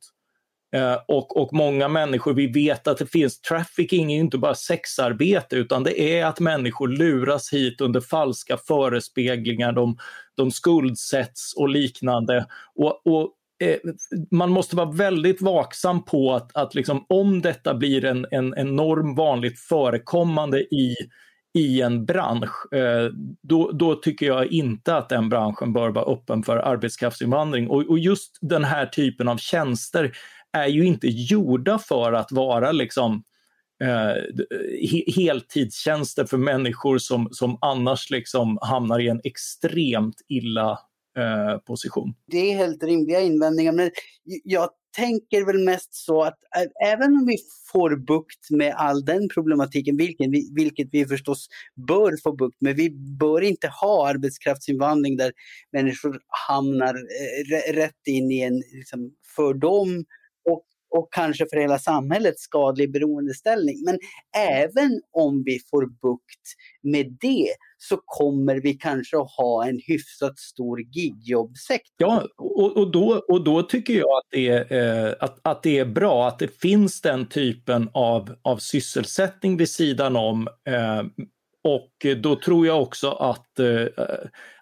Eh, 0.77 0.97
och, 1.09 1.37
och 1.37 1.53
många 1.53 1.89
människor, 1.89 2.35
vi 2.35 2.47
vet 2.47 2.87
att 2.87 2.99
det 2.99 3.07
finns 3.07 3.41
trafficking, 3.41 4.13
är 4.13 4.21
inte 4.21 4.39
bara 4.39 4.55
sexarbete 4.55 5.57
utan 5.57 5.83
det 5.83 6.01
är 6.01 6.27
att 6.27 6.41
människor 6.41 6.89
luras 6.89 7.53
hit 7.53 7.81
under 7.81 8.01
falska 8.01 8.57
förespeglingar, 8.57 9.73
de, 9.73 9.97
de 10.37 10.51
skuldsätts 10.51 11.55
och 11.57 11.69
liknande. 11.69 12.47
Och, 12.75 13.07
och 13.07 13.31
eh, 13.65 13.77
man 14.31 14.51
måste 14.51 14.77
vara 14.77 14.91
väldigt 14.91 15.43
vaksam 15.43 16.05
på 16.05 16.35
att, 16.35 16.57
att 16.57 16.75
liksom, 16.75 17.07
om 17.09 17.43
detta 17.43 17.75
blir 17.75 18.05
en, 18.05 18.27
en 18.31 18.55
enorm 18.57 19.15
vanligt 19.15 19.61
förekommande 19.61 20.61
i 20.61 20.97
i 21.55 21.83
en 21.83 22.05
bransch, 22.05 22.73
eh, 22.73 23.11
då, 23.43 23.71
då 23.73 23.95
tycker 23.95 24.27
jag 24.27 24.47
inte 24.47 24.97
att 24.97 25.09
den 25.09 25.29
branschen 25.29 25.73
bör 25.73 25.91
vara 25.91 26.13
öppen 26.13 26.43
för 26.43 26.57
arbetskraftsinvandring. 26.57 27.69
Och, 27.69 27.83
och 27.83 27.99
just 27.99 28.39
den 28.41 28.65
här 28.65 28.87
typen 28.87 29.29
av 29.29 29.37
tjänster 29.37 30.13
är 30.53 30.67
ju 30.67 30.85
inte 30.85 31.07
gjorda 31.09 31.79
för 31.79 32.13
att 32.13 32.33
vara 32.33 32.73
liksom 32.73 33.23
eh, 33.85 34.15
heltidstjänster 35.17 36.25
för 36.25 36.37
människor 36.39 36.99
som, 36.99 37.29
som 37.33 37.59
annars 37.61 38.11
liksom 38.11 38.59
hamnar 38.63 39.01
i 39.01 39.09
en 39.09 39.21
extremt 39.25 40.17
illa 40.29 40.79
eh, 41.19 41.59
position. 41.59 42.15
Det 42.27 42.53
är 42.53 42.57
helt 42.57 42.83
rimliga 42.83 43.21
invändningar. 43.21 43.73
Men 43.73 43.91
jag 44.45 44.71
tänker 44.97 45.45
väl 45.45 45.59
mest 45.59 45.95
så 45.95 46.23
att 46.23 46.39
även 46.87 47.17
om 47.17 47.27
vi 47.27 47.37
får 47.73 47.97
bukt 47.97 48.51
med 48.51 48.75
all 48.75 49.05
den 49.05 49.29
problematiken, 49.29 49.97
vilket 49.97 50.31
vi, 50.31 50.51
vilket 50.55 50.89
vi 50.93 51.07
förstås 51.07 51.49
bör 51.89 52.17
få 52.23 52.33
bukt 52.33 52.61
med, 52.61 52.77
vi 52.77 52.91
bör 53.19 53.41
inte 53.41 53.69
ha 53.69 54.09
arbetskraftsinvandring 54.09 55.17
där 55.17 55.33
människor 55.73 56.21
hamnar 56.49 56.95
eh, 56.95 57.75
rätt 57.75 58.07
in 58.07 58.31
i 58.31 58.41
en 58.41 58.63
liksom, 58.73 59.11
för 59.37 59.55
dem 59.55 60.05
och, 60.51 60.65
och 60.91 61.09
kanske 61.13 61.47
för 61.51 61.57
hela 61.57 61.79
samhället 61.79 62.39
skadlig 62.39 62.93
beroendeställning. 62.93 63.77
Men 63.85 63.99
även 64.37 65.01
om 65.13 65.43
vi 65.47 65.59
får 65.71 65.87
bukt 65.87 66.47
med 66.83 67.17
det 67.21 67.49
så 67.79 67.97
kommer 68.05 68.57
vi 68.61 68.75
kanske 68.75 69.19
att 69.19 69.31
ha 69.37 69.67
en 69.67 69.81
hyfsat 69.87 70.39
stor 70.39 70.81
gigjobbsektor. 70.81 71.95
Ja, 71.97 72.27
och, 72.39 72.77
och, 72.77 72.91
då, 72.91 73.25
och 73.29 73.45
då 73.45 73.63
tycker 73.63 73.95
jag 73.95 74.19
att 74.19 74.29
det, 74.31 74.49
är, 74.49 75.07
eh, 75.07 75.15
att, 75.21 75.39
att 75.43 75.63
det 75.63 75.79
är 75.79 75.85
bra 75.85 76.29
att 76.29 76.39
det 76.39 76.61
finns 76.61 77.01
den 77.01 77.27
typen 77.27 77.91
av, 77.93 78.35
av 78.43 78.57
sysselsättning 78.57 79.57
vid 79.57 79.69
sidan 79.69 80.17
om. 80.17 80.49
Eh, 80.69 81.03
och 81.65 81.91
eh, 82.05 82.17
då 82.17 82.37
tror 82.37 82.67
jag 82.67 82.83
också 82.83 83.11
att, 83.11 83.59
eh, 83.59 83.87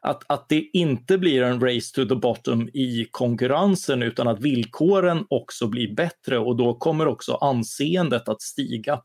att, 0.00 0.22
att 0.26 0.48
det 0.48 0.70
inte 0.72 1.18
blir 1.18 1.42
en 1.42 1.60
race 1.60 1.94
to 1.94 2.08
the 2.08 2.14
bottom 2.14 2.68
i 2.68 3.08
konkurrensen 3.10 4.02
utan 4.02 4.28
att 4.28 4.40
villkoren 4.40 5.26
också 5.30 5.66
blir 5.66 5.94
bättre 5.94 6.38
och 6.38 6.56
då 6.56 6.74
kommer 6.74 7.06
också 7.06 7.34
anseendet 7.34 8.28
att 8.28 8.42
stiga. 8.42 9.00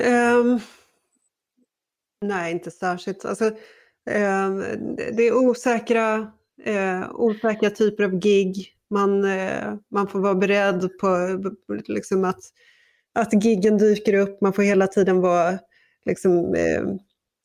Um, 0.03 0.61
nej, 2.21 2.53
inte 2.53 2.71
särskilt. 2.71 3.25
Alltså, 3.25 3.45
um, 3.45 4.97
det 4.97 5.23
är 5.29 5.35
osäkra, 5.35 6.33
uh, 6.69 7.11
osäkra 7.15 7.71
typer 7.71 8.05
av 8.05 8.19
gig. 8.19 8.69
Man, 8.91 9.25
uh, 9.25 9.75
man 9.91 10.09
får 10.09 10.21
vara 10.21 10.35
beredd 10.35 10.99
på 10.99 11.39
liksom 11.89 12.25
att 12.25 12.41
att 13.15 13.45
giggen 13.45 13.79
dyker 13.79 14.15
upp, 14.15 14.41
man 14.41 14.53
får 14.53 14.63
hela 14.63 14.87
tiden 14.87 15.21
vara 15.21 15.59
liksom, 16.07 16.55
uh, 16.55 16.97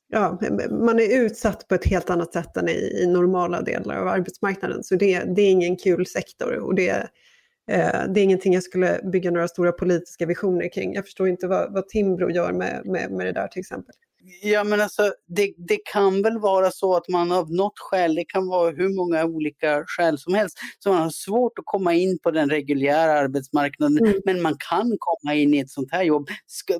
ja, 0.10 0.39
man 0.70 1.00
är 1.00 1.22
utsatt 1.22 1.68
på 1.68 1.76
ett 1.76 1.86
helt 1.86 2.10
annat 2.10 2.34
sätt 2.34 2.58
än 2.58 2.70
i, 2.70 3.02
i 3.04 3.08
normala 3.08 3.62
delar 3.62 3.97
av 3.97 4.08
arbetsmarknaden. 4.08 4.84
Så 4.84 4.95
det, 4.95 5.24
det 5.36 5.41
är 5.41 5.52
ingen 5.52 5.78
kul 5.78 6.06
sektor 6.06 6.54
och 6.54 6.76
det, 6.76 6.89
eh, 6.89 7.04
det 8.13 8.20
är 8.20 8.24
ingenting 8.24 8.53
jag 8.53 8.63
skulle 8.63 8.99
bygga 9.11 9.32
några 9.32 9.47
stora 9.47 9.72
politiska 9.72 10.26
visioner 10.26 10.74
kring. 10.74 10.93
Jag 10.93 11.05
förstår 11.05 11.28
inte 11.28 11.47
vad, 11.47 11.74
vad 11.74 11.88
Timbro 11.88 12.30
gör 12.30 12.53
med, 12.53 12.82
med, 12.86 13.11
med 13.11 13.26
det 13.26 13.32
där 13.32 13.47
till 13.47 13.59
exempel. 13.59 13.95
Ja 14.41 14.63
men 14.63 14.82
alltså 14.82 15.13
det, 15.28 15.53
det 15.57 15.78
kan 15.86 16.22
väl 16.22 16.39
vara 16.39 16.72
så 16.72 16.95
att 16.95 17.09
man 17.09 17.32
av 17.32 17.51
något 17.51 17.80
skäl, 17.80 18.15
det 18.15 18.26
kan 18.26 18.47
vara 18.47 18.72
hur 18.72 18.89
många 18.95 19.26
olika 19.26 19.84
skäl 19.88 20.17
som 20.17 20.34
helst, 20.34 20.57
så 20.80 20.89
man 20.89 21.01
har 21.01 21.09
svårt 21.09 21.59
att 21.59 21.65
komma 21.65 21.93
in 21.93 22.20
på 22.20 22.32
den 22.32 22.49
reguljära 22.49 23.11
arbetsmarknaden 23.11 23.97
mm. 23.97 24.22
men 24.26 24.41
man 24.41 24.55
kan 24.70 24.97
komma 24.99 25.36
in 25.36 25.53
i 25.53 25.59
ett 25.59 25.70
sånt 25.70 25.91
här 25.91 26.03
jobb. 26.03 26.28
Ska, 26.47 26.74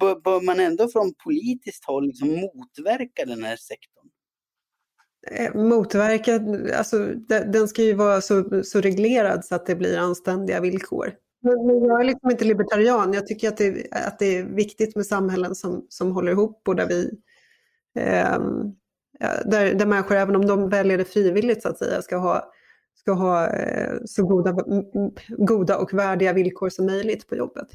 bör, 0.00 0.20
bör 0.20 0.40
man 0.40 0.60
ändå 0.60 0.88
från 0.88 1.14
politiskt 1.24 1.84
håll 1.84 2.06
liksom 2.06 2.28
motverka 2.28 3.24
den 3.24 3.44
här 3.44 3.56
sektorn? 3.56 3.97
Eh, 5.30 5.54
motverka, 5.54 6.40
alltså 6.78 6.98
den 7.28 7.68
ska 7.68 7.82
ju 7.82 7.94
vara 7.94 8.20
så, 8.20 8.62
så 8.64 8.80
reglerad 8.80 9.44
så 9.44 9.54
att 9.54 9.66
det 9.66 9.74
blir 9.74 9.98
anständiga 9.98 10.60
villkor. 10.60 11.12
Men 11.42 11.84
jag 11.84 12.00
är 12.00 12.04
liksom 12.04 12.30
inte 12.30 12.44
libertarian. 12.44 13.12
Jag 13.12 13.26
tycker 13.26 13.48
att 13.48 13.56
det, 13.56 13.86
att 13.90 14.18
det 14.18 14.38
är 14.38 14.44
viktigt 14.44 14.96
med 14.96 15.06
samhällen 15.06 15.54
som, 15.54 15.86
som 15.88 16.12
håller 16.12 16.32
ihop 16.32 16.68
och 16.68 16.76
där 16.76 16.86
vi 16.86 17.10
ehm, 17.98 18.60
eh, 19.20 19.50
där, 19.50 19.74
där 19.74 19.86
människor, 19.86 20.16
även 20.16 20.36
om 20.36 20.46
de 20.46 20.68
väljer 20.68 20.98
det 20.98 21.04
frivilligt 21.04 21.62
så 21.62 21.68
att 21.68 21.78
säga, 21.78 22.02
ska 22.02 22.16
ha, 22.16 22.52
ska 22.94 23.12
ha 23.12 23.46
eh, 23.46 23.94
så 24.04 24.26
goda, 24.26 24.56
goda 25.28 25.78
och 25.78 25.94
värdiga 25.94 26.32
villkor 26.32 26.68
som 26.68 26.86
möjligt 26.86 27.28
på 27.28 27.36
jobbet. 27.36 27.68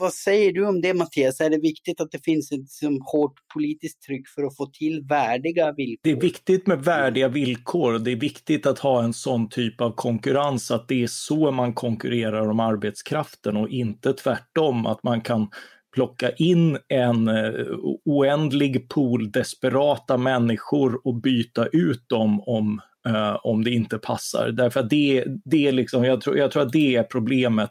Vad 0.00 0.12
säger 0.12 0.52
du 0.52 0.66
om 0.66 0.80
det 0.80 0.94
Mattias? 0.94 1.40
Är 1.40 1.50
det 1.50 1.58
viktigt 1.58 2.00
att 2.00 2.10
det 2.10 2.24
finns 2.24 2.52
ett 2.52 2.68
som, 2.68 3.00
hårt 3.12 3.34
politiskt 3.54 4.02
tryck 4.02 4.28
för 4.28 4.42
att 4.42 4.56
få 4.56 4.66
till 4.66 5.02
värdiga 5.08 5.72
villkor? 5.72 6.00
Det 6.02 6.10
är 6.10 6.20
viktigt 6.20 6.66
med 6.66 6.84
värdiga 6.84 7.28
villkor. 7.28 7.98
Det 7.98 8.12
är 8.12 8.16
viktigt 8.16 8.66
att 8.66 8.78
ha 8.78 9.02
en 9.02 9.12
sån 9.12 9.48
typ 9.48 9.80
av 9.80 9.94
konkurrens, 9.94 10.70
att 10.70 10.88
det 10.88 11.02
är 11.02 11.06
så 11.06 11.50
man 11.50 11.72
konkurrerar 11.72 12.50
om 12.50 12.60
arbetskraften 12.60 13.56
och 13.56 13.68
inte 13.68 14.12
tvärtom, 14.12 14.86
att 14.86 15.02
man 15.02 15.20
kan 15.20 15.48
plocka 15.94 16.30
in 16.30 16.78
en 16.88 17.28
eh, 17.28 17.52
oändlig 18.04 18.88
pool 18.88 19.30
desperata 19.30 20.16
människor 20.16 21.00
och 21.04 21.14
byta 21.14 21.66
ut 21.66 22.08
dem 22.08 22.40
om, 22.40 22.80
uh, 23.08 23.36
om 23.42 23.64
det 23.64 23.70
inte 23.70 23.98
passar. 23.98 24.48
Därför 24.48 24.80
att 24.80 24.90
det, 24.90 25.24
det 25.44 25.72
liksom, 25.72 26.04
jag 26.04 26.20
tror, 26.20 26.38
jag 26.38 26.50
tror 26.50 26.62
att 26.62 26.72
det 26.72 26.96
är 26.96 27.02
problemet 27.02 27.70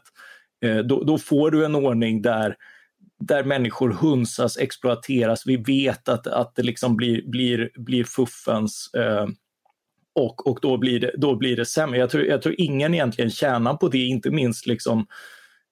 Eh, 0.60 0.78
då, 0.78 1.04
då, 1.04 1.18
får 1.18 1.50
du 1.50 1.64
en 1.64 1.74
ordning 1.74 2.22
där, 2.22 2.56
där 3.20 3.44
människor 3.44 3.90
hunsas, 3.90 4.58
exploateras. 4.58 5.46
Vi 5.46 5.56
vet 5.56 6.08
att, 6.08 6.26
att 6.26 6.54
det 6.54 6.62
liksom 6.62 6.96
blir, 6.96 7.22
blir, 7.30 7.70
blir 7.74 8.04
fuffens 8.04 8.90
eh, 8.94 9.26
och, 10.14 10.46
och 10.46 10.58
då, 10.62 10.76
blir 10.76 11.00
det, 11.00 11.12
då 11.16 11.36
blir 11.36 11.56
det 11.56 11.66
sämre. 11.66 11.98
Jag 11.98 12.10
tror, 12.10 12.24
jag 12.24 12.42
tror 12.42 12.54
ingen 12.58 12.94
egentligen 12.94 13.30
tjänar 13.30 13.74
på 13.74 13.88
det, 13.88 14.06
inte 14.06 14.30
minst 14.30 14.66
liksom 14.66 15.06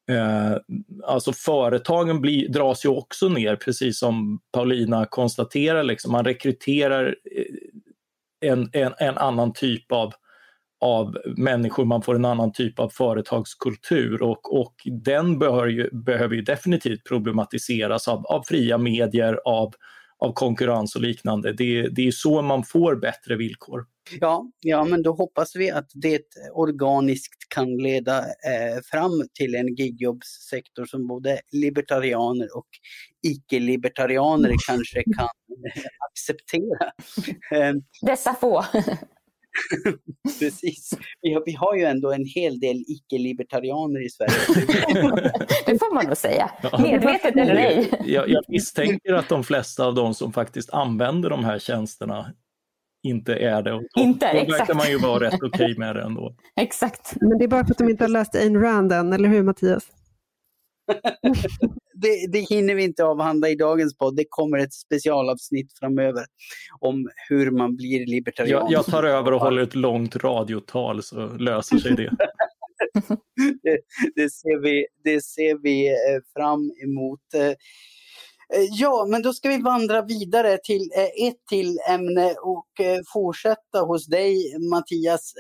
Eh, 0.08 0.56
alltså 1.04 1.32
företagen 1.32 2.20
blir, 2.20 2.48
dras 2.48 2.84
ju 2.84 2.88
också 2.88 3.28
ner, 3.28 3.56
precis 3.56 3.98
som 3.98 4.40
Paulina 4.52 5.06
konstaterar. 5.06 5.82
Liksom. 5.82 6.12
Man 6.12 6.24
rekryterar 6.24 7.16
eh, 7.36 8.50
en, 8.50 8.70
en, 8.72 8.92
en 8.98 9.18
annan 9.18 9.52
typ 9.52 9.92
av 9.92 10.14
av 10.80 11.16
människor, 11.36 11.84
man 11.84 12.02
får 12.02 12.14
en 12.14 12.24
annan 12.24 12.52
typ 12.52 12.78
av 12.78 12.88
företagskultur 12.88 14.22
och, 14.22 14.60
och 14.60 14.74
den 14.84 15.38
bör 15.38 15.66
ju, 15.66 15.90
behöver 15.90 16.34
ju 16.34 16.42
definitivt 16.42 17.04
problematiseras 17.04 18.08
av, 18.08 18.26
av 18.26 18.42
fria 18.46 18.78
medier, 18.78 19.40
av, 19.44 19.74
av 20.18 20.32
konkurrens 20.32 20.96
och 20.96 21.02
liknande. 21.02 21.52
Det, 21.52 21.88
det 21.88 22.06
är 22.06 22.10
så 22.10 22.42
man 22.42 22.64
får 22.64 22.96
bättre 22.96 23.36
villkor. 23.36 23.86
Ja, 24.20 24.50
ja, 24.60 24.84
men 24.84 25.02
då 25.02 25.12
hoppas 25.12 25.56
vi 25.56 25.70
att 25.70 25.90
det 25.94 26.22
organiskt 26.52 27.48
kan 27.48 27.76
leda 27.76 28.18
eh, 28.18 28.80
fram 28.84 29.22
till 29.34 29.54
en 29.54 29.74
gigjobbssektor 29.74 30.84
som 30.84 31.06
både 31.06 31.40
libertarianer 31.52 32.56
och 32.56 32.68
icke-libertarianer 33.22 34.54
kanske 34.66 35.02
kan 35.02 35.28
acceptera. 36.10 36.92
Dessa 38.06 38.34
få. 38.34 38.64
Precis. 40.40 40.90
Vi 41.22 41.34
har, 41.34 41.42
vi 41.46 41.52
har 41.52 41.76
ju 41.76 41.84
ändå 41.84 42.12
en 42.12 42.24
hel 42.34 42.60
del 42.60 42.76
icke-libertarianer 42.76 44.06
i 44.06 44.08
Sverige. 44.10 44.32
det 45.66 45.78
får 45.78 45.94
man 45.94 46.06
nog 46.06 46.16
säga. 46.16 46.50
Medvetet 46.78 47.36
eller 47.36 47.54
ej. 47.54 47.90
Jag, 48.04 48.28
jag 48.28 48.44
misstänker 48.48 49.12
att 49.12 49.28
de 49.28 49.44
flesta 49.44 49.86
av 49.86 49.94
de 49.94 50.14
som 50.14 50.32
faktiskt 50.32 50.70
använder 50.70 51.30
de 51.30 51.44
här 51.44 51.58
tjänsterna 51.58 52.32
inte 53.02 53.34
är 53.34 53.62
det. 53.62 53.72
Och 53.72 53.82
då, 53.94 54.00
inte, 54.00 54.32
då 54.32 54.38
exakt. 54.38 54.60
verkar 54.60 54.74
man 54.74 54.90
ju 54.90 54.98
vara 54.98 55.26
rätt 55.26 55.34
okej 55.34 55.48
okay 55.48 55.78
med 55.78 55.96
det 55.96 56.02
ändå. 56.02 56.34
Exakt. 56.60 57.14
Men 57.20 57.38
det 57.38 57.44
är 57.44 57.48
bara 57.48 57.64
för 57.64 57.72
att 57.72 57.78
de 57.78 57.88
inte 57.88 58.04
har 58.04 58.08
läst 58.08 58.34
Ayn 58.34 58.60
Rand 58.60 58.92
än, 58.92 59.12
eller 59.12 59.28
hur 59.28 59.42
Mattias? 59.42 59.84
det, 61.94 62.32
det 62.32 62.38
hinner 62.38 62.74
vi 62.74 62.84
inte 62.84 63.04
avhandla 63.04 63.48
i 63.48 63.54
dagens 63.54 63.96
podd. 63.96 64.16
Det 64.16 64.24
kommer 64.28 64.58
ett 64.58 64.74
specialavsnitt 64.74 65.78
framöver 65.78 66.24
om 66.80 67.08
hur 67.28 67.50
man 67.50 67.76
blir 67.76 68.06
libertarian. 68.06 68.60
Jag, 68.60 68.72
jag 68.72 68.86
tar 68.86 69.02
över 69.02 69.32
och 69.32 69.40
håller 69.40 69.62
ett 69.62 69.74
långt 69.74 70.16
radiotal 70.16 71.02
så 71.02 71.26
löser 71.26 71.78
sig 71.78 71.92
det. 71.92 72.10
det, 73.62 73.78
det, 74.14 74.30
ser 74.30 74.62
vi, 74.62 74.86
det 75.04 75.24
ser 75.24 75.62
vi 75.62 75.88
eh, 75.88 76.22
fram 76.36 76.72
emot. 76.84 77.34
Eh, 77.34 77.54
ja, 78.70 79.06
men 79.10 79.22
då 79.22 79.32
ska 79.32 79.48
vi 79.48 79.62
vandra 79.62 80.02
vidare 80.02 80.58
till 80.64 80.90
ett 81.28 81.46
till 81.48 81.78
ämne 81.90 82.34
och 82.34 82.68
fortsätta 83.12 83.80
hos 83.80 84.06
dig 84.06 84.58
Mattias. 84.70 85.32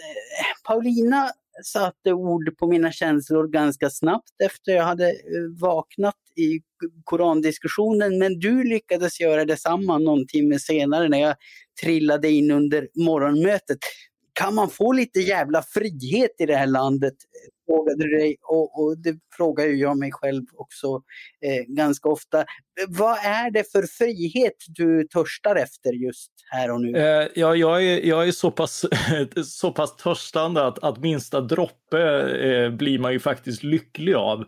Paulina 0.66 1.30
satte 1.64 2.12
ord 2.12 2.56
på 2.58 2.66
mina 2.66 2.92
känslor 2.92 3.48
ganska 3.48 3.90
snabbt 3.90 4.40
efter 4.44 4.72
jag 4.72 4.84
hade 4.84 5.08
eh, 5.08 5.60
vaknat 5.60 6.14
i 6.36 6.60
korandiskussionen. 7.04 8.18
Men 8.18 8.38
du 8.38 8.64
lyckades 8.64 9.20
göra 9.20 9.44
detsamma 9.44 9.98
någon 9.98 10.26
timme 10.26 10.58
senare 10.58 11.08
när 11.08 11.20
jag 11.20 11.36
trillade 11.82 12.30
in 12.30 12.50
under 12.50 12.88
morgonmötet. 12.94 13.78
Kan 14.32 14.54
man 14.54 14.70
få 14.70 14.92
lite 14.92 15.20
jävla 15.20 15.62
frihet 15.62 16.30
i 16.38 16.46
det 16.46 16.56
här 16.56 16.66
landet? 16.66 17.14
Frågade 17.68 18.04
du 18.04 18.16
dig 18.16 18.36
och, 18.42 18.82
och 18.82 18.98
det 18.98 19.18
frågar 19.36 19.66
ju 19.66 19.76
jag 19.76 19.98
mig 19.98 20.12
själv 20.12 20.44
också 20.56 20.86
eh, 21.40 21.64
ganska 21.74 22.08
ofta. 22.08 22.44
Vad 22.88 23.18
är 23.18 23.50
det 23.50 23.72
för 23.72 23.82
frihet 23.82 24.56
du 24.68 25.04
törstar 25.04 25.56
efter 25.56 25.92
just 25.92 26.32
här 26.50 26.70
och 26.70 26.80
nu? 26.80 26.98
Eh, 26.98 27.28
ja, 27.34 27.56
jag 27.56 27.84
är, 27.84 28.06
jag 28.06 28.28
är 28.28 28.32
så, 28.32 28.50
pass, 28.50 28.84
så 29.44 29.72
pass 29.72 29.96
törstande 29.96 30.66
att, 30.66 30.78
att 30.78 30.98
minsta 30.98 31.40
droppe 31.40 32.00
eh, 32.48 32.70
blir 32.70 32.98
man 32.98 33.12
ju 33.12 33.20
faktiskt 33.20 33.62
lycklig 33.62 34.14
av. 34.14 34.44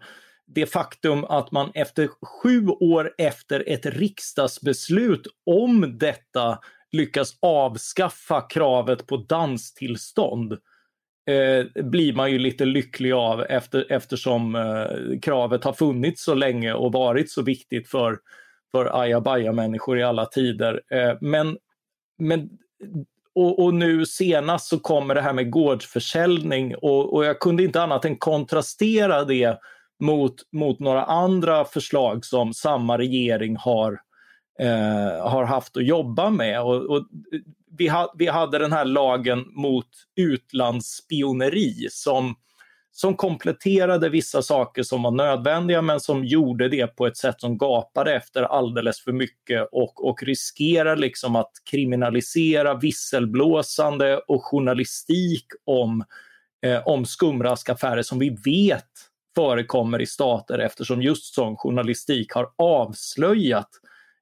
Det 0.47 0.67
faktum 0.67 1.25
att 1.25 1.53
man 1.53 1.71
efter 1.75 2.09
sju 2.43 2.67
år 2.69 3.15
efter 3.19 3.65
ett 3.67 3.87
riksdagsbeslut 3.87 5.27
om 5.47 5.99
detta 5.99 6.59
lyckas 6.93 7.35
avskaffa 7.43 8.41
kravet 8.41 9.07
på 9.07 9.17
danstillstånd 9.17 10.59
eh, 11.31 11.83
blir 11.83 12.13
man 12.13 12.31
ju 12.31 12.39
lite 12.39 12.65
lycklig 12.65 13.13
av 13.13 13.43
efter, 13.43 13.87
eftersom 13.93 14.55
eh, 14.55 15.21
kravet 15.23 15.65
har 15.65 15.73
funnits 15.73 16.25
så 16.25 16.35
länge 16.35 16.73
och 16.73 16.93
varit 16.93 17.31
så 17.31 17.43
viktigt 17.43 17.89
för, 17.89 18.19
för 18.73 19.01
ajabaja-människor 19.03 19.99
i 19.99 20.03
alla 20.03 20.27
tider. 20.27 20.81
Eh, 20.91 21.17
men, 21.21 21.57
men 22.19 22.49
och, 23.35 23.65
och, 23.65 23.75
nu 23.75 24.07
senast 24.07 24.69
så 24.69 24.79
kommer 24.79 25.15
det 25.15 25.21
här 25.21 25.33
med 25.33 25.51
gårdsförsäljning 25.51 26.75
och, 26.75 27.15
och 27.15 27.25
jag 27.25 27.41
kunde 27.41 27.63
inte 27.63 27.83
annat 27.83 28.05
än 28.05 28.17
kontrastera 28.17 29.25
det 29.25 29.59
mot, 30.01 30.35
mot 30.53 30.79
några 30.79 31.05
andra 31.05 31.65
förslag 31.65 32.25
som 32.25 32.55
samma 32.55 32.99
regering 32.99 33.57
har 33.57 34.01
eh, 34.61 35.31
har 35.31 35.45
haft 35.45 35.77
att 35.77 35.87
jobba 35.87 36.31
med. 36.31 36.63
Och, 36.63 36.91
och 36.91 37.07
vi, 37.79 37.89
ha, 37.89 38.15
vi 38.19 38.27
hade 38.27 38.59
den 38.59 38.73
här 38.73 38.85
lagen 38.85 39.45
mot 39.55 39.89
utlandsspioneri 40.17 41.87
som 41.91 42.35
som 42.93 43.17
kompletterade 43.17 44.09
vissa 44.09 44.43
saker 44.43 44.83
som 44.83 45.03
var 45.03 45.11
nödvändiga 45.11 45.83
men 45.83 46.01
som 46.01 46.25
gjorde 46.25 46.69
det 46.69 46.87
på 46.87 47.07
ett 47.07 47.17
sätt 47.17 47.41
som 47.41 47.59
gapade 47.59 48.15
efter 48.15 48.43
alldeles 48.43 49.01
för 49.01 49.13
mycket 49.13 49.69
och, 49.73 50.09
och 50.09 50.23
riskerar 50.23 50.97
liksom 50.97 51.37
att 51.37 51.51
kriminalisera 51.71 52.75
visselblåsande 52.75 54.19
och 54.19 54.45
journalistik 54.45 55.47
om, 55.65 56.05
eh, 56.67 56.87
om 56.87 57.05
skumraskaffärer 57.05 58.03
som 58.03 58.19
vi 58.19 58.37
vet 58.45 58.91
förekommer 59.35 60.01
i 60.01 60.07
stater 60.07 60.59
eftersom 60.59 61.03
just 61.03 61.35
sån 61.35 61.57
journalistik 61.57 62.33
har 62.33 62.49
avslöjat 62.59 63.69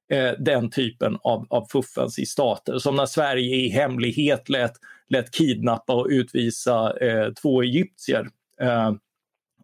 eh, 0.09 0.31
den 0.39 0.69
typen 0.69 1.17
av, 1.21 1.47
av 1.49 1.67
fuffens 1.71 2.19
i 2.19 2.25
stater. 2.25 2.77
Som 2.77 2.95
när 2.95 3.05
Sverige 3.05 3.55
i 3.55 3.69
hemlighet 3.69 4.49
lät, 4.49 4.73
lät 5.09 5.31
kidnappa 5.31 5.93
och 5.93 6.07
utvisa 6.09 6.97
eh, 6.97 7.33
två 7.33 7.61
egyptier 7.61 8.29
eh, 8.61 8.91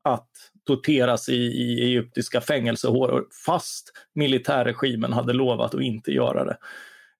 att 0.04 0.30
torteras 0.66 1.30
i, 1.30 1.36
i 1.36 1.82
egyptiska 1.82 2.42
fängelsehåror 2.42 3.28
fast 3.46 3.92
militärregimen 4.14 5.14
hade 5.14 5.34
lovat 5.34 5.76
att 5.76 5.82
inte 5.82 6.12
göra 6.12 6.44
det. 6.44 6.58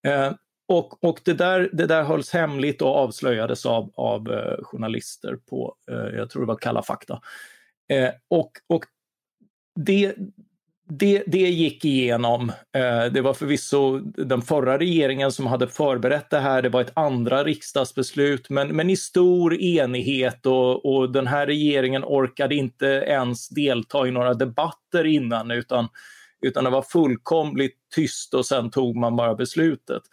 Eh, 0.10 0.34
och, 0.68 1.04
och 1.04 1.20
det, 1.26 1.34
där, 1.34 1.70
det 1.74 1.86
där 1.86 2.04
hölls 2.04 2.32
hemligt 2.32 2.82
och 2.82 2.96
avslöjades 2.96 3.66
av, 3.66 3.92
av 3.96 4.32
eh, 4.32 4.64
journalister 4.64 5.36
på, 5.50 5.76
eh, 5.92 6.18
jag 6.18 6.30
tror 6.30 6.42
det 6.42 6.48
var 6.48 6.56
Kalla 6.56 6.84
fakta. 6.84 7.22
Eh, 7.90 8.10
och, 8.28 8.52
och 8.68 8.86
det, 9.76 10.16
det, 10.88 11.24
det 11.28 11.50
gick 11.50 11.86
igenom. 11.86 12.50
Eh, 12.50 13.06
det 13.12 13.22
var 13.22 13.34
förvisso 13.34 14.00
den 14.00 14.42
förra 14.42 14.78
regeringen 14.78 15.32
som 15.32 15.48
hade 15.48 15.68
förberett 15.68 16.30
det 16.30 16.40
här. 16.40 16.62
Det 16.62 16.70
var 16.70 16.82
ett 16.82 16.92
andra 16.96 17.44
riksdagsbeslut, 17.44 18.50
men, 18.50 18.68
men 18.68 18.90
i 18.90 18.98
stor 18.98 19.54
enighet 19.62 20.46
och, 20.46 20.96
och 20.96 21.12
den 21.12 21.28
här 21.28 21.46
regeringen 21.46 22.04
orkade 22.04 22.56
inte 22.56 22.86
ens 22.88 23.50
delta 23.50 24.08
i 24.08 24.12
några 24.12 24.34
debatter 24.34 25.06
innan 25.06 25.52
utan, 25.52 25.88
utan 26.42 26.64
det 26.64 26.70
var 26.70 26.82
fullkomligt 26.82 27.78
tyst 27.96 28.34
och 28.34 28.46
sen 28.46 28.70
tog 28.70 28.96
man 28.96 29.16
bara 29.16 29.36
beslutet. 29.36 30.04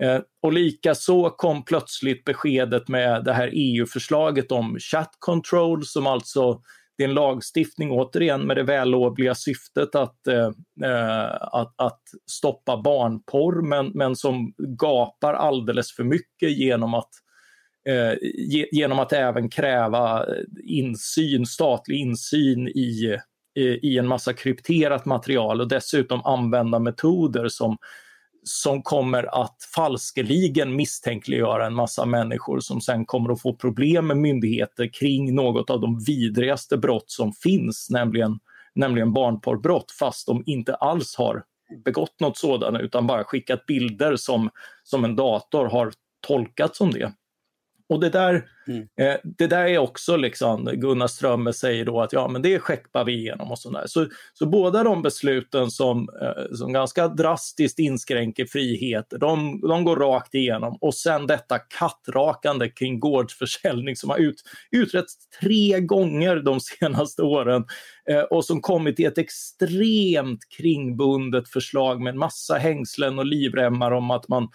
Eh, 0.00 0.20
och 0.42 0.52
likaså 0.52 1.30
kom 1.30 1.64
plötsligt 1.64 2.24
beskedet 2.24 2.88
med 2.88 3.24
det 3.24 3.32
här 3.32 3.50
EU-förslaget 3.52 4.52
om 4.52 4.78
chat 4.78 5.16
control 5.18 5.84
som 5.84 6.06
alltså 6.06 6.60
det 6.98 7.04
är 7.04 7.08
en 7.08 7.14
lagstiftning 7.14 7.90
återigen 7.90 8.46
med 8.46 8.56
det 8.56 8.62
vällovliga 8.62 9.34
syftet 9.34 9.94
att, 9.94 10.26
eh, 10.26 10.50
eh, 10.84 11.34
att, 11.40 11.74
att, 11.76 12.00
stoppa 12.30 12.82
barnporr 12.82 13.62
men, 13.62 13.90
men 13.94 14.16
som 14.16 14.54
gapar 14.58 15.34
alldeles 15.34 15.92
för 15.92 16.04
mycket 16.04 16.58
genom 16.58 16.94
att 16.94 17.10
eh, 17.88 18.12
ge, 18.22 18.66
genom 18.72 18.98
att 18.98 19.12
även 19.12 19.50
kräva 19.50 20.26
insyn, 20.64 21.46
statlig 21.46 21.96
insyn 21.96 22.68
i, 22.68 23.18
i 23.82 23.98
en 23.98 24.06
massa 24.06 24.32
krypterat 24.32 25.04
material 25.04 25.60
och 25.60 25.68
dessutom 25.68 26.20
använda 26.24 26.78
metoder 26.78 27.48
som 27.48 27.76
som 28.48 28.82
kommer 28.82 29.42
att 29.44 29.56
falskeligen 29.74 30.76
misstänkliggöra 30.76 31.66
en 31.66 31.74
massa 31.74 32.06
människor 32.06 32.60
som 32.60 32.80
sen 32.80 33.04
kommer 33.04 33.32
att 33.32 33.42
få 33.42 33.54
problem 33.54 34.06
med 34.06 34.16
myndigheter 34.16 34.90
kring 34.92 35.34
något 35.34 35.70
av 35.70 35.80
de 35.80 35.98
vidrigaste 36.06 36.76
brott 36.76 37.10
som 37.10 37.32
finns, 37.32 37.90
nämligen, 37.90 38.38
nämligen 38.74 39.12
barnporrbrott, 39.12 39.90
fast 39.98 40.26
de 40.26 40.42
inte 40.46 40.74
alls 40.74 41.16
har 41.16 41.44
begått 41.84 42.20
något 42.20 42.38
sådant 42.38 42.80
utan 42.80 43.06
bara 43.06 43.24
skickat 43.24 43.66
bilder 43.66 44.16
som, 44.16 44.50
som 44.84 45.04
en 45.04 45.16
dator 45.16 45.66
har 45.66 45.92
tolkat 46.26 46.76
som 46.76 46.90
det. 46.90 47.12
Och 47.88 48.00
det 48.00 48.08
där, 48.08 48.48
mm. 48.68 48.88
eh, 49.00 49.16
det 49.24 49.46
där 49.46 49.64
är 49.64 49.78
också 49.78 50.16
liksom, 50.16 50.64
Gunnar 50.64 51.06
Strömmer 51.06 51.52
säger 51.52 51.84
då 51.84 52.00
att 52.00 52.12
ja 52.12 52.28
men 52.28 52.42
det 52.42 52.62
checkar 52.62 53.04
vi 53.04 53.12
igenom 53.12 53.50
och 53.50 53.58
sådär. 53.58 53.84
Så, 53.86 54.06
så 54.34 54.46
båda 54.46 54.84
de 54.84 55.02
besluten 55.02 55.70
som, 55.70 56.08
eh, 56.22 56.56
som 56.56 56.72
ganska 56.72 57.08
drastiskt 57.08 57.78
inskränker 57.78 58.46
friheter, 58.46 59.18
de, 59.18 59.60
de 59.60 59.84
går 59.84 59.96
rakt 59.96 60.34
igenom. 60.34 60.78
Och 60.80 60.94
sen 60.94 61.26
detta 61.26 61.58
kattrakande 61.58 62.68
kring 62.68 63.00
gårdsförsäljning 63.00 63.96
som 63.96 64.10
har 64.10 64.18
ut, 64.18 64.42
utretts 64.70 65.28
tre 65.40 65.80
gånger 65.80 66.36
de 66.36 66.60
senaste 66.60 67.22
åren 67.22 67.64
eh, 68.10 68.20
och 68.20 68.44
som 68.44 68.60
kommit 68.60 69.00
i 69.00 69.04
ett 69.04 69.18
extremt 69.18 70.40
kringbundet 70.56 71.48
förslag 71.48 72.00
med 72.00 72.10
en 72.10 72.18
massa 72.18 72.54
hängslen 72.54 73.18
och 73.18 73.26
livremmar 73.26 73.90
om 73.90 74.10
att 74.10 74.28
man 74.28 74.48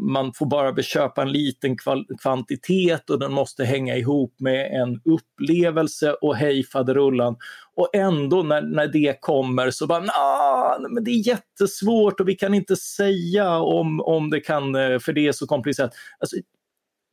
man 0.00 0.32
får 0.32 0.46
bara 0.46 0.82
köpa 0.82 1.22
en 1.22 1.32
liten 1.32 1.76
kvantitet 2.22 3.10
och 3.10 3.18
den 3.18 3.32
måste 3.32 3.64
hänga 3.64 3.96
ihop 3.96 4.34
med 4.38 4.82
en 4.82 5.00
upplevelse 5.04 6.12
och 6.12 6.36
hej 6.36 6.64
faderullan. 6.64 7.36
Och 7.76 7.94
ändå 7.94 8.42
när, 8.42 8.62
när 8.62 8.86
det 8.86 9.20
kommer 9.20 9.70
så 9.70 9.86
bara, 9.86 10.00
nah, 10.00 10.90
men 10.90 11.04
det 11.04 11.10
är 11.10 11.28
jättesvårt 11.28 12.20
och 12.20 12.28
vi 12.28 12.34
kan 12.34 12.54
inte 12.54 12.76
säga 12.76 13.58
om, 13.58 14.00
om 14.00 14.30
det 14.30 14.40
kan, 14.40 14.74
eh, 14.74 14.98
för 14.98 15.12
det 15.12 15.26
är 15.26 15.32
så 15.32 15.46
komplicerat. 15.46 15.92
Alltså, 16.18 16.36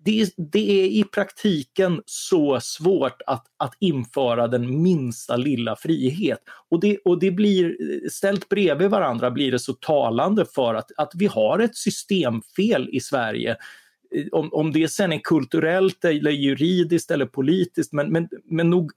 det, 0.06 0.34
det, 0.38 0.84
är 0.84 0.86
i 0.86 1.04
praktiken 1.04 2.02
så 2.06 2.60
svårt 2.62 3.22
att, 3.28 3.46
att 3.58 3.74
införa 3.80 4.48
den 4.48 4.82
minsta 4.82 5.36
lilla 5.36 5.76
frihet. 5.76 6.40
Och 6.70 6.80
det, 6.80 6.98
och 7.06 7.20
det 7.20 7.32
blir, 7.32 7.76
ställt 8.10 8.50
bredvid 8.50 8.90
varandra 8.90 9.32
blir 9.32 9.52
det 9.52 9.60
så 9.60 9.74
talande 9.74 10.46
för 10.46 10.76
att, 10.76 10.92
att 10.98 11.12
vi 11.16 11.26
har 11.26 11.60
ett 11.60 11.76
systemfel 11.76 12.90
i 12.92 13.00
Sverige. 13.00 13.52
Eh, 14.16 14.26
om, 14.32 14.54
om 14.54 14.72
det 14.72 14.88
sen 14.88 15.14
är 15.14 15.20
kulturellt 15.20 16.06
eller 16.06 16.32
juridiskt 16.32 17.12
eller 17.12 17.26
politiskt, 17.26 17.94
men, 17.94 18.12
men, 18.12 18.30
men 18.46 18.70
nog 18.70 18.92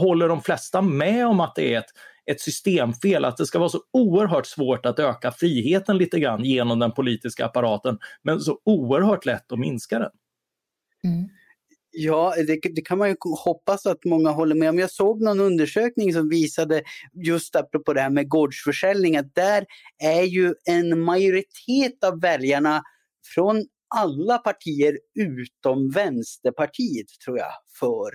håller 0.00 0.28
de 0.28 0.42
flesta 0.42 0.82
med 0.82 1.26
om 1.26 1.40
att 1.40 1.54
det 1.54 1.74
är 1.74 1.78
ett, 1.78 1.90
ett 2.26 2.40
systemfel, 2.40 3.24
att 3.24 3.36
det 3.36 3.46
ska 3.46 3.58
vara 3.58 3.68
så 3.68 3.80
oerhört 3.92 4.46
svårt 4.46 4.86
att 4.86 4.98
öka 4.98 5.32
friheten 5.32 5.98
lite 5.98 6.20
grann 6.20 6.44
genom 6.44 6.78
den 6.78 6.92
politiska 6.92 7.44
apparaten, 7.44 7.98
men 8.22 8.40
så 8.40 8.58
oerhört 8.64 9.26
lätt 9.26 9.52
att 9.52 9.58
minska 9.58 9.98
den. 9.98 10.10
Mm. 11.04 11.28
Ja, 11.92 12.34
det, 12.46 12.58
det, 12.74 12.82
kan 12.82 12.98
man 12.98 13.08
ju 13.08 13.16
hoppas 13.44 13.86
att 13.86 14.04
många 14.04 14.30
håller 14.30 14.54
med 14.54 14.70
om. 14.70 14.78
Jag 14.78 14.90
såg 14.90 15.22
någon 15.22 15.40
undersökning 15.40 16.12
som 16.12 16.28
visade, 16.28 16.82
just 17.12 17.56
apropå 17.56 17.92
det 17.92 18.00
här 18.00 18.10
med 18.10 18.28
gårdsförsäljning, 18.28 19.16
att 19.16 19.34
där 19.34 19.64
är 20.02 20.22
ju 20.22 20.54
en 20.64 21.00
majoritet 21.00 22.04
av 22.04 22.20
väljarna 22.20 22.82
från 23.34 23.64
alla 23.94 24.38
partier 24.38 24.98
utom 25.14 25.90
Vänsterpartiet, 25.90 27.06
tror 27.24 27.38
jag, 27.38 27.52
för 27.80 28.10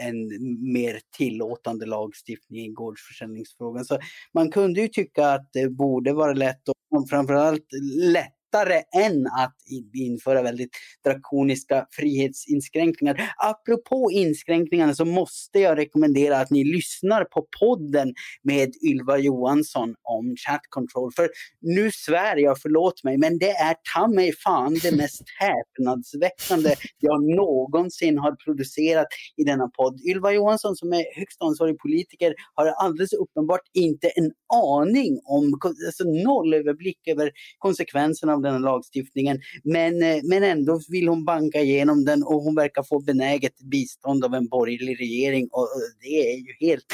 en 0.00 0.28
mer 0.72 1.00
tillåtande 1.16 1.86
lagstiftning 1.86 2.64
i 2.64 2.68
gårdsförsäljningsfrågan. 2.68 3.84
Så 3.84 3.98
man 4.34 4.50
kunde 4.50 4.80
ju 4.80 4.88
tycka 4.88 5.26
att 5.28 5.48
det 5.52 5.68
borde 5.68 6.12
vara 6.12 6.32
lätt 6.32 6.68
och 6.68 7.08
framförallt 7.10 7.66
lätt 8.00 8.41
lättare 8.52 8.82
än 9.04 9.26
att 9.26 9.56
införa 9.94 10.42
väldigt 10.42 10.70
drakoniska 11.04 11.86
frihetsinskränkningar. 11.90 13.34
Apropå 13.36 14.10
inskränkningarna 14.12 14.94
så 14.94 15.04
måste 15.04 15.58
jag 15.58 15.78
rekommendera 15.78 16.38
att 16.38 16.50
ni 16.50 16.64
lyssnar 16.64 17.24
på 17.24 17.46
podden 17.60 18.14
med 18.42 18.72
Ylva 18.84 19.18
Johansson 19.18 19.94
om 20.02 20.36
chat 20.36 20.60
control. 20.68 21.12
För 21.16 21.28
nu 21.60 21.90
svär 21.90 22.36
jag, 22.36 22.60
förlåt 22.60 23.04
mig, 23.04 23.18
men 23.18 23.38
det 23.38 23.50
är 23.50 23.76
ta 23.94 24.06
mig 24.08 24.32
fan 24.32 24.78
det 24.82 24.96
mest 24.96 25.22
häpnadsväckande 25.38 26.74
jag 26.98 27.36
någonsin 27.36 28.18
har 28.18 28.36
producerat 28.44 29.06
i 29.36 29.44
denna 29.44 29.68
podd. 29.68 30.00
Ylva 30.10 30.32
Johansson 30.32 30.76
som 30.76 30.92
är 30.92 31.18
högst 31.18 31.42
ansvarig 31.42 31.78
politiker 31.78 32.34
har 32.54 32.66
alldeles 32.66 33.12
uppenbart 33.12 33.60
inte 33.74 34.08
en 34.08 34.30
aning 34.54 35.20
om, 35.24 35.60
alltså 35.86 36.04
noll 36.04 36.54
överblick 36.54 37.08
över 37.08 37.30
konsekvenserna 37.58 38.32
av 38.32 38.41
den 38.42 38.52
här 38.52 38.60
lagstiftningen. 38.60 39.40
Men, 39.64 40.02
eh, 40.02 40.20
men 40.24 40.42
ändå 40.42 40.80
vill 40.88 41.08
hon 41.08 41.24
banka 41.24 41.60
igenom 41.60 42.04
den 42.04 42.22
och 42.22 42.42
hon 42.42 42.54
verkar 42.54 42.82
få 42.82 43.00
benäget 43.00 43.58
bistånd 43.60 44.24
av 44.24 44.34
en 44.34 44.48
borgerlig 44.48 45.00
regering. 45.00 45.48
Och 45.52 45.68
det 46.00 46.32
är 46.32 46.36
ju 46.36 46.68
helt 46.68 46.86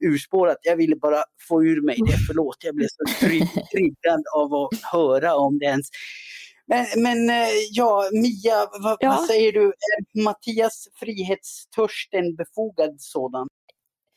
urspårat. 0.00 0.58
Jag 0.62 0.76
ville 0.76 0.96
bara 0.96 1.24
få 1.48 1.64
ur 1.64 1.82
mig 1.82 1.96
det, 2.06 2.16
förlåt. 2.26 2.56
Jag 2.64 2.74
blev 2.74 2.88
så 2.88 3.26
triggad 3.72 4.22
av 4.36 4.54
att 4.54 4.82
höra 4.92 5.34
om 5.34 5.58
det 5.58 5.66
ens. 5.66 5.86
Men, 6.66 6.86
men 6.96 7.30
eh, 7.30 7.48
ja, 7.70 8.10
Mia, 8.12 8.68
vad, 8.82 8.96
ja. 9.00 9.08
vad 9.08 9.26
säger 9.26 9.52
du? 9.52 9.66
Är 9.66 10.22
Mattias 10.22 10.88
frihetstörst 11.00 12.14
en 12.14 12.36
befogad 12.36 12.96
sådan? 12.98 13.48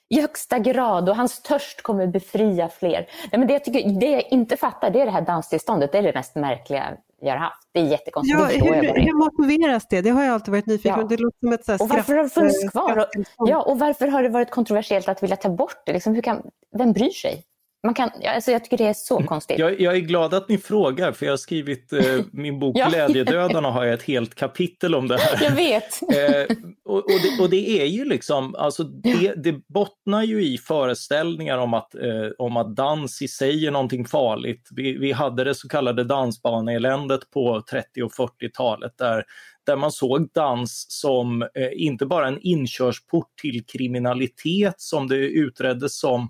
I 0.09 0.21
högsta 0.21 0.59
grad 0.59 1.09
och 1.09 1.15
hans 1.15 1.41
törst 1.41 1.81
kommer 1.81 2.07
befria 2.07 2.69
fler. 2.69 3.07
Nej, 3.31 3.39
men 3.39 3.47
det, 3.47 3.53
jag 3.53 3.63
tycker, 3.63 3.99
det 3.99 4.11
jag 4.11 4.23
inte 4.31 4.57
fattar 4.57 4.89
det 4.89 5.01
är 5.01 5.05
det 5.05 5.11
här 5.11 5.21
danstillståndet, 5.21 5.91
det 5.91 5.97
är 5.97 6.03
det 6.03 6.13
mest 6.15 6.35
märkliga 6.35 6.97
vi 7.21 7.29
har 7.29 7.37
haft. 7.37 7.69
Det 7.71 7.79
är 7.79 7.83
jättekonstigt. 7.83 8.39
Ja, 8.39 8.45
hur, 8.45 9.01
hur 9.01 9.17
motiveras 9.17 9.87
det? 9.87 10.01
Det 10.01 10.09
har 10.09 10.23
jag 10.23 10.33
alltid 10.33 10.51
varit 10.51 10.65
nyfiken 10.65 11.07
på. 11.07 11.15
Ja. 11.15 11.77
och 11.79 11.89
varför 11.89 12.15
har 12.15 12.23
det 12.23 12.29
funnits 12.29 12.69
kvar? 12.71 12.97
Och, 12.97 13.49
ja, 13.49 13.61
och 13.61 13.79
varför 13.79 14.07
har 14.07 14.23
det 14.23 14.29
varit 14.29 14.51
kontroversiellt 14.51 15.09
att 15.09 15.23
vilja 15.23 15.35
ta 15.35 15.49
bort 15.49 15.83
det? 15.85 15.93
Liksom, 15.93 16.15
hur 16.15 16.21
kan, 16.21 16.41
vem 16.77 16.93
bryr 16.93 17.09
sig? 17.09 17.43
Man 17.83 17.93
kan, 17.93 18.09
alltså 18.35 18.51
jag 18.51 18.63
tycker 18.63 18.77
det 18.77 18.83
är 18.87 18.93
så 18.93 19.15
Mm. 19.17 19.27
konstigt. 19.27 19.59
Jag, 19.59 19.81
jag 19.81 19.95
är 19.95 19.99
glad 19.99 20.33
att 20.33 20.49
ni 20.49 20.57
frågar, 20.57 21.11
för 21.11 21.25
jag 21.25 21.33
har 21.33 21.37
skrivit 21.37 21.93
eh, 21.93 22.01
min 22.31 22.59
bok 22.59 22.77
Ja. 22.79 22.89
Glädjedödarna 22.89 23.71
har 23.71 23.85
jag 23.85 23.93
ett 23.93 24.03
helt 24.03 24.35
kapitel 24.35 24.95
om 24.95 25.07
det 25.07 25.17
här. 25.17 25.43
Jag 25.43 25.51
vet. 25.51 25.99
Eh, 26.19 26.55
och, 26.85 26.95
och, 26.97 27.03
det, 27.09 27.43
och 27.43 27.49
det 27.49 27.81
är 27.81 27.85
ju 27.85 28.05
liksom, 28.05 28.55
alltså 28.55 28.83
det, 28.83 29.33
det 29.43 29.67
bottnar 29.67 30.23
ju 30.23 30.43
i 30.45 30.57
föreställningar 30.57 31.57
om 31.57 31.73
att, 31.73 31.95
eh, 31.95 32.29
om 32.37 32.57
att 32.57 32.75
dans 32.75 33.21
i 33.21 33.27
sig 33.27 33.67
är 33.67 33.71
någonting 33.71 34.05
farligt. 34.05 34.67
Vi, 34.71 34.97
vi 34.97 35.11
hade 35.11 35.43
det 35.43 35.55
så 35.55 35.67
kallade 35.67 36.03
dansbaneeländet 36.03 37.29
på 37.31 37.61
30 37.69 38.01
och 38.03 38.11
40-talet 38.11 38.97
där, 38.97 39.23
där 39.65 39.75
man 39.75 39.91
såg 39.91 40.29
dans 40.33 40.85
som 40.89 41.41
eh, 41.41 41.47
inte 41.73 42.05
bara 42.05 42.27
en 42.27 42.39
inkörsport 42.41 43.27
till 43.41 43.65
kriminalitet 43.65 44.75
som 44.77 45.07
det 45.07 45.15
utreddes 45.15 45.99
som, 45.99 46.29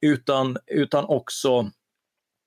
utan, 0.00 0.56
utan 0.66 1.04
också 1.04 1.70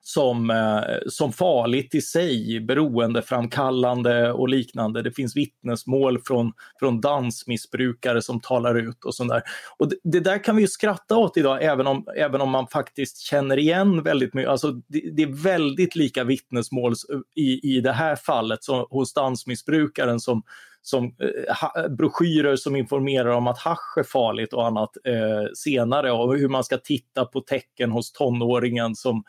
som, 0.02 0.50
eh, 0.50 0.98
som 1.06 1.32
farligt 1.32 1.94
i 1.94 2.00
sig, 2.00 2.60
beroendeframkallande 2.60 4.32
och 4.32 4.48
liknande. 4.48 5.02
Det 5.02 5.12
finns 5.12 5.36
vittnesmål 5.36 6.18
från, 6.24 6.52
från 6.78 7.00
dansmissbrukare 7.00 8.22
som 8.22 8.40
talar 8.40 8.74
ut 8.74 9.04
och 9.04 9.14
sånt 9.14 9.30
där. 9.30 9.42
Och 9.78 9.88
det, 9.88 9.96
det 10.02 10.20
där 10.20 10.44
kan 10.44 10.56
vi 10.56 10.62
ju 10.62 10.68
skratta 10.68 11.16
åt 11.16 11.36
idag, 11.36 11.64
även 11.64 11.86
om, 11.86 12.06
även 12.16 12.40
om 12.40 12.50
man 12.50 12.66
faktiskt 12.66 13.18
känner 13.18 13.58
igen 13.58 14.02
väldigt 14.02 14.34
mycket. 14.34 14.50
Alltså, 14.50 14.72
det, 14.72 15.10
det 15.12 15.22
är 15.22 15.42
väldigt 15.42 15.96
lika 15.96 16.24
vittnesmål 16.24 16.92
eh, 16.92 17.42
i, 17.42 17.76
i 17.76 17.80
det 17.80 17.92
här 17.92 18.16
fallet 18.16 18.64
som, 18.64 18.86
hos 18.90 19.14
dansmissbrukaren 19.14 20.20
som, 20.20 20.42
som 20.82 21.04
eh, 21.04 21.54
ha, 21.54 21.82
eh, 21.82 21.88
broschyrer 21.88 22.56
som 22.56 22.76
informerar 22.76 23.30
om 23.30 23.46
att 23.46 23.58
hasch 23.58 23.98
är 23.98 24.02
farligt 24.02 24.52
och 24.52 24.66
annat 24.66 24.90
eh, 25.04 25.52
senare 25.54 26.12
och 26.12 26.36
hur 26.36 26.48
man 26.48 26.64
ska 26.64 26.76
titta 26.76 27.24
på 27.24 27.40
tecken 27.40 27.90
hos 27.90 28.12
tonåringen 28.12 28.94
som 28.94 29.24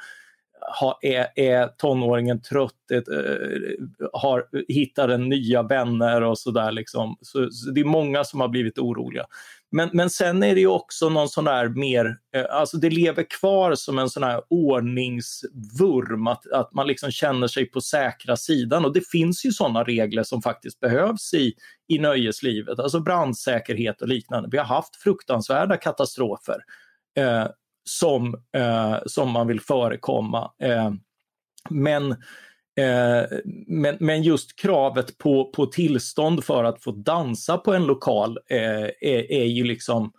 ha, 0.79 0.99
är, 1.01 1.27
är 1.35 1.67
tonåringen 1.67 2.41
trött, 2.41 2.91
ett, 2.93 3.07
eh, 3.07 4.09
har, 4.13 4.45
hittar 4.67 5.09
en 5.09 5.29
nya 5.29 5.63
vänner 5.63 6.21
och 6.21 6.39
sådär. 6.39 6.71
Liksom. 6.71 7.17
Så, 7.21 7.49
så 7.51 7.71
det 7.71 7.81
är 7.81 7.85
många 7.85 8.23
som 8.23 8.39
har 8.41 8.47
blivit 8.47 8.79
oroliga. 8.79 9.25
Men, 9.71 9.89
men 9.93 10.09
sen 10.09 10.43
är 10.43 10.55
det 10.55 10.61
ju 10.61 10.67
också 10.67 11.09
någon 11.09 11.29
sån 11.29 11.45
där 11.45 11.69
mer, 11.69 12.17
eh, 12.35 12.45
alltså 12.49 12.77
det 12.77 12.89
lever 12.89 13.25
kvar 13.39 13.75
som 13.75 13.99
en 13.99 14.09
sån 14.09 14.23
här 14.23 14.41
ordningsvurm, 14.49 16.27
att, 16.27 16.51
att 16.51 16.73
man 16.73 16.87
liksom 16.87 17.11
känner 17.11 17.47
sig 17.47 17.65
på 17.65 17.81
säkra 17.81 18.37
sidan 18.37 18.85
och 18.85 18.93
det 18.93 19.09
finns 19.09 19.45
ju 19.45 19.51
sådana 19.51 19.83
regler 19.83 20.23
som 20.23 20.41
faktiskt 20.41 20.79
behövs 20.79 21.33
i, 21.33 21.53
i 21.87 21.99
nöjeslivet, 21.99 22.79
alltså 22.79 22.99
brandsäkerhet 22.99 24.01
och 24.01 24.07
liknande. 24.07 24.49
Vi 24.51 24.57
har 24.57 24.65
haft 24.65 24.95
fruktansvärda 24.95 25.77
katastrofer. 25.77 26.57
Eh, 27.17 27.47
som, 27.83 28.35
eh, 28.55 28.97
som 29.05 29.31
man 29.31 29.47
vill 29.47 29.61
förekomma. 29.61 30.51
Eh, 30.59 30.91
men, 31.69 32.11
eh, 32.11 32.17
Eh, 32.77 33.37
men, 33.67 33.97
men 33.99 34.23
just 34.23 34.59
kravet 34.59 35.17
på, 35.17 35.51
på 35.55 35.65
tillstånd 35.65 36.43
för 36.43 36.63
att 36.63 36.83
få 36.83 36.91
dansa 36.91 37.57
på 37.57 37.73
en 37.73 37.85
lokal 37.85 38.39
eh, 38.49 38.83
är, 39.01 39.31
är 39.31 39.45
ju 39.45 39.63
liksom 39.63 40.11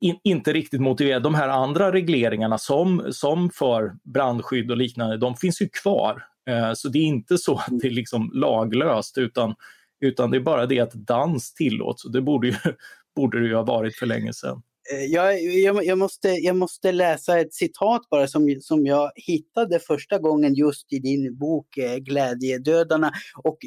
in, 0.00 0.18
inte 0.24 0.52
riktigt 0.52 0.80
motiverat. 0.80 1.22
De 1.22 1.34
här 1.34 1.48
andra 1.48 1.92
regleringarna 1.92 2.58
som, 2.58 3.06
som 3.10 3.50
för 3.50 3.92
brandskydd 4.04 4.70
och 4.70 4.76
liknande, 4.76 5.16
de 5.16 5.36
finns 5.36 5.62
ju 5.62 5.68
kvar. 5.68 6.24
Eh, 6.48 6.72
så 6.74 6.88
det 6.88 6.98
är 6.98 7.04
inte 7.04 7.38
så 7.38 7.54
att 7.54 7.80
det 7.80 7.86
är 7.86 7.90
liksom 7.90 8.30
laglöst 8.34 9.18
utan, 9.18 9.54
utan 10.00 10.30
det 10.30 10.36
är 10.36 10.40
bara 10.40 10.66
det 10.66 10.80
att 10.80 10.92
dans 10.92 11.54
tillåts 11.54 12.04
och 12.04 12.12
det 12.12 12.22
borde, 12.22 12.48
ju, 12.48 12.54
borde 13.16 13.40
det 13.40 13.46
ju 13.46 13.54
ha 13.54 13.62
varit 13.62 13.96
för 13.96 14.06
länge 14.06 14.32
sedan. 14.32 14.62
Eh, 14.90 15.04
Jag, 15.04 15.42
jag, 15.42 15.84
jag, 15.84 15.98
måste, 15.98 16.28
jag 16.28 16.56
måste 16.56 16.92
läsa 16.92 17.38
ett 17.38 17.54
citat 17.54 18.02
bara 18.10 18.26
som, 18.28 18.56
som 18.60 18.86
jag 18.86 19.10
hittade 19.14 19.80
första 19.80 20.18
gången 20.18 20.54
just 20.54 20.92
i 20.92 20.98
din 20.98 21.38
bok 21.38 21.76
eh, 21.76 21.96
Glädjedödarna. 21.96 23.12
Och 23.44 23.58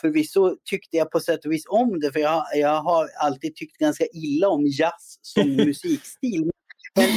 förvisso 0.00 0.56
tyckte 0.70 0.96
jag 0.96 1.10
på 1.10 1.20
sätt 1.20 1.44
och 1.44 1.52
vis 1.52 1.64
om 1.68 2.00
det, 2.00 2.12
för 2.12 2.20
jag, 2.20 2.44
jag 2.54 2.82
har 2.82 3.08
alltid 3.20 3.56
tyckt 3.56 3.78
ganska 3.78 4.04
illa 4.12 4.48
om 4.48 4.66
jazz 4.66 5.18
som 5.22 5.48
musikstil. 5.56 6.50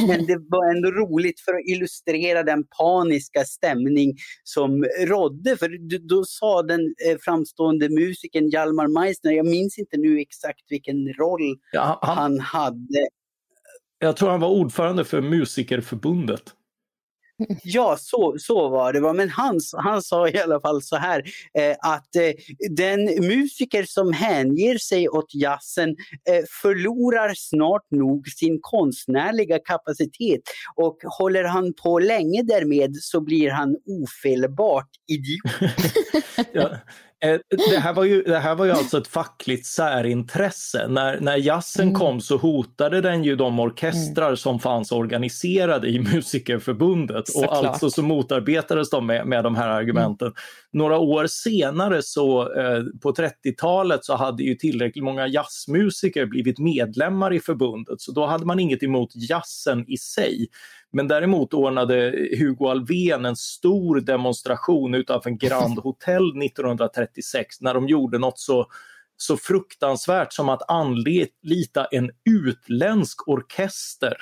Men, 0.06 0.26
det 0.26 0.38
var 0.48 0.76
ändå 0.76 0.90
roligt 0.90 1.40
för 1.40 1.52
att 1.52 1.66
illustrera 1.66 2.42
den 2.42 2.64
paniska 2.78 3.44
stämning 3.44 4.14
som 4.44 4.84
rådde. 4.84 5.56
För 5.56 5.68
då, 5.90 6.16
då 6.16 6.24
sa 6.24 6.62
den 6.62 6.80
eh, 6.80 7.18
framstående 7.20 7.88
musikern 7.88 8.48
Hjalmar 8.48 8.88
Meissner, 8.88 9.32
jag 9.32 9.46
minns 9.46 9.78
inte 9.78 9.96
nu 9.96 10.18
exakt 10.18 10.62
vilken 10.68 11.12
roll 11.12 11.56
ja, 11.72 11.98
han, 12.02 12.16
han 12.16 12.40
hade. 12.40 13.08
Jag 13.98 14.16
tror 14.16 14.30
han 14.30 14.40
var 14.40 14.48
ordförande 14.48 15.04
för 15.04 15.20
Musikerförbundet. 15.20 16.42
Ja, 17.62 17.96
så, 18.00 18.36
så 18.38 18.68
var 18.68 18.92
det. 18.92 19.12
Men 19.12 19.28
han, 19.28 19.60
han 19.76 20.02
sa 20.02 20.28
i 20.28 20.38
alla 20.38 20.60
fall 20.60 20.82
så 20.82 20.96
här 20.96 21.22
eh, 21.58 21.76
att 21.80 22.16
eh, 22.16 22.32
den 22.70 23.04
musiker 23.04 23.84
som 23.84 24.12
hänger 24.12 24.78
sig 24.78 25.08
åt 25.08 25.34
jazzen 25.34 25.88
eh, 26.28 26.44
förlorar 26.62 27.32
snart 27.36 27.90
nog 27.90 28.28
sin 28.28 28.58
konstnärliga 28.60 29.58
kapacitet 29.58 30.40
och 30.76 30.96
håller 31.18 31.44
han 31.44 31.72
på 31.82 31.98
länge 31.98 32.42
därmed 32.42 32.96
så 33.00 33.20
blir 33.20 33.50
han 33.50 33.76
ofelbart 33.86 34.88
idiot. 35.08 35.72
ja. 36.52 36.70
Det 37.70 37.78
här, 37.78 37.92
var 37.92 38.04
ju, 38.04 38.22
det 38.22 38.38
här 38.38 38.54
var 38.54 38.64
ju 38.64 38.72
alltså 38.72 38.98
ett 38.98 39.06
fackligt 39.06 39.66
särintresse. 39.66 40.88
När, 40.88 41.20
när 41.20 41.36
jazzen 41.36 41.88
mm. 41.88 41.94
kom 41.94 42.20
så 42.20 42.36
hotade 42.36 43.00
den 43.00 43.24
ju 43.24 43.36
de 43.36 43.60
orkestrar 43.60 44.26
mm. 44.26 44.36
som 44.36 44.60
fanns 44.60 44.92
organiserade 44.92 45.88
i 45.88 45.98
Musikerförbundet 45.98 47.28
så 47.28 47.46
och 47.46 47.56
alltså 47.56 47.90
så 47.90 48.02
motarbetades 48.02 48.90
de 48.90 49.06
med, 49.06 49.26
med 49.26 49.44
de 49.44 49.56
här 49.56 49.68
argumenten. 49.68 50.26
Mm. 50.26 50.34
Några 50.72 50.98
år 50.98 51.26
senare 51.26 52.02
så 52.02 52.54
eh, 52.54 52.82
på 53.02 53.12
30-talet 53.12 54.04
så 54.04 54.16
hade 54.16 54.42
ju 54.42 54.54
tillräckligt 54.54 55.04
många 55.04 55.26
jazzmusiker 55.26 56.26
blivit 56.26 56.58
medlemmar 56.58 57.32
i 57.32 57.40
förbundet 57.40 58.00
så 58.00 58.12
då 58.12 58.26
hade 58.26 58.44
man 58.44 58.60
inget 58.60 58.82
emot 58.82 59.10
jazzen 59.14 59.84
i 59.88 59.96
sig. 59.96 60.48
Men 60.92 61.08
däremot 61.08 61.54
ordnade 61.54 62.28
Hugo 62.38 62.66
Alfvén 62.66 63.24
en 63.24 63.36
stor 63.36 64.00
demonstration 64.00 64.94
utanför 64.94 65.30
Grand 65.30 65.78
Hotel 65.82 66.42
1936 66.42 67.60
när 67.60 67.74
de 67.74 67.88
gjorde 67.88 68.18
något 68.18 68.38
så, 68.38 68.66
så 69.16 69.36
fruktansvärt 69.36 70.32
som 70.32 70.48
att 70.48 70.70
anlita 70.70 71.84
en 71.90 72.10
utländsk 72.24 73.28
orkester 73.28 74.16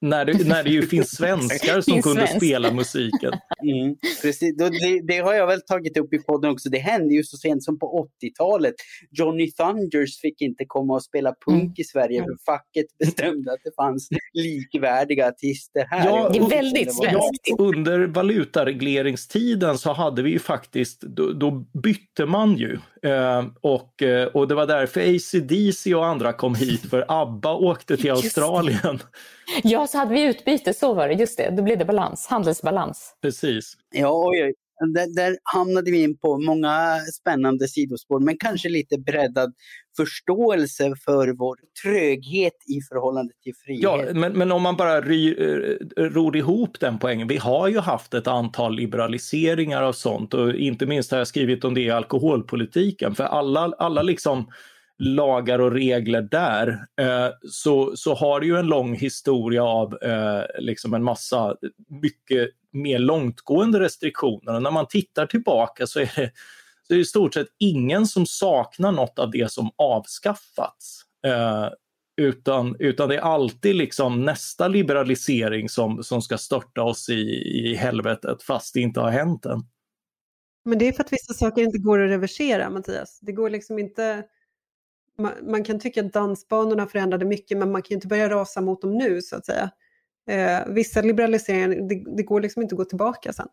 när 0.00 0.24
det, 0.24 0.48
när 0.48 0.64
det 0.64 0.70
ju 0.70 0.86
finns 0.86 1.10
svenskar 1.16 1.80
som 1.80 2.02
kunde 2.02 2.26
svensk. 2.26 2.36
spela 2.36 2.72
musiken. 2.72 3.32
Mm, 3.62 3.96
precis. 4.22 4.56
Det, 4.56 5.00
det, 5.08 5.18
har 5.18 5.34
jag 5.34 5.46
väl 5.46 5.60
tagit 5.60 5.96
upp 5.96 6.14
i 6.14 6.18
podden 6.18 6.50
också. 6.50 6.68
Det 6.68 6.78
hände 6.78 7.14
ju 7.14 7.24
så 7.24 7.36
sent 7.36 7.64
som 7.64 7.78
på 7.78 8.08
80-talet. 8.22 8.74
Johnny 9.10 9.52
Thunders 9.52 10.20
fick 10.20 10.40
inte 10.40 10.64
komma 10.66 10.94
och 10.94 11.02
spela 11.02 11.34
punk 11.46 11.62
mm. 11.62 11.74
i 11.76 11.84
Sverige 11.84 12.22
för 12.22 12.52
facket 12.52 12.86
bestämde 12.98 13.52
att 13.52 13.60
det 13.64 13.74
fanns 13.76 14.08
likvärdiga 14.32 15.28
artister 15.28 15.86
här. 15.90 16.06
Ja, 16.06 16.30
det 16.32 16.38
är 16.38 16.48
väldigt 16.48 16.96
svenskt. 16.96 17.44
Ja, 17.44 17.56
under 17.58 18.06
valutaregleringstiden 18.06 19.78
så 19.78 19.92
hade 19.92 20.22
vi 20.22 20.30
ju 20.30 20.38
faktiskt, 20.38 21.00
då, 21.00 21.32
då 21.32 21.50
bytte 21.82 22.26
man 22.26 22.56
ju. 22.56 22.78
Eh, 23.02 23.46
och, 23.60 24.02
och 24.32 24.48
det 24.48 24.54
var 24.54 24.66
därför 24.66 25.00
ACDC 25.00 25.94
och 25.94 26.06
andra 26.06 26.32
kom 26.32 26.54
hit, 26.54 26.90
för 26.90 27.04
ABBA 27.08 27.54
åkte 27.54 27.96
till 27.96 28.10
Australien. 28.10 28.98
Ja, 29.64 29.86
så 29.86 29.98
hade 29.98 30.14
vi 30.14 30.22
utbyte, 30.22 30.74
så 30.74 30.94
var 30.94 31.08
det, 31.08 31.14
just 31.14 31.36
det, 31.36 31.50
då 31.56 31.62
blev 31.62 31.78
det 31.78 31.84
balans, 31.84 32.26
handelsbalans. 32.26 33.14
Precis. 33.22 33.76
Ja, 33.90 34.24
oj, 34.26 34.44
oj. 34.44 34.54
Där, 34.94 35.14
där 35.14 35.38
hamnade 35.54 35.90
vi 35.90 36.02
in 36.02 36.18
på 36.18 36.38
många 36.38 36.98
spännande 37.20 37.68
sidospår, 37.68 38.20
men 38.20 38.36
kanske 38.38 38.68
lite 38.68 38.98
breddad 38.98 39.54
förståelse 39.96 40.94
för 41.04 41.28
vår 41.38 41.56
tröghet 41.82 42.52
i 42.68 42.80
förhållande 42.88 43.32
till 43.42 43.52
frihet. 43.64 43.82
Ja, 43.82 44.04
men, 44.14 44.32
men 44.32 44.52
om 44.52 44.62
man 44.62 44.76
bara 44.76 45.00
ry, 45.00 45.34
ror 45.96 46.36
ihop 46.36 46.80
den 46.80 46.98
poängen. 46.98 47.28
Vi 47.28 47.36
har 47.36 47.68
ju 47.68 47.78
haft 47.78 48.14
ett 48.14 48.26
antal 48.26 48.76
liberaliseringar 48.76 49.82
av 49.82 49.92
sånt 49.92 50.34
och 50.34 50.54
inte 50.54 50.86
minst 50.86 51.10
har 51.10 51.18
jag 51.18 51.28
skrivit 51.28 51.64
om 51.64 51.74
det 51.74 51.80
i 51.80 51.90
alkoholpolitiken, 51.90 53.14
för 53.14 53.24
alla, 53.24 53.74
alla 53.78 54.02
liksom 54.02 54.46
lagar 55.00 55.58
och 55.58 55.72
regler 55.72 56.22
där 56.22 56.68
eh, 57.00 57.28
så, 57.50 57.96
så 57.96 58.14
har 58.14 58.40
det 58.40 58.46
ju 58.46 58.56
en 58.56 58.66
lång 58.66 58.94
historia 58.94 59.64
av 59.64 59.98
eh, 60.02 60.42
liksom 60.58 60.94
en 60.94 61.04
massa 61.04 61.56
mycket 61.88 62.50
mer 62.72 62.98
långtgående 62.98 63.80
restriktioner. 63.80 64.54
Och 64.54 64.62
när 64.62 64.70
man 64.70 64.88
tittar 64.88 65.26
tillbaka 65.26 65.86
så 65.86 66.00
är 66.00 66.12
det, 66.16 66.32
så 66.82 66.94
är 66.94 66.96
det 66.96 67.00
i 67.00 67.04
stort 67.04 67.34
sett 67.34 67.46
ingen 67.58 68.06
som 68.06 68.26
saknar 68.26 68.92
något 68.92 69.18
av 69.18 69.30
det 69.30 69.52
som 69.52 69.70
avskaffats. 69.76 71.02
Eh, 71.26 71.68
utan, 72.16 72.76
utan 72.78 73.08
det 73.08 73.16
är 73.16 73.20
alltid 73.20 73.76
liksom 73.76 74.24
nästa 74.24 74.68
liberalisering 74.68 75.68
som, 75.68 76.02
som 76.02 76.22
ska 76.22 76.38
störta 76.38 76.82
oss 76.82 77.08
i, 77.08 77.20
i 77.70 77.74
helvetet 77.74 78.42
fast 78.42 78.74
det 78.74 78.80
inte 78.80 79.00
har 79.00 79.10
hänt 79.10 79.46
än. 79.46 79.60
Men 80.64 80.78
det 80.78 80.88
är 80.88 80.92
för 80.92 81.04
att 81.04 81.12
vissa 81.12 81.34
saker 81.34 81.62
inte 81.62 81.78
går 81.78 82.02
att 82.02 82.10
reversera, 82.10 82.70
Mattias. 82.70 83.20
Det 83.20 83.32
går 83.32 83.50
liksom 83.50 83.78
inte 83.78 84.24
man, 85.20 85.32
man, 85.42 85.64
kan 85.64 85.80
tycka 85.80 86.00
att 86.00 86.12
dansbanorna 86.12 86.86
förändrade 86.86 87.24
mycket 87.24 87.58
men 87.58 87.72
man 87.72 87.82
kan 87.82 87.94
inte 87.94 88.06
börja 88.06 88.28
rasa 88.28 88.60
mot 88.60 88.82
dem 88.82 88.98
nu 88.98 89.22
så 89.22 89.36
att 89.36 89.46
säga. 89.46 89.70
Eh, 90.30 90.66
vissa 90.66 91.02
liberaliseringar, 91.02 91.68
det, 91.68 92.16
det, 92.16 92.22
går 92.22 92.40
liksom 92.40 92.62
inte 92.62 92.74
att 92.74 92.78
gå 92.78 92.84
tillbaka 92.84 93.32
sen. 93.32 93.48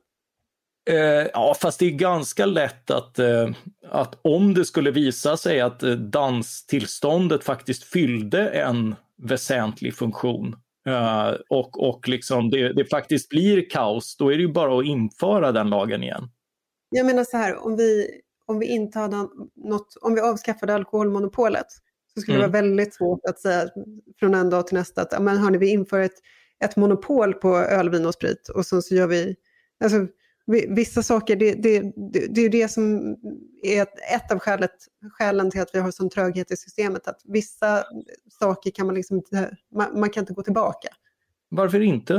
Eh, 0.89 1.27
ja, 1.33 1.55
fast 1.61 1.79
det 1.79 1.85
är 1.85 1.91
ganska 1.91 2.45
lätt 2.45 2.91
att, 2.91 3.19
eh, 3.19 3.49
att 3.89 4.19
om 4.21 4.53
det 4.53 4.65
skulle 4.65 4.91
visa 4.91 5.37
sig 5.37 5.61
att 5.61 5.83
eh, 5.83 5.91
danstillståndet 5.91 7.43
faktiskt 7.43 7.83
fyllde 7.83 8.49
en 8.49 8.95
väsentlig 9.17 9.95
funktion 9.95 10.55
eh, 10.87 11.33
och, 11.49 11.89
och 11.89 12.07
liksom 12.07 12.49
det, 12.49 12.73
det 12.73 12.85
faktiskt 12.85 13.29
blir 13.29 13.69
kaos, 13.69 14.17
då 14.17 14.33
är 14.33 14.35
det 14.35 14.41
ju 14.41 14.53
bara 14.53 14.79
att 14.79 14.85
införa 14.85 15.51
den 15.51 15.69
lagen 15.69 16.03
igen. 16.03 16.29
Jag 16.89 17.05
menar 17.05 17.23
så 17.23 17.37
här, 17.37 17.65
om 17.65 17.75
vi, 17.75 18.07
om 18.47 18.59
vi 18.59 18.65
inte 18.65 18.99
hade 18.99 19.27
något, 19.55 19.97
om 20.01 20.13
vi 20.13 20.21
avskaffade 20.21 20.73
alkoholmonopolet 20.73 21.67
så 22.13 22.21
skulle 22.21 22.37
mm. 22.37 22.51
det 22.51 22.57
vara 22.57 22.63
väldigt 22.63 22.93
svårt 22.93 23.19
att 23.29 23.39
säga 23.39 23.69
från 24.19 24.33
en 24.33 24.49
dag 24.49 24.67
till 24.67 24.77
nästa 24.77 25.01
att 25.01 25.23
men 25.23 25.37
hörni, 25.37 25.57
vi 25.57 25.69
inför 25.69 25.99
ett, 25.99 26.19
ett 26.63 26.75
monopol 26.75 27.33
på 27.33 27.57
öl, 27.57 27.89
vin 27.89 28.05
och 28.05 28.13
sprit 28.13 28.49
och 28.49 28.65
sen 28.65 28.81
så 28.81 28.95
gör 28.95 29.07
vi, 29.07 29.35
alltså 29.83 30.07
vissa 30.67 31.03
saker, 31.03 31.35
det, 31.35 31.53
det, 31.53 31.79
det, 32.13 32.27
det 32.29 32.41
är 32.41 32.49
det 32.49 32.67
som 32.67 33.15
är 33.63 33.81
ett, 33.81 33.93
ett 34.15 34.31
av 34.31 34.39
skälet, 34.39 34.71
skälen 35.11 35.51
till 35.51 35.61
att 35.61 35.69
vi 35.73 35.79
har 35.79 35.91
sån 35.91 36.09
tröghet 36.09 36.51
i 36.51 36.57
systemet, 36.57 37.07
att 37.07 37.21
vissa 37.25 37.83
saker 38.39 38.71
kan 38.71 38.85
man 38.85 38.95
liksom 38.95 39.17
inte, 39.17 39.57
man, 39.75 39.99
man 39.99 40.09
kan 40.09 40.21
inte 40.21 40.33
gå 40.33 40.43
tillbaka. 40.43 40.87
Varför 41.49 41.79
inte? 41.79 42.13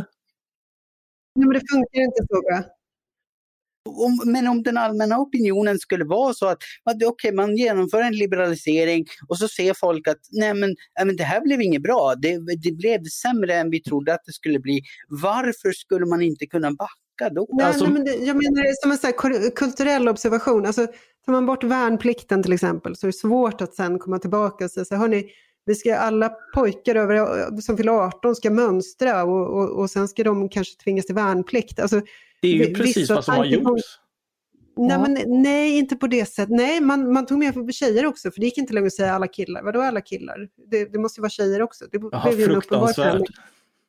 Nej, 1.35 1.47
men 1.47 1.49
det 1.49 1.62
funkar 1.72 2.01
inte 2.01 2.26
så 2.31 2.41
bra. 2.41 2.78
Om, 3.89 4.32
men 4.32 4.47
om 4.47 4.62
den 4.62 4.76
allmänna 4.76 5.18
opinionen 5.18 5.78
skulle 5.78 6.05
vara 6.05 6.34
så 6.34 6.47
att 6.47 6.59
okay, 7.07 7.32
man 7.32 7.57
genomför 7.57 8.03
en 8.03 8.16
liberalisering 8.16 9.07
och 9.28 9.39
så 9.39 9.49
ser 9.49 9.74
folk 9.74 10.09
att 10.09 10.20
nej 10.30 10.55
men, 10.55 10.74
nej, 10.99 11.07
men 11.07 11.16
det 11.16 11.24
här 11.24 11.41
blev 11.41 11.62
inget 11.62 11.82
bra, 11.82 12.14
det, 12.14 12.39
det 12.62 12.72
blev 12.72 13.05
sämre 13.05 13.55
än 13.55 13.70
vi 13.70 13.82
trodde 13.82 14.14
att 14.14 14.24
det 14.26 14.32
skulle 14.32 14.61
bli. 14.61 14.82
Varför 15.09 15.72
skulle 15.72 16.07
man 16.07 16.22
inte 16.22 16.47
kunna 16.47 16.70
backa 16.70 17.34
då? 17.34 17.47
Nej, 17.53 17.66
alltså... 17.66 17.84
nej, 17.84 17.93
men 17.93 18.05
det, 18.05 18.14
jag 18.14 18.36
menar 18.36 18.62
det 18.62 18.82
som 18.82 18.91
en 18.91 18.99
så 18.99 19.12
kulturell 19.57 20.09
observation. 20.09 20.66
Alltså, 20.66 20.86
tar 21.26 21.32
man 21.32 21.47
bort 21.47 21.64
värnplikten 21.64 22.43
till 22.43 22.53
exempel 22.53 22.97
så 22.97 23.07
är 23.07 23.09
det 23.09 23.18
svårt 23.18 23.61
att 23.61 23.74
sen 23.74 23.99
komma 23.99 24.18
tillbaka 24.18 24.64
och 24.64 24.70
säga 24.70 24.84
så 24.84 24.95
hörni, 24.95 25.24
vi 25.68 25.74
ska 25.74 25.97
alla 25.97 26.28
pojkar 26.55 26.95
över, 26.95 27.61
som 27.61 27.76
fyller 27.76 27.93
18 27.93 28.36
ska 28.36 28.51
mönstra 28.51 29.24
och, 29.24 29.59
och, 29.59 29.80
och 29.80 29.91
sen 29.91 30.09
ska 30.09 30.24
de 30.24 30.49
kanske 30.49 30.82
tvingas 30.84 31.07
till 31.07 31.14
värnplikt. 31.14 31.80
Alltså, 31.80 32.01
det 32.43 32.49
är 32.49 32.53
ju 32.53 32.74
precis 32.74 33.11
vad 33.11 33.24
som 33.24 33.34
har 33.34 33.45
gjorts. 33.45 33.82
Nej, 34.76 34.91
ja. 34.91 34.99
men, 34.99 35.43
nej, 35.43 35.78
inte 35.78 35.97
på 35.97 36.07
det 36.07 36.26
sättet. 36.26 36.57
Nej, 36.57 36.80
man, 36.80 37.12
man 37.12 37.26
tog 37.26 37.39
med 37.39 37.55
för 37.55 37.72
tjejer 37.72 38.07
också, 38.07 38.30
för 38.30 38.41
det 38.41 38.47
gick 38.47 38.59
inte 38.59 38.72
längre 38.72 38.86
att 38.86 38.93
säga 38.93 39.14
alla 39.14 39.26
killar. 39.26 39.62
Vadå 39.62 39.80
alla 39.80 40.01
killar? 40.01 40.49
Det, 40.70 40.93
det 40.93 40.99
måste 40.99 41.20
ju 41.20 41.22
vara 41.22 41.30
tjejer 41.30 41.62
också. 41.62 41.84
Det 41.93 41.99
Jaha, 42.12 42.32
fruktansvärt. 42.32 43.22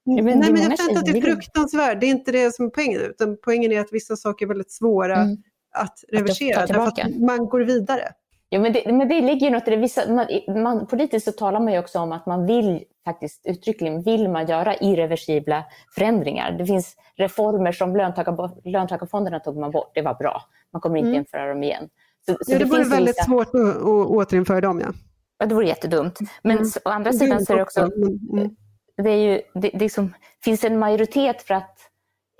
Nej, 0.06 0.24
men 0.24 0.42
jag 0.42 0.78
säger 0.78 0.90
inte 0.90 1.00
att 1.00 1.06
det 1.06 1.18
är 1.18 1.22
fruktansvärt, 1.22 2.00
det 2.00 2.06
är 2.06 2.10
inte 2.10 2.32
det 2.32 2.56
som 2.56 2.66
är 2.66 2.70
poängen, 2.70 3.02
utan 3.02 3.38
poängen 3.44 3.72
är 3.72 3.80
att 3.80 3.94
vissa 3.94 4.16
saker 4.16 4.46
är 4.46 4.48
väldigt 4.48 4.72
svåra 4.72 5.16
mm. 5.16 5.38
att 5.74 6.04
reversera, 6.08 6.62
att 6.62 6.68
därför 6.68 6.88
att 6.88 7.20
man 7.20 7.46
går 7.46 7.60
vidare. 7.60 8.12
Ja, 8.52 8.60
men 8.60 8.74
det, 8.74 8.84
men 8.86 9.08
det 9.08 9.22
ligger 9.22 9.48
ju 9.48 9.54
något 9.54 9.68
i 9.68 9.72
det. 9.72 9.78
Vissa, 9.78 10.02
man, 10.14 10.28
man, 10.64 10.88
politiskt 10.88 11.26
så 11.26 11.32
talar 11.32 11.60
man 11.60 11.74
ju 11.74 11.80
också 11.80 12.00
om 12.00 12.12
att 12.12 12.26
man 12.26 12.46
vill 12.46 12.84
faktiskt 13.06 13.46
uttryckligen 13.46 14.02
vill 14.02 14.30
man 14.30 14.48
göra 14.48 14.76
irreversibla 14.76 15.64
förändringar. 15.96 16.52
Det 16.52 16.66
finns 16.66 16.96
reformer 17.16 17.72
som 17.72 17.96
löntagar, 17.96 18.70
löntagarfonderna 18.70 19.40
tog 19.40 19.58
man 19.58 19.72
bort, 19.72 19.92
det 19.94 20.02
var 20.02 20.14
bra. 20.14 20.42
Man 20.74 20.82
kommer 20.82 20.98
inte 20.98 21.08
mm. 21.08 21.20
införa 21.20 21.50
dem 21.50 21.64
igen. 21.64 21.90
Så, 22.26 22.38
så 22.42 22.52
ja, 22.52 22.58
det, 22.58 22.64
det 22.64 22.72
vore 22.72 22.84
väldigt 22.84 23.16
vissa... 23.16 23.26
svårt 23.26 23.48
att, 23.48 23.78
att 23.78 24.08
återinföra 24.08 24.62
dem. 24.62 24.80
Ja. 24.80 24.94
ja, 25.40 25.46
det 25.46 25.56
vore 25.56 25.68
jättedumt. 25.68 26.20
Men 26.44 26.58
mm. 26.58 26.70
å 26.86 26.90
andra 26.90 27.14
sidan 27.14 27.46
så 27.46 27.54
är 27.54 27.58
det 27.58 27.64
också, 27.64 27.80
mm. 27.80 28.56
det, 28.98 29.10
är 29.10 29.18
ju, 29.18 29.42
det, 29.54 29.70
det 29.74 29.90
som, 29.90 30.14
finns 30.44 30.64
en 30.64 30.80
majoritet 30.80 31.42
för 31.42 31.54
att 31.54 31.78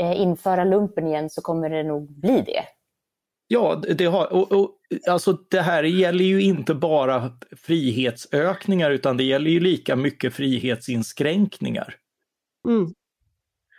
eh, 0.02 0.22
införa 0.22 0.64
lumpen 0.64 1.08
igen 1.08 1.30
så 1.30 1.42
kommer 1.42 1.70
det 1.70 1.84
nog 1.84 2.20
bli 2.20 2.42
det. 2.42 2.64
Ja, 3.52 3.84
det 3.98 4.06
har, 4.06 4.34
och, 4.34 4.52
och, 4.52 4.72
alltså 5.08 5.38
det 5.50 5.62
här 5.62 5.84
gäller 5.84 6.26
ju 6.26 6.42
inte 6.42 6.74
bara 6.74 7.32
frihetsökningar 7.58 8.92
utan 8.92 9.18
det 9.18 9.24
gäller 9.24 9.52
ju 9.52 9.60
lika 9.60 9.96
mycket 9.96 10.34
frihetsinskränkningar. 10.34 11.96
Mm. 12.68 12.94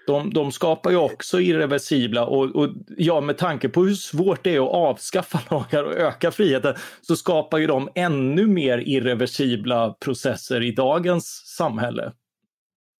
De, 0.06 0.32
de 0.32 0.52
skapar 0.52 0.90
ju 0.90 0.96
också 0.96 1.40
irreversibla 1.40 2.26
och, 2.26 2.56
och, 2.56 2.68
ja, 2.96 3.20
med 3.20 3.38
tanke 3.38 3.68
på 3.68 3.84
hur 3.84 3.94
svårt 3.94 4.44
det 4.44 4.54
är 4.54 4.60
att 4.60 4.74
avskaffa 4.74 5.40
lagar 5.54 5.84
och 5.84 5.94
öka 5.94 6.30
friheten 6.30 6.74
så 7.00 7.16
skapar 7.16 7.58
ju 7.58 7.66
de 7.66 7.88
ännu 7.94 8.46
mer 8.46 8.78
irreversibla 8.78 9.92
processer 9.92 10.62
i 10.62 10.72
dagens 10.72 11.26
samhälle. 11.56 12.12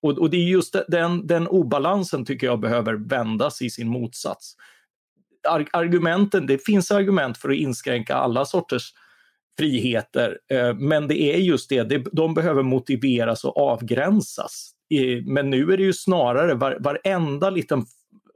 Och, 0.03 0.19
och 0.19 0.31
det 0.31 0.37
är 0.37 0.49
just 0.49 0.77
den, 0.89 1.27
den 1.27 1.49
obalansen 1.49 2.25
tycker 2.25 2.47
jag 2.47 2.61
behöver 2.61 2.95
vändas 2.95 3.63
i 3.63 3.71
sin 3.71 3.89
motsats 3.89 4.57
argumenten, 5.73 6.47
det 6.47 6.65
finns 6.65 6.91
argument 6.91 7.39
för 7.39 7.49
att 7.49 7.57
inskränka 7.57 8.15
alla 8.15 8.45
sorters 8.45 8.93
friheter, 9.59 10.39
eh, 10.51 10.75
men 10.75 11.09
det 11.09 11.23
är 11.23 11.39
just 11.39 11.69
det, 11.69 12.05
de 12.13 12.35
behöver 12.35 12.63
motiveras 12.63 13.45
och 13.45 13.57
avgränsas. 13.57 14.71
Men 15.25 15.51
nu 15.51 15.73
är 15.73 15.77
det 15.77 15.83
ju 15.83 15.93
snarare 15.93 16.55
var, 16.55 16.77
varenda 16.81 17.51
liten 17.51 17.87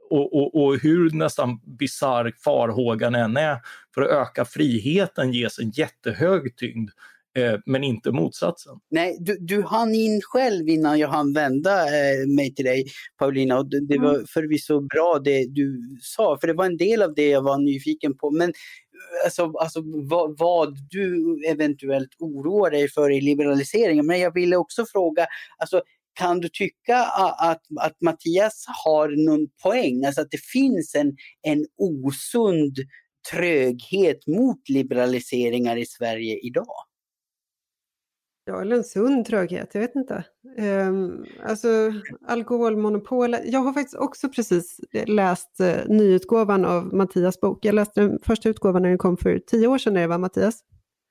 och, 0.09 0.35
och, 0.35 0.65
och 0.65 0.77
hur 0.79 1.11
nästan 1.11 1.59
bisarr 1.63 2.33
farhågan 2.43 3.15
än 3.15 3.37
är 3.37 3.57
för 3.93 4.01
att 4.01 4.09
öka 4.09 4.45
friheten 4.45 5.33
ges 5.33 5.59
en 5.59 5.69
jättehög 5.69 6.55
tyngd. 6.55 6.89
Eh, 7.37 7.59
men 7.65 7.83
inte 7.83 8.11
motsatsen. 8.11 8.73
Nej, 8.91 9.17
du, 9.19 9.37
du 9.39 9.61
hann 9.63 9.95
in 9.95 10.21
själv 10.23 10.69
innan 10.69 10.99
jag 10.99 11.07
hann 11.07 11.33
vända 11.33 11.71
eh, 11.71 12.27
mig 12.27 12.55
till 12.55 12.65
dig 12.65 12.85
Paulina 13.19 13.57
och 13.59 13.69
det, 13.69 13.97
var 13.97 14.13
mm. 14.13 14.25
förvisso 14.27 14.81
bra 14.81 15.19
det 15.23 15.45
du 15.45 15.97
sa, 16.01 16.37
för 16.41 16.47
det 16.47 16.53
var 16.53 16.65
en 16.65 16.77
del 16.77 17.01
av 17.01 17.13
det 17.15 17.29
jag 17.29 17.41
var 17.41 17.57
nyfiken 17.57 18.17
på. 18.17 18.31
Men 18.31 18.53
alltså, 19.25 19.51
alltså 19.59 19.81
vad, 20.09 20.37
vad, 20.37 20.77
du 20.89 21.35
eventuellt 21.47 22.09
oroar 22.19 22.71
dig 22.71 22.89
för 22.89 23.11
i 23.11 23.21
liberaliseringen. 23.21 24.05
Men 24.05 24.19
jag 24.19 24.33
ville 24.33 24.55
också 24.55 24.85
fråga, 24.85 25.25
alltså, 25.57 25.81
kan 26.13 26.39
du 26.39 26.49
tycka 26.49 26.97
att, 27.39 27.61
att 27.81 28.01
Mattias 28.01 28.65
har 28.85 29.27
någon 29.27 29.47
poäng? 29.63 30.05
Alltså 30.05 30.21
att 30.21 30.31
det 30.31 30.41
finns 30.41 30.95
en, 30.95 31.15
en 31.41 31.65
osund 31.77 32.75
tröghet 33.31 34.27
mot 34.27 34.69
liberaliseringar 34.69 35.77
i 35.77 35.85
Sverige 35.85 36.39
idag? 36.43 36.84
Ja, 38.47 38.61
eller 38.61 38.75
en 38.75 38.83
sund 38.83 39.25
tröghet, 39.25 39.69
jag 39.73 39.81
vet 39.81 39.95
inte. 39.95 40.23
Um, 40.57 41.25
alltså 41.43 41.93
alkoholmonopolet. 42.27 43.41
Jag 43.45 43.59
har 43.59 43.73
faktiskt 43.73 43.95
också 43.95 44.29
precis 44.29 44.79
läst 45.05 45.61
uh, 45.61 45.87
nyutgåvan 45.87 46.65
av 46.65 46.93
Mattias 46.93 47.39
bok. 47.41 47.65
Jag 47.65 47.75
läste 47.75 48.01
den 48.01 48.19
första 48.23 48.49
utgåvan 48.49 48.81
när 48.81 48.89
den 48.89 48.97
kom 48.97 49.17
för 49.17 49.39
tio 49.39 49.67
år 49.67 49.77
sedan, 49.77 49.93
när 49.93 50.01
det 50.01 50.07
var 50.07 50.17
Mattias. 50.17 50.63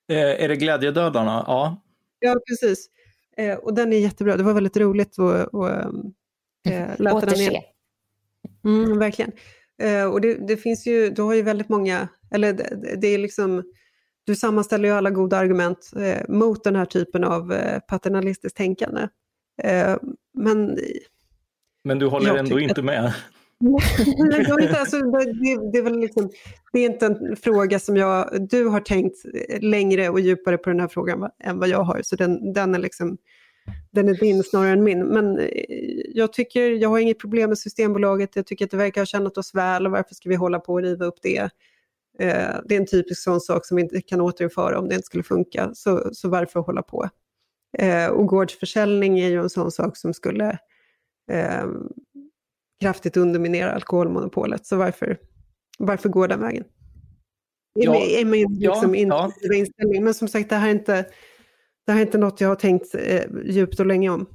Eh, 0.08 0.44
är 0.44 0.48
det 0.48 0.56
Glädjedödarna? 0.56 1.44
Ja. 1.46 1.82
Ja, 2.18 2.36
precis. 2.48 2.88
Eh, 3.36 3.54
och 3.54 3.74
den 3.74 3.92
är 3.92 3.98
jättebra. 3.98 4.36
Det 4.36 4.42
var 4.42 4.52
väldigt 4.52 4.76
roligt 4.76 5.18
att, 5.18 5.54
att 5.54 5.94
äh, 6.66 6.88
läsa 6.98 7.26
den 7.26 7.40
igen. 7.40 7.62
Mm, 8.64 8.98
verkligen. 8.98 9.32
Eh, 9.82 10.04
och 10.04 10.20
det, 10.20 10.34
det, 10.34 10.56
finns 10.56 10.86
ju, 10.86 11.10
du 11.10 11.22
har 11.22 11.34
ju 11.34 11.42
väldigt 11.42 11.68
många, 11.68 12.08
eller 12.30 12.52
det, 12.52 12.96
det 13.00 13.06
är 13.06 13.18
liksom 13.18 13.62
du 14.24 14.34
sammanställer 14.34 14.88
ju 14.88 14.94
alla 14.94 15.10
goda 15.10 15.36
argument 15.36 15.90
eh, 15.96 16.28
mot 16.28 16.64
den 16.64 16.76
här 16.76 16.84
typen 16.84 17.24
av 17.24 17.52
eh, 17.52 17.80
paternalistiskt 17.80 18.56
tänkande. 18.56 19.08
Eh, 19.62 19.96
men, 20.34 20.78
men 21.84 21.98
du 21.98 22.06
håller 22.06 22.36
ändå 22.36 22.60
inte 22.60 22.82
med? 22.82 23.14
Inte, 24.60 24.78
alltså, 24.80 25.00
det, 25.00 25.72
det, 25.72 25.78
är 25.78 25.82
väl 25.82 25.98
liksom, 25.98 26.30
det 26.72 26.78
är 26.78 26.86
inte 26.86 27.06
en 27.06 27.36
fråga 27.36 27.78
som 27.78 27.96
jag... 27.96 28.48
Du 28.50 28.66
har 28.66 28.80
tänkt 28.80 29.16
längre 29.60 30.08
och 30.08 30.20
djupare 30.20 30.58
på 30.58 30.70
den 30.70 30.80
här 30.80 30.88
frågan 30.88 31.30
än 31.44 31.58
vad 31.58 31.68
jag 31.68 31.82
har, 31.82 32.00
så 32.02 32.16
den, 32.16 32.52
den, 32.52 32.74
är, 32.74 32.78
liksom, 32.78 33.18
den 33.90 34.08
är 34.08 34.14
din 34.14 34.42
snarare 34.42 34.72
än 34.72 34.84
min. 34.84 35.04
Men 35.04 35.38
eh, 35.38 35.46
jag 36.14 36.32
tycker, 36.32 36.70
jag 36.70 36.88
har 36.88 36.98
inget 36.98 37.18
problem 37.18 37.48
med 37.48 37.58
Systembolaget, 37.58 38.36
jag 38.36 38.46
tycker 38.46 38.64
att 38.64 38.70
det 38.70 38.76
verkar 38.76 39.00
ha 39.00 39.06
tjänat 39.06 39.38
oss 39.38 39.54
väl 39.54 39.86
och 39.86 39.92
varför 39.92 40.14
ska 40.14 40.28
vi 40.28 40.34
hålla 40.34 40.58
på 40.58 40.72
och 40.72 40.82
riva 40.82 41.04
upp 41.04 41.18
det? 41.22 41.50
Eh, 42.18 42.56
det 42.64 42.74
är 42.74 42.80
en 42.80 42.86
typisk 42.86 43.22
sån 43.22 43.40
sak 43.40 43.66
som 43.66 43.76
vi 43.76 43.82
inte 43.82 44.00
kan 44.00 44.20
återinföra 44.20 44.78
om 44.78 44.88
det 44.88 44.94
inte 44.94 45.06
skulle 45.06 45.22
funka, 45.24 45.70
så, 45.74 46.10
så 46.12 46.28
varför 46.28 46.60
hålla 46.60 46.82
på? 46.82 47.08
Eh, 47.78 48.06
och 48.06 48.26
gårdsförsäljning 48.26 49.18
är 49.18 49.28
ju 49.28 49.40
en 49.40 49.50
sån 49.50 49.70
sak 49.70 49.96
som 49.96 50.14
skulle 50.14 50.58
eh, 51.32 51.66
kraftigt 52.80 53.16
underminera 53.16 53.72
alkoholmonopolet, 53.72 54.66
så 54.66 54.76
varför, 54.76 55.18
varför 55.78 56.08
gå 56.08 56.26
den 56.26 56.40
vägen? 56.40 56.64
Ja, 57.74 57.96
är 57.96 58.24
min 58.24 58.54
liksom 58.58 58.94
ja, 58.94 59.32
ja. 59.40 59.54
inställning. 59.54 60.04
Men 60.04 60.14
som 60.14 60.28
sagt, 60.28 60.50
det 60.50 60.56
här 60.56 60.68
är 60.68 60.72
inte, 60.72 61.06
det 61.86 61.92
här 61.92 61.98
är 61.98 62.06
inte 62.06 62.18
något 62.18 62.40
jag 62.40 62.48
har 62.48 62.56
tänkt 62.56 62.94
eh, 62.94 63.24
djupt 63.44 63.80
och 63.80 63.86
länge 63.86 64.10
om. 64.10 64.26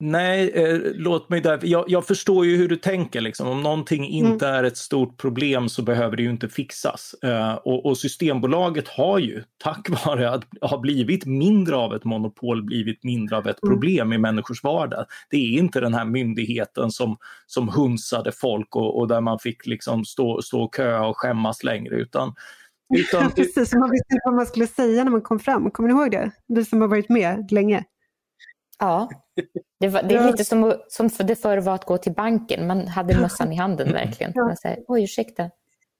Nej, 0.00 0.50
eh, 0.50 0.78
låt 0.94 1.28
mig 1.28 1.40
där. 1.40 1.60
Jag, 1.62 1.84
jag, 1.88 2.06
förstår 2.06 2.46
ju 2.46 2.56
hur 2.56 2.68
du 2.68 2.76
tänker. 2.76 3.20
Liksom. 3.20 3.48
Om 3.48 3.62
någonting 3.62 4.04
inte 4.04 4.48
mm. 4.48 4.58
är 4.58 4.64
ett 4.64 4.76
stort 4.76 5.16
problem 5.16 5.68
så 5.68 5.82
behöver 5.82 6.16
det 6.16 6.22
ju 6.22 6.30
inte 6.30 6.48
fixas. 6.48 7.14
Eh, 7.22 7.54
och, 7.54 7.86
och, 7.86 7.98
Systembolaget 7.98 8.88
har 8.88 9.18
ju, 9.18 9.42
tack 9.64 9.88
vare 10.06 10.30
att 10.30 10.44
ha 10.60 10.78
blivit 10.78 11.26
mindre 11.26 11.76
av 11.76 11.94
ett 11.94 12.04
monopol, 12.04 12.62
blivit 12.62 13.04
mindre 13.04 13.36
av 13.36 13.46
ett 13.48 13.62
mm. 13.62 13.74
problem 13.74 14.12
i 14.12 14.18
människors 14.18 14.64
vardag. 14.64 15.06
Det 15.30 15.36
är 15.36 15.58
inte 15.58 15.80
den 15.80 15.94
här 15.94 16.04
myndigheten 16.04 16.90
som, 16.90 17.16
som 17.46 17.68
hunsade 17.68 18.32
folk 18.32 18.76
och, 18.76 18.98
och 18.98 19.08
där 19.08 19.20
man 19.20 19.38
fick 19.38 19.66
liksom 19.66 20.04
stå, 20.04 20.42
stå 20.42 20.62
och 20.62 20.74
köa 20.76 21.06
och 21.06 21.18
skämmas 21.18 21.64
längre, 21.64 21.94
utan 21.94 22.34
utan... 22.98 23.30
Precis, 23.30 23.74
man 23.74 23.90
visste 23.90 24.14
inte 24.14 24.22
vad 24.24 24.34
man 24.34 24.46
skulle 24.46 24.66
säga 24.66 25.04
när 25.04 25.10
man 25.10 25.22
kom 25.22 25.38
fram. 25.38 25.70
Kommer 25.70 25.88
ni 25.88 25.94
ihåg 25.94 26.10
det? 26.10 26.30
Du 26.48 26.64
som 26.64 26.80
har 26.80 26.88
varit 26.88 27.08
med 27.08 27.48
länge. 27.50 27.84
Ja, 28.78 29.08
det, 29.80 29.88
var, 29.88 30.02
det 30.02 30.14
är 30.14 30.26
lite 30.26 30.44
som, 30.44 30.74
som 30.88 31.10
det 31.18 31.36
förr 31.36 31.58
var 31.58 31.74
att 31.74 31.84
gå 31.84 31.98
till 31.98 32.12
banken. 32.12 32.66
Man 32.66 32.86
hade 32.86 33.20
mössan 33.20 33.52
i 33.52 33.56
handen 33.56 33.92
verkligen. 33.92 34.32
Man 34.36 34.56
säger, 34.56 34.78
Oj, 34.88 35.04
ursäkta. 35.04 35.50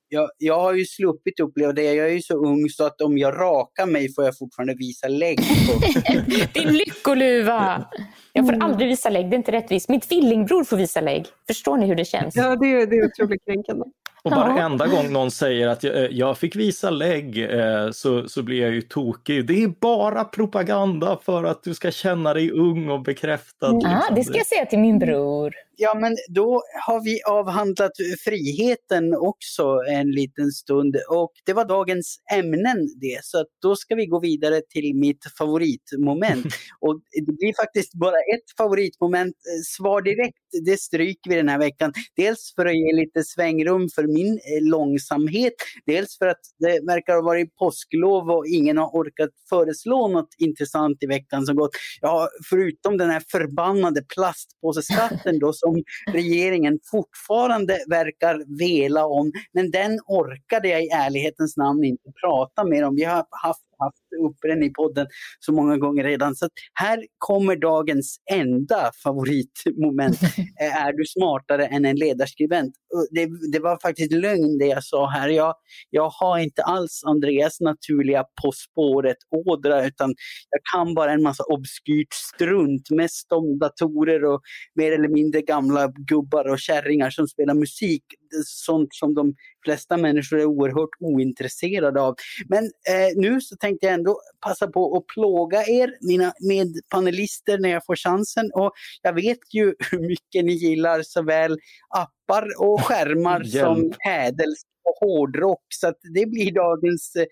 Jag, 0.09 0.31
jag 0.39 0.61
har 0.61 0.73
ju 0.73 0.85
sluppit 0.85 1.41
uppleva 1.41 1.73
det. 1.73 1.95
Jag 1.95 2.07
är 2.07 2.13
ju 2.13 2.23
så 2.23 2.35
ung 2.35 2.69
så 2.69 2.87
att 2.87 3.01
om 3.01 3.19
jag 3.19 3.35
rakar 3.35 3.87
mig 3.87 4.15
får 4.15 4.25
jag 4.25 4.39
fortfarande 4.39 4.75
visa 4.75 5.09
lägg. 5.09 5.39
Din 6.55 6.73
lyckoluva! 6.73 7.89
Jag 8.33 8.47
får 8.47 8.53
mm. 8.53 8.67
aldrig 8.67 8.89
visa 8.89 9.11
lägg, 9.11 9.31
det 9.31 9.35
är 9.35 9.39
inte 9.39 9.53
rättvist. 9.53 9.89
Min 9.89 10.01
tvillingbror 10.01 10.65
får 10.65 10.77
visa 10.77 11.01
lägg. 11.01 11.27
Förstår 11.47 11.77
ni 11.77 11.87
hur 11.87 11.95
det 11.95 12.05
känns? 12.05 12.37
Ja, 12.37 12.57
det 12.57 12.67
är, 12.67 12.87
det 12.87 12.97
är 12.97 13.07
otroligt 13.07 13.45
kränkande. 13.45 13.85
Och 14.25 14.31
varenda 14.31 14.87
gång 14.87 15.13
någon 15.13 15.31
säger 15.31 15.69
att 15.69 15.83
jag, 15.83 16.13
jag 16.13 16.39
fick 16.39 16.57
visa 16.57 16.91
lägg 16.91 17.39
eh, 17.39 17.91
så, 17.91 18.29
så 18.29 18.43
blir 18.43 18.63
jag 18.63 18.71
ju 18.71 18.83
tokig. 18.83 19.47
Det 19.47 19.63
är 19.63 19.69
bara 19.81 20.25
propaganda 20.25 21.19
för 21.23 21.45
att 21.45 21.63
du 21.63 21.75
ska 21.75 21.91
känna 21.91 22.35
dig 22.35 22.51
ung 22.51 22.91
och 22.91 23.03
bekräftad. 23.03 23.67
Ja, 23.67 23.95
liksom. 23.97 24.15
det 24.15 24.25
ska 24.25 24.37
jag 24.37 24.47
säga 24.47 24.67
till 24.67 24.79
min 24.79 24.99
bror. 24.99 25.55
Ja, 25.77 25.95
men 26.01 26.17
då 26.29 26.63
har 26.87 27.05
vi 27.05 27.23
avhandlat 27.23 27.93
friheten 28.25 29.15
också 29.15 29.81
en 29.91 30.11
liten 30.11 30.51
stund 30.51 30.97
och 31.11 31.33
det 31.47 31.53
var 31.53 31.65
dagens 31.65 32.19
ämnen 32.33 32.89
det. 33.01 33.19
Så 33.23 33.45
då 33.63 33.77
ska 33.77 33.95
vi 33.95 34.07
gå 34.07 34.21
vidare 34.21 34.61
till 34.69 34.95
mitt 34.95 35.25
favoritmoment. 35.39 36.47
Och 36.81 37.01
det 37.27 37.33
blir 37.33 37.55
faktiskt 37.63 37.95
bara 37.95 38.17
ett 38.17 38.57
favoritmoment. 38.57 39.37
Svar 39.77 40.03
direkt, 40.03 40.39
det 40.65 40.81
stryker 40.81 41.31
vi 41.31 41.37
den 41.37 41.49
här 41.49 41.59
veckan. 41.59 41.93
Dels 42.17 42.53
för 42.57 42.67
att 42.67 42.77
ge 42.77 42.93
lite 42.93 43.25
svängrum 43.25 43.89
för 43.95 44.03
min 44.03 44.33
eh, 44.33 44.71
långsamhet. 44.71 45.55
Dels 45.87 46.19
för 46.19 46.27
att 46.27 46.41
det 46.59 46.87
verkar 46.87 47.15
ha 47.15 47.23
varit 47.23 47.57
påsklov 47.57 48.31
och 48.31 48.47
ingen 48.47 48.79
har 48.79 48.89
orkat 48.89 49.31
föreslå 49.49 50.09
något 50.09 50.35
intressant 50.39 51.03
i 51.03 51.07
veckan 51.07 51.47
som 51.47 51.57
gått. 51.57 51.73
Ja, 52.01 52.29
förutom 52.51 52.99
den 52.99 53.11
här 53.11 53.23
förbannade 53.31 54.03
plastpåseskatten 54.15 55.39
då 55.39 55.53
som 55.65 55.83
regeringen 56.15 56.79
fortfarande 56.91 57.79
verkar 57.89 58.59
vela 58.59 59.07
om. 59.07 59.33
Men 59.53 59.71
den 59.71 60.01
orkade 60.07 60.69
jag 60.69 60.85
i 60.85 60.89
ärlighetens 60.89 61.57
namn 61.57 61.85
inte 61.85 62.13
prata 62.25 62.65
med 62.65 62.85
om. 62.85 62.97
Vi 62.97 63.05
har 63.05 63.27
haft 63.31 63.65
haft 63.79 64.04
uppe 64.15 64.49
den 64.49 64.63
i 64.63 64.71
podden 64.71 65.07
så 65.41 65.53
många 65.53 65.77
gånger 65.77 66.05
redan. 66.05 66.35
Så 66.37 66.49
här 66.75 67.07
kommer 67.19 67.57
dagens 67.57 68.17
enda 68.33 68.91
favoritmoment. 69.03 70.19
är 70.61 70.93
du 70.93 71.05
smartare 71.05 71.67
än 71.67 71.85
en 71.85 71.97
ledarskribent? 71.97 72.75
Det, 73.11 73.29
det, 73.53 73.59
var 73.59 73.79
faktiskt 73.83 74.13
lögn 74.13 74.59
det 74.59 74.67
jag 74.67 74.85
sa 74.85 75.11
här. 75.11 75.29
Jag, 75.29 75.55
jag 75.91 76.09
har 76.09 76.39
inte 76.39 76.63
alls 76.63 77.03
Andreas 77.07 77.61
naturliga 77.61 78.25
På 78.43 78.53
spåret-ådra 78.53 79.87
utan 79.87 80.15
jag 80.51 80.61
kan 80.73 80.95
bara 80.95 81.13
en 81.13 81.23
massa 81.23 81.45
obskyrt 81.45 82.13
strunt, 82.13 82.91
mest 82.91 83.33
om 83.33 83.59
datorer 83.59 84.25
och 84.25 84.41
mer 84.75 84.93
eller 84.93 85.09
mindre 85.09 85.43
gamla 85.43 85.93
gubbar 85.97 86.49
och 86.49 86.59
kärringar 86.59 87.11
som 87.11 87.29
spelar 87.29 87.55
musik. 87.55 88.03
Sånt 88.45 88.89
som 88.95 89.15
de 89.15 89.35
flesta 89.65 89.97
människor 89.97 90.41
är 90.41 90.45
oerhört 90.45 90.91
ointresserade 91.01 92.01
av. 92.01 92.15
Men 92.49 92.65
eh, 92.65 93.17
nu 93.17 93.41
så 93.41 93.57
tänkte 93.57 93.87
jag 93.87 93.95
ändå 94.05 94.21
passa 94.41 94.67
på 94.67 94.97
att 94.97 95.07
plåga 95.07 95.67
er, 95.67 95.97
mina 96.01 96.33
medpanelister, 96.41 97.59
när 97.59 97.69
jag 97.69 97.85
får 97.87 97.97
chansen. 97.97 98.51
Och 98.55 98.73
jag 99.03 99.13
vet 99.13 99.55
ju 99.55 99.75
hur 99.91 99.99
mycket 99.99 100.45
ni 100.45 100.53
gillar 100.53 101.03
såväl 101.03 101.59
appar 101.89 102.49
och 102.59 102.81
skärmar 102.81 103.45
som 103.61 103.93
hädels 103.99 104.63
och 104.85 105.09
hårdrock. 105.09 105.65
Så 105.69 105.93
det 106.15 106.27
blir 106.27 106.53
dagens 106.53 107.17
eh, 107.17 107.27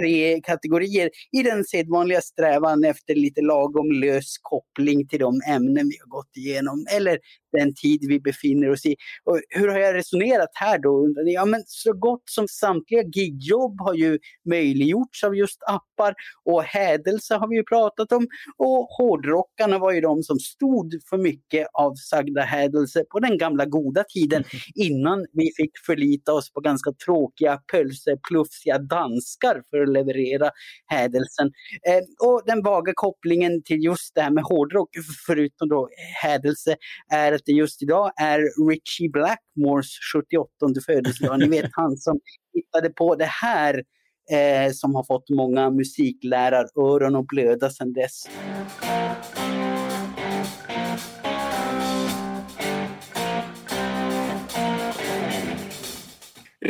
tre 0.00 0.40
kategorier 0.40 1.10
i 1.32 1.42
den 1.42 1.64
sedvanliga 1.64 2.20
strävan 2.20 2.84
efter 2.84 3.14
lite 3.14 3.40
lagom 3.40 3.92
lös 3.92 4.38
koppling 4.42 5.08
till 5.08 5.18
de 5.18 5.40
ämnen 5.48 5.88
vi 5.88 5.96
har 6.00 6.08
gått 6.08 6.36
igenom 6.36 6.86
eller 6.96 7.18
den 7.52 7.74
tid 7.74 8.00
vi 8.08 8.20
befinner 8.20 8.70
oss 8.70 8.86
i. 8.86 8.96
Och 9.24 9.40
hur 9.48 9.68
har 9.68 9.78
jag 9.78 9.94
resonerat 9.94 10.48
här 10.54 10.78
då? 10.78 11.04
Undrar 11.04 11.24
ni? 11.24 11.34
Ja, 11.34 11.44
men 11.44 11.62
så 11.66 11.92
gott 11.92 12.22
som 12.24 12.48
samtliga 12.48 13.02
gigjobb 13.02 13.80
har 13.80 13.94
ju 13.94 14.18
möjliggjorts 14.44 15.24
av 15.24 15.36
just 15.36 15.58
appar 15.62 16.14
och 16.44 16.62
hädelse 16.62 17.34
har 17.34 17.48
vi 17.48 17.56
ju 17.56 17.64
pratat 17.64 18.12
om 18.12 18.26
och 18.56 18.86
hårdrockarna 18.98 19.78
var 19.78 19.92
ju 19.92 20.00
de 20.00 20.22
som 20.22 20.38
stod 20.38 20.94
för 21.10 21.18
mycket 21.18 21.66
av 21.72 21.94
sagda 21.94 22.42
hädelse 22.42 23.04
på 23.10 23.20
den 23.20 23.38
gamla 23.38 23.64
goda 23.64 24.04
tiden 24.04 24.44
innan 24.74 25.26
vi 25.32 25.50
fick 25.56 25.70
förlita 25.86 26.32
oss 26.32 26.52
på 26.52 26.60
ganska 26.60 26.92
tråkiga 27.04 27.60
pölseplufsiga 27.72 28.78
danskar 28.78 29.62
för 29.70 29.86
leverera 29.92 30.50
hädelsen. 30.86 31.46
Eh, 31.88 32.28
och 32.28 32.42
den 32.46 32.62
vaga 32.62 32.92
kopplingen 32.94 33.62
till 33.62 33.84
just 33.84 34.14
det 34.14 34.20
här 34.20 34.30
med 34.30 34.44
hårdrock, 34.44 34.88
förutom 35.26 35.68
då 35.68 35.88
hädelse, 36.22 36.76
är 37.12 37.32
att 37.32 37.42
det 37.44 37.52
just 37.52 37.82
idag 37.82 38.10
är 38.20 38.68
Richie 38.70 39.10
Blackmores 39.10 39.90
78 40.14 40.48
födelsedag. 40.86 41.38
Ni 41.38 41.48
vet 41.48 41.70
han 41.72 41.96
som 41.96 42.20
hittade 42.54 42.90
på 42.90 43.14
det 43.14 43.30
här 43.42 43.74
eh, 44.32 44.72
som 44.72 44.94
har 44.94 45.04
fått 45.04 45.30
många 45.30 45.70
musikläraröron 45.70 47.16
att 47.16 47.26
blöda 47.26 47.70
sedan 47.70 47.92
dess. 47.92 48.28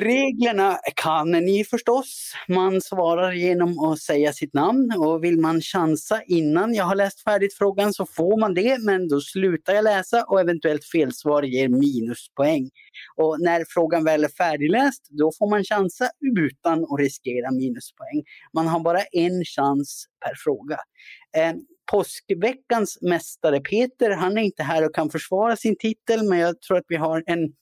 Reglerna 0.01 0.78
kan 0.94 1.30
ni 1.30 1.64
förstås. 1.64 2.32
Man 2.49 2.80
svarar 2.80 3.32
genom 3.32 3.78
att 3.78 3.99
säga 3.99 4.32
sitt 4.32 4.55
namn 4.55 4.92
och 4.99 5.24
vill 5.24 5.40
man 5.40 5.61
chansa 5.61 6.22
innan 6.26 6.74
jag 6.74 6.84
har 6.84 6.94
läst 6.94 7.24
färdigt 7.24 7.55
frågan 7.55 7.92
så 7.92 8.07
får 8.07 8.40
man 8.40 8.55
det, 8.55 8.78
men 8.84 9.09
då 9.09 9.20
slutar 9.20 9.72
jag 9.72 9.84
läsa 9.84 10.24
och 10.24 10.40
eventuellt 10.40 10.84
felsvar 10.84 11.42
ger 11.42 11.68
minuspoäng. 11.68 12.70
Och 13.16 13.40
när 13.40 13.64
frågan 13.68 14.05
väl 14.05 14.24
är 14.24 14.28
färdigläst, 14.28 15.07
då 15.11 15.32
får 15.38 15.51
man 15.51 15.64
chansa 15.64 16.11
utan 16.36 16.84
att 16.84 17.01
riskera 17.01 17.51
minuspoäng. 17.51 18.24
Man 18.55 18.66
har 18.66 18.80
bara 18.80 19.01
en 19.12 19.44
chans 19.44 20.07
per 20.24 20.34
fråga. 20.44 20.78
Eh, 21.36 21.55
påskveckans 21.90 22.99
mästare 23.03 23.61
Peter, 23.61 24.11
han 24.11 24.38
är 24.38 24.42
inte 24.42 24.62
här 24.62 24.84
och 24.84 24.94
kan 24.94 25.11
försvara 25.11 25.57
sin 25.57 25.76
titel, 25.78 26.28
men 26.28 26.38
jag 26.38 26.61
tror 26.61 26.76
att 26.76 26.86
vi 26.88 26.96
har 26.96 27.22
en 27.26 27.53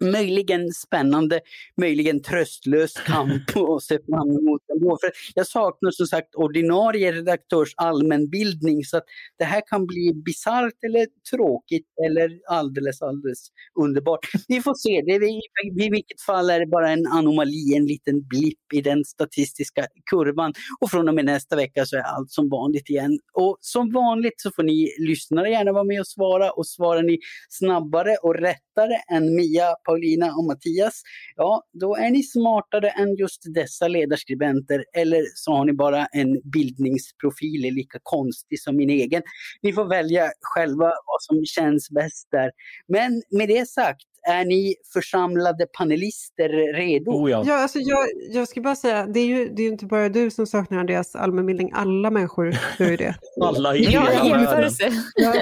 möjligen 0.00 0.72
spännande, 0.72 1.40
möjligen 1.80 2.22
tröstlös 2.22 2.92
kamp 2.92 3.42
att 3.76 3.82
se 3.82 3.98
fram 4.08 4.30
emot 4.30 4.62
ändå. 4.74 4.98
För 5.00 5.10
jag 5.34 5.46
saknar 5.46 5.90
som 5.90 6.06
sagt 6.06 6.34
ordinarie 6.34 7.12
redaktörs 7.12 7.74
allmänbildning 7.76 8.84
så 8.84 8.96
att 8.96 9.04
det 9.38 9.44
här 9.44 9.62
kan 9.66 9.86
bli 9.86 10.12
bisarrt 10.24 10.84
eller 10.86 11.06
tråkigt 11.30 11.86
eller 12.06 12.30
alldeles, 12.48 13.02
alldeles 13.02 13.48
underbart. 13.80 14.20
Vi 14.48 14.60
får 14.60 14.74
se, 14.74 15.02
det 15.06 15.12
är, 15.12 15.86
i 15.86 15.90
vilket 15.90 16.20
fall 16.20 16.50
är 16.50 16.60
det 16.60 16.66
bara 16.66 16.90
en 16.90 17.06
anomali, 17.06 17.74
en 17.76 17.86
liten 17.86 18.28
blipp 18.28 18.72
i 18.74 18.80
den 18.80 19.04
statistiska 19.04 19.86
kurvan. 20.10 20.52
Och 20.80 20.90
från 20.90 21.08
och 21.08 21.14
med 21.14 21.24
nästa 21.24 21.56
vecka 21.56 21.86
så 21.86 21.96
är 21.96 22.02
allt 22.02 22.30
som 22.30 22.48
vanligt 22.48 22.90
igen. 22.90 23.18
Och 23.32 23.58
som 23.60 23.92
vanligt 23.92 24.40
så 24.40 24.50
får 24.50 24.62
ni 24.62 24.88
lyssnare 24.98 25.50
gärna 25.50 25.72
vara 25.72 25.84
med 25.84 26.00
och 26.00 26.06
svara 26.06 26.50
och 26.50 26.66
svarar 26.66 27.02
ni 27.02 27.18
snabbare 27.48 28.16
och 28.22 28.34
rättare 28.34 28.94
än 29.12 29.36
Mia 29.36 29.74
Paulina 29.86 30.26
och 30.26 30.44
Mattias, 30.44 31.02
ja 31.36 31.62
då 31.72 31.96
är 31.96 32.10
ni 32.10 32.22
smartare 32.22 32.88
än 32.90 33.16
just 33.16 33.42
dessa 33.54 33.88
ledarskribenter 33.88 34.84
eller 34.96 35.22
så 35.34 35.52
har 35.52 35.64
ni 35.64 35.72
bara 35.72 36.06
en 36.06 36.40
bildningsprofil 36.44 37.74
lika 37.74 37.98
konstig 38.02 38.60
som 38.60 38.76
min 38.76 38.90
egen. 38.90 39.22
Ni 39.62 39.72
får 39.72 39.84
välja 39.84 40.30
själva 40.40 40.84
vad 40.84 41.20
som 41.20 41.44
känns 41.44 41.90
bäst 41.90 42.28
där. 42.30 42.50
Men 42.88 43.22
med 43.30 43.48
det 43.48 43.68
sagt, 43.68 44.06
är 44.28 44.44
ni 44.44 44.74
församlade 44.92 45.66
panelister 45.78 46.48
redo? 46.74 47.10
Oh 47.10 47.30
ja. 47.30 47.44
Ja, 47.46 47.62
alltså 47.62 47.78
jag, 47.78 48.06
jag 48.32 48.48
ska 48.48 48.60
bara 48.60 48.76
säga, 48.76 49.06
det 49.06 49.20
är 49.20 49.26
ju 49.26 49.48
det 49.48 49.62
är 49.62 49.68
inte 49.68 49.86
bara 49.86 50.08
du 50.08 50.30
som 50.30 50.46
saknar 50.46 50.78
Andreas 50.78 51.14
allmänbildning, 51.14 51.70
alla 51.74 52.10
människor 52.10 52.56
gör 52.78 52.90
ju 52.90 52.96
det. 52.96 53.14
alla 53.42 53.76
i 53.76 53.84
hela 53.84 54.12
ja, 54.12 54.28
jämförelse. 54.28 54.92
Ja, 55.14 55.34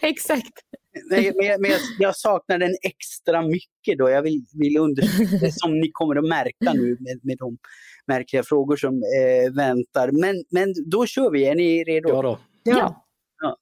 Exakt. 0.08 0.52
Nej, 1.10 1.32
men, 1.34 1.60
men 1.60 1.70
jag, 1.70 1.80
jag, 1.98 2.16
saknar 2.16 2.58
den 2.58 2.76
extra 2.82 3.42
mycket 3.42 3.98
då. 3.98 4.10
Jag 4.10 4.22
vill, 4.22 4.44
vill 4.54 4.78
understryka 4.78 5.50
som 5.50 5.80
ni 5.80 5.90
kommer 5.92 6.16
att 6.16 6.28
märka 6.28 6.72
nu 6.72 6.96
med, 7.00 7.20
med 7.22 7.38
de 7.38 7.58
märkliga 8.06 8.42
frågor 8.42 8.76
som 8.76 8.94
eh, 8.94 9.54
väntar. 9.54 10.10
Men, 10.12 10.44
men 10.50 10.74
då 10.86 11.06
kör 11.06 11.30
vi, 11.30 11.44
är 11.44 11.54
ni 11.54 11.84
redo? 11.84 12.08
Ja 12.08 12.22
då. 12.22 12.38
Ja. 12.62 12.74
ja. 13.42 13.56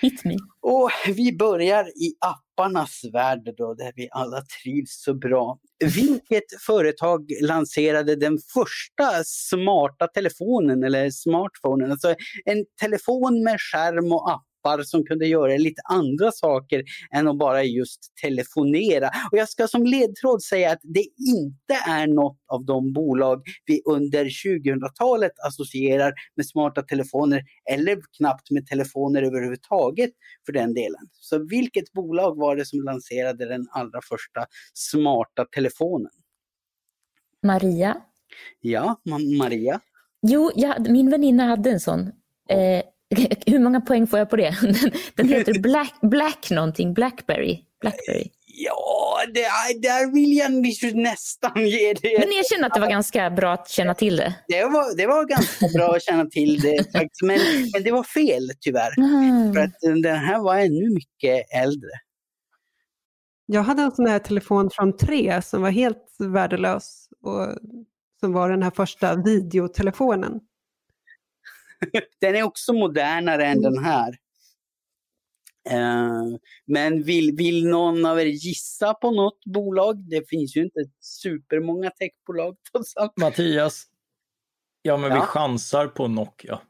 Hit 0.00 0.24
me. 0.24 0.36
Och 0.60 0.90
vi 1.06 1.36
börjar 1.36 1.84
i 1.84 2.14
apparnas 2.20 3.00
värld 3.12 3.54
då, 3.56 3.74
där 3.74 3.92
vi 3.96 4.08
alla 4.10 4.42
trivs 4.62 5.02
så 5.02 5.14
bra. 5.14 5.58
Vilket 5.96 6.62
företag 6.66 7.26
lanserade 7.42 8.16
den 8.16 8.38
första 8.54 9.24
smarta 9.24 10.06
telefonen 10.06 10.84
eller 10.84 11.10
smartphonen? 11.10 11.90
Alltså 11.90 12.14
en 12.44 12.64
telefon 12.80 13.42
med 13.44 13.60
skärm 13.60 14.12
och 14.12 14.30
app 14.30 14.44
appar 14.64 14.82
som 14.82 15.04
kunde 15.04 15.26
göra 15.26 15.56
lite 15.56 15.82
andra 15.84 16.32
saker 16.32 16.84
än 17.14 17.28
att 17.28 17.38
bara 17.38 17.62
just 17.62 18.16
telefonera. 18.22 19.10
Och 19.32 19.38
jag 19.38 19.48
ska 19.48 19.68
som 19.68 19.86
ledtråd 19.86 20.42
säga 20.42 20.72
att 20.72 20.80
det 20.82 21.06
inte 21.28 21.74
är 21.88 22.06
något 22.06 22.38
av 22.48 22.64
de 22.64 22.92
bolag 22.92 23.42
vi 23.66 23.82
under 23.86 24.24
2000-talet 24.24 25.32
associerar 25.46 26.12
med 26.36 26.46
smarta 26.46 26.82
telefoner 26.82 27.42
eller 27.70 27.98
knappt 28.16 28.50
med 28.50 28.66
telefoner 28.66 29.22
överhuvudtaget 29.22 30.10
för 30.46 30.52
den 30.52 30.74
delen. 30.74 31.08
Så 31.12 31.46
vilket 31.46 31.92
bolag 31.92 32.36
var 32.36 32.56
det 32.56 32.66
som 32.66 32.80
lanserade 32.80 33.48
den 33.48 33.66
allra 33.70 34.00
första 34.08 34.46
smarta 34.74 35.44
telefonen? 35.44 36.12
Maria? 37.42 37.96
Ja, 38.60 39.00
Maria? 39.38 39.80
Jo, 40.22 40.50
ja, 40.54 40.76
min 40.88 41.10
väninna 41.10 41.46
hade 41.46 41.70
en 41.70 41.80
sån. 41.80 42.00
Eh, 42.48 42.82
hur 43.46 43.58
många 43.58 43.80
poäng 43.80 44.06
får 44.06 44.18
jag 44.18 44.30
på 44.30 44.36
det? 44.36 44.56
Den 45.14 45.28
heter 45.28 45.58
Black, 45.62 45.94
Black 46.02 46.50
någonting, 46.50 46.94
Blackberry. 46.94 47.58
Blackberry. 47.80 48.30
Ja, 48.56 49.18
det, 49.34 49.40
där 49.88 50.14
vill 50.14 50.36
jag 50.36 50.96
nästan 50.96 51.66
ge 51.66 51.92
det. 51.92 52.18
Men 52.18 52.28
erkänn 52.28 52.64
att 52.64 52.74
det 52.74 52.80
var 52.80 52.88
ganska 52.88 53.30
bra 53.30 53.52
att 53.52 53.68
känna 53.68 53.94
till 53.94 54.16
det. 54.16 54.34
Det 54.48 54.64
var, 54.64 54.96
det 54.96 55.06
var 55.06 55.24
ganska 55.24 55.68
bra 55.78 55.96
att 55.96 56.02
känna 56.02 56.26
till 56.26 56.60
det, 56.60 56.86
men, 57.22 57.40
men 57.72 57.82
det 57.82 57.90
var 57.90 58.02
fel 58.02 58.50
tyvärr. 58.60 58.98
Mm. 58.98 59.54
För 59.54 59.60
att 59.60 59.80
den 59.80 60.04
här 60.04 60.38
var 60.38 60.56
ännu 60.56 60.90
mycket 60.94 61.54
äldre. 61.54 61.90
Jag 63.46 63.62
hade 63.62 63.82
en 63.82 63.92
sån 63.92 64.06
här 64.06 64.18
telefon 64.18 64.70
från 64.72 64.96
tre 64.96 65.42
som 65.42 65.62
var 65.62 65.70
helt 65.70 66.06
värdelös 66.18 67.08
och 67.22 67.48
som 68.20 68.32
var 68.32 68.50
den 68.50 68.62
här 68.62 68.70
första 68.70 69.14
videotelefonen. 69.14 70.40
den 72.20 72.36
är 72.36 72.42
också 72.42 72.72
modernare 72.72 73.46
än 73.46 73.62
den 73.62 73.84
här. 73.84 74.16
Uh, 75.72 76.36
men 76.66 77.02
vill, 77.02 77.36
vill 77.36 77.66
någon 77.66 78.06
av 78.06 78.20
er 78.20 78.26
gissa 78.26 78.94
på 78.94 79.10
något 79.10 79.44
bolag? 79.44 80.10
Det 80.10 80.28
finns 80.28 80.56
ju 80.56 80.62
inte 80.62 80.80
supermånga 81.00 81.90
techbolag. 81.90 82.56
Mattias? 83.20 83.86
Ja, 84.82 84.96
men 84.96 85.10
ja. 85.10 85.16
vi 85.16 85.20
chansar 85.20 85.86
på 85.86 86.08
Nokia. 86.08 86.60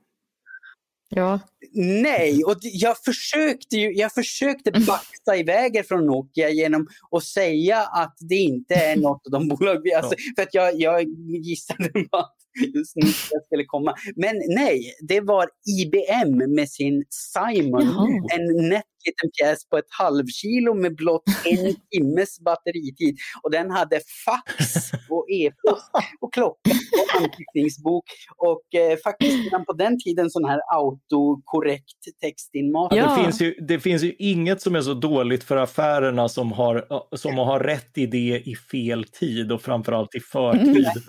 Ja. 1.08 1.40
Nej, 1.72 2.44
och 2.44 2.56
jag 2.60 2.98
försökte, 2.98 3.76
ju, 3.76 3.92
jag 3.92 4.12
försökte 4.12 4.70
baxa 4.86 5.36
iväg 5.36 5.86
från 5.88 6.06
Nokia 6.06 6.50
genom 6.50 6.88
att 7.10 7.24
säga 7.24 7.80
att 7.80 8.16
det 8.20 8.34
inte 8.34 8.74
är 8.74 8.96
något 8.96 9.26
av 9.26 9.32
de 9.32 9.48
bolag 9.48 9.80
vi... 9.84 9.94
Alltså, 9.94 10.14
för 10.36 10.42
att 10.42 10.54
jag, 10.54 10.80
jag 10.80 11.02
gissade 11.44 11.90
att 12.12 12.36
just 12.74 12.96
nu 12.96 13.06
skulle 13.46 13.64
komma. 13.64 13.94
Men 14.16 14.36
nej, 14.48 14.94
det 15.08 15.20
var 15.20 15.48
IBM 15.80 16.54
med 16.54 16.70
sin 16.70 17.04
Simon. 17.10 17.82
Jaha. 17.82 18.06
En 18.34 18.68
nätt 18.68 18.84
liten 19.06 19.30
pjäs 19.38 19.68
på 19.68 19.78
ett 19.78 19.90
halvkilo 19.98 20.74
med 20.74 20.96
blott 20.96 21.22
en 21.44 21.74
timmes 21.90 22.40
batteritid. 22.40 23.16
Och 23.42 23.50
den 23.50 23.70
hade 23.70 24.00
fax 24.26 24.74
och 25.10 25.26
e-post 25.30 25.90
och 26.20 26.34
klocka 26.34 26.70
och 26.70 27.22
anteckningsbok. 27.22 28.04
Och 28.36 28.80
eh, 28.80 28.96
faktiskt 29.04 29.44
redan 29.44 29.64
på 29.64 29.72
den 29.72 30.00
tiden 30.00 30.30
sån 30.30 30.44
här 30.44 30.60
autokorrekt 30.76 32.20
textinmatning. 32.20 33.00
Ja. 33.00 33.16
Det, 33.16 33.22
finns 33.22 33.40
ju, 33.40 33.54
det 33.68 33.80
finns 33.80 34.02
ju 34.02 34.14
inget 34.18 34.60
som 34.60 34.76
är 34.76 34.80
så 34.80 34.94
dåligt 34.94 35.44
för 35.44 35.56
affärerna 35.56 36.28
som 36.28 36.52
har, 36.52 36.86
som 37.16 37.38
har 37.38 37.60
rätt 37.60 37.98
idé 37.98 38.42
i 38.44 38.56
fel 38.56 39.04
tid 39.04 39.52
och 39.52 39.62
framförallt 39.62 40.14
i 40.14 40.20
förtid. 40.20 40.86
Mm. 40.86 41.02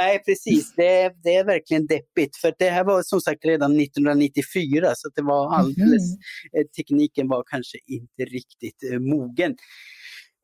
Nej, 0.00 0.22
precis. 0.26 0.74
Det, 0.74 1.12
det 1.22 1.34
är 1.34 1.44
verkligen 1.44 1.86
deppigt. 1.86 2.36
För 2.36 2.54
det 2.58 2.70
här 2.70 2.84
var 2.84 3.02
som 3.02 3.20
sagt 3.20 3.44
redan 3.44 3.80
1994 3.80 4.92
så 4.94 5.08
det 5.14 5.22
var 5.22 5.54
alldeles, 5.54 6.16
mm. 6.54 6.68
tekniken 6.76 7.28
var 7.28 7.44
kanske 7.50 7.78
inte 7.86 8.24
riktigt 8.24 8.92
eh, 8.92 8.98
mogen. 8.98 9.56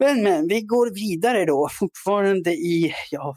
Men, 0.03 0.22
men 0.22 0.48
vi 0.48 0.61
går 0.61 0.94
vidare 0.94 1.44
då, 1.44 1.68
fortfarande 1.72 2.53
i 2.53 2.94
ja, 3.11 3.36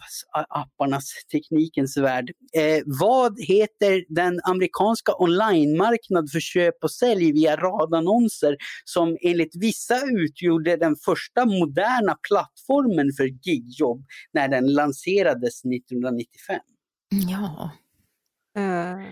apparnas, 0.49 1.13
teknikens 1.31 1.97
värld. 1.97 2.31
Eh, 2.57 2.83
vad 2.85 3.39
heter 3.39 4.05
den 4.09 4.39
amerikanska 4.43 5.11
online-marknad 5.19 6.31
för 6.31 6.39
köp 6.39 6.83
och 6.83 6.91
sälj 6.91 7.31
via 7.31 7.55
radannonser 7.55 8.57
som 8.85 9.17
enligt 9.21 9.55
vissa 9.55 9.95
utgjorde 10.05 10.77
den 10.77 10.95
första 10.95 11.45
moderna 11.45 12.17
plattformen 12.29 13.13
för 13.17 13.47
gigjobb 13.47 14.05
när 14.33 14.47
den 14.47 14.73
lanserades 14.73 15.65
1995? 15.65 16.59
Ja. 17.29 17.71
Uh... 18.57 19.05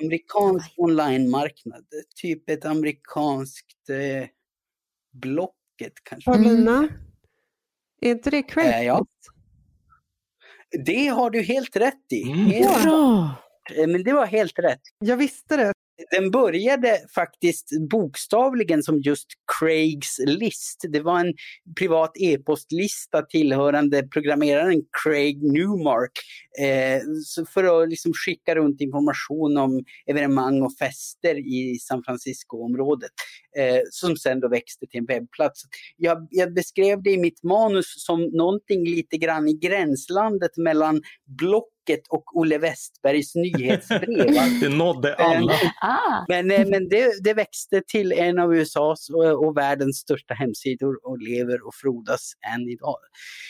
Amerikansk 0.00 0.74
online-marknad, 0.76 1.84
typ 2.22 2.50
ett 2.50 2.64
amerikanskt 2.64 3.90
eh, 3.90 4.28
block 5.12 5.57
Rocket 5.78 5.92
kanske. 6.02 6.30
Paulina, 6.30 6.76
mm. 6.76 6.90
är 8.00 8.10
inte 8.10 8.30
det 8.30 8.42
Craigslist? 8.42 8.78
Äh, 8.78 8.86
ja. 8.86 9.06
Det 10.84 11.06
har 11.06 11.30
du 11.30 11.42
helt 11.42 11.76
rätt 11.76 12.12
i. 12.12 12.22
Mm. 12.22 12.46
Helt. 12.46 12.86
Eh, 13.76 13.86
men 13.86 14.04
det 14.04 14.12
var 14.12 14.26
helt 14.26 14.58
rätt. 14.58 14.80
Jag 14.98 15.16
visste 15.16 15.56
det. 15.56 15.72
Den 16.10 16.30
började 16.30 16.98
faktiskt 17.14 17.68
bokstavligen 17.90 18.82
som 18.82 19.00
just 19.00 19.26
Craigs 19.58 20.20
list. 20.26 20.84
Det 20.88 21.00
var 21.00 21.20
en 21.20 21.34
privat 21.78 22.12
e-postlista 22.14 23.22
tillhörande 23.22 24.02
programmeraren 24.02 24.82
Craig 25.02 25.42
Newmark 25.42 26.12
eh, 26.58 27.02
för 27.54 27.82
att 27.82 27.88
liksom 27.88 28.12
skicka 28.14 28.54
runt 28.54 28.80
information 28.80 29.56
om 29.56 29.84
evenemang 30.06 30.62
och 30.62 30.76
fester 30.78 31.34
i 31.34 31.78
San 31.78 32.02
Francisco-området 32.02 33.12
eh, 33.58 33.80
som 33.90 34.16
sen 34.16 34.40
då 34.40 34.48
växte 34.48 34.86
till 34.86 34.98
en 34.98 35.06
webbplats. 35.06 35.62
Jag, 35.96 36.28
jag, 36.30 36.54
beskrev 36.54 37.02
det 37.02 37.10
i 37.10 37.18
mitt 37.18 37.42
manus 37.42 37.86
som 38.06 38.22
någonting 38.22 38.84
lite 38.84 39.16
grann 39.16 39.48
i 39.48 39.52
gränslandet 39.52 40.56
mellan 40.56 41.02
block 41.38 41.68
och 42.08 42.36
Olle 42.36 42.58
Westbergs 42.58 43.34
nyhetsbrev. 43.34 44.34
det 44.60 44.68
nådde 44.68 45.14
alla. 45.14 45.52
Ah. 45.80 46.24
Men, 46.28 46.50
eh, 46.50 46.66
men 46.66 46.88
det, 46.88 47.24
det, 47.24 47.34
växte 47.34 47.82
till 47.86 48.12
en 48.12 48.38
av 48.38 48.54
USAs 48.54 49.10
och, 49.10 49.46
och, 49.46 49.56
världens 49.56 49.96
största 49.96 50.34
hemsidor 50.34 50.98
och 51.02 51.18
lever 51.18 51.66
och 51.66 51.74
frodas 51.74 52.32
än 52.54 52.68
idag. 52.68 52.98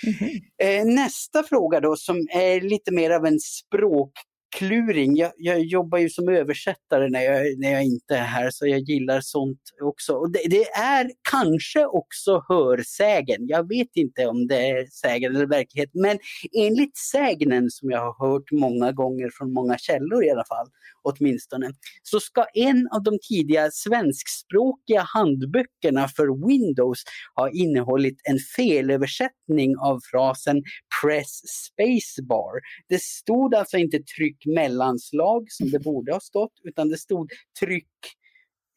Mm 0.06 0.14
-hmm. 0.18 0.94
Nästa 0.94 1.42
fråga 1.42 1.80
då 1.80 1.96
som 1.96 2.16
är 2.34 2.60
lite 2.60 2.92
mer 2.92 3.10
av 3.10 3.26
en 3.26 3.40
språk 3.40 4.12
kluring. 4.56 5.16
Jag, 5.16 5.32
jag, 5.36 5.60
jobbar 5.60 5.98
ju 5.98 6.10
som 6.10 6.28
översättare 6.28 7.08
när 7.08 7.22
jag, 7.22 7.58
när 7.58 7.72
jag 7.72 7.84
inte 7.84 8.16
är 8.16 8.24
här 8.24 8.50
så 8.50 8.66
jag 8.66 8.80
gillar 8.80 9.20
sånt 9.20 9.60
också. 9.82 10.12
Och 10.12 10.30
det, 10.30 10.42
det, 10.50 10.70
är 10.70 11.10
kanske 11.30 11.86
också 11.86 12.44
hörsägen. 12.48 13.46
Jag 13.46 13.68
vet 13.68 13.96
inte 13.96 14.26
om 14.26 14.46
det 14.46 14.68
är 14.68 14.86
sägen 14.86 15.36
eller 15.36 15.46
verklighet 15.46 15.90
men 15.92 16.18
enligt 16.52 16.96
sägnen 16.96 17.70
som 17.70 17.90
jag 17.90 18.12
har 18.12 18.28
hört 18.28 18.52
många 18.52 18.92
gånger 18.92 19.30
från 19.38 19.52
många 19.52 19.78
källor 19.78 20.24
i 20.24 20.30
alla 20.30 20.44
fall 20.44 20.66
åtminstone 21.08 21.72
så 22.02 22.20
ska 22.20 22.44
en 22.54 22.88
av 22.92 23.02
de 23.02 23.18
tidiga 23.28 23.70
svenskspråkiga 23.70 25.00
handböckerna 25.00 26.08
för 26.08 26.46
Windows 26.48 27.02
ha 27.34 27.50
innehållit 27.50 28.20
en 28.24 28.38
felöversättning 28.56 29.76
av 29.78 30.00
frasen 30.10 30.62
press 31.02 31.40
spacebar. 31.64 32.52
Det 32.88 33.02
stod 33.02 33.54
alltså 33.54 33.76
inte 33.76 33.98
tryck 33.98 34.46
mellanslag 34.46 35.46
som 35.48 35.70
det 35.70 35.78
borde 35.78 36.12
ha 36.12 36.20
stått, 36.20 36.60
utan 36.64 36.88
det 36.88 36.98
stod 36.98 37.30
tryck, 37.60 37.88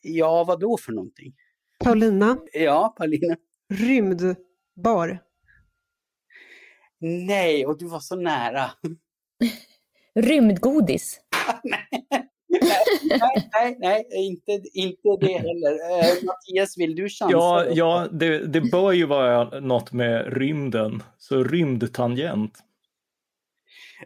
ja 0.01 0.43
vad 0.43 0.59
då 0.59 0.77
för 0.77 0.91
någonting? 0.91 1.33
Paulina? 1.83 2.37
Ja, 2.53 2.93
Paulina? 2.97 3.37
Rymdbar? 3.73 5.19
Nej, 6.99 7.65
och 7.65 7.77
du 7.77 7.87
var 7.87 7.99
så 7.99 8.15
nära. 8.15 8.71
Rymdgodis? 10.15 11.21
nej, 11.63 12.05
nej, 13.03 13.49
nej, 13.53 13.77
nej, 13.79 14.07
inte, 14.11 14.61
inte 14.73 15.17
det 15.21 15.37
heller. 15.37 15.73
Uh, 15.73 16.25
Mattias, 16.25 16.77
vill 16.77 16.95
du 16.95 17.09
chansa? 17.09 17.31
Ja, 17.31 17.65
ja 17.71 18.07
det, 18.11 18.47
det 18.47 18.61
bör 18.61 18.91
ju 18.91 19.05
vara 19.05 19.59
något 19.59 19.91
med 19.91 20.37
rymden, 20.37 21.03
så 21.17 21.43
rymdtangent 21.43 22.53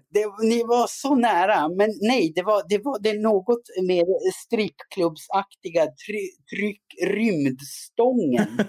det, 0.10 0.26
ni 0.48 0.64
var 0.64 0.86
så 0.90 1.16
nära, 1.16 1.70
men 1.70 1.90
nej, 2.02 2.32
det 2.36 2.44
var, 2.44 2.64
det 2.70 2.78
var 2.78 3.00
det 3.00 3.14
något 3.14 3.64
mer 3.88 4.06
strippklubbsaktiga 4.46 5.86
try, 5.86 6.30
tryck 6.50 6.82
rymdstången. 7.04 8.48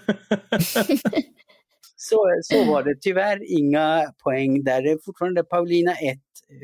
så, 1.96 2.40
så 2.42 2.64
var 2.64 2.82
det. 2.82 2.94
Tyvärr 3.00 3.58
inga 3.58 4.12
poäng 4.24 4.64
där. 4.64 4.82
Det 4.82 4.90
är 4.90 4.98
fortfarande 5.04 5.44
Paulina 5.44 5.92
1, 5.92 6.18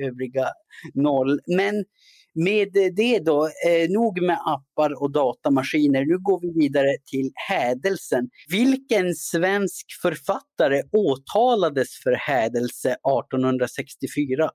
övriga 0.06 0.48
0. 0.94 1.40
Men 1.46 1.84
med 2.34 2.72
det 2.96 3.18
då, 3.18 3.46
eh, 3.46 3.90
nog 3.90 4.22
med 4.22 4.38
appar 4.46 5.02
och 5.02 5.12
datamaskiner. 5.12 6.04
Nu 6.04 6.18
går 6.18 6.40
vi 6.40 6.52
vidare 6.60 6.96
till 7.10 7.32
hädelsen. 7.48 8.28
Vilken 8.48 9.14
svensk 9.14 9.86
författare 10.02 10.82
åtalades 10.92 11.88
för 12.02 12.12
hädelse 12.12 12.96
1864? 13.02 14.50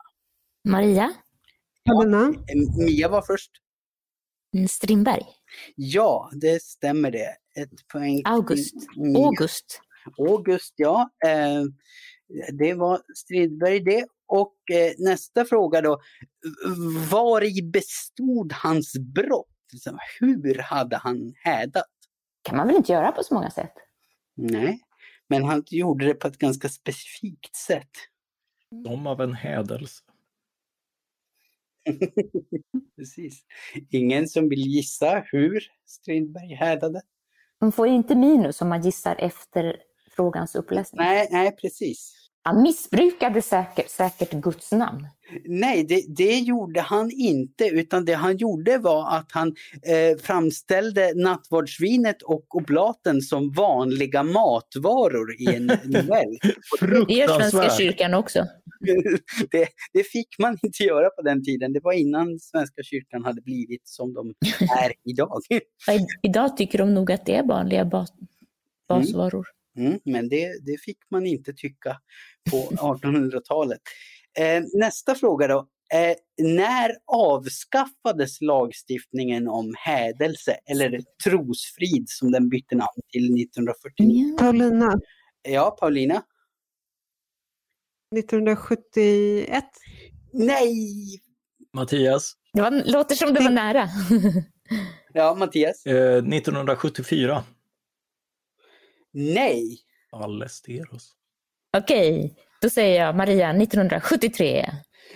Maria 0.69 1.13
Paulina? 1.85 2.27
Eh, 2.27 2.85
Mia 2.85 3.09
var 3.09 3.21
först. 3.21 3.51
Mm, 4.55 4.67
Strindberg. 4.67 5.23
Ja, 5.75 6.29
det 6.33 6.61
stämmer 6.63 7.11
det. 7.11 7.29
Ett 7.61 7.87
poäng. 7.93 8.21
August. 8.25 8.75
Mia. 8.97 9.25
August. 9.25 9.81
August, 10.17 10.73
ja. 10.75 11.09
Eh, 11.25 11.63
det 12.53 12.73
var 12.73 13.01
Stridberg 13.15 13.79
det. 13.79 14.05
Och 14.27 14.55
eh, 14.71 14.93
nästa 14.97 15.45
fråga 15.45 15.81
då. 15.81 16.01
Var 17.11 17.43
i 17.43 17.61
bestod 17.63 18.53
hans 18.53 18.93
brott? 19.15 19.47
Liksom, 19.71 19.99
Hur 20.19 20.59
hade 20.59 20.97
han 20.97 21.33
hädat? 21.43 21.85
kan 22.41 22.57
man 22.57 22.67
väl 22.67 22.75
inte 22.75 22.91
göra 22.91 23.11
på 23.11 23.23
så 23.23 23.33
många 23.33 23.49
sätt? 23.49 23.73
Nej, 24.35 24.79
men 25.29 25.43
han 25.43 25.63
gjorde 25.67 26.05
det 26.05 26.13
på 26.13 26.27
ett 26.27 26.37
ganska 26.37 26.69
specifikt 26.69 27.55
sätt. 27.55 27.89
Som 28.85 29.07
av 29.07 29.21
en 29.21 29.33
hädelse. 29.33 30.03
Precis. 32.95 33.43
Ingen 33.89 34.27
som 34.27 34.49
vill 34.49 34.67
gissa 34.67 35.23
hur 35.25 35.63
Strindberg 35.85 36.53
hädade? 36.53 37.01
Man 37.61 37.71
får 37.71 37.87
ju 37.87 37.93
inte 37.93 38.15
minus 38.15 38.61
om 38.61 38.69
man 38.69 38.81
gissar 38.81 39.15
efter 39.19 39.77
frågans 40.15 40.55
uppläsning. 40.55 41.01
Nej, 41.01 41.27
nej, 41.31 41.55
precis. 41.55 42.13
Han 42.47 42.61
missbrukade 42.61 43.41
säkert, 43.41 43.89
säkert 43.89 44.31
Guds 44.31 44.71
namn. 44.71 45.07
Nej, 45.45 45.83
det, 45.83 46.03
det 46.07 46.39
gjorde 46.39 46.81
han 46.81 47.11
inte, 47.11 47.65
utan 47.65 48.05
det 48.05 48.13
han 48.13 48.37
gjorde 48.37 48.77
var 48.77 49.17
att 49.17 49.31
han 49.31 49.47
eh, 49.83 50.17
framställde 50.17 51.13
nattvardsvinet 51.15 52.21
och 52.21 52.55
oblaten 52.55 53.21
som 53.21 53.51
vanliga 53.51 54.23
matvaror 54.23 55.41
i 55.41 55.55
en 55.55 55.65
novell. 55.85 56.37
Det 57.07 57.13
gör 57.13 57.39
Svenska 57.39 57.69
kyrkan 57.69 58.13
också. 58.13 58.39
det, 59.51 59.67
det 59.93 60.03
fick 60.03 60.39
man 60.39 60.57
inte 60.63 60.83
göra 60.83 61.09
på 61.09 61.21
den 61.21 61.43
tiden. 61.43 61.73
Det 61.73 61.79
var 61.83 61.93
innan 61.93 62.39
Svenska 62.39 62.83
kyrkan 62.83 63.25
hade 63.25 63.41
blivit 63.41 63.87
som 63.87 64.13
de 64.13 64.33
är 64.59 64.93
idag. 65.03 65.41
Idag 66.21 66.57
tycker 66.57 66.77
de 66.77 66.93
nog 66.93 67.11
att 67.11 67.25
det 67.25 67.35
är 67.35 67.43
vanliga 67.43 67.85
bas 67.85 68.13
basvaror. 68.87 69.56
Mm, 69.77 69.99
men 70.05 70.29
det, 70.29 70.65
det 70.65 70.81
fick 70.81 70.97
man 71.11 71.25
inte 71.25 71.53
tycka 71.53 71.97
på 72.51 72.57
1800-talet. 72.57 73.79
Eh, 74.39 74.63
nästa 74.73 75.15
fråga 75.15 75.47
då. 75.47 75.67
Eh, 75.93 76.15
när 76.47 76.91
avskaffades 77.05 78.41
lagstiftningen 78.41 79.47
om 79.47 79.73
hädelse 79.77 80.57
eller 80.69 81.01
trosfrid 81.23 82.05
som 82.07 82.31
den 82.31 82.49
bytte 82.49 82.75
namn 82.75 83.01
till 83.11 83.25
1949? 83.41 84.25
Ja. 84.31 84.37
Paulina? 84.43 84.93
Ja, 85.41 85.77
Paulina? 85.79 86.23
1971? 88.15 89.63
Nej! 90.33 90.73
Mattias, 91.73 92.33
Det 92.53 92.61
var, 92.61 92.91
låter 92.91 93.15
som 93.15 93.33
det 93.33 93.39
var 93.43 93.49
nära. 93.49 93.87
Ja, 95.13 95.35
Mattias? 95.35 95.85
eh, 95.85 96.17
1974. 96.17 97.43
Nej! 99.13 99.77
Allesteros. 100.11 101.11
Okej, 101.77 102.35
då 102.61 102.69
säger 102.69 103.01
jag 103.05 103.15
Maria 103.15 103.49
1973. 103.49 104.65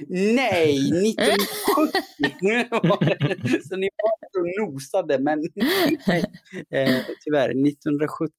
Nej, 0.07 0.75
1970! 0.77 2.37
Nu 2.41 2.67
var 2.71 3.05
det- 3.05 3.63
Så 3.67 3.75
ni 3.75 3.89
var 3.97 4.29
så 4.31 4.71
nosade, 4.71 5.19
men 5.19 5.39
eh, 6.69 6.97
tyvärr, 7.23 7.49
1970. 7.67 8.31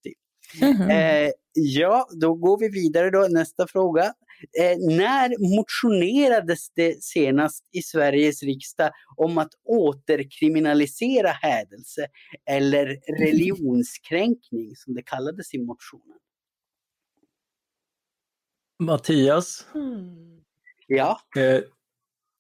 Mhm. 0.61 0.91
Eh, 0.91 1.31
ja, 1.53 2.09
då 2.21 2.35
går 2.35 2.59
vi 2.59 2.69
vidare 2.69 3.11
då. 3.11 3.27
Nästa 3.31 3.67
fråga. 3.67 4.15
Eh, 4.61 4.97
när 4.97 5.57
motionerades 5.57 6.71
det 6.71 7.03
senast 7.03 7.65
i 7.73 7.83
Sveriges 7.83 8.43
riksdag 8.43 8.91
om 9.17 9.39
att 9.39 9.53
återkriminalisera 9.65 11.29
hädelse 11.29 12.07
eller 12.51 12.87
religionskränkning 13.19 14.77
som 14.77 14.95
det 14.95 15.03
kallades 15.03 15.55
i 15.55 15.59
motionen? 15.59 16.19
Mattias, 18.83 19.67
Ja, 20.87 21.21
eh, 21.37 21.61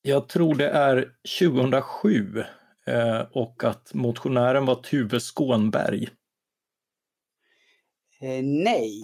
jag 0.02 0.28
tror 0.28 0.54
det 0.54 0.68
är 0.68 1.14
2007 1.40 2.44
eh, 2.86 3.20
och 3.32 3.64
att 3.64 3.94
motionären 3.94 4.66
var 4.66 4.74
Tuve 4.74 5.20
Skånberg. 5.20 6.08
eh, 8.20 8.42
nej. 8.42 9.00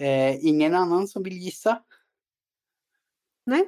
Eh, 0.00 0.44
ingen 0.46 0.74
annan 0.74 1.08
som 1.08 1.22
vill 1.22 1.38
gissa? 1.38 1.78
Nej? 3.46 3.64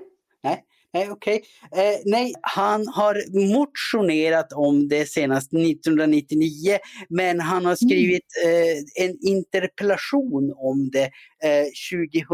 Nej, 0.93 1.11
okej. 1.11 1.43
Eh, 1.73 2.01
nej, 2.05 2.33
han 2.43 2.89
har 2.89 3.17
motionerat 3.53 4.53
om 4.53 4.89
det 4.89 5.07
senast 5.09 5.53
1999, 5.53 6.79
men 7.09 7.41
han 7.41 7.65
har 7.65 7.77
skrivit 7.77 8.25
eh, 8.45 9.05
en 9.07 9.19
interpellation 9.29 10.55
om 10.57 10.91
det 10.91 11.05
eh, 11.45 11.67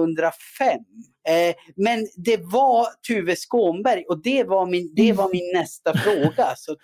2005. 0.07 0.79
Eh, 1.29 1.55
men 1.77 2.09
det 2.17 2.37
var 2.37 2.87
Tuve 3.09 3.37
Skånberg 3.37 4.05
och 4.09 4.23
det 4.23 4.45
var 4.45 4.67
min, 4.67 4.95
det 4.95 5.13
var 5.13 5.33
min 5.33 5.53
nästa 5.55 5.99
fråga. 5.99 6.55
Så 6.57 6.73
eh, 6.73 6.77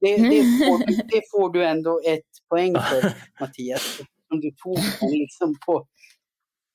det, 0.00 0.16
det, 0.30 0.42
får, 0.42 0.86
du- 0.86 1.02
det 1.10 1.22
får 1.30 1.52
du 1.52 1.64
ändå 1.64 2.00
ett 2.06 2.48
poäng 2.48 2.74
för, 2.74 3.12
Mattias. 3.40 4.00
Om 4.32 4.40
du 4.40 4.50
tog 4.50 4.78
liksom 5.10 5.56
på... 5.66 5.86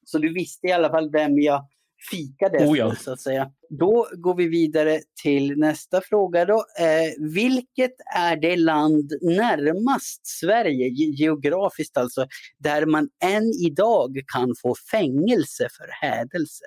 Så 0.05 0.17
du 0.17 0.33
visste 0.33 0.67
i 0.67 0.71
alla 0.71 0.89
fall 0.89 1.11
vem 1.11 1.39
jag 1.39 1.67
fikade 2.11 2.57
Oh 2.57 2.63
efter, 2.63 2.75
ja. 2.75 2.95
så 2.95 3.11
att 3.11 3.19
säga. 3.21 3.51
Då 3.69 4.07
går 4.17 4.35
vi 4.35 4.47
vidare 4.47 4.99
till 5.23 5.57
nästa 5.57 6.01
fråga 6.01 6.45
då. 6.45 6.65
Eh, 6.79 7.33
vilket 7.33 7.95
är 8.15 8.35
det 8.37 8.55
land 8.55 9.11
närmast 9.21 10.27
Sverige, 10.27 10.87
ge- 10.87 11.11
geografiskt 11.23 11.97
alltså, 11.97 12.27
där 12.57 12.85
man 12.85 13.09
än 13.23 13.43
idag 13.65 14.21
kan 14.33 14.53
få 14.61 14.75
fängelse 14.91 15.67
för 15.77 15.87
hädelse? 16.07 16.65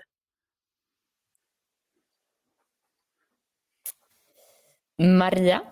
Maria, 4.99 5.63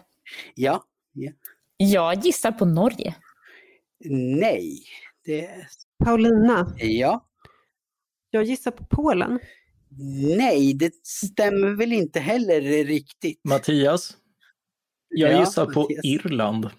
Ja, 0.55 0.85
ja. 1.13 1.33
jag 1.77 2.25
gissar 2.25 2.53
på 2.53 2.65
Norge. 2.65 3.15
nej. 4.41 4.83
Det, 5.25 5.51
Paulina? 6.05 6.75
ja. 6.77 7.27
Jag 8.37 8.45
gissar 8.45 8.71
på 8.71 8.85
Polen. 8.85 9.39
Nej, 10.37 10.75
det 10.75 10.95
stämmer 11.07 11.69
väl 11.77 11.93
inte 11.93 12.21
heller 12.21 12.61
riktigt. 12.85 13.41
Mattias, 13.45 14.17
jag 15.09 15.33
Ja, 15.33 15.41
gissar 15.41 15.67
på 15.67 15.81
Mattias. 15.81 16.05
Irland. 16.05 16.71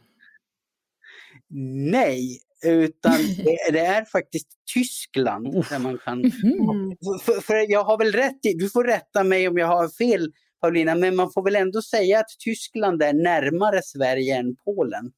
Nej, 1.92 2.40
utan 2.66 3.18
det, 3.38 3.58
det 3.72 3.80
är 3.80 4.06
faktiskt 4.06 4.48
Tyskland 4.74 5.66
där 5.70 5.80
man 5.80 5.98
kan... 5.98 6.20
Mhm. 6.20 6.98
För, 7.26 7.42
för 7.42 7.72
jag 7.72 7.84
har 7.84 7.98
väl 7.98 8.12
rätt 8.12 8.46
i, 8.46 8.54
du 8.54 8.70
får 8.70 8.84
rätta 8.84 9.24
mig 9.24 9.48
om 9.48 9.58
jag 9.58 9.68
har 9.68 9.90
fel 9.90 10.32
Paulina, 10.62 10.96
men 10.96 11.16
man 11.16 11.32
får 11.32 11.44
väl 11.44 11.56
ändå 11.56 11.82
säga 11.82 12.20
att 12.20 12.30
Tyskland 12.40 13.02
är 13.02 13.14
närmare 13.14 13.82
Sverige 13.84 14.38
än 14.38 14.56
Polen 14.66 15.12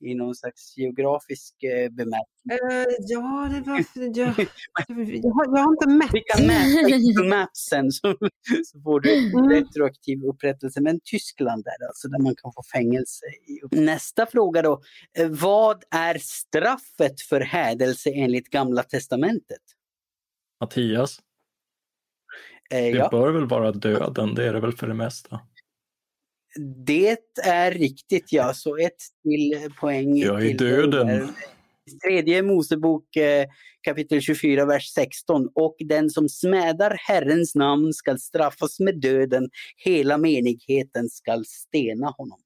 i 0.00 0.14
någon 0.14 0.34
slags 0.34 0.76
geografisk 0.76 1.62
eh, 1.62 1.90
bemärkelse. 1.90 2.52
Eh, 2.52 2.84
ja, 2.98 3.50
det 3.54 3.60
var... 3.70 3.84
Jag, 3.94 4.14
jag, 4.16 5.30
har, 5.32 5.56
jag 5.56 5.64
har 5.64 5.72
inte 5.72 5.88
mätt. 5.88 6.10
Vi 6.12 6.20
kan 6.20 6.46
mäta 6.46 6.88
i 6.88 7.12
Google 7.12 7.28
Maps 7.36 7.58
sen 7.70 7.92
så, 7.92 8.08
så 8.72 8.80
får 8.80 9.00
du 9.00 9.16
Mm. 9.16 9.48
retroaktiv 9.50 10.24
upprättelse. 10.24 10.80
Men 10.80 11.00
Tyskland 11.04 11.66
är 11.66 11.78
det 11.78 11.86
alltså 11.86 12.08
där 12.08 12.18
man 12.18 12.34
kan 12.36 12.52
få 12.52 12.62
fängelse. 12.72 13.26
I. 13.26 13.76
Nästa 13.80 14.26
fråga 14.26 14.62
då. 14.62 14.80
Eh, 15.18 15.28
Vad 15.28 15.84
är 15.90 16.18
straffet 16.20 17.20
för 17.28 17.40
hädelse 17.40 18.10
enligt 18.10 18.50
Gamla 18.50 18.82
Testamentet? 18.82 19.62
Mattias, 20.60 21.20
Eh, 22.70 22.78
det 22.82 22.88
ja, 22.88 23.08
bör 23.10 23.30
väl 23.32 23.46
vara 23.46 23.72
döden, 23.72 24.34
det 24.34 24.44
är 24.48 24.52
det 24.52 24.60
väl 24.60 24.72
för 24.72 24.86
det 24.88 24.94
mesta. 24.94 25.40
Det 26.86 27.18
är 27.42 27.70
riktigt 27.70 28.32
ja, 28.32 28.54
så 28.54 28.76
ett 28.76 28.96
till 29.22 29.70
poäng. 29.80 30.16
Jag 30.16 30.42
är 30.42 30.48
till 30.48 30.56
döden. 30.56 31.06
där. 31.06 31.28
Tredje 32.04 32.42
Mosebok 32.42 33.16
eh, 33.16 33.46
kapitel 33.82 34.20
24, 34.20 34.66
vers 34.66 34.92
16. 34.92 35.48
Och 35.54 35.76
den 35.78 36.10
som 36.10 36.28
smädar 36.28 36.96
Herrens 37.00 37.54
namn 37.54 37.92
skall 37.92 38.18
straffas 38.18 38.80
med 38.80 39.00
döden. 39.00 39.48
Hela 39.76 40.18
menigheten 40.18 41.08
skall 41.08 41.44
stena 41.44 42.06
honom. 42.06 42.38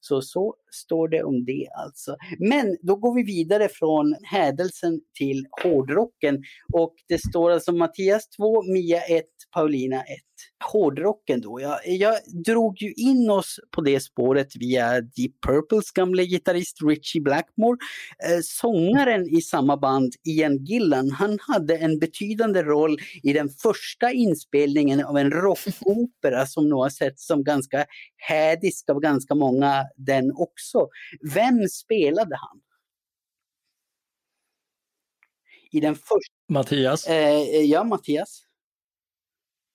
Så 0.00 0.22
så 0.22 0.54
står 0.72 1.08
det 1.08 1.22
om 1.22 1.44
det 1.44 1.68
alltså. 1.84 2.16
Men 2.38 2.76
då 2.82 2.96
går 2.96 3.14
vi 3.14 3.22
vidare 3.22 3.68
från 3.68 4.16
hädelsen 4.22 5.00
till 5.18 5.46
hårdrocken. 5.62 6.42
Och 6.72 6.94
det 7.08 7.18
står 7.18 7.50
alltså 7.50 7.72
Mattias 7.72 8.28
2, 8.28 8.62
Mia 8.62 9.00
1, 9.00 9.24
Paulina 9.56 10.00
1. 10.00 10.04
Hårdrocken 10.72 11.40
då. 11.40 11.60
Jag, 11.60 11.80
jag 11.84 12.14
drog 12.44 12.82
ju 12.82 12.92
in 12.92 13.30
oss 13.30 13.60
på 13.70 13.80
det 13.80 14.00
spåret 14.00 14.56
via 14.56 15.00
Deep 15.00 15.32
Purples 15.46 15.90
gamle 15.90 16.24
gitarrist 16.24 16.78
Richie 16.82 17.22
Blackmore. 17.22 17.78
Eh, 18.28 18.40
sångaren 18.42 19.28
i 19.36 19.42
samma 19.42 19.76
band, 19.76 20.14
Ian 20.24 20.64
Gillan, 20.64 21.10
han 21.10 21.38
hade 21.40 21.76
en 21.76 21.98
betydande 21.98 22.62
roll 22.62 22.98
i 23.22 23.32
den 23.32 23.48
första 23.48 24.12
inspelningen 24.12 25.04
av 25.04 25.18
en 25.18 25.30
rockopera 25.30 26.46
som 26.46 26.68
nog 26.68 26.82
har 26.82 26.90
sett 26.90 27.18
som 27.18 27.44
ganska 27.44 27.86
hädisk 28.16 28.90
av 28.90 29.00
ganska 29.00 29.34
många 29.34 29.84
den 29.96 30.32
också. 30.32 30.88
Vem 31.34 31.68
spelade 31.68 32.36
han? 32.36 32.60
I 35.70 35.80
den 35.80 35.94
första... 35.94 36.32
Mattias, 36.48 37.06
Eh, 37.06 37.60
ja, 37.60 37.84
Mattias? 37.84 38.45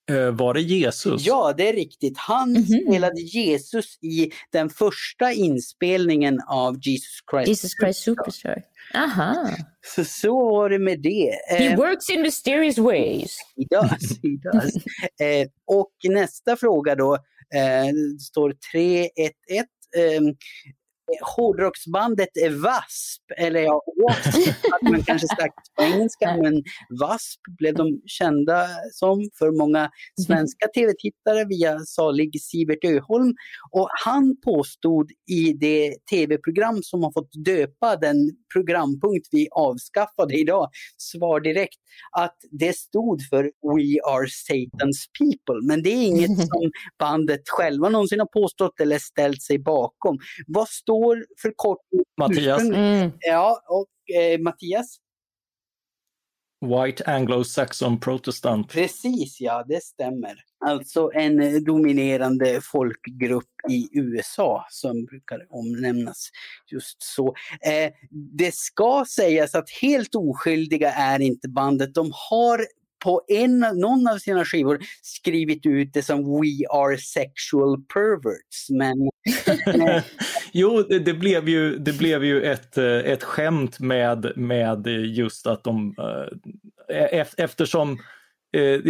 Eh, 0.10 0.32
var 0.32 0.54
det 0.54 0.62
Jesus? 0.62 1.26
Ja, 1.26 1.54
det 1.58 1.70
är 1.70 1.74
riktigt. 1.74 2.18
Han 2.18 2.52
Mhm. 2.52 2.66
spelade 2.66 3.22
Jesus 3.22 3.86
i 4.02 4.32
den 4.52 4.70
första 4.70 5.32
inspelningen 5.34 6.40
av 6.48 6.76
Jesus 6.82 7.20
Christ. 7.32 7.48
Jesus 7.48 7.72
Christ 7.82 8.00
Superstar. 8.04 8.64
Aha. 8.96 9.50
Så, 9.96 10.06
så 10.06 10.50
var 10.52 10.70
det 10.70 10.80
med 10.80 11.00
det. 11.02 11.32
He 11.50 11.66
Eh, 11.72 11.78
works 11.78 12.10
in 12.10 12.22
mysterious 12.22 12.78
ways. 12.78 13.38
he 13.58 13.64
does, 13.70 14.10
he 14.24 14.52
does. 14.52 14.74
Eh, 15.22 15.48
och 15.68 15.92
nästa 16.10 16.56
fråga 16.56 16.96
då, 16.96 17.14
eh, 17.56 17.88
står 18.20 18.54
3-1-1. 18.74 19.66
Eh, 19.98 20.22
hårdrocksbandet 21.36 22.38
är 22.38 22.50
W.A.S.P. 22.50 23.46
Eller 23.46 23.62
ja, 23.62 23.82
W.A.S.P. 23.98 24.68
hade 24.72 24.92
man 24.92 25.04
kanske 25.04 25.28
sagt 25.28 25.76
på 25.78 25.84
engelska, 25.84 26.38
men 26.42 26.54
W.A.S.P. 26.90 27.52
blev 27.58 27.74
de 27.74 28.02
kända 28.06 28.68
som 28.92 29.30
för 29.40 29.52
många 29.52 29.90
svenska 30.26 30.68
tv-tittare 30.76 31.46
via 31.46 31.80
salig 31.80 32.42
Sivert 32.42 32.86
Öholm. 32.86 33.34
Och 33.72 33.88
han 34.06 34.36
påstod 34.46 35.12
i 35.32 35.54
det 35.54 35.96
tv-program 36.12 36.80
som 36.84 37.04
har 37.04 37.12
fått 37.12 37.46
döpa 37.46 37.96
den 37.96 38.16
programpunkt 38.54 39.28
vi 39.32 39.48
avskaffade 39.52 40.34
idag, 40.40 40.70
Svar 40.98 41.40
direkt, 41.40 41.80
att 42.18 42.38
det 42.52 42.76
stod 42.76 43.22
för 43.30 43.44
We 43.44 44.00
are 44.14 44.26
Satan's 44.26 45.02
people. 45.20 45.68
Men 45.68 45.84
det 45.84 45.90
är 45.90 46.08
inget 46.08 46.38
som 46.48 46.72
bandet 47.00 47.42
själva 47.50 47.90
någonsin 47.90 48.20
har 48.20 48.42
påstått 48.42 48.80
eller 48.80 49.00
ställt 49.00 49.42
sig 49.42 49.60
bakom. 49.60 50.18
Vad 50.48 50.68
står 50.68 51.01
för 51.42 51.54
kort 51.56 51.80
Mattias? 52.18 52.62
Mm. 52.62 53.12
Ja, 53.20 53.62
och 53.68 54.16
eh, 54.16 54.40
Mattias? 54.40 54.98
White 56.66 57.04
Anglo-Saxon 57.04 58.00
Protestant. 58.00 58.72
Precis, 58.72 59.42
ja, 59.42 59.66
det 59.68 59.84
stämmer. 59.84 60.44
Alltså 60.66 61.12
en 61.14 61.42
eh, 61.42 61.54
dominerande 61.54 62.62
folkgrupp 62.64 63.50
i 63.70 63.90
USA 63.92 64.66
som 64.70 65.06
brukar 65.06 65.48
omnämnas 65.50 66.30
just 66.72 67.04
så. 67.04 67.28
Eh, 67.62 67.92
det 68.12 68.56
ska 68.56 69.06
sägas 69.10 69.56
att 69.56 69.70
helt 69.82 70.16
oskyldiga 70.16 70.92
är 70.92 71.20
inte 71.20 71.50
bandet. 71.50 71.94
De 71.94 72.12
har 72.30 72.66
på 73.04 73.22
en, 73.28 73.60
någon 73.60 74.08
av 74.08 74.18
sina 74.18 74.46
skivor 74.46 74.80
skrivit 75.02 75.66
ut 75.66 75.94
det 75.94 76.04
som 76.04 76.24
We 76.24 76.68
are 76.70 76.98
sexual 76.98 77.78
perverts. 77.94 78.70
Men 78.70 79.10
Jo, 80.52 80.86
det, 80.90 81.00
det, 81.00 81.14
blev 81.14 81.50
ju, 81.50 81.78
det 81.78 81.94
blev 81.94 82.26
ju 82.26 82.44
ett, 82.44 82.78
eh, 82.78 82.86
ett 82.86 83.24
skämt 83.24 83.80
med, 83.80 84.32
med 84.36 84.88
just 84.88 85.48
att 85.48 85.64
de, 85.64 85.96
eh, 86.90 87.20
e-, 87.20 87.26
eftersom 87.38 87.98
eh, 88.58 88.82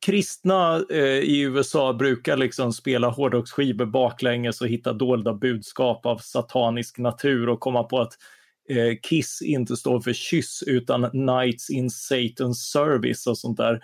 kristna 0.00 0.84
eh, 0.90 1.00
i 1.04 1.40
USA 1.40 1.92
brukar 1.92 2.36
liksom 2.36 2.72
spela 2.72 3.08
hårdrocksskivor 3.08 3.86
baklänges 3.86 4.60
och 4.60 4.68
hitta 4.68 4.92
dolda 4.92 5.34
budskap 5.34 6.06
av 6.06 6.18
satanisk 6.18 6.98
natur 6.98 7.48
och 7.48 7.60
komma 7.60 7.82
på 7.82 8.00
att 8.00 8.12
eh, 8.68 8.96
Kiss 9.02 9.42
inte 9.42 9.76
står 9.76 10.00
för 10.00 10.12
kyss 10.12 10.62
utan 10.66 11.10
Knights 11.10 11.70
in 11.70 11.88
Satan's 11.88 12.54
Service 12.54 13.26
och 13.26 13.38
sånt 13.38 13.56
där. 13.56 13.80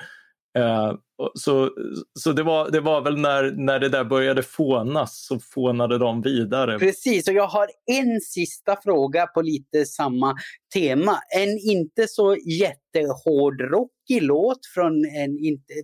Eh, 0.59 0.93
så 1.35 1.71
så 2.19 2.33
det, 2.33 2.43
var, 2.43 2.71
det 2.71 2.81
var 2.81 3.01
väl 3.01 3.17
när, 3.17 3.51
när 3.51 3.79
det 3.79 3.89
där 3.89 4.05
började 4.05 4.43
fånas 4.43 5.27
så 5.27 5.39
fånade 5.39 5.99
de 5.99 6.23
vidare. 6.23 6.79
Precis, 6.79 7.29
och 7.29 7.35
jag 7.35 7.47
har 7.47 7.67
en 7.87 8.21
sista 8.21 8.77
fråga 8.85 9.27
på 9.27 9.43
lite 9.43 9.85
samma 9.87 10.35
tema. 10.75 11.19
En 11.39 11.59
inte 11.59 12.09
så 12.09 12.37
jättehård 12.37 13.61
rock 13.61 13.91
låt 14.21 14.67
från, 14.75 15.05
en, 15.05 15.39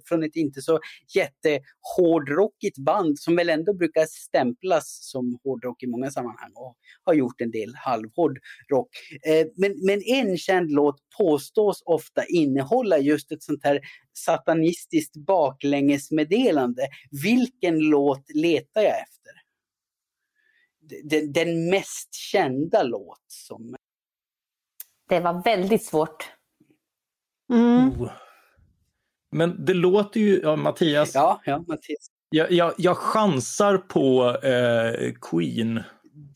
från 0.08 0.22
ett 0.22 0.36
inte 0.36 0.62
så 0.62 0.80
jättehårdrockigt 1.14 2.78
band 2.78 3.18
som 3.18 3.36
väl 3.36 3.48
ändå 3.48 3.74
brukar 3.74 4.06
stämplas 4.06 4.98
som 5.02 5.38
hårdrock 5.44 5.82
i 5.82 5.86
många 5.86 6.10
sammanhang 6.10 6.52
och 6.54 6.76
har 7.04 7.14
gjort 7.14 7.40
en 7.40 7.50
del 7.50 7.74
halvhård 7.74 8.38
rock. 8.70 8.88
Eh, 9.26 9.46
men, 9.56 9.74
men 9.86 10.02
en 10.02 10.38
känd 10.38 10.70
låt 10.70 10.96
påstås 11.18 11.82
ofta 11.84 12.24
innehålla 12.24 12.98
just 12.98 13.32
ett 13.32 13.42
sånt 13.42 13.64
här 13.64 13.80
satanistiskt 14.12 15.16
baklängesmeddelande. 15.16 16.82
Vilken 17.22 17.78
låt 17.78 18.34
letar 18.34 18.82
jag 18.82 19.02
efter? 19.02 19.32
Den, 21.02 21.32
den 21.32 21.70
mest 21.70 22.14
kända 22.14 22.82
låt 22.82 23.24
som... 23.26 23.76
Det 25.08 25.20
var 25.20 25.42
väldigt 25.44 25.84
svårt. 25.84 26.37
Mm. 27.50 28.00
Oh. 28.00 28.10
Men 29.30 29.64
det 29.64 29.74
låter 29.74 30.20
ju, 30.20 30.40
ja, 30.42 30.56
Mattias, 30.56 31.14
Ja, 31.14 31.40
ja, 31.44 31.58
Mattias. 31.58 32.06
jag, 32.30 32.52
jag, 32.52 32.74
jag 32.78 32.96
chansar 32.96 33.78
på 33.78 34.36
eh, 34.46 35.12
Queen. 35.20 35.82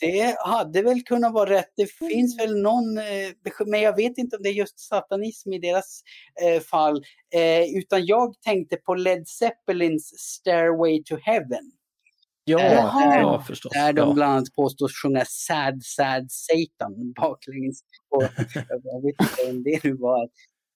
Det 0.01 0.37
hade 0.45 0.83
väl 0.83 1.03
kunnat 1.03 1.33
vara 1.33 1.51
rätt. 1.51 1.73
Det 1.77 1.87
finns 1.87 2.41
väl 2.41 2.63
någon, 2.63 2.99
eh, 2.99 3.65
men 3.67 3.81
jag 3.81 3.97
vet 3.97 4.19
inte 4.19 4.37
om 4.37 4.43
det 4.43 4.49
är 4.49 4.53
just 4.53 4.81
satanism 4.81 5.53
i 5.53 5.59
deras 5.59 6.03
eh, 6.43 6.63
fall. 6.63 7.05
Eh, 7.35 7.79
utan 7.79 8.07
jag 8.07 8.35
tänkte 8.41 8.77
på 8.77 8.95
Led 8.95 9.29
Zeppelins 9.29 10.13
Stairway 10.19 11.03
to 11.05 11.17
Heaven. 11.23 11.73
Ja, 12.45 12.61
Jaha. 12.61 13.17
ja 13.21 13.45
förstås. 13.47 13.73
Där 13.73 13.93
de 13.93 14.15
bland 14.15 14.33
annat 14.33 14.55
påstås 14.55 14.93
sjunga 15.03 15.25
Sad, 15.25 15.83
sad 15.83 16.27
Satan 16.31 17.13
baklänges. 17.13 17.81
Och 18.11 18.23
jag 18.85 19.03
vet 19.03 19.15
inte 19.21 19.51
om 19.51 19.63
det 19.63 19.85
nu 19.85 19.93
var. 19.93 20.29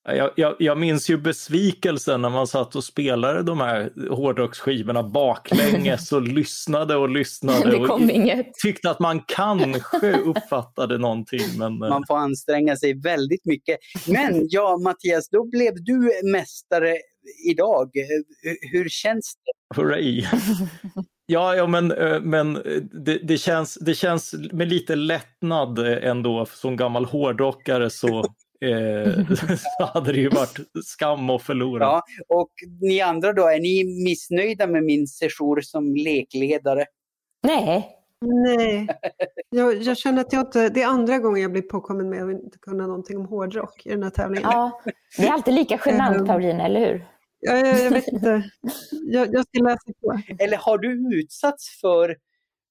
Jag, 0.09 0.31
jag, 0.37 0.57
jag 0.59 0.79
minns 0.79 1.11
ju 1.11 1.17
besvikelsen 1.17 2.23
när 2.23 2.31
man 2.31 2.47
satt 2.47 2.77
och 2.77 2.85
spelade 2.85 3.43
de 3.43 3.61
här 3.61 3.91
hårdrocksskivorna 4.11 5.03
baklänges 5.03 6.13
och 6.13 6.23
lyssnade 6.29 6.97
och 6.97 7.09
lyssnade 7.09 7.71
Det 7.71 7.77
kom 7.87 8.05
och 8.05 8.11
inget. 8.11 8.55
tyckte 8.63 8.91
att 8.91 8.99
man 9.01 9.21
kanske 9.27 10.13
uppfattade 10.25 10.99
någonting. 10.99 11.59
Men, 11.59 11.83
eh, 11.83 11.89
Man 11.89 12.05
får 12.09 12.17
anstränga 12.17 12.77
sig 12.77 13.01
väldigt 13.01 13.45
mycket. 13.45 13.79
Men 14.07 14.47
ja, 14.51 14.79
Mattias, 14.85 15.29
då 15.29 15.45
blev 15.51 15.73
du 15.85 16.11
mästare 16.33 16.97
idag. 17.51 17.91
Hur- 18.43 18.73
Hur 18.73 18.89
känns 18.89 19.35
det? 19.45 19.81
hurray! 19.83 20.25
Ja, 21.27 21.55
ja 21.57 21.67
men, 21.67 21.93
eh, 21.93 22.21
men 22.21 22.57
eh, 22.57 22.63
det, 23.05 23.19
det, 23.23 23.39
känns, 23.39 23.75
det 23.75 23.95
känns 23.95 24.35
med 24.53 24.69
lite 24.69 24.95
lättnad 24.97 25.79
ändå. 25.79 26.47
Som 26.53 26.77
gammal 26.77 27.05
hårdrockare 27.05 27.91
så, 27.91 28.25
så 29.79 29.85
hade 29.85 30.13
det 30.13 30.19
ju 30.19 30.29
varit 30.29 30.59
skam 30.85 31.31
att 31.31 31.43
förlora. 31.43 31.85
Ja, 31.85 32.03
och 32.29 32.51
ni 32.81 33.01
andra 33.01 33.33
då, 33.33 33.49
är 33.49 33.61
ni 33.61 34.05
missnöjda 34.05 34.67
med 34.67 34.85
min 34.85 35.07
session 35.07 35.63
som 35.63 35.95
lekledare? 35.95 36.85
Nej, 37.43 37.97
Nej, 38.21 38.89
jag, 39.51 39.83
jag 39.83 39.97
känner 39.97 40.21
att 40.21 40.33
jag 40.33 40.41
inte, 40.41 40.69
det 40.69 40.83
är 40.83 40.87
andra 40.87 41.19
gången 41.19 41.43
jag 41.43 41.53
blir 41.53 41.63
påkommen 41.63 42.09
med 42.09 42.25
att 42.25 42.31
inte 42.31 42.59
kunna 42.59 42.87
någonting 42.87 43.17
om 43.17 43.27
hårdrock 43.27 43.87
i 43.87 43.89
den 43.89 44.03
här 44.03 44.11
tävlingen. 44.11 44.51
ja. 44.51 44.81
det 45.17 45.27
är 45.27 45.33
alltid 45.33 45.55
lika 45.55 45.81
genant 45.87 46.17
Mm. 46.17 46.27
Paulina, 46.27 46.65
eller 46.65 46.81
hur? 46.81 47.07
Jag, 47.41 47.59
jag, 47.59 47.81
jag 47.81 47.91
vet 47.91 48.09
inte, 48.09 48.51
jag, 48.91 49.29
jag 49.35 49.45
ska 49.47 49.63
läsa 49.63 49.93
på. 50.01 50.21
Eller 50.39 50.57
har 50.57 50.79
du 50.79 51.19
utsatts 51.21 51.81
för, 51.81 52.17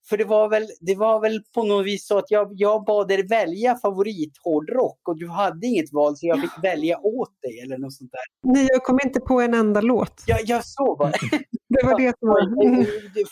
för 0.10 0.18
det 0.18 0.24
var 0.24 0.50
väl, 0.50 0.68
det 0.82 0.96
var 0.96 1.20
väl 1.22 1.42
på 1.54 1.64
något 1.64 1.86
vis 1.86 2.08
så 2.08 2.18
att 2.18 2.32
jag, 2.32 2.50
jag 2.52 2.86
bad 2.86 3.12
er 3.12 3.28
välja 3.30 3.76
favorithårdrock 3.76 5.00
och 5.08 5.18
du 5.18 5.30
hade 5.30 5.68
inget 5.68 5.94
val 5.94 6.18
så 6.18 6.28
jag 6.28 6.42
fick 6.42 6.64
välja 6.64 7.00
åt 7.00 7.42
dig 7.42 7.60
eller 7.60 7.78
något 7.78 7.94
sånt 7.94 8.12
där. 8.12 8.54
Nej, 8.54 8.68
jag 8.72 8.84
kom 8.84 9.00
inte 9.06 9.20
på 9.20 9.42
en 9.42 9.54
enda 9.54 9.82
låt. 9.82 10.24
Jag, 10.28 10.40
jag 10.44 10.66
så 10.66 10.96
var 10.96 11.12
det. 11.12 11.40
Det 11.70 11.86
var 11.86 12.00
det 12.00 12.14
som 12.20 12.28
var... 12.28 12.66
Mm. 12.66 12.86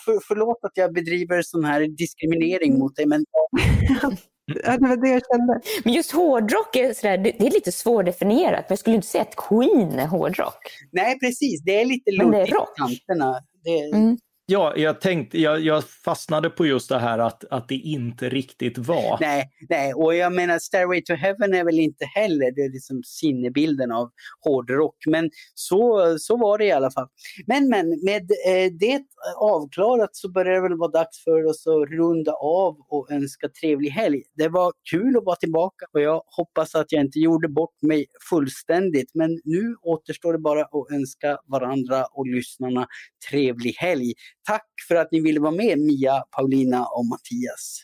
För, 0.04 0.18
förlåt 0.28 0.58
att 0.62 0.72
jag 0.74 0.92
bedriver 0.92 1.42
sån 1.42 1.64
här 1.64 1.80
diskriminering 1.80 2.78
mot 2.78 2.96
dig 2.96 3.06
men 3.06 3.24
Ja, 4.46 4.76
det 4.78 4.88
var 4.88 4.96
det 4.96 5.08
jag 5.08 5.22
kände. 5.32 5.60
Men 5.84 5.92
just 5.92 6.12
hårdrock 6.12 6.76
är, 6.76 6.92
sådär, 6.92 7.18
det, 7.18 7.46
är 7.46 7.50
lite 7.50 7.72
svårdefinierat. 7.72 8.60
Men 8.60 8.66
jag 8.68 8.78
skulle 8.78 8.96
inte 8.96 9.08
säga 9.08 9.22
att 9.22 9.36
Queen 9.36 9.98
är 9.98 10.06
hårdrock. 10.06 10.58
nej 10.92 11.18
precis, 11.20 11.62
det 11.64 11.80
är 11.80 11.84
lite 11.84 12.10
luddigt 12.10 12.48
i 12.48 12.54
kanterna. 12.76 13.40
Det, 13.64 13.96
Mm. 13.96 14.18
Ja, 14.46 14.76
jag 14.76 15.00
tänkte, 15.00 15.40
jag, 15.40 15.60
jag, 15.60 15.84
fastnade 15.84 16.50
på 16.50 16.66
just 16.66 16.88
det 16.88 16.98
här 16.98 17.18
att, 17.18 17.44
att 17.50 17.68
det 17.68 17.74
inte 17.74 18.28
riktigt 18.28 18.78
var. 18.78 19.18
Nej, 19.20 19.50
nej, 19.68 19.94
och 19.94 20.14
jag 20.14 20.32
menar 20.32 20.58
Stairway 20.58 21.02
to 21.02 21.14
Heaven 21.14 21.54
är 21.54 21.64
väl 21.64 21.78
inte 21.80 22.04
heller 22.04 22.52
det 22.52 22.62
är 22.62 22.72
liksom 22.72 23.02
sinnebilden 23.04 23.92
av 23.92 24.10
hårdrock, 24.40 24.96
men 25.06 25.30
så, 25.54 26.16
så 26.18 26.36
var 26.36 26.58
det 26.58 26.64
i 26.64 26.72
alla 26.72 26.90
fall. 26.90 27.08
Men, 27.46 27.68
men 27.68 27.88
med 28.04 28.22
eh, 28.22 28.72
det 28.80 29.02
avklarat 29.36 30.16
så 30.16 30.32
börjar 30.32 30.54
det 30.54 30.60
väl 30.60 30.78
vara 30.78 30.90
dags 30.90 31.24
för 31.24 31.44
oss 31.44 31.66
att 31.66 31.90
runda 31.90 32.32
av 32.32 32.76
och 32.88 33.10
önska 33.10 33.48
trevlig 33.48 33.90
helg. 33.90 34.22
Det 34.34 34.48
var 34.48 34.72
kul 34.90 35.16
att 35.16 35.24
vara 35.24 35.36
tillbaka 35.36 35.86
och 35.92 36.00
jag 36.00 36.22
hoppas 36.26 36.74
att 36.74 36.92
jag 36.92 37.04
inte 37.04 37.18
gjorde 37.18 37.48
bort 37.48 37.82
mig 37.82 38.06
fullständigt, 38.30 39.10
men 39.14 39.40
nu 39.44 39.76
återstår 39.82 40.32
det 40.32 40.38
bara 40.38 40.62
att 40.62 40.92
önska 40.92 41.38
varandra 41.46 42.04
och 42.04 42.26
lyssnarna 42.26 42.86
trevlig 43.30 43.72
helg. 43.72 44.12
Tack 44.46 44.66
för 44.88 44.94
att 44.94 45.12
ni 45.12 45.20
ville 45.20 45.40
vara 45.40 45.52
med 45.52 45.78
Mia, 45.78 46.24
Paulina 46.30 46.86
och 46.86 47.06
Mattias. 47.06 47.80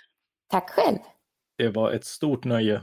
Tack 0.51 0.70
själv. 0.70 0.99
Det 1.59 1.69
var 1.69 1.93
ett 1.93 2.05
stort 2.05 2.45
nöje. 2.45 2.82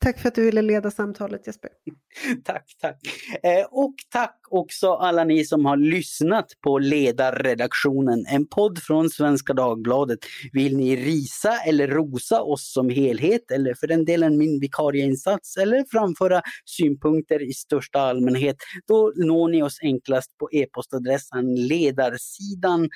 Tack 0.00 0.18
för 0.18 0.28
att 0.28 0.34
du 0.34 0.44
ville 0.44 0.62
leda 0.62 0.90
samtalet 0.90 1.46
Jesper. 1.46 1.70
tack, 2.44 2.76
tack. 2.80 3.00
Eh, 3.42 3.66
och 3.70 3.94
tack 4.12 4.38
också 4.50 4.92
alla 4.92 5.24
ni 5.24 5.44
som 5.44 5.64
har 5.66 5.76
lyssnat 5.76 6.46
på 6.64 6.78
Ledarredaktionen, 6.78 8.26
en 8.28 8.46
podd 8.46 8.78
från 8.78 9.10
Svenska 9.10 9.54
Dagbladet. 9.54 10.18
Vill 10.52 10.76
ni 10.76 10.96
risa 10.96 11.56
eller 11.66 11.88
rosa 11.88 12.42
oss 12.42 12.72
som 12.72 12.90
helhet 12.90 13.50
eller 13.50 13.74
för 13.74 13.86
den 13.86 14.04
delen 14.04 14.38
min 14.38 14.60
vikarieinsats 14.60 15.56
eller 15.56 15.84
framföra 15.90 16.42
synpunkter 16.64 17.42
i 17.42 17.52
största 17.52 18.00
allmänhet, 18.00 18.56
då 18.86 19.12
når 19.16 19.48
ni 19.48 19.62
oss 19.62 19.78
enklast 19.82 20.38
på 20.38 20.48
e-postadressen 20.52 21.54
ledarsidan 21.54 22.88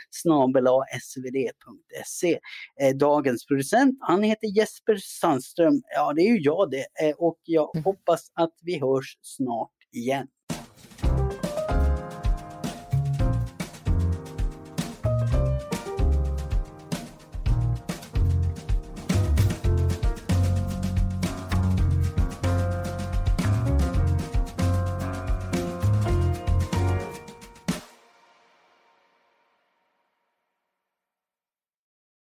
svd.se. 1.02 2.38
Eh, 2.80 2.96
dagens 2.96 3.46
producent, 3.46 3.98
han 4.00 4.22
heter 4.22 4.46
Jesper 4.46 4.96
Sandström. 4.96 5.82
Ja, 5.94 6.12
det 6.12 6.22
är 6.22 6.32
ju 6.34 6.40
jag 6.40 6.70
det. 6.70 6.86
Eh, 7.00 7.14
och 7.18 7.38
jag 7.44 7.70
hoppas 7.84 8.32
att 8.34 8.54
vi 8.62 8.78
hörs 8.78 9.18
snart 9.22 9.70
igen. 9.92 10.28